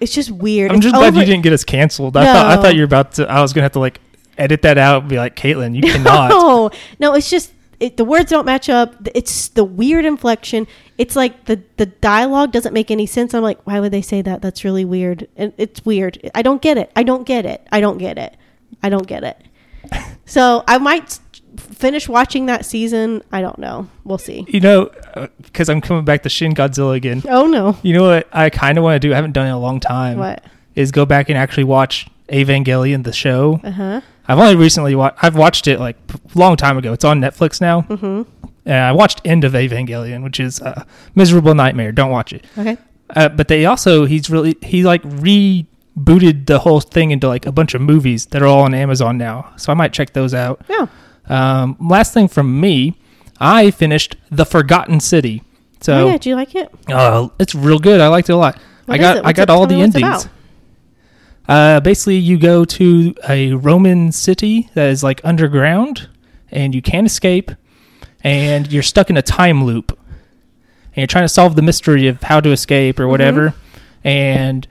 it's 0.00 0.12
just 0.12 0.30
weird. 0.32 0.72
I'm 0.72 0.78
It's 0.78 0.84
just 0.86 0.96
glad 0.96 1.08
over- 1.08 1.20
you 1.20 1.26
didn't 1.26 1.42
get 1.44 1.52
us 1.52 1.62
canceled. 1.64 2.16
I 2.16 2.24
thought 2.24 2.46
I 2.58 2.60
thought 2.60 2.74
you 2.74 2.80
were 2.80 2.86
about 2.86 3.12
to. 3.12 3.30
I 3.30 3.40
was 3.40 3.52
gonna 3.52 3.62
have 3.62 3.72
to 3.72 3.78
like 3.78 4.00
edit 4.36 4.62
that 4.62 4.78
out 4.78 5.02
and 5.02 5.08
be 5.08 5.16
like, 5.16 5.36
Caitlin, 5.36 5.76
you 5.76 5.82
cannot. 5.92 6.30
No, 6.30 6.70
no, 6.98 7.14
it's 7.14 7.30
just 7.30 7.52
it, 7.80 7.96
the 7.96 8.04
words 8.04 8.30
don't 8.30 8.46
match 8.46 8.68
up. 8.68 8.94
It's 9.14 9.48
the 9.48 9.64
weird 9.64 10.04
inflection. 10.04 10.66
It's 10.98 11.16
like 11.16 11.44
the 11.46 11.62
the 11.76 11.86
dialogue 11.86 12.52
doesn't 12.52 12.72
make 12.72 12.90
any 12.90 13.06
sense. 13.06 13.34
I'm 13.34 13.42
like, 13.42 13.60
why 13.66 13.80
would 13.80 13.92
they 13.92 14.02
say 14.02 14.22
that? 14.22 14.42
That's 14.42 14.64
really 14.64 14.84
weird. 14.84 15.28
And 15.36 15.52
it's 15.58 15.84
weird. 15.84 16.30
I 16.34 16.42
don't 16.42 16.62
get 16.62 16.78
it. 16.78 16.90
I 16.96 17.02
don't 17.02 17.24
get 17.26 17.44
it. 17.46 17.66
I 17.70 17.80
don't 17.80 17.98
get 17.98 18.18
it. 18.18 18.36
I 18.82 18.88
don't 18.88 19.06
get 19.06 19.24
it. 19.24 19.42
So 20.28 20.64
I 20.66 20.78
might 20.78 21.20
finish 21.56 22.08
watching 22.08 22.46
that 22.46 22.66
season. 22.66 23.22
I 23.30 23.40
don't 23.40 23.58
know. 23.60 23.88
We'll 24.02 24.18
see. 24.18 24.44
You 24.48 24.58
know, 24.58 24.90
because 25.40 25.68
I'm 25.68 25.80
coming 25.80 26.04
back 26.04 26.24
to 26.24 26.28
Shin 26.28 26.52
Godzilla 26.52 26.96
again. 26.96 27.22
Oh 27.28 27.46
no. 27.46 27.78
You 27.82 27.94
know 27.94 28.08
what 28.08 28.28
I 28.32 28.50
kind 28.50 28.76
of 28.76 28.82
want 28.82 29.00
to 29.00 29.08
do? 29.08 29.12
I 29.12 29.16
haven't 29.16 29.32
done 29.32 29.46
it 29.46 29.50
in 29.50 29.54
a 29.54 29.60
long 29.60 29.78
time. 29.78 30.18
What? 30.18 30.44
Is 30.74 30.90
go 30.90 31.06
back 31.06 31.28
and 31.28 31.38
actually 31.38 31.64
watch 31.64 32.08
Evangelion 32.28 33.04
the 33.04 33.12
show. 33.12 33.60
Uh 33.62 33.70
huh. 33.70 34.00
I've 34.28 34.38
only 34.38 34.56
recently 34.56 34.94
watched. 34.94 35.18
I've 35.22 35.36
watched 35.36 35.66
it 35.66 35.78
like 35.78 35.96
a 36.12 36.38
long 36.38 36.56
time 36.56 36.76
ago. 36.78 36.92
It's 36.92 37.04
on 37.04 37.20
Netflix 37.20 37.60
now. 37.60 37.82
Mm-hmm. 37.82 38.22
And 38.64 38.74
I 38.84 38.92
watched 38.92 39.20
End 39.24 39.44
of 39.44 39.52
Evangelion, 39.52 40.24
which 40.24 40.40
is 40.40 40.60
a 40.60 40.86
miserable 41.14 41.54
nightmare. 41.54 41.92
Don't 41.92 42.10
watch 42.10 42.32
it. 42.32 42.44
Okay. 42.58 42.76
Uh, 43.10 43.28
but 43.28 43.46
they 43.46 43.64
also 43.66 44.04
he's 44.04 44.28
really 44.28 44.56
he 44.62 44.82
like 44.82 45.02
rebooted 45.02 46.46
the 46.46 46.58
whole 46.58 46.80
thing 46.80 47.12
into 47.12 47.28
like 47.28 47.46
a 47.46 47.52
bunch 47.52 47.74
of 47.74 47.80
movies 47.80 48.26
that 48.26 48.42
are 48.42 48.46
all 48.46 48.62
on 48.62 48.74
Amazon 48.74 49.16
now. 49.16 49.52
So 49.56 49.70
I 49.70 49.74
might 49.74 49.92
check 49.92 50.12
those 50.12 50.34
out. 50.34 50.62
Yeah. 50.68 50.86
Um, 51.28 51.76
last 51.80 52.12
thing 52.12 52.26
from 52.28 52.60
me, 52.60 52.98
I 53.40 53.70
finished 53.70 54.16
The 54.30 54.44
Forgotten 54.44 55.00
City. 55.00 55.42
So 55.80 55.94
oh, 55.94 56.06
yeah. 56.06 56.18
Do 56.18 56.28
you 56.28 56.34
like 56.34 56.54
it? 56.56 56.68
uh, 56.88 57.28
it's 57.38 57.54
real 57.54 57.78
good. 57.78 58.00
I 58.00 58.08
liked 58.08 58.28
it 58.28 58.32
a 58.32 58.36
lot. 58.36 58.58
What 58.86 58.94
I 58.94 58.96
is 58.96 59.14
got? 59.14 59.26
I 59.26 59.32
got 59.32 59.50
all 59.50 59.66
the 59.66 59.74
me 59.74 59.82
what's 59.82 59.94
it 59.94 60.02
endings. 60.02 60.24
about. 60.24 60.35
Uh, 61.48 61.80
basically, 61.80 62.16
you 62.16 62.38
go 62.38 62.64
to 62.64 63.14
a 63.28 63.52
Roman 63.54 64.10
city 64.12 64.68
that 64.74 64.90
is 64.90 65.02
like 65.02 65.20
underground, 65.24 66.08
and 66.50 66.74
you 66.74 66.82
can't 66.82 67.06
escape, 67.06 67.50
and 68.24 68.70
you're 68.72 68.82
stuck 68.82 69.10
in 69.10 69.16
a 69.16 69.22
time 69.22 69.64
loop, 69.64 69.90
and 69.90 70.96
you're 70.96 71.06
trying 71.06 71.24
to 71.24 71.28
solve 71.28 71.54
the 71.56 71.62
mystery 71.62 72.08
of 72.08 72.22
how 72.22 72.40
to 72.40 72.50
escape 72.50 72.96
Mm-hmm. 72.96 73.02
or 73.04 73.08
whatever. 73.08 73.54
And 74.02 74.66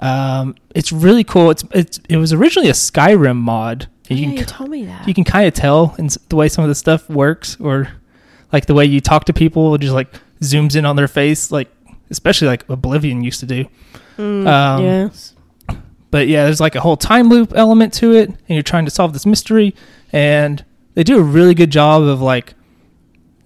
um, 0.00 0.54
it's 0.74 0.92
really 0.92 1.24
cool. 1.24 1.50
It's 1.50 1.64
it's 1.72 1.98
it 2.08 2.16
was 2.16 2.32
originally 2.32 2.68
a 2.68 2.74
Skyrim 2.74 3.36
mod. 3.36 3.88
You 4.08 4.16
yeah, 4.16 4.24
can 4.28 4.36
you 4.38 4.44
told 4.44 4.70
me 4.70 4.84
that. 4.86 5.06
you 5.06 5.14
can 5.14 5.22
kind 5.24 5.46
of 5.46 5.54
tell 5.54 5.94
in 5.98 6.08
the 6.28 6.34
way 6.36 6.48
some 6.48 6.64
of 6.64 6.68
the 6.68 6.74
stuff 6.74 7.08
works 7.08 7.56
or 7.60 7.88
like 8.52 8.66
the 8.66 8.74
way 8.74 8.84
you 8.84 9.00
talk 9.00 9.24
to 9.26 9.32
people 9.32 9.72
it 9.76 9.80
just 9.82 9.94
like 9.94 10.08
zooms 10.40 10.74
in 10.74 10.84
on 10.84 10.96
their 10.96 11.06
face 11.06 11.52
like 11.52 11.68
especially 12.10 12.48
like 12.48 12.68
oblivion 12.68 13.22
used 13.22 13.38
to 13.38 13.46
do 13.46 13.66
Mm, 14.18 14.46
um, 14.48 14.82
yes. 14.84 15.36
But 16.10 16.28
yeah 16.28 16.44
there's 16.44 16.60
like 16.60 16.74
a 16.74 16.80
whole 16.80 16.96
time 16.96 17.28
loop 17.28 17.52
element 17.54 17.92
to 17.94 18.12
it 18.12 18.28
and 18.28 18.38
you're 18.48 18.62
trying 18.62 18.84
to 18.84 18.90
solve 18.90 19.12
this 19.12 19.26
mystery 19.26 19.74
and 20.12 20.64
they 20.94 21.04
do 21.04 21.18
a 21.18 21.22
really 21.22 21.54
good 21.54 21.70
job 21.70 22.02
of 22.02 22.20
like 22.20 22.54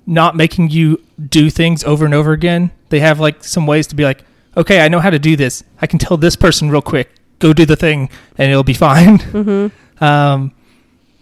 not 0.07 0.37
making 0.37 0.71
you 0.71 1.01
do 1.29 1.49
things 1.51 1.83
over 1.85 2.05
and 2.05 2.15
over 2.15 2.33
again 2.33 2.71
they 2.89 3.01
have 3.01 3.21
like 3.21 3.43
some 3.45 3.67
ways 3.67 3.87
to 3.87 3.95
be 3.95 4.05
like 4.05 4.25
okay 4.57 4.81
i 4.81 4.89
know 4.89 5.01
how 5.01 5.11
to 5.11 5.19
do 5.19 5.37
this 5.37 5.63
i 5.81 5.87
can 5.87 5.99
tell 5.99 6.17
this 6.17 6.37
person 6.37 6.71
real 6.71 6.83
quick 6.83 7.11
go 7.39 7.53
do 7.53 7.65
the 7.67 7.77
thing 7.77 8.09
and 8.39 8.51
it'll 8.51 8.63
be 8.65 8.75
fine 8.89 9.19
Mm-hmm. 9.19 10.05
um, 10.05 10.53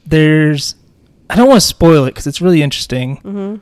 there's, 0.07 0.75
I 1.31 1.37
don't 1.37 1.49
want 1.49 1.61
to 1.61 1.67
spoil 1.67 2.05
it 2.05 2.11
because 2.11 2.27
it's 2.27 2.41
really 2.41 2.63
interesting. 2.63 3.19
Mm-hmm. 3.19 3.57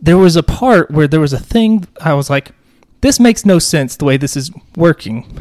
There 0.00 0.18
was 0.18 0.36
a 0.36 0.42
part 0.42 0.90
where 0.90 1.08
there 1.08 1.20
was 1.20 1.32
a 1.32 1.38
thing 1.38 1.86
I 2.00 2.14
was 2.14 2.30
like, 2.30 2.52
this 3.00 3.18
makes 3.18 3.44
no 3.46 3.58
sense 3.58 3.96
the 3.96 4.04
way 4.04 4.16
this 4.16 4.36
is 4.36 4.50
working. 4.76 5.40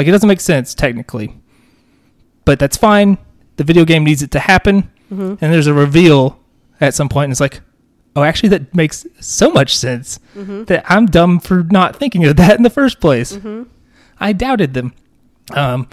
Like 0.00 0.08
it 0.08 0.12
doesn't 0.12 0.28
make 0.28 0.40
sense 0.40 0.74
technically, 0.74 1.38
but 2.46 2.58
that's 2.58 2.78
fine. 2.78 3.18
The 3.56 3.64
video 3.64 3.84
game 3.84 4.02
needs 4.04 4.22
it 4.22 4.30
to 4.30 4.38
happen, 4.40 4.90
Mm-hmm. 5.12 5.44
and 5.44 5.52
there's 5.52 5.66
a 5.66 5.74
reveal 5.74 6.38
at 6.80 6.94
some 6.94 7.08
point, 7.10 7.24
and 7.24 7.32
it's 7.32 7.40
like, 7.40 7.60
oh, 8.16 8.22
actually, 8.22 8.48
that 8.50 8.74
makes 8.74 9.06
so 9.20 9.50
much 9.50 9.76
sense 9.76 10.18
Mm-hmm. 10.34 10.64
that 10.64 10.84
I'm 10.90 11.04
dumb 11.04 11.38
for 11.38 11.64
not 11.64 11.96
thinking 11.96 12.24
of 12.24 12.36
that 12.36 12.56
in 12.56 12.62
the 12.62 12.70
first 12.70 12.98
place. 12.98 13.32
Mm-hmm. 13.34 13.64
I 14.18 14.32
doubted 14.32 14.72
them. 14.72 14.94
Um, 15.52 15.86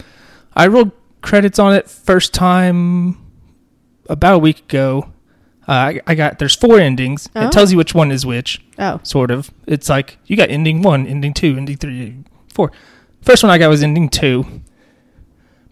I 0.55 0.67
rolled 0.67 0.91
credits 1.21 1.59
on 1.59 1.73
it 1.73 1.89
first 1.89 2.33
time 2.33 3.17
about 4.07 4.35
a 4.35 4.39
week 4.39 4.59
ago. 4.59 5.11
Uh, 5.67 5.71
I, 5.71 6.01
I 6.07 6.15
got 6.15 6.39
there's 6.39 6.55
four 6.55 6.79
endings. 6.79 7.27
Oh. 7.35 7.47
It 7.47 7.51
tells 7.51 7.71
you 7.73 7.77
which 7.77 7.93
one 7.93 8.09
is 8.11 8.25
which, 8.25 8.61
Oh. 8.79 9.01
sort 9.03 9.31
of. 9.31 9.51
It's 9.65 9.89
like 9.89 10.17
you 10.27 10.37
got 10.37 10.49
ending 10.49 10.81
one, 10.81 11.05
ending 11.05 11.33
two, 11.33 11.57
ending 11.57 11.75
three, 11.75 12.23
four. 12.53 12.71
First 13.27 13.43
one 13.43 13.51
I 13.51 13.57
got 13.57 13.67
was 13.69 13.83
ending 13.83 14.07
two. 14.07 14.45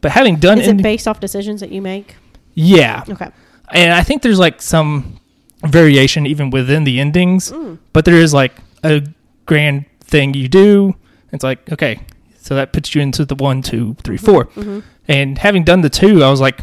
But 0.01 0.11
having 0.11 0.35
done 0.35 0.59
Is 0.59 0.67
it 0.67 0.71
ending, 0.71 0.83
based 0.83 1.07
off 1.07 1.19
decisions 1.21 1.61
that 1.61 1.71
you 1.71 1.81
make? 1.81 2.15
yeah, 2.53 3.03
Okay. 3.09 3.29
and 3.71 3.93
I 3.93 4.03
think 4.03 4.21
there's 4.21 4.39
like 4.39 4.61
some 4.61 5.19
variation 5.63 6.27
even 6.27 6.49
within 6.51 6.83
the 6.83 6.99
endings 6.99 7.51
Mm. 7.51 7.77
but 7.93 8.03
there 8.05 8.15
is 8.25 8.33
like 8.33 8.53
a 8.83 9.01
grand 9.45 9.85
thing 10.01 10.33
you 10.33 10.47
do. 10.49 10.95
It's 11.31 11.43
like 11.43 11.71
okay, 11.71 11.99
so 12.39 12.55
that 12.55 12.73
puts 12.73 12.93
you 12.93 13.01
into 13.01 13.23
the 13.25 13.35
one, 13.35 13.61
two, 13.61 13.95
three, 14.03 14.17
four. 14.17 14.45
Mm-hmm. 14.47 14.79
And 15.07 15.37
having 15.37 15.63
done 15.63 15.81
the 15.81 15.89
two, 15.89 16.23
I 16.23 16.29
was 16.29 16.41
like, 16.41 16.59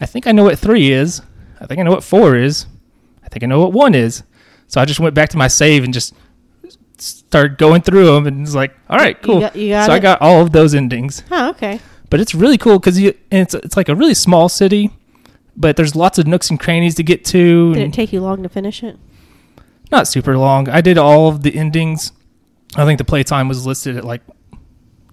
I 0.00 0.06
think 0.06 0.26
I 0.26 0.32
know 0.32 0.44
what 0.44 0.58
three 0.58 0.90
is. 0.90 1.22
I 1.60 1.66
think 1.66 1.78
I 1.80 1.82
know 1.84 1.92
what 1.92 2.04
four 2.04 2.36
is. 2.36 2.66
I 3.24 3.28
think 3.28 3.42
I 3.44 3.46
know 3.46 3.60
what 3.60 3.72
one 3.72 3.94
is. 3.94 4.22
So 4.68 4.80
I 4.80 4.84
just 4.84 5.00
went 5.00 5.14
back 5.14 5.28
to 5.30 5.36
my 5.38 5.48
save 5.48 5.84
and 5.84 5.92
just 5.94 6.12
started 7.02 7.58
going 7.58 7.82
through 7.82 8.06
them, 8.06 8.26
and 8.26 8.42
it's 8.42 8.54
like, 8.54 8.74
all 8.88 8.98
right, 8.98 9.16
You 9.20 9.22
cool. 9.26 9.40
got- 9.40 9.56
you 9.56 9.70
got 9.70 9.86
so 9.86 9.92
I 9.92 9.98
got 9.98 10.20
all 10.20 10.42
of 10.42 10.52
those 10.52 10.74
endings, 10.74 11.22
Oh, 11.30 11.50
okay. 11.50 11.80
but 12.10 12.20
it's 12.20 12.34
really 12.34 12.58
cool 12.58 12.78
because 12.78 13.00
you 13.00 13.14
it's 13.30 13.54
it's 13.54 13.76
like 13.76 13.88
a 13.88 13.94
really 13.94 14.14
small 14.14 14.48
city, 14.48 14.90
but 15.56 15.76
there's 15.76 15.94
lots 15.96 16.18
of 16.18 16.26
nooks 16.26 16.50
and 16.50 16.58
crannies 16.60 16.94
to 16.96 17.02
get 17.02 17.24
to. 17.26 17.74
Did 17.74 17.88
it 17.88 17.92
take 17.92 18.12
you 18.12 18.20
long 18.20 18.42
to 18.42 18.48
finish 18.48 18.82
it? 18.82 18.98
not 19.92 20.06
super 20.06 20.38
long. 20.38 20.68
I 20.68 20.80
did 20.80 20.96
all 20.98 21.28
of 21.28 21.42
the 21.42 21.56
endings. 21.56 22.12
I 22.76 22.84
think 22.84 22.98
the 22.98 23.04
playtime 23.04 23.48
was 23.48 23.66
listed 23.66 23.96
at 23.96 24.04
like 24.04 24.20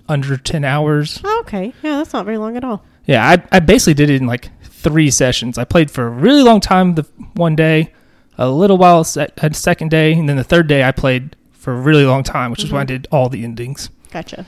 under 0.08 0.38
10 0.38 0.64
hours. 0.64 1.20
Oh, 1.24 1.40
okay. 1.42 1.74
Yeah, 1.82 1.98
that's 1.98 2.14
not 2.14 2.26
very 2.26 2.38
long 2.38 2.56
at 2.56 2.64
all. 2.64 2.84
Yeah, 3.06 3.28
I, 3.28 3.42
I 3.52 3.60
basically 3.60 3.96
did 3.96 4.10
it 4.12 4.22
in 4.22 4.28
like 4.28 4.50
three 4.64 5.10
sessions. 5.10 5.58
I 5.58 5.64
played 5.64 5.90
for 5.90 6.06
a 6.06 6.10
really 6.12 6.44
long 6.44 6.60
time 6.62 6.94
the 6.94 7.08
one 7.34 7.56
day, 7.56 7.92
a 8.38 8.50
little 8.52 8.78
while 8.78 9.02
a 9.02 9.06
second 9.54 9.90
day, 9.90 10.14
and 10.14 10.30
then 10.30 10.38
the 10.38 10.44
third 10.44 10.68
day 10.68 10.84
I 10.84 10.92
played 10.92 11.36
for 11.68 11.74
a 11.74 11.82
really 11.82 12.06
long 12.06 12.24
time, 12.24 12.50
which 12.50 12.64
is 12.64 12.72
why 12.72 12.80
I 12.80 12.84
Mhm. 12.86 12.88
did 12.88 13.08
all 13.12 13.28
the 13.28 13.44
endings. 13.44 13.90
Gotcha. 14.14 14.46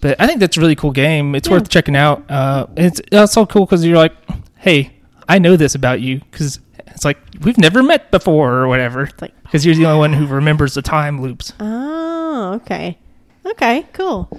But 0.00 0.18
I 0.18 0.26
think 0.26 0.40
that's 0.40 0.56
a 0.56 0.60
really 0.60 0.74
cool 0.76 0.92
game. 0.92 1.34
It's 1.34 1.46
Yeah. 1.46 1.54
worth 1.56 1.68
checking 1.68 1.94
out. 1.94 2.24
Uh, 2.30 2.64
it's 2.74 3.02
it's 3.12 3.32
so 3.34 3.44
cool 3.44 3.66
because 3.66 3.84
you're 3.84 3.98
like, 3.98 4.14
hey, 4.56 4.92
I 5.28 5.38
know 5.38 5.56
this 5.56 5.74
about 5.74 6.00
you 6.00 6.22
because 6.30 6.58
it's 6.86 7.04
like 7.04 7.18
we've 7.42 7.58
never 7.58 7.82
met 7.82 8.10
before 8.10 8.54
or 8.54 8.66
whatever. 8.66 9.02
It's 9.02 9.20
like, 9.20 9.34
Because 9.42 9.66
you're 9.66 9.74
the 9.74 9.84
only 9.84 9.98
one 9.98 10.12
who 10.14 10.26
remembers 10.26 10.72
the 10.72 10.80
time 10.80 11.20
loops. 11.20 11.52
oh, 11.60 12.52
okay. 12.62 12.96
Okay, 13.44 13.84
cool. 13.92 14.30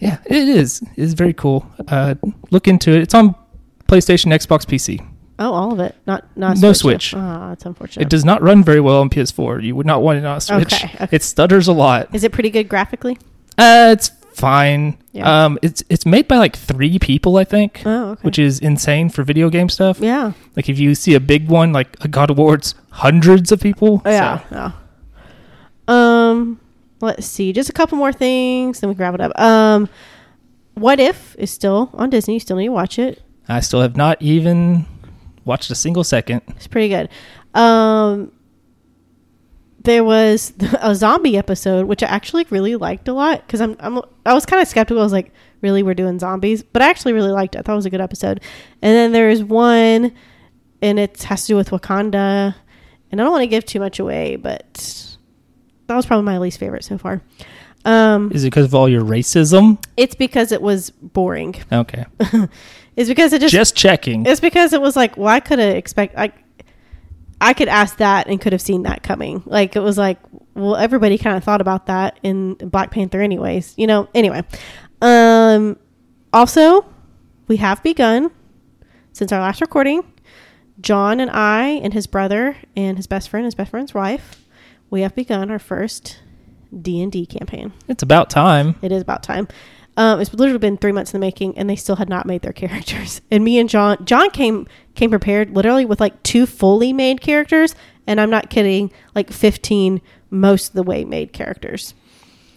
Yeah, 0.00 0.18
it 0.26 0.48
is. 0.48 0.82
It 0.82 1.02
is 1.02 1.14
very 1.14 1.32
cool. 1.32 1.64
Uh, 1.88 2.14
look 2.50 2.68
into 2.68 2.90
it. 2.90 3.00
It's 3.02 3.14
on 3.14 3.34
PlayStation, 3.88 4.32
Xbox, 4.34 4.66
PC. 4.66 5.00
Oh, 5.42 5.52
all 5.52 5.72
of 5.72 5.80
it. 5.80 5.94
Not 6.06 6.24
not 6.36 6.56
No 6.58 6.72
Switch. 6.72 7.10
Switch. 7.10 7.14
Ah, 7.14 7.48
that's 7.50 7.66
unfortunate. 7.66 8.02
It 8.02 8.08
does 8.08 8.24
not 8.24 8.42
run 8.42 8.62
very 8.64 8.80
well 8.80 9.00
on 9.00 9.10
PS4. 9.10 9.62
You 9.62 9.74
would 9.76 9.86
not 9.86 10.02
want 10.02 10.18
it 10.18 10.24
on 10.24 10.36
a 10.36 10.40
Switch. 10.40 10.72
Okay, 10.72 10.90
okay. 11.00 11.08
It 11.16 11.22
stutters 11.22 11.68
a 11.68 11.72
lot. 11.72 12.14
Is 12.14 12.24
it 12.24 12.32
pretty 12.32 12.50
good 12.50 12.68
graphically? 12.68 13.18
Uh, 13.58 13.90
it's 13.92 14.08
fine. 14.34 14.96
Yeah. 15.12 15.44
Um, 15.44 15.58
it's 15.62 15.82
it's 15.90 16.06
made 16.06 16.26
by 16.28 16.38
like 16.38 16.56
three 16.56 16.98
people, 16.98 17.36
I 17.36 17.44
think, 17.44 17.82
Oh, 17.84 18.10
okay. 18.12 18.22
which 18.22 18.38
is 18.38 18.60
insane 18.60 19.10
for 19.10 19.22
video 19.24 19.50
game 19.50 19.68
stuff. 19.68 20.00
yeah. 20.00 20.32
Like 20.56 20.68
if 20.68 20.78
you 20.78 20.94
see 20.94 21.14
a 21.14 21.20
big 21.20 21.48
one, 21.48 21.72
like 21.72 21.96
a 22.02 22.08
God 22.08 22.30
of 22.30 22.38
Wars, 22.38 22.74
hundreds 22.90 23.52
of 23.52 23.60
people. 23.60 24.00
Yeah. 24.06 24.38
So, 24.38 24.44
Yeah. 24.56 24.72
Um, 25.88 26.60
let's 27.00 27.26
see. 27.26 27.52
Just 27.52 27.68
a 27.68 27.72
couple 27.72 27.98
more 27.98 28.12
things, 28.12 28.80
then 28.80 28.88
we 28.88 28.94
can 28.94 29.02
wrap 29.02 29.14
it 29.14 29.20
up. 29.20 29.38
Um, 29.38 29.88
What 30.74 31.00
If 31.00 31.36
is 31.38 31.50
still 31.50 31.90
on 31.94 32.08
Disney. 32.10 32.34
You 32.34 32.40
still 32.40 32.56
need 32.56 32.66
to 32.66 32.72
watch 32.72 32.98
it. 32.98 33.20
I 33.48 33.60
still 33.60 33.82
have 33.82 33.96
not 33.96 34.22
even 34.22 34.86
watched 35.44 35.70
a 35.70 35.74
single 35.74 36.04
second. 36.04 36.42
It's 36.48 36.66
pretty 36.66 36.88
good. 36.88 37.08
Um, 37.54 38.32
there 39.82 40.04
was 40.04 40.52
a 40.80 40.94
zombie 40.94 41.36
episode 41.36 41.86
which 41.86 42.02
I 42.02 42.06
actually 42.06 42.46
really 42.50 42.76
liked 42.76 43.08
a 43.08 43.12
lot 43.12 43.44
because 43.46 43.60
I'm, 43.60 43.76
I'm 43.80 44.00
I 44.24 44.34
was 44.34 44.46
kind 44.46 44.62
of 44.62 44.68
skeptical. 44.68 45.00
I 45.00 45.04
was 45.04 45.12
like, 45.12 45.32
really, 45.60 45.82
we're 45.82 45.94
doing 45.94 46.18
zombies, 46.18 46.62
but 46.62 46.82
I 46.82 46.88
actually 46.90 47.12
really 47.12 47.32
liked 47.32 47.54
it. 47.54 47.58
I 47.58 47.62
thought 47.62 47.72
it 47.72 47.76
was 47.76 47.86
a 47.86 47.90
good 47.90 48.00
episode. 48.00 48.40
And 48.80 48.94
then 48.94 49.12
there's 49.12 49.42
one, 49.42 50.12
and 50.80 50.98
it 50.98 51.22
has 51.24 51.42
to 51.42 51.48
do 51.48 51.56
with 51.56 51.70
Wakanda, 51.70 52.54
and 53.10 53.20
I 53.20 53.24
don't 53.24 53.32
want 53.32 53.42
to 53.42 53.46
give 53.48 53.64
too 53.64 53.80
much 53.80 53.98
away, 53.98 54.36
but 54.36 55.16
that 55.86 55.96
was 55.96 56.06
probably 56.06 56.24
my 56.24 56.38
least 56.38 56.58
favorite 56.58 56.84
so 56.84 56.98
far. 56.98 57.20
Um, 57.84 58.30
Is 58.32 58.44
it 58.44 58.48
because 58.48 58.66
of 58.66 58.74
all 58.76 58.88
your 58.88 59.02
racism? 59.02 59.84
it's 59.96 60.14
because 60.14 60.52
it 60.52 60.62
was 60.62 60.90
boring. 60.90 61.56
Okay, 61.72 62.04
It's 62.96 63.08
because 63.08 63.32
it 63.32 63.40
just 63.40 63.52
just 63.52 63.74
checking. 63.74 64.26
It's 64.26 64.40
because 64.40 64.72
it 64.72 64.80
was 64.80 64.96
like, 64.96 65.16
well, 65.16 65.28
I 65.28 65.40
could 65.40 65.58
have 65.58 65.74
expect 65.76 66.16
I, 66.16 66.32
I 67.40 67.54
could 67.54 67.68
ask 67.68 67.96
that 67.96 68.28
and 68.28 68.40
could 68.40 68.52
have 68.52 68.62
seen 68.62 68.82
that 68.82 69.02
coming. 69.02 69.42
Like 69.46 69.76
it 69.76 69.80
was 69.80 69.98
like, 69.98 70.18
well, 70.54 70.76
everybody 70.76 71.18
kind 71.18 71.36
of 71.36 71.44
thought 71.44 71.60
about 71.60 71.86
that 71.86 72.18
in 72.22 72.54
Black 72.54 72.90
Panther, 72.90 73.20
anyways. 73.20 73.74
You 73.76 73.86
know. 73.86 74.08
Anyway, 74.14 74.42
um, 75.00 75.78
also, 76.32 76.86
we 77.48 77.56
have 77.56 77.82
begun 77.82 78.30
since 79.12 79.32
our 79.32 79.40
last 79.40 79.60
recording. 79.60 80.02
John 80.80 81.20
and 81.20 81.30
I 81.30 81.66
and 81.68 81.92
his 81.94 82.06
brother 82.06 82.56
and 82.76 82.96
his 82.96 83.06
best 83.06 83.28
friend, 83.28 83.44
his 83.44 83.54
best 83.54 83.70
friend's 83.70 83.94
wife, 83.94 84.44
we 84.90 85.02
have 85.02 85.14
begun 85.14 85.50
our 85.50 85.58
first 85.58 86.20
D 86.80 87.02
and 87.02 87.12
D 87.12 87.26
campaign. 87.26 87.72
It's 87.88 88.02
about 88.02 88.30
time. 88.30 88.76
It 88.82 88.92
is 88.92 89.02
about 89.02 89.22
time. 89.22 89.48
Um, 89.96 90.20
it's 90.20 90.32
literally 90.32 90.58
been 90.58 90.78
three 90.78 90.92
months 90.92 91.12
in 91.12 91.20
the 91.20 91.26
making, 91.26 91.56
and 91.58 91.68
they 91.68 91.76
still 91.76 91.96
had 91.96 92.08
not 92.08 92.24
made 92.26 92.42
their 92.42 92.52
characters. 92.54 93.20
And 93.30 93.44
me 93.44 93.58
and 93.58 93.68
John, 93.68 94.02
John 94.04 94.30
came 94.30 94.66
came 94.94 95.10
prepared, 95.10 95.54
literally 95.54 95.84
with 95.84 96.00
like 96.00 96.22
two 96.22 96.46
fully 96.46 96.92
made 96.92 97.20
characters, 97.20 97.74
and 98.06 98.20
I'm 98.20 98.30
not 98.30 98.50
kidding, 98.50 98.90
like 99.14 99.30
15 99.32 100.00
most 100.30 100.68
of 100.70 100.74
the 100.74 100.82
way 100.82 101.04
made 101.04 101.32
characters. 101.32 101.94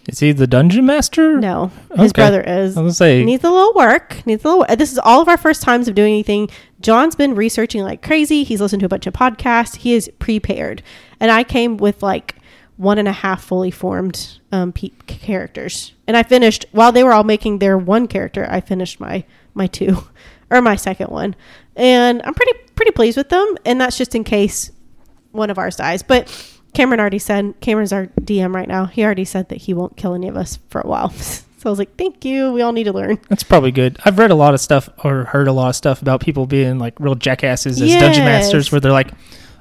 Is 0.08 0.20
he 0.20 0.30
the 0.32 0.46
dungeon 0.46 0.86
master? 0.86 1.36
No, 1.40 1.72
his 1.96 2.10
Okay. 2.12 2.20
brother 2.22 2.40
is. 2.40 2.76
I 2.76 2.80
was 2.80 2.98
gonna 2.98 3.10
say 3.10 3.24
Needs 3.24 3.42
a 3.44 3.50
little 3.50 3.74
work. 3.74 4.24
Needs 4.24 4.44
a 4.44 4.48
little. 4.54 4.76
This 4.76 4.92
is 4.92 4.98
all 5.00 5.20
of 5.20 5.28
our 5.28 5.36
first 5.36 5.62
times 5.62 5.88
of 5.88 5.94
doing 5.96 6.12
anything. 6.12 6.48
John's 6.80 7.16
been 7.16 7.34
researching 7.34 7.82
like 7.82 8.02
crazy. 8.02 8.44
He's 8.44 8.60
listened 8.60 8.80
to 8.80 8.86
a 8.86 8.88
bunch 8.88 9.06
of 9.08 9.14
podcasts. 9.14 9.76
He 9.76 9.94
is 9.94 10.08
prepared, 10.20 10.82
and 11.20 11.30
I 11.32 11.42
came 11.42 11.76
with 11.76 12.02
like 12.04 12.36
one 12.76 12.98
and 12.98 13.08
a 13.08 13.12
half 13.12 13.42
fully 13.42 13.70
formed 13.70 14.38
um, 14.52 14.72
pe- 14.72 14.90
characters, 15.06 15.92
and 16.06 16.16
I 16.16 16.22
finished 16.22 16.66
while 16.72 16.92
they 16.92 17.04
were 17.04 17.12
all 17.12 17.24
making 17.24 17.58
their 17.58 17.78
one 17.78 18.06
character. 18.06 18.46
I 18.48 18.60
finished 18.60 19.00
my 19.00 19.24
my 19.54 19.66
two, 19.66 20.04
or 20.50 20.60
my 20.60 20.76
second 20.76 21.10
one, 21.10 21.34
and 21.74 22.22
I'm 22.22 22.34
pretty 22.34 22.52
pretty 22.74 22.92
pleased 22.92 23.16
with 23.16 23.28
them. 23.28 23.56
And 23.64 23.80
that's 23.80 23.96
just 23.98 24.14
in 24.14 24.24
case 24.24 24.70
one 25.32 25.50
of 25.50 25.58
ours 25.58 25.76
dies, 25.76 26.02
but. 26.02 26.52
Cameron 26.74 27.00
already 27.00 27.18
said 27.18 27.54
Cameron's 27.62 27.90
our 27.90 28.08
DM 28.20 28.54
right 28.54 28.68
now. 28.68 28.84
He 28.84 29.02
already 29.02 29.24
said 29.24 29.48
that 29.48 29.56
he 29.56 29.72
won't 29.72 29.96
kill 29.96 30.12
any 30.12 30.28
of 30.28 30.36
us 30.36 30.58
for 30.68 30.82
a 30.82 30.86
while. 30.86 31.08
so 31.10 31.42
I 31.64 31.70
was 31.70 31.78
like, 31.78 31.96
"Thank 31.96 32.22
you. 32.22 32.52
We 32.52 32.60
all 32.60 32.72
need 32.74 32.84
to 32.84 32.92
learn." 32.92 33.18
that's 33.30 33.44
probably 33.44 33.72
good. 33.72 33.98
I've 34.04 34.18
read 34.18 34.30
a 34.30 34.34
lot 34.34 34.52
of 34.52 34.60
stuff 34.60 34.90
or 35.02 35.24
heard 35.24 35.48
a 35.48 35.52
lot 35.52 35.70
of 35.70 35.76
stuff 35.76 36.02
about 36.02 36.20
people 36.20 36.44
being 36.44 36.78
like 36.78 37.00
real 37.00 37.14
jackasses 37.14 37.80
as 37.80 37.90
dungeon 37.92 38.26
masters, 38.26 38.70
where 38.70 38.78
they're 38.82 38.92
like, 38.92 39.10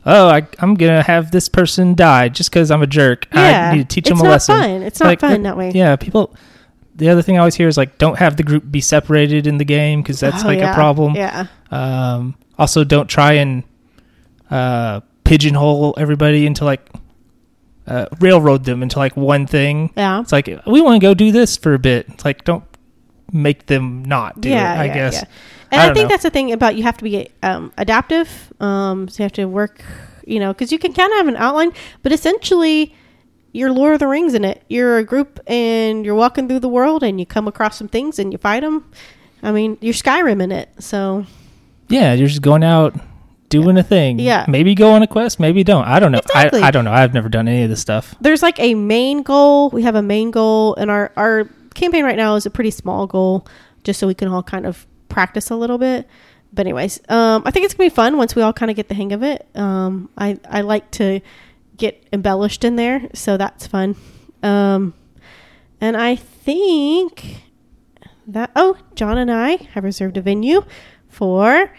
"Oh, 0.06 0.28
I, 0.30 0.48
I'm 0.60 0.76
gonna 0.76 1.02
have 1.04 1.32
this 1.32 1.50
person 1.50 1.96
die 1.96 2.30
just 2.30 2.50
because 2.52 2.72
I'm 2.72 2.82
a 2.82 2.88
jerk. 2.88 3.28
Yeah, 3.34 3.72
I 3.72 3.76
need 3.78 3.90
to 3.90 3.94
teach 3.96 4.08
them 4.08 4.20
a 4.20 4.24
not 4.24 4.30
lesson." 4.30 4.56
fun. 4.58 4.70
It's 4.84 5.00
not 5.00 5.08
Like, 5.08 5.20
fun 5.20 5.44
that 5.44 5.58
way. 5.58 5.72
Yeah, 5.74 5.96
people. 5.96 6.36
The 6.98 7.10
other 7.10 7.22
thing 7.22 7.36
I 7.36 7.40
always 7.40 7.56
hear 7.56 7.68
is 7.68 7.76
like, 7.76 7.98
don't 7.98 8.18
have 8.20 8.38
the 8.38 8.44
group 8.44 8.72
be 8.72 8.80
separated 8.80 9.48
in 9.48 9.58
the 9.58 9.66
game 9.66 10.02
because 10.02 10.22
that's 10.22 10.46
Oh, 10.46 10.48
like 10.48 10.60
yeah. 10.60 10.72
a 10.72 10.76
problem. 10.76 11.14
Yeah, 11.16 11.48
Um, 11.70 12.36
also, 12.58 12.86
don't 12.86 13.08
try 13.08 13.34
and 13.34 13.64
uh, 14.50 15.02
pigeonhole 15.26 15.96
everybody 15.98 16.46
into 16.46 16.64
like 16.64 16.88
uh, 17.88 18.06
railroad 18.22 18.64
them 18.64 18.82
into 18.82 18.98
like 18.98 19.18
one 19.18 19.46
thing. 19.46 19.92
yeah, 19.98 20.22
It's 20.22 20.32
like 20.32 20.48
we 20.66 20.82
want 20.82 20.96
to 20.96 21.06
go 21.06 21.14
do 21.14 21.32
this 21.34 21.58
for 21.58 21.74
a 21.74 21.80
bit. 21.80 22.08
It's 22.10 22.24
like 22.24 22.46
don't 22.46 22.64
make 23.34 23.66
them 23.66 24.06
not 24.06 24.40
do 24.40 24.48
yeah. 24.50 24.76
it. 24.76 24.78
I 24.80 24.86
yeah, 24.86 24.94
guess. 24.94 25.26
Yeah. 25.72 25.80
And 25.80 25.82
I 25.82 25.90
I, 25.92 25.94
think 25.94 26.06
know. 26.06 26.14
that's 26.14 26.24
the 26.24 26.30
thing 26.30 26.52
about 26.52 26.76
you 26.76 26.84
have 26.84 26.98
to 26.98 27.04
be 27.04 27.30
um, 27.44 27.72
adaptive. 27.78 28.54
Um, 28.60 29.08
so 29.08 29.22
you 29.22 29.26
have 29.26 29.34
to 29.34 29.46
work, 29.46 29.84
you 30.26 30.40
know, 30.40 30.54
because 30.54 30.72
you 30.72 30.80
can 30.80 30.94
kind 30.94 31.12
of 31.12 31.18
have 31.18 31.28
an 31.28 31.36
outline, 31.38 31.72
but 32.04 32.12
essentially. 32.12 32.96
You're 33.52 33.72
Lord 33.72 33.94
of 33.94 34.00
the 34.00 34.08
Rings 34.08 34.34
in 34.34 34.44
it. 34.44 34.62
You're 34.68 34.98
a 34.98 35.04
group 35.06 35.40
and 35.48 36.04
you're 36.06 36.14
walking 36.14 36.50
through 36.50 36.60
the 36.60 36.68
world 36.68 37.04
and 37.04 37.22
you 37.22 37.26
come 37.26 37.48
across 37.48 37.78
some 37.78 37.88
things 37.88 38.20
and 38.20 38.34
you 38.34 38.38
fight 38.38 38.64
them. 38.64 38.92
I 39.42 39.54
mean, 39.54 39.78
you're 39.80 39.94
Skyrim 39.94 40.44
in 40.44 40.52
it. 40.52 40.68
So, 40.80 41.26
Yeah, 41.88 42.12
you're 42.16 42.28
just 42.28 42.42
going 42.42 42.66
out 42.66 42.96
doing 43.48 43.78
a 43.78 43.84
thing. 43.84 44.20
Yeah. 44.20 44.44
maybe 44.50 44.76
go 44.76 44.92
on 44.92 45.04
a 45.04 45.08
quest, 45.08 45.40
maybe 45.40 45.64
don't. 45.64 45.86
I 45.86 46.02
don't 46.02 46.12
know. 46.12 46.18
Exactly. 46.18 46.62
I, 46.64 46.68
I 46.68 46.72
don't 46.72 46.84
know. 46.84 46.92
I've 46.92 47.14
never 47.14 47.30
done 47.30 47.48
any 47.48 47.64
of 47.64 47.70
this 47.70 47.80
stuff. 47.80 48.14
there's 48.20 48.42
like 48.42 48.60
a 48.60 48.74
main 48.74 49.24
goal. 49.24 49.70
We 49.70 49.84
have 49.84 49.96
a 49.96 50.02
main 50.02 50.32
goal, 50.32 50.76
and 50.76 50.92
our 50.92 51.14
our 51.16 51.46
campaign 51.76 52.04
right 52.04 52.18
now 52.18 52.36
is 52.36 52.46
a 52.46 52.50
pretty 52.50 52.72
small 52.72 53.08
goal, 53.08 53.48
just 53.86 54.02
so 54.02 54.08
we 54.08 54.16
can 54.16 54.28
all 54.28 54.44
kind 54.44 54.66
of 54.66 54.86
practice 55.16 55.50
a 55.50 55.56
little 55.56 55.78
bit. 55.78 56.08
But 56.54 56.68
anyways, 56.68 57.00
um, 57.10 57.42
I 57.46 57.52
think 57.52 57.66
it's 57.66 57.74
gonna 57.74 57.90
be 57.90 57.96
fun 57.96 58.18
once 58.18 58.36
we 58.36 58.42
all 58.42 58.54
kind 58.54 58.70
of 58.70 58.76
get 58.76 58.90
the 58.90 58.94
hang 58.96 59.14
of 59.14 59.24
it. 59.24 59.48
Um, 59.56 60.10
I 60.18 60.38
I 60.50 60.62
like 60.62 60.92
to 60.92 61.22
get 61.78 62.06
embellished 62.14 62.64
in 62.64 62.76
there, 62.76 63.10
so 63.14 63.38
that's 63.38 63.66
fun. 63.66 63.96
Um, 64.44 64.94
and 65.82 65.98
I 65.98 66.16
think 66.18 67.44
that 68.28 68.52
oh, 68.56 68.78
John 68.94 69.18
and 69.18 69.32
I 69.32 69.56
have 69.74 69.84
reserved 69.84 70.18
a 70.18 70.22
venue 70.22 70.64
for. 71.08 71.72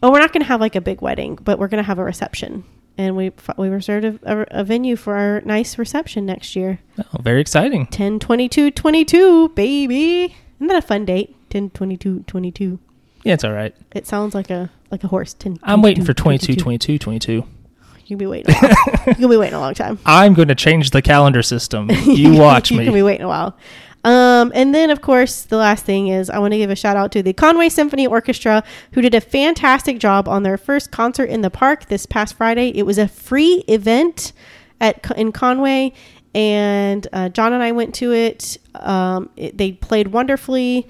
Oh, 0.00 0.12
we're 0.12 0.20
not 0.20 0.32
going 0.32 0.42
to 0.42 0.48
have 0.48 0.60
like 0.60 0.76
a 0.76 0.80
big 0.80 1.00
wedding, 1.00 1.36
but 1.42 1.58
we're 1.58 1.66
going 1.66 1.82
to 1.82 1.86
have 1.86 1.98
a 1.98 2.04
reception, 2.04 2.62
and 2.96 3.16
we 3.16 3.32
we 3.56 3.68
reserved 3.68 4.04
a, 4.04 4.18
a, 4.22 4.60
a 4.60 4.64
venue 4.64 4.96
for 4.96 5.14
our 5.16 5.40
nice 5.40 5.78
reception 5.78 6.26
next 6.26 6.54
year. 6.54 6.78
Oh, 6.98 7.18
very 7.20 7.40
exciting. 7.40 7.86
10 7.86 8.18
22 8.20 8.70
22 8.70 9.48
baby 9.50 10.36
isn't 10.56 10.66
that 10.68 10.76
a 10.76 10.86
fun 10.86 11.04
date 11.04 11.34
10 11.50 11.70
22 11.70 12.20
22 12.26 12.78
Yeah, 13.24 13.34
it's 13.34 13.44
all 13.44 13.52
right. 13.52 13.74
it 13.94 14.06
sounds 14.06 14.34
like 14.34 14.50
a 14.50 14.70
like 14.90 15.04
a 15.04 15.08
horse 15.08 15.34
10 15.34 15.58
I'm 15.62 15.82
waiting 15.82 16.04
for 16.04 16.14
22, 16.14 16.56
22, 16.56 16.98
22, 16.98 16.98
22. 16.98 17.44
you'll 18.06 18.18
be 18.18 18.26
waiting 18.26 18.54
a 18.54 18.58
while. 18.58 19.14
you'll 19.18 19.30
be 19.30 19.36
waiting 19.36 19.54
a 19.54 19.60
long 19.60 19.74
time 19.74 19.98
I'm 20.06 20.34
going 20.34 20.48
to 20.48 20.54
change 20.54 20.90
the 20.90 21.02
calendar 21.02 21.42
system. 21.42 21.90
You 21.90 22.32
watch 22.40 22.70
you 22.70 22.78
me. 22.78 22.84
can 22.84 22.94
be 22.94 23.02
waiting 23.02 23.24
a 23.24 23.28
while 23.28 23.56
um, 24.04 24.52
and 24.54 24.74
then 24.74 24.90
of 24.90 25.00
course 25.00 25.42
the 25.42 25.56
last 25.56 25.84
thing 25.84 26.06
is 26.08 26.30
i 26.30 26.38
want 26.38 26.52
to 26.52 26.58
give 26.58 26.70
a 26.70 26.76
shout 26.76 26.96
out 26.96 27.10
to 27.12 27.22
the 27.22 27.32
conway 27.32 27.68
symphony 27.68 28.06
orchestra 28.06 28.62
who 28.92 29.02
did 29.02 29.12
a 29.14 29.20
fantastic 29.20 29.98
job 29.98 30.28
on 30.28 30.44
their 30.44 30.56
first 30.56 30.92
concert 30.92 31.24
in 31.28 31.40
the 31.40 31.50
park 31.50 31.86
this 31.86 32.06
past 32.06 32.34
friday 32.36 32.68
it 32.76 32.84
was 32.84 32.96
a 32.96 33.08
free 33.08 33.64
event 33.66 34.32
at 34.80 35.04
in 35.16 35.32
conway 35.32 35.92
and 36.32 37.08
uh, 37.12 37.28
john 37.28 37.52
and 37.52 37.62
i 37.62 37.72
went 37.72 37.92
to 37.94 38.12
it, 38.12 38.56
um, 38.76 39.28
it 39.36 39.58
they 39.58 39.72
played 39.72 40.08
wonderfully 40.08 40.86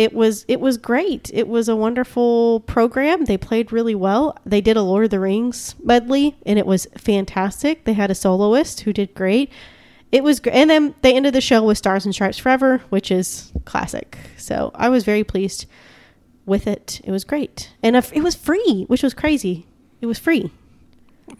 it 0.00 0.14
was 0.14 0.46
it 0.48 0.60
was 0.60 0.78
great 0.78 1.30
it 1.34 1.46
was 1.46 1.68
a 1.68 1.76
wonderful 1.76 2.60
program 2.60 3.26
they 3.26 3.36
played 3.36 3.70
really 3.70 3.94
well 3.94 4.34
they 4.46 4.62
did 4.62 4.76
a 4.76 4.82
lord 4.82 5.04
of 5.04 5.10
the 5.10 5.20
rings 5.20 5.74
medley 5.84 6.34
and 6.46 6.58
it 6.58 6.64
was 6.64 6.86
fantastic 6.96 7.84
they 7.84 7.92
had 7.92 8.10
a 8.10 8.14
soloist 8.14 8.80
who 8.80 8.92
did 8.94 9.14
great 9.14 9.50
it 10.12 10.24
was 10.24 10.40
great. 10.40 10.56
And 10.56 10.68
then 10.68 10.94
they 11.02 11.14
ended 11.14 11.34
the 11.34 11.40
show 11.40 11.62
with 11.62 11.78
Stars 11.78 12.04
and 12.04 12.12
Stripes 12.12 12.38
Forever, 12.38 12.78
which 12.88 13.10
is 13.10 13.52
classic. 13.64 14.18
So 14.36 14.72
I 14.74 14.88
was 14.88 15.04
very 15.04 15.22
pleased 15.22 15.66
with 16.46 16.66
it. 16.66 17.00
It 17.04 17.12
was 17.12 17.22
great. 17.22 17.70
And 17.82 17.94
it 17.94 18.22
was 18.22 18.34
free, 18.34 18.84
which 18.88 19.02
was 19.02 19.14
crazy. 19.14 19.66
It 20.00 20.06
was 20.06 20.18
free. 20.18 20.50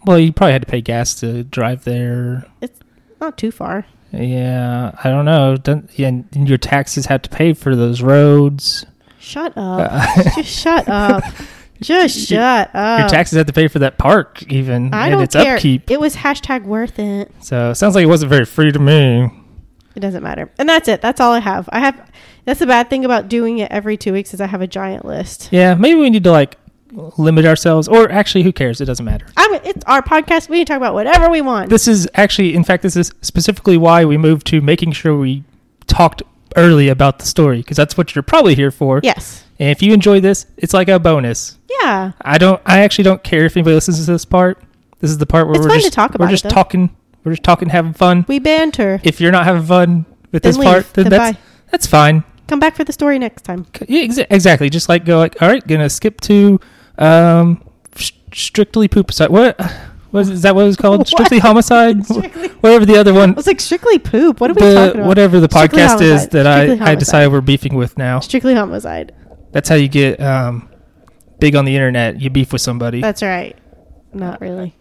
Well, 0.05 0.19
you 0.19 0.31
probably 0.31 0.53
had 0.53 0.61
to 0.61 0.71
pay 0.71 0.79
gas 0.79 1.15
to 1.15 1.43
drive 1.43 1.83
there. 1.83 2.45
It's 2.61 2.79
not 3.19 3.37
too 3.37 3.51
far. 3.51 3.85
Yeah, 4.11 4.91
I 5.03 5.09
don't 5.09 5.25
know. 5.25 5.55
Don't, 5.57 5.89
yeah, 5.97 6.07
and 6.07 6.49
your 6.49 6.57
taxes 6.57 7.05
have 7.05 7.21
to 7.23 7.29
pay 7.29 7.53
for 7.53 7.75
those 7.75 8.01
roads. 8.01 8.85
Shut 9.19 9.53
up. 9.57 9.89
Uh, 9.91 10.23
Just 10.35 10.49
shut 10.59 10.87
up. 10.89 11.23
Just 11.79 12.27
shut 12.27 12.69
up. 12.75 12.99
your 12.99 13.09
taxes 13.09 13.37
have 13.37 13.47
to 13.47 13.53
pay 13.53 13.67
for 13.67 13.79
that 13.79 13.97
park, 13.97 14.43
even 14.51 14.93
I 14.93 15.07
and 15.07 15.13
don't 15.13 15.23
its 15.23 15.35
care. 15.35 15.55
upkeep. 15.55 15.89
It 15.89 15.99
was 15.99 16.15
hashtag 16.15 16.63
worth 16.63 16.99
it. 16.99 17.31
So 17.41 17.71
it 17.71 17.75
sounds 17.75 17.95
like 17.95 18.03
it 18.03 18.07
wasn't 18.07 18.29
very 18.29 18.45
free 18.45 18.71
to 18.71 18.77
me. 18.79 19.29
It 19.95 19.99
doesn't 19.99 20.21
matter. 20.23 20.51
And 20.59 20.69
that's 20.69 20.87
it. 20.87 21.01
That's 21.01 21.19
all 21.19 21.31
I 21.33 21.39
have. 21.39 21.67
I 21.71 21.79
have. 21.79 22.11
That's 22.45 22.59
the 22.59 22.67
bad 22.67 22.89
thing 22.89 23.03
about 23.03 23.29
doing 23.29 23.57
it 23.59 23.71
every 23.71 23.97
two 23.97 24.13
weeks 24.13 24.33
is 24.33 24.39
I 24.41 24.47
have 24.47 24.61
a 24.61 24.67
giant 24.67 25.05
list. 25.05 25.49
Yeah, 25.51 25.73
maybe 25.75 25.99
we 25.99 26.09
need 26.09 26.23
to 26.23 26.31
like 26.31 26.57
limit 27.17 27.45
ourselves, 27.45 27.87
or 27.87 28.11
actually, 28.11 28.43
who 28.43 28.51
cares? 28.51 28.81
It 28.81 28.85
doesn't 28.85 29.05
matter. 29.05 29.25
I 29.37 29.47
mean, 29.51 29.61
it's 29.63 29.83
our 29.85 30.01
podcast. 30.01 30.49
We 30.49 30.57
can 30.59 30.65
talk 30.65 30.77
about 30.77 30.93
whatever 30.93 31.29
we 31.29 31.41
want. 31.41 31.69
This 31.69 31.87
is 31.87 32.07
actually, 32.15 32.53
in 32.55 32.63
fact, 32.63 32.83
this 32.83 32.95
is 32.95 33.13
specifically 33.21 33.77
why 33.77 34.05
we 34.05 34.17
moved 34.17 34.47
to 34.47 34.61
making 34.61 34.91
sure 34.93 35.17
we 35.17 35.43
talked 35.87 36.23
early 36.57 36.89
about 36.89 37.19
the 37.19 37.25
story 37.25 37.57
because 37.57 37.77
that's 37.77 37.97
what 37.97 38.13
you're 38.13 38.23
probably 38.23 38.55
here 38.55 38.71
for. 38.71 38.99
yes. 39.03 39.43
And 39.59 39.69
if 39.69 39.83
you 39.83 39.93
enjoy 39.93 40.19
this, 40.19 40.47
it's 40.57 40.73
like 40.73 40.87
a 40.89 40.97
bonus. 40.99 41.57
Yeah. 41.81 42.13
I 42.21 42.39
don't. 42.39 42.59
I 42.65 42.79
actually 42.79 43.03
don't 43.03 43.23
care 43.23 43.45
if 43.45 43.55
anybody 43.55 43.75
listens 43.75 44.03
to 44.03 44.11
this 44.11 44.25
part. 44.25 44.59
This 44.99 45.11
is 45.11 45.19
the 45.19 45.27
part 45.27 45.45
where 45.47 45.55
It's 45.57 45.63
we're 45.63 45.69
fun 45.69 45.77
to 45.77 45.83
just 45.83 45.93
talk 45.93 46.11
we're 46.11 46.15
about 46.25 46.29
it, 46.29 46.37
just 46.37 46.49
talking. 46.49 46.95
We're 47.23 47.33
just 47.33 47.43
talking, 47.43 47.69
having 47.69 47.93
fun. 47.93 48.25
We 48.27 48.39
banter. 48.39 48.99
If 49.03 49.21
you're 49.21 49.31
not 49.31 49.43
having 49.45 49.61
fun 49.63 50.05
with 50.31 50.41
Then 50.41 50.49
this 50.49 50.57
leave. 50.57 50.65
part, 50.67 50.93
then 50.95 51.09
Then 51.09 51.11
that's 51.19 51.37
that's 51.69 51.85
fine. 51.87 52.23
Come 52.47 52.59
back 52.59 52.75
for 52.75 52.83
the 52.83 52.91
story 52.91 53.19
next 53.19 53.43
time. 53.43 53.67
Yeah, 53.87 54.03
exa- 54.03 54.25
exactly. 54.31 54.69
Just 54.71 54.89
like 54.89 55.05
go 55.05 55.19
like, 55.19 55.39
all 55.43 55.47
right, 55.47 55.65
gonna 55.67 55.89
skip 55.91 56.19
to 56.21 56.59
um, 57.01 57.63
strictly 58.33 58.87
poopicide. 58.87 59.29
What 59.29 59.59
was 60.11 60.29
is 60.29 60.41
that? 60.43 60.55
What 60.55 60.63
it 60.63 60.67
was 60.67 60.77
called? 60.77 61.07
Strictly 61.07 61.39
homicide. 61.39 62.05
Strictly- 62.05 62.49
Whatever 62.49 62.85
the 62.85 62.97
other 62.97 63.13
one. 63.13 63.31
I 63.31 63.33
was 63.33 63.47
like 63.47 63.59
strictly 63.59 63.97
poop. 63.97 64.39
What 64.41 64.51
are 64.51 64.53
we 64.53 64.61
the 64.61 64.73
talking 64.75 64.95
about? 64.99 65.07
whatever 65.07 65.39
the 65.39 65.47
podcast 65.47 66.01
is 66.01 66.27
that 66.29 66.45
I, 66.45 66.91
I 66.91 66.95
decided 66.95 67.31
we're 67.31 67.41
beefing 67.41 67.75
with 67.75 67.97
now. 67.97 68.19
Strictly 68.19 68.53
homicide. 68.53 69.13
That's 69.51 69.67
how 69.69 69.75
you 69.75 69.87
get 69.87 70.19
um, 70.21 70.69
big 71.39 71.55
on 71.55 71.65
the 71.65 71.75
internet. 71.75 72.21
You 72.21 72.29
beef 72.29 72.51
with 72.53 72.61
somebody. 72.61 73.01
That's 73.01 73.23
right. 73.23 73.57
Not 74.13 74.41
really. 74.41 74.75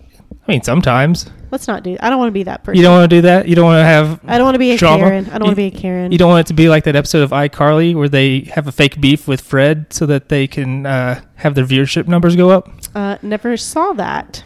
I 0.49 0.53
mean, 0.53 0.63
sometimes 0.63 1.31
Let's 1.53 1.67
not 1.67 1.83
do. 1.83 1.97
I 2.01 2.11
don't 2.11 2.19
want 2.19 2.29
to 2.29 2.33
be 2.33 2.45
that 2.45 2.63
person. 2.63 2.77
you 2.77 2.83
don't 2.85 2.93
want 2.99 3.11
to 3.11 3.17
do 3.17 3.23
that. 3.23 3.49
You 3.49 3.57
don't 3.57 3.65
want 3.65 3.81
to 3.81 3.85
have. 3.85 4.21
I 4.25 4.39
don't 4.39 4.45
want 4.45 4.55
to 4.55 4.61
be 4.61 4.71
a 4.71 4.77
Drama. 4.77 5.03
Karen. 5.03 5.27
I 5.27 5.31
don't 5.39 5.47
want 5.49 5.51
to 5.51 5.57
be 5.57 5.67
a 5.67 5.71
Karen. 5.73 6.13
You 6.13 6.19
don't 6.19 6.29
want 6.31 6.47
it 6.47 6.47
to 6.47 6.55
be 6.55 6.69
like 6.69 6.85
that 6.85 6.95
episode 6.95 7.23
of 7.25 7.31
iCarly 7.31 7.93
where 7.93 8.09
they 8.09 8.43
have 8.55 8.69
a 8.69 8.73
fake 8.73 9.01
beef 9.01 9.27
with 9.27 9.41
Fred 9.41 9.93
so 9.93 10.07
that 10.07 10.29
they 10.29 10.47
can 10.47 10.87
uh, 10.87 11.21
have 11.37 11.57
their 11.57 11.65
viewership 11.65 12.07
numbers 12.07 12.37
go 12.37 12.51
up. 12.51 12.71
Uh, 12.95 13.17
never 13.23 13.57
saw 13.57 13.93
that. 13.95 14.45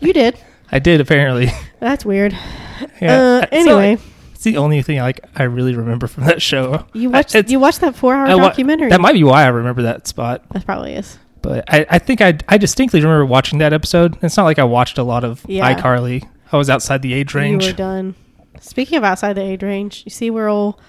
You 0.00 0.12
did. 0.12 0.36
I 0.72 0.80
did 0.80 1.00
apparently. 1.00 1.50
That's 1.80 2.04
weird. 2.04 2.32
Yeah. 3.00 3.20
Uh, 3.20 3.40
So, 3.42 3.48
anyway, 3.52 3.98
it's 4.32 4.42
the 4.42 4.56
only 4.56 4.82
thing 4.82 4.98
I 4.98 5.02
like 5.02 5.20
I 5.36 5.44
really 5.44 5.76
remember 5.76 6.08
from 6.08 6.24
that 6.24 6.42
show. 6.42 6.84
you 6.94 7.10
watched 7.10 7.36
it's- 7.36 7.50
you 7.52 7.60
watched 7.60 7.80
that 7.82 7.94
four 7.94 8.14
hour 8.14 8.26
wa- 8.36 8.48
documentary. 8.48 8.88
That 8.90 9.00
might 9.00 9.12
be 9.12 9.22
why 9.22 9.44
I 9.44 9.48
remember 9.48 9.82
that 9.82 10.08
spot. 10.08 10.42
that 10.50 10.66
probably 10.66 10.94
is. 10.94 11.16
But 11.42 11.64
I, 11.72 11.86
I 11.90 11.98
think 11.98 12.20
I, 12.20 12.38
I 12.48 12.56
distinctly 12.58 13.00
remember 13.00 13.26
watching 13.26 13.58
that 13.58 13.72
episode. 13.72 14.16
It's 14.22 14.36
not 14.36 14.44
like 14.44 14.58
I 14.58 14.64
watched 14.64 14.96
a 14.98 15.02
lot 15.02 15.24
of 15.24 15.44
Yeah. 15.48 15.74
iCarly. 15.74 16.28
I 16.52 16.56
was 16.56 16.70
outside 16.70 17.02
the 17.02 17.12
age 17.14 17.34
range. 17.34 17.64
You 17.64 17.70
were 17.72 17.76
done. 17.76 18.14
Speaking 18.60 18.96
of 18.98 19.04
outside 19.04 19.32
the 19.34 19.42
age 19.42 19.62
range, 19.62 20.02
you 20.04 20.10
see 20.10 20.30
where 20.30 20.48
old 20.48 20.80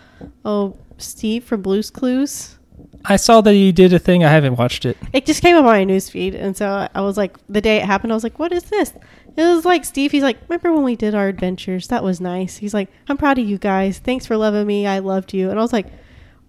oh 0.46 0.78
Steve 0.98 1.44
from 1.44 1.62
Blue's 1.62 1.90
Clues. 1.90 2.58
I 3.06 3.16
saw 3.18 3.42
that 3.42 3.54
he 3.54 3.72
did 3.72 3.92
a 3.94 4.00
thing. 4.00 4.24
I 4.24 4.30
haven't 4.30 4.56
watched 4.58 4.86
it. 4.86 4.98
It 5.12 5.26
just 5.26 5.42
came 5.42 5.56
up 5.56 5.62
on 5.66 5.72
my 5.72 5.84
news 5.84 6.10
feed, 6.10 6.36
and 6.36 6.56
so 6.56 6.88
I 6.94 7.02
was 7.02 7.18
like, 7.18 7.36
the 7.50 7.60
day 7.62 7.78
it 7.78 7.86
happened, 7.86 8.14
I 8.14 8.16
was 8.16 8.24
like, 8.24 8.40
"What 8.40 8.54
is 8.54 8.64
this?" 8.64 8.94
It 9.36 9.42
was 9.42 9.66
like 9.66 9.84
Steve. 9.84 10.12
He's 10.12 10.24
like, 10.24 10.38
"Remember 10.48 10.72
when 10.74 10.84
we 10.84 10.96
did 10.96 11.14
our 11.16 11.28
adventures? 11.28 11.88
That 11.88 12.04
was 12.04 12.22
nice." 12.22 12.58
He's 12.58 12.74
like, 12.74 12.90
"I'm 13.10 13.18
proud 13.18 13.40
of 13.40 13.46
you 13.48 13.58
guys. 13.58 13.98
Thanks 14.00 14.26
for 14.26 14.38
loving 14.38 14.66
me. 14.68 14.86
I 14.88 15.00
loved 15.00 15.34
you." 15.34 15.50
And 15.50 15.60
I 15.60 15.62
was 15.62 15.74
like, 15.74 15.88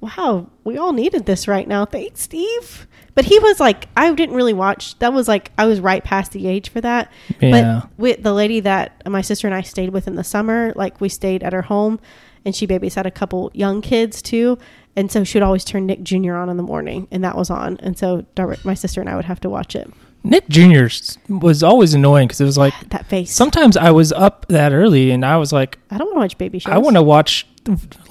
"Wow, 0.05 0.49
we 0.65 0.77
all 0.77 0.93
needed 0.93 1.27
this 1.27 1.49
right 1.49 1.67
now. 1.67 1.85
Thanks, 1.85 2.23
Steve." 2.23 2.87
But 3.15 3.27
he 3.27 3.39
was 3.39 3.61
like, 3.61 3.87
I 3.97 4.13
didn't 4.13 4.35
really 4.35 4.53
watch. 4.53 4.99
That 4.99 5.13
was 5.13 5.29
like 5.29 5.53
I 5.57 5.67
was 5.67 5.81
right 5.81 6.03
past 6.03 6.33
the 6.33 6.49
age 6.49 6.69
for 6.69 6.81
that. 6.81 7.13
Yeah. 7.41 7.83
But 7.83 7.91
with 7.99 8.23
the 8.23 8.33
lady 8.33 8.61
that 8.61 9.09
my 9.09 9.21
sister 9.21 9.47
and 9.47 9.55
I 9.55 9.61
stayed 9.63 9.91
with 9.91 10.09
in 10.09 10.17
the 10.17 10.25
summer, 10.25 10.73
like 10.75 11.01
we 11.01 11.09
stayed 11.09 11.43
at 11.45 11.53
her 11.53 11.63
home, 11.63 12.01
and 12.45 12.55
she 12.57 12.67
babysat 12.67 13.07
a 13.07 13.11
couple 13.11 13.51
young 13.55 13.81
kids 13.83 14.21
too. 14.21 14.59
And 14.97 15.11
so 15.11 15.25
she 15.25 15.39
would 15.39 15.43
always 15.45 15.65
turn 15.65 15.87
Nick 15.87 16.03
Jr. 16.03 16.35
on 16.35 16.49
in 16.49 16.57
the 16.57 16.63
morning, 16.63 17.09
and 17.11 17.23
that 17.25 17.37
was 17.37 17.51
on. 17.51 17.79
And 17.81 17.99
so 17.99 18.27
my 18.65 18.75
sister 18.75 19.01
and 19.01 19.11
I 19.11 19.17
would 19.17 19.25
have 19.25 19.41
to 19.41 19.51
watch 19.51 19.75
it. 19.75 19.93
Nick 20.27 20.49
Jr. 20.49 20.87
was 21.29 21.63
always 21.63 21.95
annoying 21.95 22.27
because 22.27 22.41
it 22.41 22.45
was 22.47 22.57
like 22.57 22.73
That 22.91 23.07
face. 23.07 23.31
sometimes 23.33 23.77
I 23.77 23.91
was 23.91 24.11
up 24.11 24.47
that 24.49 24.73
early 24.73 25.11
and 25.11 25.25
I 25.25 25.37
was 25.37 25.53
like, 25.53 25.79
I 25.91 25.99
don't 25.99 26.07
want 26.07 26.17
to 26.17 26.21
watch 26.21 26.39
baby 26.39 26.59
shows. 26.59 26.73
I 26.73 26.79
want 26.79 26.97
to 26.97 27.03
watch 27.03 27.47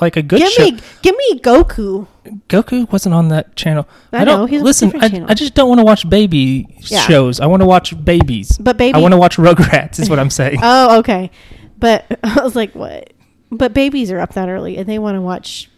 like 0.02 0.18
a 0.18 0.22
good 0.22 0.40
give 0.40 0.52
show. 0.52 0.64
me, 0.64 0.80
give 1.02 1.16
me 1.18 1.40
Goku. 1.40 2.08
Goku 2.50 2.92
wasn't 2.92 3.14
on 3.16 3.28
that 3.30 3.56
channel. 3.56 3.88
I 4.12 4.24
don't 4.26 4.40
know, 4.40 4.46
he's 4.46 4.62
listen. 4.62 4.92
I, 5.00 5.10
channel. 5.10 5.28
I 5.30 5.34
just 5.34 5.54
don't 5.54 5.68
want 5.70 5.80
to 5.80 5.84
watch 5.86 6.10
baby 6.10 6.68
Yeah. 6.82 7.02
shows. 7.02 7.40
I 7.40 7.46
want 7.46 7.62
to 7.62 7.66
watch 7.66 7.94
babies. 8.04 8.58
But 8.58 8.78
baby, 8.78 8.96
I 8.96 9.00
want 9.00 9.12
to 9.14 9.18
watch 9.18 9.38
Rugrats. 9.38 10.00
Is 10.00 10.10
what 10.10 10.20
I'm 10.20 10.30
saying. 10.30 10.60
Oh, 10.64 11.00
okay. 11.00 11.32
But 11.78 12.06
I 12.24 12.42
was 12.42 12.56
like, 12.56 12.74
what? 12.76 13.14
But 13.52 13.74
babies 13.74 14.12
are 14.12 14.20
up 14.20 14.34
that 14.34 14.50
early, 14.50 14.78
and 14.78 14.88
they 14.88 14.98
want 15.00 15.16
to 15.16 15.22
watch 15.22 15.70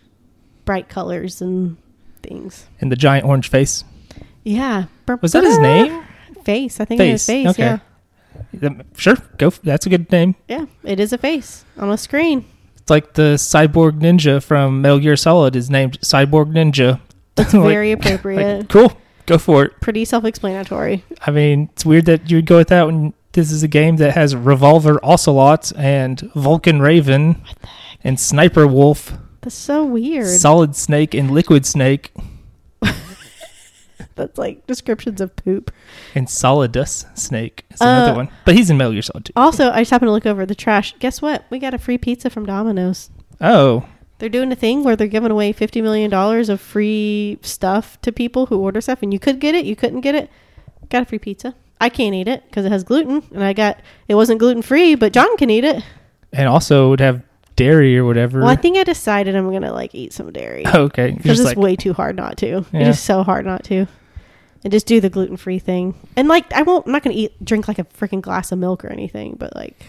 bright 0.65 0.87
colors 0.89 1.41
and 1.41 1.77
things. 2.23 2.67
and 2.79 2.91
the 2.91 2.95
giant 2.95 3.25
orange 3.25 3.49
face. 3.49 3.83
Yeah. 4.43 4.85
Was 5.21 5.31
that 5.33 5.43
his 5.43 5.57
name? 5.59 6.03
Face. 6.43 6.79
I 6.79 6.85
think 6.85 7.01
it 7.01 7.07
is 7.09 7.25
Face. 7.25 7.45
face. 7.45 7.59
Okay. 7.59 7.81
Yeah. 8.61 8.69
Sure, 8.95 9.17
go. 9.37 9.47
f- 9.47 9.61
That's 9.63 9.85
a 9.85 9.89
good 9.89 10.11
name. 10.11 10.35
Yeah. 10.47 10.65
It 10.83 10.99
is 10.99 11.11
a 11.11 11.17
face 11.17 11.65
on 11.77 11.89
a 11.89 11.97
screen. 11.97 12.45
It's 12.85 12.91
like 12.91 13.13
the 13.15 13.33
cyborg 13.33 13.99
ninja 13.99 14.43
from 14.43 14.81
Metal 14.83 14.99
Gear 14.99 15.15
Solid 15.15 15.55
is 15.55 15.71
named 15.71 15.99
Cyborg 16.01 16.53
Ninja. 16.53 16.99
That's 17.33 17.51
Like- 17.55 17.67
very 17.67 17.95
like, 17.95 18.05
appropriate. 18.05 18.69
cool. 18.69 18.93
Go 19.25 19.39
for 19.39 19.65
it. 19.65 19.81
Pretty 19.81 20.05
self-explanatory. 20.05 21.03
I 21.25 21.31
mean, 21.31 21.69
it's 21.73 21.83
weird 21.83 22.05
that 22.05 22.29
you 22.29 22.37
would 22.37 22.45
go 22.45 22.57
with 22.57 22.67
that 22.67 22.85
when 22.85 23.15
this 23.31 23.51
is 23.51 23.63
a 23.63 23.67
game 23.67 23.95
that 23.95 24.11
has 24.13 24.35
Revolver 24.35 24.99
Ocelot 25.03 25.71
and 25.75 26.19
Vulcan 26.35 26.79
Raven 26.79 27.41
and 28.03 28.19
Sniper 28.19 28.67
Wolf, 28.67 29.13
That's 29.41 29.55
so 29.55 29.83
weird. 29.83 30.27
Solid 30.27 30.75
Snake 30.75 31.15
and 31.15 31.31
Liquid 31.31 31.65
Snake 31.65 32.11
That's 34.15 34.37
like 34.37 34.65
descriptions 34.65 35.19
of 35.21 35.35
poop. 35.35 35.71
and 36.15 36.27
Solidus 36.27 37.05
Snake 37.17 37.65
is 37.71 37.81
another 37.81 38.11
Uh, 38.13 38.15
one. 38.15 38.29
But 38.45 38.55
he's 38.55 38.69
in 38.69 38.77
Metal 38.77 38.93
Gear 38.93 39.01
Solid 39.01 39.25
2. 39.25 39.33
Also, 39.35 39.71
I 39.71 39.79
just 39.81 39.91
happened 39.91 40.07
to 40.07 40.13
look 40.13 40.25
over 40.25 40.45
the 40.45 40.55
trash. 40.55 40.95
Guess 40.99 41.21
what? 41.21 41.43
We 41.49 41.59
got 41.59 41.73
a 41.73 41.77
free 41.77 41.97
pizza 41.97 42.29
from 42.29 42.45
Domino's. 42.45 43.09
Oh, 43.41 43.85
They're 44.19 44.29
doing 44.29 44.49
a 44.53 44.55
thing 44.55 44.83
where 44.85 44.95
they're 44.95 45.07
giving 45.07 45.31
away 45.31 45.51
fifty 45.51 45.81
million 45.81 46.09
dollars 46.09 46.47
of 46.47 46.61
free 46.61 47.37
stuff 47.41 47.99
to 48.03 48.13
people 48.13 48.45
who 48.45 48.57
order 48.59 48.79
stuff, 48.79 48.99
and 49.03 49.11
you 49.11 49.19
could 49.19 49.41
get 49.41 49.53
it, 49.55 49.65
you 49.65 49.75
couldn't 49.75 49.99
get 50.01 50.15
it. 50.15 50.29
Got 50.89 51.01
a 51.01 51.05
free 51.05 51.19
pizza. 51.19 51.53
I 51.81 51.89
can't 51.89 52.15
eat 52.15 52.29
it 52.29 52.43
because 52.47 52.63
it 52.65 52.71
has 52.71 52.85
gluten, 52.85 53.21
and 53.33 53.43
I 53.43 53.51
got 53.51 53.81
it 54.07 54.15
wasn't 54.15 54.39
gluten 54.39 54.61
free, 54.61 54.95
but 54.95 55.11
John 55.11 55.35
can 55.35 55.49
eat 55.49 55.65
it. 55.65 55.83
and 56.31 56.47
also 56.47 56.89
would 56.91 57.01
have 57.01 57.21
dairy 57.57 57.97
or 57.97 58.05
whatever. 58.05 58.39
Well, 58.39 58.47
I 58.49 58.55
think 58.55 58.77
I 58.77 58.83
decided 58.85 59.35
I'm 59.35 59.51
gonna 59.51 59.73
like 59.73 59.93
eat 59.93 60.13
some 60.13 60.31
dairy 60.31 60.65
okay. 60.65 61.11
Because 61.11 61.23
just 61.25 61.39
it's 61.41 61.47
like, 61.49 61.57
way 61.57 61.75
too 61.75 61.91
hard 61.91 62.15
not 62.15 62.37
to. 62.37 62.59
It 62.59 62.65
Yeah. 62.71 62.89
is 62.89 62.99
so 63.01 63.21
hard 63.23 63.45
not 63.45 63.65
to. 63.65 63.85
And 64.65 64.71
just 64.71 64.87
do 64.87 64.99
the 64.99 65.09
gluten 65.11 65.37
free 65.37 65.59
thing, 65.59 65.93
and 66.17 66.27
like 66.27 66.51
I 66.51 66.63
won't. 66.63 66.87
I'm 66.87 66.91
not 66.91 67.03
gonna 67.03 67.15
eat 67.15 67.33
drink 67.45 67.67
like 67.67 67.77
a 67.79 67.83
freaking 67.83 68.19
glass 68.19 68.51
of 68.51 68.57
milk 68.59 68.83
or 68.83 68.89
anything, 68.89 69.35
but 69.37 69.55
like 69.55 69.79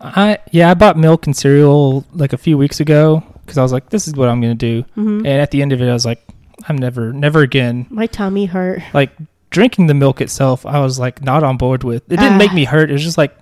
I 0.00 0.38
yeah, 0.50 0.70
I 0.70 0.74
bought 0.74 0.96
milk 0.96 1.26
and 1.26 1.36
cereal 1.36 2.04
like 2.14 2.32
a 2.32 2.38
few 2.38 2.56
weeks 2.58 2.80
ago 2.80 3.22
because 3.44 3.58
I 3.58 3.62
was 3.62 3.72
like, 3.72 3.90
this 3.90 4.08
is 4.08 4.14
what 4.14 4.28
I'm 4.30 4.40
gonna 4.40 4.54
do. 4.54 4.84
mhm. 4.96 5.18
And 5.18 5.26
at 5.26 5.50
the 5.50 5.60
end 5.62 5.72
of 5.72 5.82
it, 5.82 5.88
I 5.88 5.92
was 5.92 6.06
like, 6.06 6.26
I'm 6.66 6.76
never, 6.76 7.12
never 7.12 7.40
again. 7.42 7.86
my 7.90 8.06
tummy 8.06 8.46
hurt. 8.46 8.80
Like 8.94 9.10
drinking 9.50 9.86
the 9.88 9.94
milk 9.94 10.22
itself, 10.22 10.64
I 10.64 10.80
was 10.80 10.98
like 10.98 11.22
not 11.22 11.42
on 11.44 11.58
board 11.58 11.84
with. 11.84 12.02
It 12.10 12.16
didn't 12.16 12.32
Ah. 12.32 12.38
make 12.38 12.54
me 12.54 12.64
hurt. 12.64 12.88
It 12.88 12.94
was 12.94 13.04
just 13.04 13.18
like, 13.18 13.36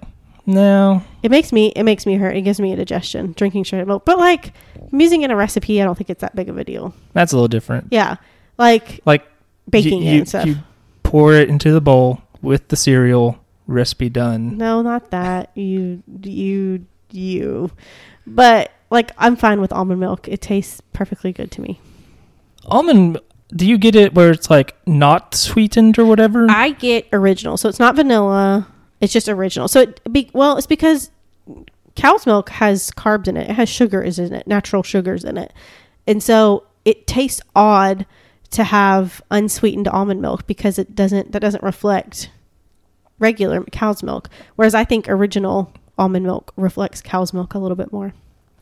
no. 0.44 1.02
It 1.22 1.30
makes 1.30 1.52
me 1.52 1.68
it 1.76 1.84
makes 1.84 2.04
me 2.04 2.16
hurt. 2.16 2.36
It 2.36 2.42
gives 2.42 2.58
me 2.60 2.72
indigestion 2.72 3.32
drinking 3.36 3.64
straight 3.64 3.86
milk. 3.86 4.04
But 4.04 4.18
like 4.18 4.52
I'm 4.92 5.00
using 5.00 5.22
it 5.22 5.26
in 5.26 5.30
a 5.30 5.36
recipe, 5.36 5.80
I 5.80 5.84
don't 5.84 5.94
think 5.96 6.10
it's 6.10 6.20
that 6.22 6.34
big 6.34 6.48
of 6.48 6.58
a 6.58 6.64
deal. 6.64 6.94
That's 7.12 7.32
a 7.32 7.36
little 7.36 7.46
different. 7.48 7.86
Yeah, 7.92 8.16
like 8.58 9.00
Like 9.06 9.24
baking 9.68 10.02
you, 10.02 10.18
and 10.18 10.28
stuff. 10.28 10.46
you 10.46 10.56
pour 11.10 11.32
it 11.32 11.48
into 11.48 11.72
the 11.72 11.80
bowl 11.80 12.22
with 12.40 12.68
the 12.68 12.76
cereal. 12.76 13.38
Recipe 13.66 14.08
done. 14.08 14.58
no, 14.58 14.82
not 14.82 15.10
that. 15.10 15.50
You 15.56 16.02
you 16.22 16.86
you. 17.10 17.70
But 18.26 18.72
like 18.90 19.12
I'm 19.16 19.36
fine 19.36 19.60
with 19.60 19.72
almond 19.72 20.00
milk. 20.00 20.26
It 20.26 20.40
tastes 20.40 20.80
perfectly 20.92 21.32
good 21.32 21.50
to 21.52 21.60
me. 21.60 21.80
Almond. 22.66 23.20
Do 23.54 23.66
you 23.66 23.78
get 23.78 23.96
it 23.96 24.14
where 24.14 24.30
it's 24.30 24.48
like 24.50 24.76
not 24.86 25.34
sweetened 25.34 25.98
or 25.98 26.04
whatever? 26.04 26.46
I 26.48 26.70
get 26.70 27.08
original, 27.12 27.56
so 27.56 27.68
it's 27.68 27.80
not 27.80 27.96
vanilla. 27.96 28.68
It's 29.00 29.12
just 29.12 29.28
original. 29.28 29.66
So 29.66 29.80
it 29.80 30.12
be 30.12 30.30
well, 30.32 30.56
it's 30.56 30.66
because 30.66 31.10
cow's 31.96 32.26
milk 32.26 32.48
has 32.50 32.90
carbs 32.92 33.28
in 33.28 33.36
it. 33.36 33.50
It 33.50 33.54
has 33.54 33.68
sugars 33.68 34.18
in 34.18 34.32
it, 34.32 34.46
natural 34.46 34.82
sugars 34.82 35.24
in 35.24 35.36
it. 35.36 35.52
And 36.06 36.22
so 36.22 36.66
it 36.84 37.06
tastes 37.06 37.40
odd 37.54 38.06
to 38.50 38.64
have 38.64 39.22
unsweetened 39.30 39.88
almond 39.88 40.20
milk 40.20 40.46
because 40.46 40.78
it 40.78 40.94
doesn't 40.94 41.32
that 41.32 41.40
doesn't 41.40 41.62
reflect 41.62 42.30
regular 43.18 43.62
cow's 43.64 44.02
milk. 44.02 44.28
Whereas 44.56 44.74
I 44.74 44.84
think 44.84 45.08
original 45.08 45.72
almond 45.98 46.26
milk 46.26 46.52
reflects 46.56 47.00
cow's 47.02 47.32
milk 47.32 47.54
a 47.54 47.58
little 47.58 47.76
bit 47.76 47.92
more. 47.92 48.12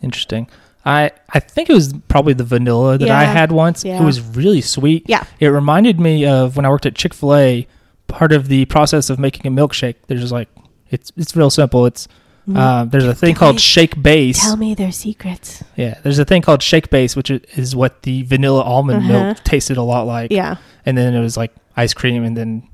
Interesting. 0.02 0.48
I 0.84 1.10
I 1.30 1.40
think 1.40 1.70
it 1.70 1.74
was 1.74 1.94
probably 2.08 2.34
the 2.34 2.44
vanilla 2.44 2.98
that 2.98 3.10
I 3.10 3.24
had 3.24 3.52
once. 3.52 3.84
Yeah. 3.84 4.00
It 4.00 4.04
was 4.04 4.20
really 4.20 4.60
sweet. 4.60 5.04
Yeah. 5.06 5.24
It 5.40 5.48
reminded 5.48 5.98
me 6.00 6.26
of 6.26 6.56
when 6.56 6.64
I 6.66 6.70
worked 6.70 6.86
at 6.86 6.94
Chick 6.94 7.14
Fil 7.14 7.34
A. 7.34 7.66
Part 8.06 8.32
of 8.32 8.48
the 8.48 8.64
process 8.64 9.10
of 9.10 9.18
making 9.18 9.46
a 9.46 9.54
milkshake, 9.54 9.96
there's 10.06 10.22
just 10.22 10.32
like 10.32 10.48
it's 10.90 11.12
it's 11.16 11.36
real 11.36 11.50
simple. 11.50 11.84
It's 11.84 12.08
uh, 12.54 12.84
there's 12.84 13.04
a 13.04 13.14
thing 13.14 13.34
called 13.34 13.60
shake 13.60 14.00
base. 14.02 14.40
Tell 14.40 14.56
me 14.56 14.74
their 14.74 14.92
secrets. 14.92 15.62
Yeah, 15.76 15.98
there's 16.02 16.18
a 16.18 16.24
thing 16.24 16.42
called 16.42 16.62
shake 16.62 16.90
base, 16.90 17.14
which 17.16 17.30
is 17.30 17.74
what 17.76 18.02
the 18.02 18.22
vanilla 18.22 18.62
almond 18.62 18.98
Uh-huh. 19.04 19.12
milk 19.24 19.44
tasted 19.44 19.76
a 19.76 19.82
lot 19.82 20.06
like. 20.06 20.30
Yeah. 20.32 20.56
and 20.86 20.96
then 20.96 21.14
it 21.14 21.20
was 21.20 21.36
like 21.36 21.52
ice 21.76 21.92
cream, 21.94 22.24
and 22.24 22.36
then 22.36 22.68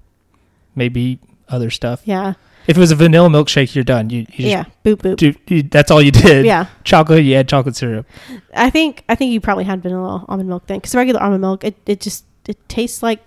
maybe 0.74 1.18
other 1.48 1.70
stuff. 1.70 2.02
Yeah. 2.04 2.34
If 2.66 2.76
it 2.78 2.80
was 2.80 2.90
a 2.90 2.96
vanilla 2.96 3.28
milkshake, 3.28 3.74
you're 3.74 3.84
done. 3.84 4.08
You, 4.08 4.20
you 4.20 4.24
just 4.26 4.40
Yeah. 4.40 4.64
Boop 4.84 4.96
boop. 5.02 5.16
do, 5.16 5.34
you, 5.48 5.62
that's 5.64 5.90
all 5.90 6.00
you 6.00 6.10
did. 6.10 6.46
Yeah. 6.46 6.66
chocolate. 6.84 7.22
You 7.24 7.34
add 7.36 7.48
chocolate 7.48 7.76
syrup. 7.76 8.06
I 8.54 8.70
think 8.70 9.04
I 9.08 9.14
think 9.16 9.32
you 9.32 9.40
probably 9.40 9.64
had 9.64 9.82
vanilla 9.82 10.24
almond 10.28 10.48
milk 10.48 10.66
then, 10.66 10.78
because 10.78 10.94
regular 10.94 11.20
almond 11.22 11.42
milk 11.42 11.64
it, 11.64 11.76
it 11.86 12.00
just 12.00 12.24
it 12.48 12.56
tastes 12.68 13.02
like 13.02 13.20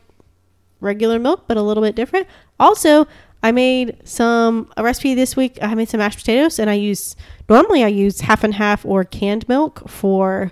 regular 0.79 1.19
milk, 1.19 1.43
but 1.47 1.57
a 1.57 1.61
little 1.61 1.83
bit 1.83 1.95
different. 1.95 2.27
Also, 2.59 3.07
I 3.43 3.51
made 3.51 3.97
some 4.03 4.71
a 4.77 4.83
recipe 4.83 5.13
this 5.13 5.35
week. 5.35 5.57
I 5.61 5.73
made 5.75 5.89
some 5.89 5.99
mashed 5.99 6.19
potatoes, 6.19 6.59
and 6.59 6.69
I 6.69 6.73
use 6.73 7.15
normally 7.47 7.83
I 7.83 7.87
use 7.87 8.21
half 8.21 8.43
and 8.43 8.55
half 8.55 8.85
or 8.85 9.03
canned 9.03 9.47
milk 9.47 9.87
for 9.89 10.51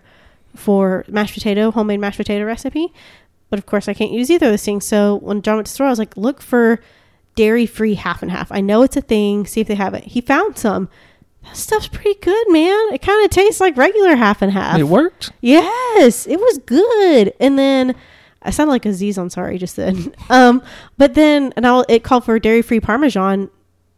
for 0.56 1.04
mashed 1.08 1.34
potato 1.34 1.72
homemade 1.72 2.00
mashed 2.00 2.18
potato 2.18 2.46
recipe. 2.46 2.94
But 3.50 3.60
of 3.60 3.66
course, 3.66 3.88
I 3.88 3.94
can't 3.94 4.12
use 4.12 4.30
either 4.30 4.48
of 4.48 4.54
those 4.54 4.66
things. 4.66 4.86
So 4.86 5.16
when 5.16 5.42
John 5.42 5.56
went 5.56 5.68
to 5.68 5.74
store, 5.74 5.88
I 5.88 5.90
was 5.90 6.00
like, 6.00 6.16
look 6.18 6.42
for 6.42 6.80
dairy 7.36 7.66
free 7.66 7.96
half 7.96 8.22
and 8.22 8.32
half. 8.32 8.52
I 8.52 8.62
know 8.62 8.82
it's 8.82 8.98
a 8.98 9.02
thing. 9.02 9.46
See 9.46 9.62
if 9.62 9.68
they 9.68 9.76
have 9.76 9.94
it. 9.94 10.04
He 10.06 10.22
found 10.22 10.58
some. 10.58 10.90
That 11.44 11.56
stuff's 11.56 11.88
pretty 11.88 12.20
good, 12.22 12.50
man. 12.50 12.94
It 12.94 13.02
kind 13.04 13.24
of 13.24 13.30
tastes 13.30 13.62
like 13.62 13.78
regular 13.78 14.16
half 14.16 14.42
and 14.42 14.52
half. 14.52 14.80
It 14.80 14.84
worked. 14.86 15.32
Yes, 15.42 16.26
it 16.26 16.40
was 16.40 16.58
good. 16.60 17.34
And 17.40 17.60
then 17.60 17.96
I 18.46 18.52
sound 18.52 18.70
like 18.70 18.86
Aziz 18.86 19.18
Ansari 19.18 19.60
just 19.60 19.76
then. 19.76 20.14
Um, 20.30 20.64
but 20.98 21.14
then 21.14 21.54
and 21.56 21.68
I'll, 21.68 21.86
it 21.88 22.04
called 22.04 22.26
for 22.26 22.40
dairy 22.40 22.62
free 22.62 22.80
Parmesan 22.80 23.50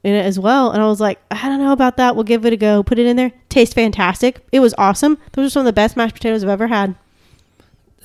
in 0.03 0.13
it 0.13 0.25
as 0.25 0.39
well. 0.39 0.71
And 0.71 0.81
I 0.81 0.87
was 0.87 0.99
like, 0.99 1.19
I 1.31 1.47
don't 1.47 1.59
know 1.59 1.71
about 1.71 1.97
that. 1.97 2.15
We'll 2.15 2.23
give 2.23 2.45
it 2.45 2.53
a 2.53 2.57
go. 2.57 2.83
Put 2.83 2.99
it 2.99 3.05
in 3.05 3.15
there. 3.15 3.31
Tastes 3.49 3.73
fantastic. 3.73 4.45
It 4.51 4.59
was 4.59 4.73
awesome. 4.77 5.17
Those 5.33 5.47
are 5.47 5.49
some 5.49 5.61
of 5.61 5.65
the 5.65 5.73
best 5.73 5.95
mashed 5.95 6.15
potatoes 6.15 6.43
I've 6.43 6.49
ever 6.49 6.67
had. 6.67 6.95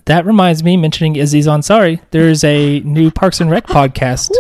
That 0.06 0.26
reminds 0.26 0.64
me, 0.64 0.76
mentioning 0.76 1.18
Aziz 1.18 1.46
Ansari, 1.46 2.00
there's 2.10 2.42
a 2.42 2.80
new 2.80 3.10
Parks 3.10 3.40
and 3.40 3.50
Rec 3.50 3.66
podcast 3.68 4.32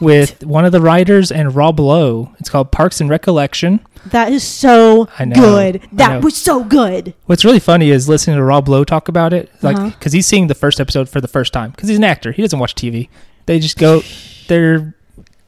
with 0.00 0.44
one 0.44 0.64
of 0.64 0.72
the 0.72 0.80
writers 0.80 1.30
and 1.32 1.54
Rob 1.54 1.80
Lowe. 1.80 2.32
It's 2.38 2.48
called 2.48 2.70
Parks 2.72 3.00
and 3.00 3.10
Recollection. 3.10 3.80
That 4.06 4.32
is 4.32 4.42
so 4.44 5.08
I 5.18 5.24
know. 5.24 5.34
good. 5.34 5.82
That 5.92 6.22
was 6.22 6.36
so 6.36 6.62
good. 6.64 7.14
What's 7.26 7.44
really 7.44 7.58
funny 7.58 7.90
is 7.90 8.08
listening 8.08 8.36
to 8.36 8.42
Rob 8.42 8.68
Lowe 8.68 8.84
talk 8.84 9.08
about 9.08 9.32
it, 9.32 9.50
like 9.62 9.76
Uh-huh. 9.76 9.90
because 9.90 10.12
he's 10.12 10.26
seeing 10.26 10.46
the 10.46 10.54
first 10.54 10.80
episode 10.80 11.08
for 11.08 11.20
the 11.20 11.28
first 11.28 11.52
time 11.52 11.70
because 11.72 11.88
he's 11.88 11.98
an 11.98 12.04
actor. 12.04 12.32
He 12.32 12.42
doesn't 12.42 12.58
watch 12.58 12.74
TV. 12.74 13.08
They 13.46 13.58
just 13.58 13.76
go, 13.78 14.02
they're 14.48 14.94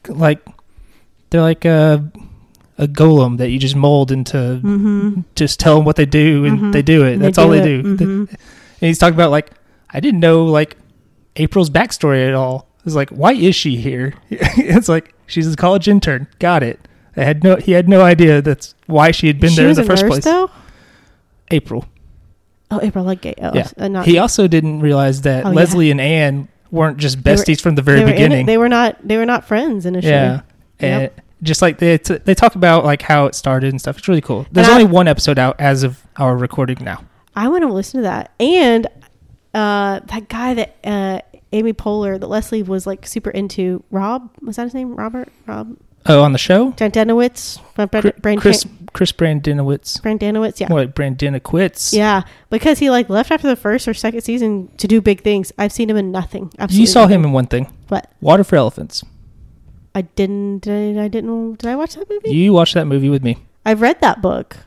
like, 0.07 0.39
they're 1.29 1.41
like 1.41 1.65
a, 1.65 2.11
a 2.77 2.87
golem 2.87 3.37
that 3.37 3.49
you 3.49 3.57
just 3.59 3.75
mold 3.75 4.11
into, 4.11 4.37
Mm-hmm. 4.37 5.21
just 5.35 5.59
tell 5.59 5.75
them 5.77 5.85
what 5.85 5.95
they 5.95 6.05
do 6.05 6.45
and 6.45 6.59
Mhm. 6.59 6.71
they 6.73 6.81
do 6.81 7.03
it. 7.05 7.17
They 7.17 7.25
That's 7.25 7.37
all 7.37 7.49
they 7.49 7.59
it. 7.59 7.63
do. 7.63 7.97
Mhm. 7.97 8.29
And 8.29 8.37
he's 8.87 8.97
talking 8.97 9.13
about 9.15 9.31
like, 9.31 9.51
I 9.93 9.99
didn't 9.99 10.19
know 10.19 10.45
like 10.45 10.77
April's 11.37 11.69
backstory 11.69 12.27
at 12.27 12.33
all. 12.33 12.67
It's 12.85 12.95
like, 12.95 13.09
why 13.09 13.33
is 13.33 13.55
she 13.55 13.77
here? 13.77 14.13
it's 14.29 14.89
like 14.89 15.13
she's 15.27 15.51
a 15.51 15.55
college 15.55 15.87
intern. 15.87 16.27
Got 16.39 16.63
it. 16.63 16.79
I 17.15 17.23
had 17.23 17.43
no. 17.43 17.57
He 17.57 17.73
had 17.73 17.87
no 17.89 18.01
idea 18.01 18.41
that's 18.41 18.73
why 18.87 19.11
she 19.11 19.27
had 19.27 19.39
been 19.39 19.49
she 19.51 19.57
there 19.57 19.69
in 19.69 19.75
the 19.75 19.83
first 19.83 20.03
nurse, 20.03 20.09
place. 20.11 20.23
though. 20.23 20.49
April. 21.51 21.85
Oh, 22.69 22.79
April 22.81 23.03
Ludgate. 23.03 23.37
Oh, 23.41 23.51
Yeah. 23.53 23.67
uh, 23.77 23.87
not 23.89 24.05
He 24.05 24.17
also 24.17 24.47
didn't 24.47 24.79
realize 24.79 25.21
that 25.23 25.45
Oh, 25.45 25.49
yeah. 25.49 25.55
Leslie 25.55 25.91
and 25.91 25.99
Anne 25.99 26.47
weren't 26.71 26.97
just 26.97 27.21
They 27.21 27.31
were- 27.31 27.37
besties 27.37 27.59
from 27.59 27.75
the 27.75 27.81
very 27.81 27.99
they 27.99 28.05
were 28.05 28.09
in 28.11 28.15
it. 28.15 28.17
beginning. 28.23 28.45
They 28.45 28.57
were 28.57 28.69
not. 28.69 28.97
They 29.05 29.17
were 29.17 29.25
not 29.25 29.45
friends 29.45 29.85
initially. 29.85 30.11
yeah, 30.13 30.41
and 30.79 31.09
just 31.43 31.61
like 31.61 31.79
they 31.79 31.97
t- 31.97 32.17
they 32.23 32.33
talk 32.33 32.55
about 32.55 32.85
like 32.85 33.01
how 33.01 33.25
it 33.25 33.35
started 33.35 33.71
and 33.71 33.79
stuff. 33.81 33.97
It's 33.97 34.07
really 34.07 34.21
cool. 34.21 34.45
There's 34.51 34.67
And 34.67 34.73
I- 34.77 34.79
only 34.81 34.91
one 34.91 35.07
episode 35.09 35.37
out 35.37 35.59
as 35.59 35.83
of 35.83 36.01
our 36.17 36.37
recording 36.37 36.77
now. 36.81 37.03
I 37.35 37.47
want 37.49 37.63
to 37.63 37.67
listen 37.73 37.99
to 37.99 38.03
that. 38.03 38.31
And 38.39 38.87
uh, 39.53 39.99
that 40.05 40.29
guy 40.29 40.53
that 40.53 40.75
uh, 40.85 41.19
Amy 41.53 41.73
Poehler 41.73 42.19
that 42.19 42.27
Leslie 42.27 42.63
was 42.63 42.87
like 42.87 43.05
super 43.05 43.29
into, 43.29 43.83
Rob 43.91 44.29
was 44.41 44.55
that 44.55 44.63
his 44.63 44.73
name? 44.73 44.95
Robert 44.95 45.29
Rob 45.45 45.77
Oh, 46.07 46.23
on 46.23 46.31
the 46.31 46.39
show, 46.39 46.71
Brandanowitz, 46.71 47.61
Chris 47.75 48.13
Brand, 48.19 48.41
Chris, 48.41 48.65
Chris 48.91 49.11
Brandinowitz, 49.11 50.01
Brandanowitz, 50.01 50.59
yeah. 50.59 50.67
more 50.67 50.79
like 50.79 50.95
Brandinowitz. 50.95 51.93
Yeah, 51.93 52.23
because 52.49 52.79
he 52.79 52.89
like 52.89 53.07
left 53.07 53.29
after 53.31 53.47
the 53.47 53.55
first 53.55 53.87
or 53.87 53.93
second 53.93 54.21
season 54.21 54.71
to 54.77 54.87
do 54.87 54.99
big 54.99 55.21
things. 55.21 55.51
I've 55.59 55.71
seen 55.71 55.91
him 55.91 55.97
in 55.97 56.11
nothing. 56.11 56.51
Absolutely 56.57 56.81
you 56.81 56.87
saw 56.87 57.05
him 57.05 57.23
in 57.23 57.33
one 57.33 57.45
thing. 57.45 57.71
What? 57.89 58.11
Water 58.19 58.43
for 58.43 58.55
Elephants. 58.55 59.03
I 59.93 60.01
didn't. 60.01 60.59
Did 60.59 60.97
I 60.97 61.07
didn't. 61.07 61.59
Did 61.59 61.69
I 61.69 61.75
watch 61.75 61.93
that 61.93 62.09
movie? 62.09 62.31
You 62.31 62.53
watched 62.53 62.73
that 62.73 62.85
movie 62.85 63.09
with 63.09 63.23
me. 63.23 63.37
I've 63.63 63.81
read 63.81 64.01
that 64.01 64.23
book. 64.23 64.57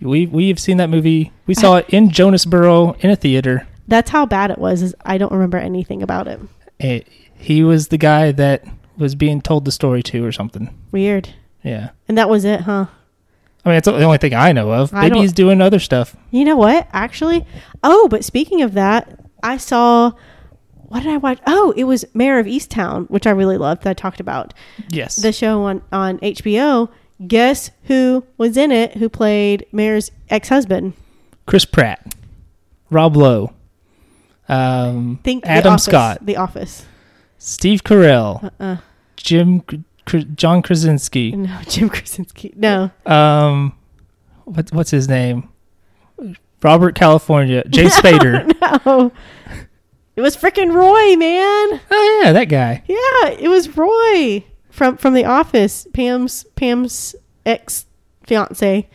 We 0.00 0.24
we've 0.26 0.58
seen 0.58 0.78
that 0.78 0.88
movie. 0.88 1.32
We 1.46 1.54
saw 1.54 1.76
it 1.76 1.90
in 1.90 2.10
Jonesboro 2.10 2.92
in 3.00 3.10
a 3.10 3.16
theater. 3.16 3.67
That's 3.88 4.10
how 4.10 4.26
bad 4.26 4.50
it 4.50 4.58
was. 4.58 4.82
Is 4.82 4.94
I 5.04 5.18
don't 5.18 5.32
remember 5.32 5.58
anything 5.58 6.02
about 6.02 6.28
it. 6.28 6.40
Eh, 6.80 7.00
he 7.34 7.64
was 7.64 7.88
the 7.88 7.98
guy 7.98 8.30
that 8.32 8.64
was 8.96 9.14
being 9.14 9.40
told 9.40 9.64
the 9.64 9.72
story 9.72 10.02
to, 10.04 10.24
or 10.24 10.32
something. 10.32 10.72
Weird. 10.92 11.30
Yeah. 11.62 11.90
And 12.08 12.16
that 12.18 12.28
was 12.28 12.44
it, 12.44 12.60
huh? 12.60 12.86
I 13.64 13.68
mean, 13.68 13.78
it's 13.78 13.86
the 13.86 14.02
only 14.04 14.18
thing 14.18 14.34
I 14.34 14.52
know 14.52 14.72
of. 14.72 14.94
I 14.94 15.08
Maybe 15.08 15.20
he's 15.20 15.32
doing 15.32 15.60
other 15.60 15.78
stuff. 15.78 16.16
You 16.30 16.44
know 16.44 16.56
what? 16.56 16.88
Actually, 16.92 17.44
oh, 17.82 18.08
but 18.08 18.24
speaking 18.24 18.62
of 18.62 18.74
that, 18.74 19.20
I 19.42 19.56
saw. 19.56 20.12
What 20.74 21.02
did 21.02 21.12
I 21.12 21.18
watch? 21.18 21.38
Oh, 21.46 21.74
it 21.76 21.84
was 21.84 22.06
Mare 22.14 22.38
of 22.38 22.46
Easttown, 22.46 23.10
which 23.10 23.26
I 23.26 23.30
really 23.30 23.58
loved. 23.58 23.82
That 23.82 23.90
I 23.90 23.94
talked 23.94 24.20
about 24.20 24.54
Yes. 24.88 25.16
the 25.16 25.32
show 25.32 25.64
on 25.64 25.82
on 25.92 26.18
HBO. 26.20 26.88
Guess 27.26 27.72
who 27.84 28.24
was 28.38 28.56
in 28.56 28.70
it? 28.72 28.96
Who 28.96 29.08
played 29.08 29.66
Mare's 29.72 30.10
ex 30.30 30.48
husband? 30.48 30.94
Chris 31.46 31.64
Pratt, 31.66 32.14
Rob 32.90 33.16
Lowe, 33.16 33.52
um, 34.48 35.20
Think 35.24 35.44
The 35.44 35.50
Adam 35.50 35.72
Office- 35.74 35.84
Scott, 35.84 36.18
The 36.22 36.36
Office. 36.36 36.86
Steve 37.38 37.84
Carell, 37.84 38.50
Uh, 38.58 38.76
Jim, 39.16 39.62
John 40.34 40.62
Krasinski. 40.62 41.32
no, 41.32 41.58
Jim 41.68 41.88
Krasinski. 41.88 42.52
No, 42.56 42.90
Um, 43.06 43.74
what, 44.44 44.70
what's 44.72 44.90
his 44.90 45.08
name? 45.08 45.48
Robert 46.62 46.94
California, 46.94 47.62
James 47.68 47.92
Spader. 47.96 48.50
no. 48.84 49.12
It 50.16 50.20
was 50.20 50.36
freaking 50.36 50.72
Roy, 50.74 51.14
man. 51.16 51.80
Oh 51.90 52.20
yeah, 52.24 52.32
that 52.32 52.46
guy. 52.46 52.82
Yeah, 52.88 53.28
it 53.38 53.48
was 53.48 53.76
Roy 53.76 54.44
from 54.68 54.96
from 54.96 55.14
The 55.14 55.24
Office. 55.24 55.86
Pam's 55.92 56.42
Pam's 56.56 57.14
ex 57.46 57.86
fiance. 58.26 58.88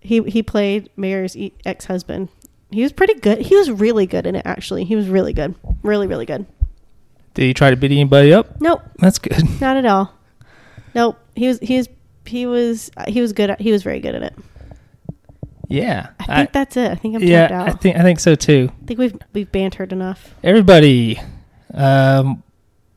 He 0.00 0.22
he 0.24 0.42
played 0.42 0.90
Mare's 0.98 1.34
ex 1.64 1.86
husband. 1.86 2.28
He 2.70 2.82
was 2.82 2.92
pretty 2.92 3.14
good. 3.14 3.38
He 3.40 3.56
was 3.56 3.70
really 3.70 4.06
good 4.06 4.26
in 4.26 4.36
it. 4.36 4.46
Actually, 4.46 4.84
he 4.84 4.96
was 4.96 5.08
really 5.08 5.32
good. 5.32 5.54
Really, 5.82 6.06
really 6.06 6.26
good. 6.26 6.46
Did 7.34 7.42
he 7.44 7.54
try 7.54 7.70
to 7.70 7.76
beat 7.76 7.90
anybody 7.92 8.32
up? 8.32 8.60
Nope, 8.60 8.82
That's 8.98 9.18
good. 9.18 9.42
not 9.60 9.76
at 9.76 9.86
all. 9.86 10.14
Nope. 10.94 11.18
He 11.34 11.48
was 11.48 11.58
he 11.60 11.78
was 11.78 11.88
he 12.26 12.46
was 12.46 12.90
he 13.08 13.20
was 13.20 13.32
good. 13.32 13.50
At, 13.50 13.60
he 13.60 13.72
was 13.72 13.82
very 13.82 14.00
good 14.00 14.14
at 14.14 14.22
it. 14.22 14.34
Yeah. 15.68 16.08
I 16.28 16.38
think 16.38 16.52
that's 16.52 16.76
it. 16.76 16.90
I 16.90 16.94
think 16.96 17.14
I'm 17.14 17.22
yeah, 17.22 17.46
tapped 17.46 17.52
out. 17.52 17.68
I 17.68 17.72
think 17.78 17.96
I 17.96 18.02
think 18.02 18.20
so 18.20 18.34
too. 18.34 18.70
I 18.82 18.86
think 18.86 18.98
we've 18.98 19.16
we've 19.32 19.50
bantered 19.50 19.92
enough. 19.92 20.34
Everybody, 20.42 21.20
um, 21.72 22.42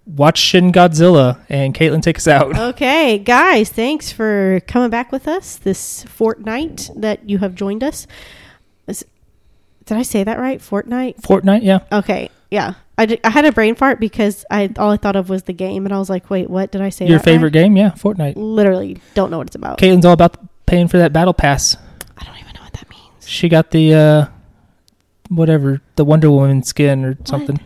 watch 0.08 0.40
Shin 0.40 0.72
Godzilla, 0.72 1.40
and 1.50 1.76
Caitlin 1.76 2.02
take 2.02 2.18
us 2.18 2.28
out. 2.28 2.58
Okay, 2.74 3.20
guys, 3.20 3.70
thanks 3.70 4.12
for 4.12 4.60
coming 4.68 4.90
back 4.90 5.12
with 5.12 5.28
us 5.28 5.58
this 5.58 6.04
fortnight 6.04 6.90
that 6.96 7.30
you 7.30 7.38
have 7.38 7.54
joined 7.54 7.84
us. 7.84 8.08
Did 9.86 9.98
I 9.98 10.04
say 10.04 10.24
that 10.24 10.40
right? 10.40 10.60
Fortnite. 10.60 11.22
Fortnite, 11.22 11.64
yeah. 11.64 11.80
Okay, 11.92 12.30
yeah. 12.52 12.76
I, 12.98 13.06
did- 13.08 13.20
I 13.24 13.30
had 13.32 13.46
a 13.46 13.52
brain 13.52 13.76
fart 13.76 14.00
because 14.00 14.46
I 14.52 14.70
all 14.78 14.92
I 14.92 14.98
thought 14.98 15.16
of 15.16 15.30
was 15.30 15.44
the 15.44 15.54
game, 15.54 15.86
and 15.86 15.94
I 15.94 15.98
was 16.00 16.10
like, 16.10 16.30
wait, 16.30 16.50
what 16.50 16.72
did 16.72 16.82
I 16.82 16.90
say? 16.90 17.08
Your 17.08 17.20
favorite 17.20 17.48
right? 17.56 17.64
game, 17.64 17.76
yeah, 17.76 17.92
Fortnite. 17.92 18.34
Literally, 18.36 18.98
don't 19.16 19.32
know 19.32 19.40
what 19.40 19.48
it's 19.48 19.56
about. 19.56 19.80
Caitlin's 19.80 20.06
all 20.06 20.14
about 20.14 20.38
paying 20.66 20.88
for 20.88 20.98
that 21.00 21.12
battle 21.12 21.34
pass. 21.34 21.76
I 22.18 22.24
don't 22.24 22.38
even 22.38 22.54
know 22.54 22.62
what 22.62 22.74
that 22.74 22.90
means. 22.90 23.28
She 23.28 23.50
got 23.50 23.72
the 23.72 23.94
uh, 23.96 24.26
whatever 25.30 25.82
the 25.96 26.06
Wonder 26.06 26.30
Woman 26.32 26.64
skin 26.64 27.04
or 27.06 27.18
something. 27.26 27.60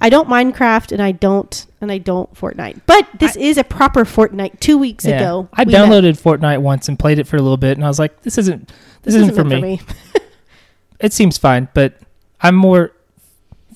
I 0.00 0.08
don't 0.08 0.28
Minecraft 0.28 0.92
and 0.92 1.02
I 1.02 1.12
don't 1.12 1.66
and 1.80 1.92
I 1.92 1.98
don't 1.98 2.32
Fortnite. 2.34 2.80
But 2.86 3.06
this 3.18 3.36
is 3.36 3.58
a 3.58 3.64
proper 3.64 4.04
Fortnite. 4.04 4.60
Two 4.60 4.78
weeks 4.78 5.04
Yeah. 5.04 5.16
ago, 5.20 5.48
I 5.52 5.64
we 5.64 5.72
met. 5.72 5.88
downloaded 5.88 6.20
Fortnite 6.20 6.62
once 6.62 6.88
and 6.88 6.98
played 6.98 7.18
it 7.18 7.26
for 7.26 7.36
a 7.36 7.42
little 7.42 7.56
bit, 7.58 7.76
and 7.76 7.84
I 7.84 7.88
was 7.88 7.98
like, 7.98 8.22
"This 8.22 8.38
isn't 8.38 8.72
this, 9.02 9.14
isn't, 9.14 9.34
for 9.34 9.44
meant 9.44 9.62
me. 9.62 9.80
It 11.00 11.12
seems 11.12 11.38
fine, 11.38 11.68
but 11.74 11.94
I'm 12.40 12.54
more 12.54 12.92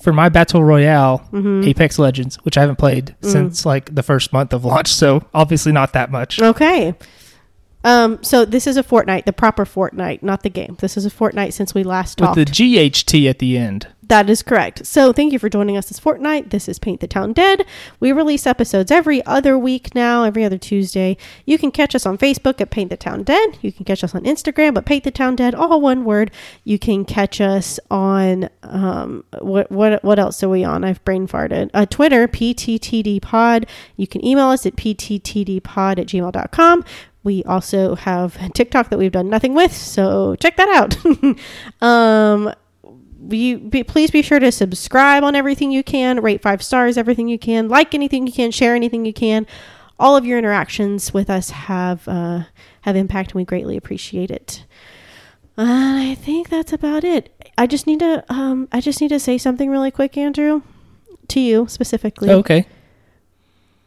for 0.02 0.12
my 0.12 0.28
battle 0.28 0.62
royale, 0.62 1.26
Mhm. 1.32 1.66
Apex 1.66 1.98
Legends, 1.98 2.36
which 2.44 2.58
I 2.58 2.60
haven't 2.60 2.76
played 2.76 3.14
Mm. 3.22 3.30
since 3.30 3.64
like 3.64 3.94
the 3.94 4.02
first 4.02 4.32
month 4.32 4.52
of 4.52 4.64
launch. 4.64 4.92
So 4.92 5.22
obviously 5.32 5.72
not 5.72 5.92
that 5.94 6.10
much. 6.10 6.40
Okay. 6.42 6.94
Um, 7.84 8.18
so 8.22 8.44
this 8.44 8.66
is 8.66 8.76
a 8.78 8.82
Fortnite, 8.82 9.24
the 9.26 9.32
proper 9.32 9.64
Fortnite, 9.66 10.22
not 10.22 10.42
the 10.42 10.48
game. 10.50 10.76
This 10.80 10.96
is 10.96 11.04
a 11.04 11.10
Fortnite 11.10 11.52
since 11.52 11.74
we 11.74 11.82
last 11.84 12.16
talked. 12.18 12.36
With 12.36 12.48
the 12.48 12.52
GHT 12.52 13.28
at 13.28 13.38
the 13.38 13.58
end. 13.58 13.88
That 14.08 14.28
is 14.28 14.42
correct. 14.42 14.84
So 14.86 15.12
thank 15.12 15.32
you 15.32 15.38
for 15.38 15.48
joining 15.48 15.76
us 15.76 15.88
this 15.88 15.98
fortnight. 15.98 16.50
This 16.50 16.68
is 16.68 16.78
Paint 16.78 17.00
the 17.00 17.06
Town 17.06 17.32
Dead. 17.32 17.64
We 18.00 18.12
release 18.12 18.46
episodes 18.46 18.90
every 18.90 19.24
other 19.24 19.58
week 19.58 19.94
now, 19.94 20.24
every 20.24 20.44
other 20.44 20.58
Tuesday. 20.58 21.16
You 21.46 21.56
can 21.58 21.70
catch 21.70 21.94
us 21.94 22.04
on 22.04 22.18
Facebook 22.18 22.60
at 22.60 22.70
Paint 22.70 22.90
the 22.90 22.96
Town 22.96 23.22
Dead. 23.22 23.58
You 23.62 23.72
can 23.72 23.84
catch 23.84 24.04
us 24.04 24.14
on 24.14 24.24
Instagram 24.24 24.76
at 24.76 24.84
Paint 24.84 25.04
the 25.04 25.10
Town 25.10 25.36
Dead, 25.36 25.54
all 25.54 25.80
one 25.80 26.04
word. 26.04 26.30
You 26.64 26.78
can 26.78 27.04
catch 27.04 27.40
us 27.40 27.80
on 27.90 28.50
um, 28.62 29.24
what 29.40 29.70
what 29.70 30.04
what 30.04 30.18
else 30.18 30.42
are 30.42 30.48
we 30.48 30.64
on? 30.64 30.84
I've 30.84 31.04
brain 31.04 31.26
farted. 31.26 31.70
Uh, 31.72 31.86
Twitter, 31.86 32.28
PTTD 32.28 33.22
Pod. 33.22 33.66
You 33.96 34.06
can 34.06 34.24
email 34.24 34.48
us 34.48 34.66
at 34.66 34.76
pttdpod 34.76 35.98
at 35.98 36.06
gmail.com. 36.06 36.84
We 37.22 37.42
also 37.44 37.94
have 37.94 38.52
TikTok 38.52 38.90
that 38.90 38.98
we've 38.98 39.10
done 39.10 39.30
nothing 39.30 39.54
with, 39.54 39.72
so 39.72 40.36
check 40.36 40.58
that 40.58 40.68
out. 40.68 41.82
um, 41.82 42.52
you 43.30 43.58
be, 43.58 43.84
please 43.84 44.10
be 44.10 44.22
sure 44.22 44.38
to 44.38 44.50
subscribe 44.52 45.22
on 45.24 45.34
everything 45.36 45.70
you 45.72 45.82
can, 45.82 46.20
rate 46.20 46.42
five 46.42 46.62
stars 46.62 46.96
everything 46.98 47.28
you 47.28 47.38
can, 47.38 47.68
like 47.68 47.94
anything 47.94 48.26
you 48.26 48.32
can, 48.32 48.50
share 48.50 48.74
anything 48.74 49.04
you 49.04 49.12
can. 49.12 49.46
All 49.98 50.16
of 50.16 50.24
your 50.26 50.38
interactions 50.38 51.14
with 51.14 51.30
us 51.30 51.50
have 51.50 52.06
uh, 52.08 52.44
have 52.82 52.96
impact, 52.96 53.30
and 53.30 53.36
we 53.36 53.44
greatly 53.44 53.76
appreciate 53.76 54.30
it. 54.30 54.64
And 55.56 55.68
I 56.00 56.14
think 56.16 56.48
that's 56.48 56.72
about 56.72 57.04
it. 57.04 57.32
I 57.56 57.66
just 57.68 57.86
need 57.86 58.00
to 58.00 58.24
um, 58.28 58.68
I 58.72 58.80
just 58.80 59.00
need 59.00 59.08
to 59.10 59.20
say 59.20 59.38
something 59.38 59.70
really 59.70 59.92
quick, 59.92 60.16
Andrew, 60.18 60.62
to 61.28 61.38
you 61.40 61.66
specifically. 61.68 62.28
Okay. 62.30 62.66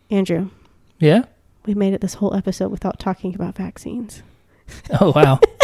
Andrew, 0.09 0.49
Yeah. 0.99 1.23
we 1.65 1.73
made 1.73 1.93
it 1.93 1.99
this 1.99 2.13
whole 2.15 2.33
episode 2.33 2.71
without 2.71 2.97
talking 2.99 3.35
about 3.35 3.57
vaccines. 3.57 4.23
Oh 5.01 5.11
wow. 5.13 5.39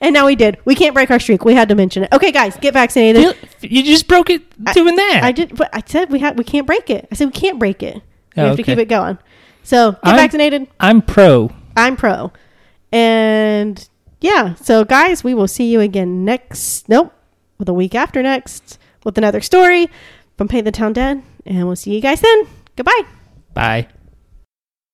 And 0.00 0.12
now 0.14 0.26
we 0.26 0.36
did. 0.36 0.58
We 0.64 0.74
can't 0.74 0.94
break 0.94 1.10
our 1.10 1.18
streak. 1.18 1.44
We 1.44 1.54
had 1.54 1.68
to 1.68 1.74
mention 1.74 2.02
it. 2.04 2.12
Okay, 2.12 2.32
guys, 2.32 2.56
get 2.56 2.74
vaccinated. 2.74 3.22
you, 3.22 3.34
you 3.60 3.82
just 3.82 4.08
broke 4.08 4.30
it 4.30 4.42
I- 4.66 4.72
doing 4.72 4.96
that. 4.96 5.20
I 5.22 5.32
did, 5.32 5.56
but 5.56 5.68
I 5.72 5.82
said 5.86 6.10
we 6.10 6.18
had 6.18 6.36
we 6.38 6.44
can't 6.44 6.66
break 6.66 6.90
it. 6.90 7.08
I 7.10 7.14
said 7.14 7.26
we 7.26 7.32
can't 7.32 7.58
break 7.58 7.82
it. 7.82 7.96
We 8.36 8.42
Oh, 8.42 8.46
have 8.48 8.56
to 8.56 8.62
keep 8.62 8.78
it 8.78 8.88
going. 8.88 9.18
So 9.62 9.92
get 9.92 10.00
I'm- 10.04 10.16
vaccinated. 10.16 10.68
I'm 10.80 11.02
pro. 11.02 11.50
I'm 11.76 11.96
pro, 11.96 12.32
and 12.92 13.88
yeah. 14.20 14.54
So 14.54 14.84
guys, 14.84 15.22
we 15.22 15.34
will 15.34 15.48
see 15.48 15.70
you 15.70 15.80
again 15.80 16.24
next. 16.24 16.88
Nope, 16.88 17.12
well, 17.58 17.64
the 17.64 17.74
week 17.74 17.94
after 17.94 18.22
next 18.22 18.78
with 19.04 19.18
another 19.18 19.40
story 19.40 19.88
from 20.38 20.48
Paint 20.48 20.64
the 20.64 20.72
Town 20.72 20.92
Dead, 20.92 21.22
and 21.44 21.66
we'll 21.66 21.76
see 21.76 21.94
you 21.94 22.00
guys 22.00 22.20
then. 22.20 22.46
Goodbye. 22.76 23.02
Bye. 23.54 23.88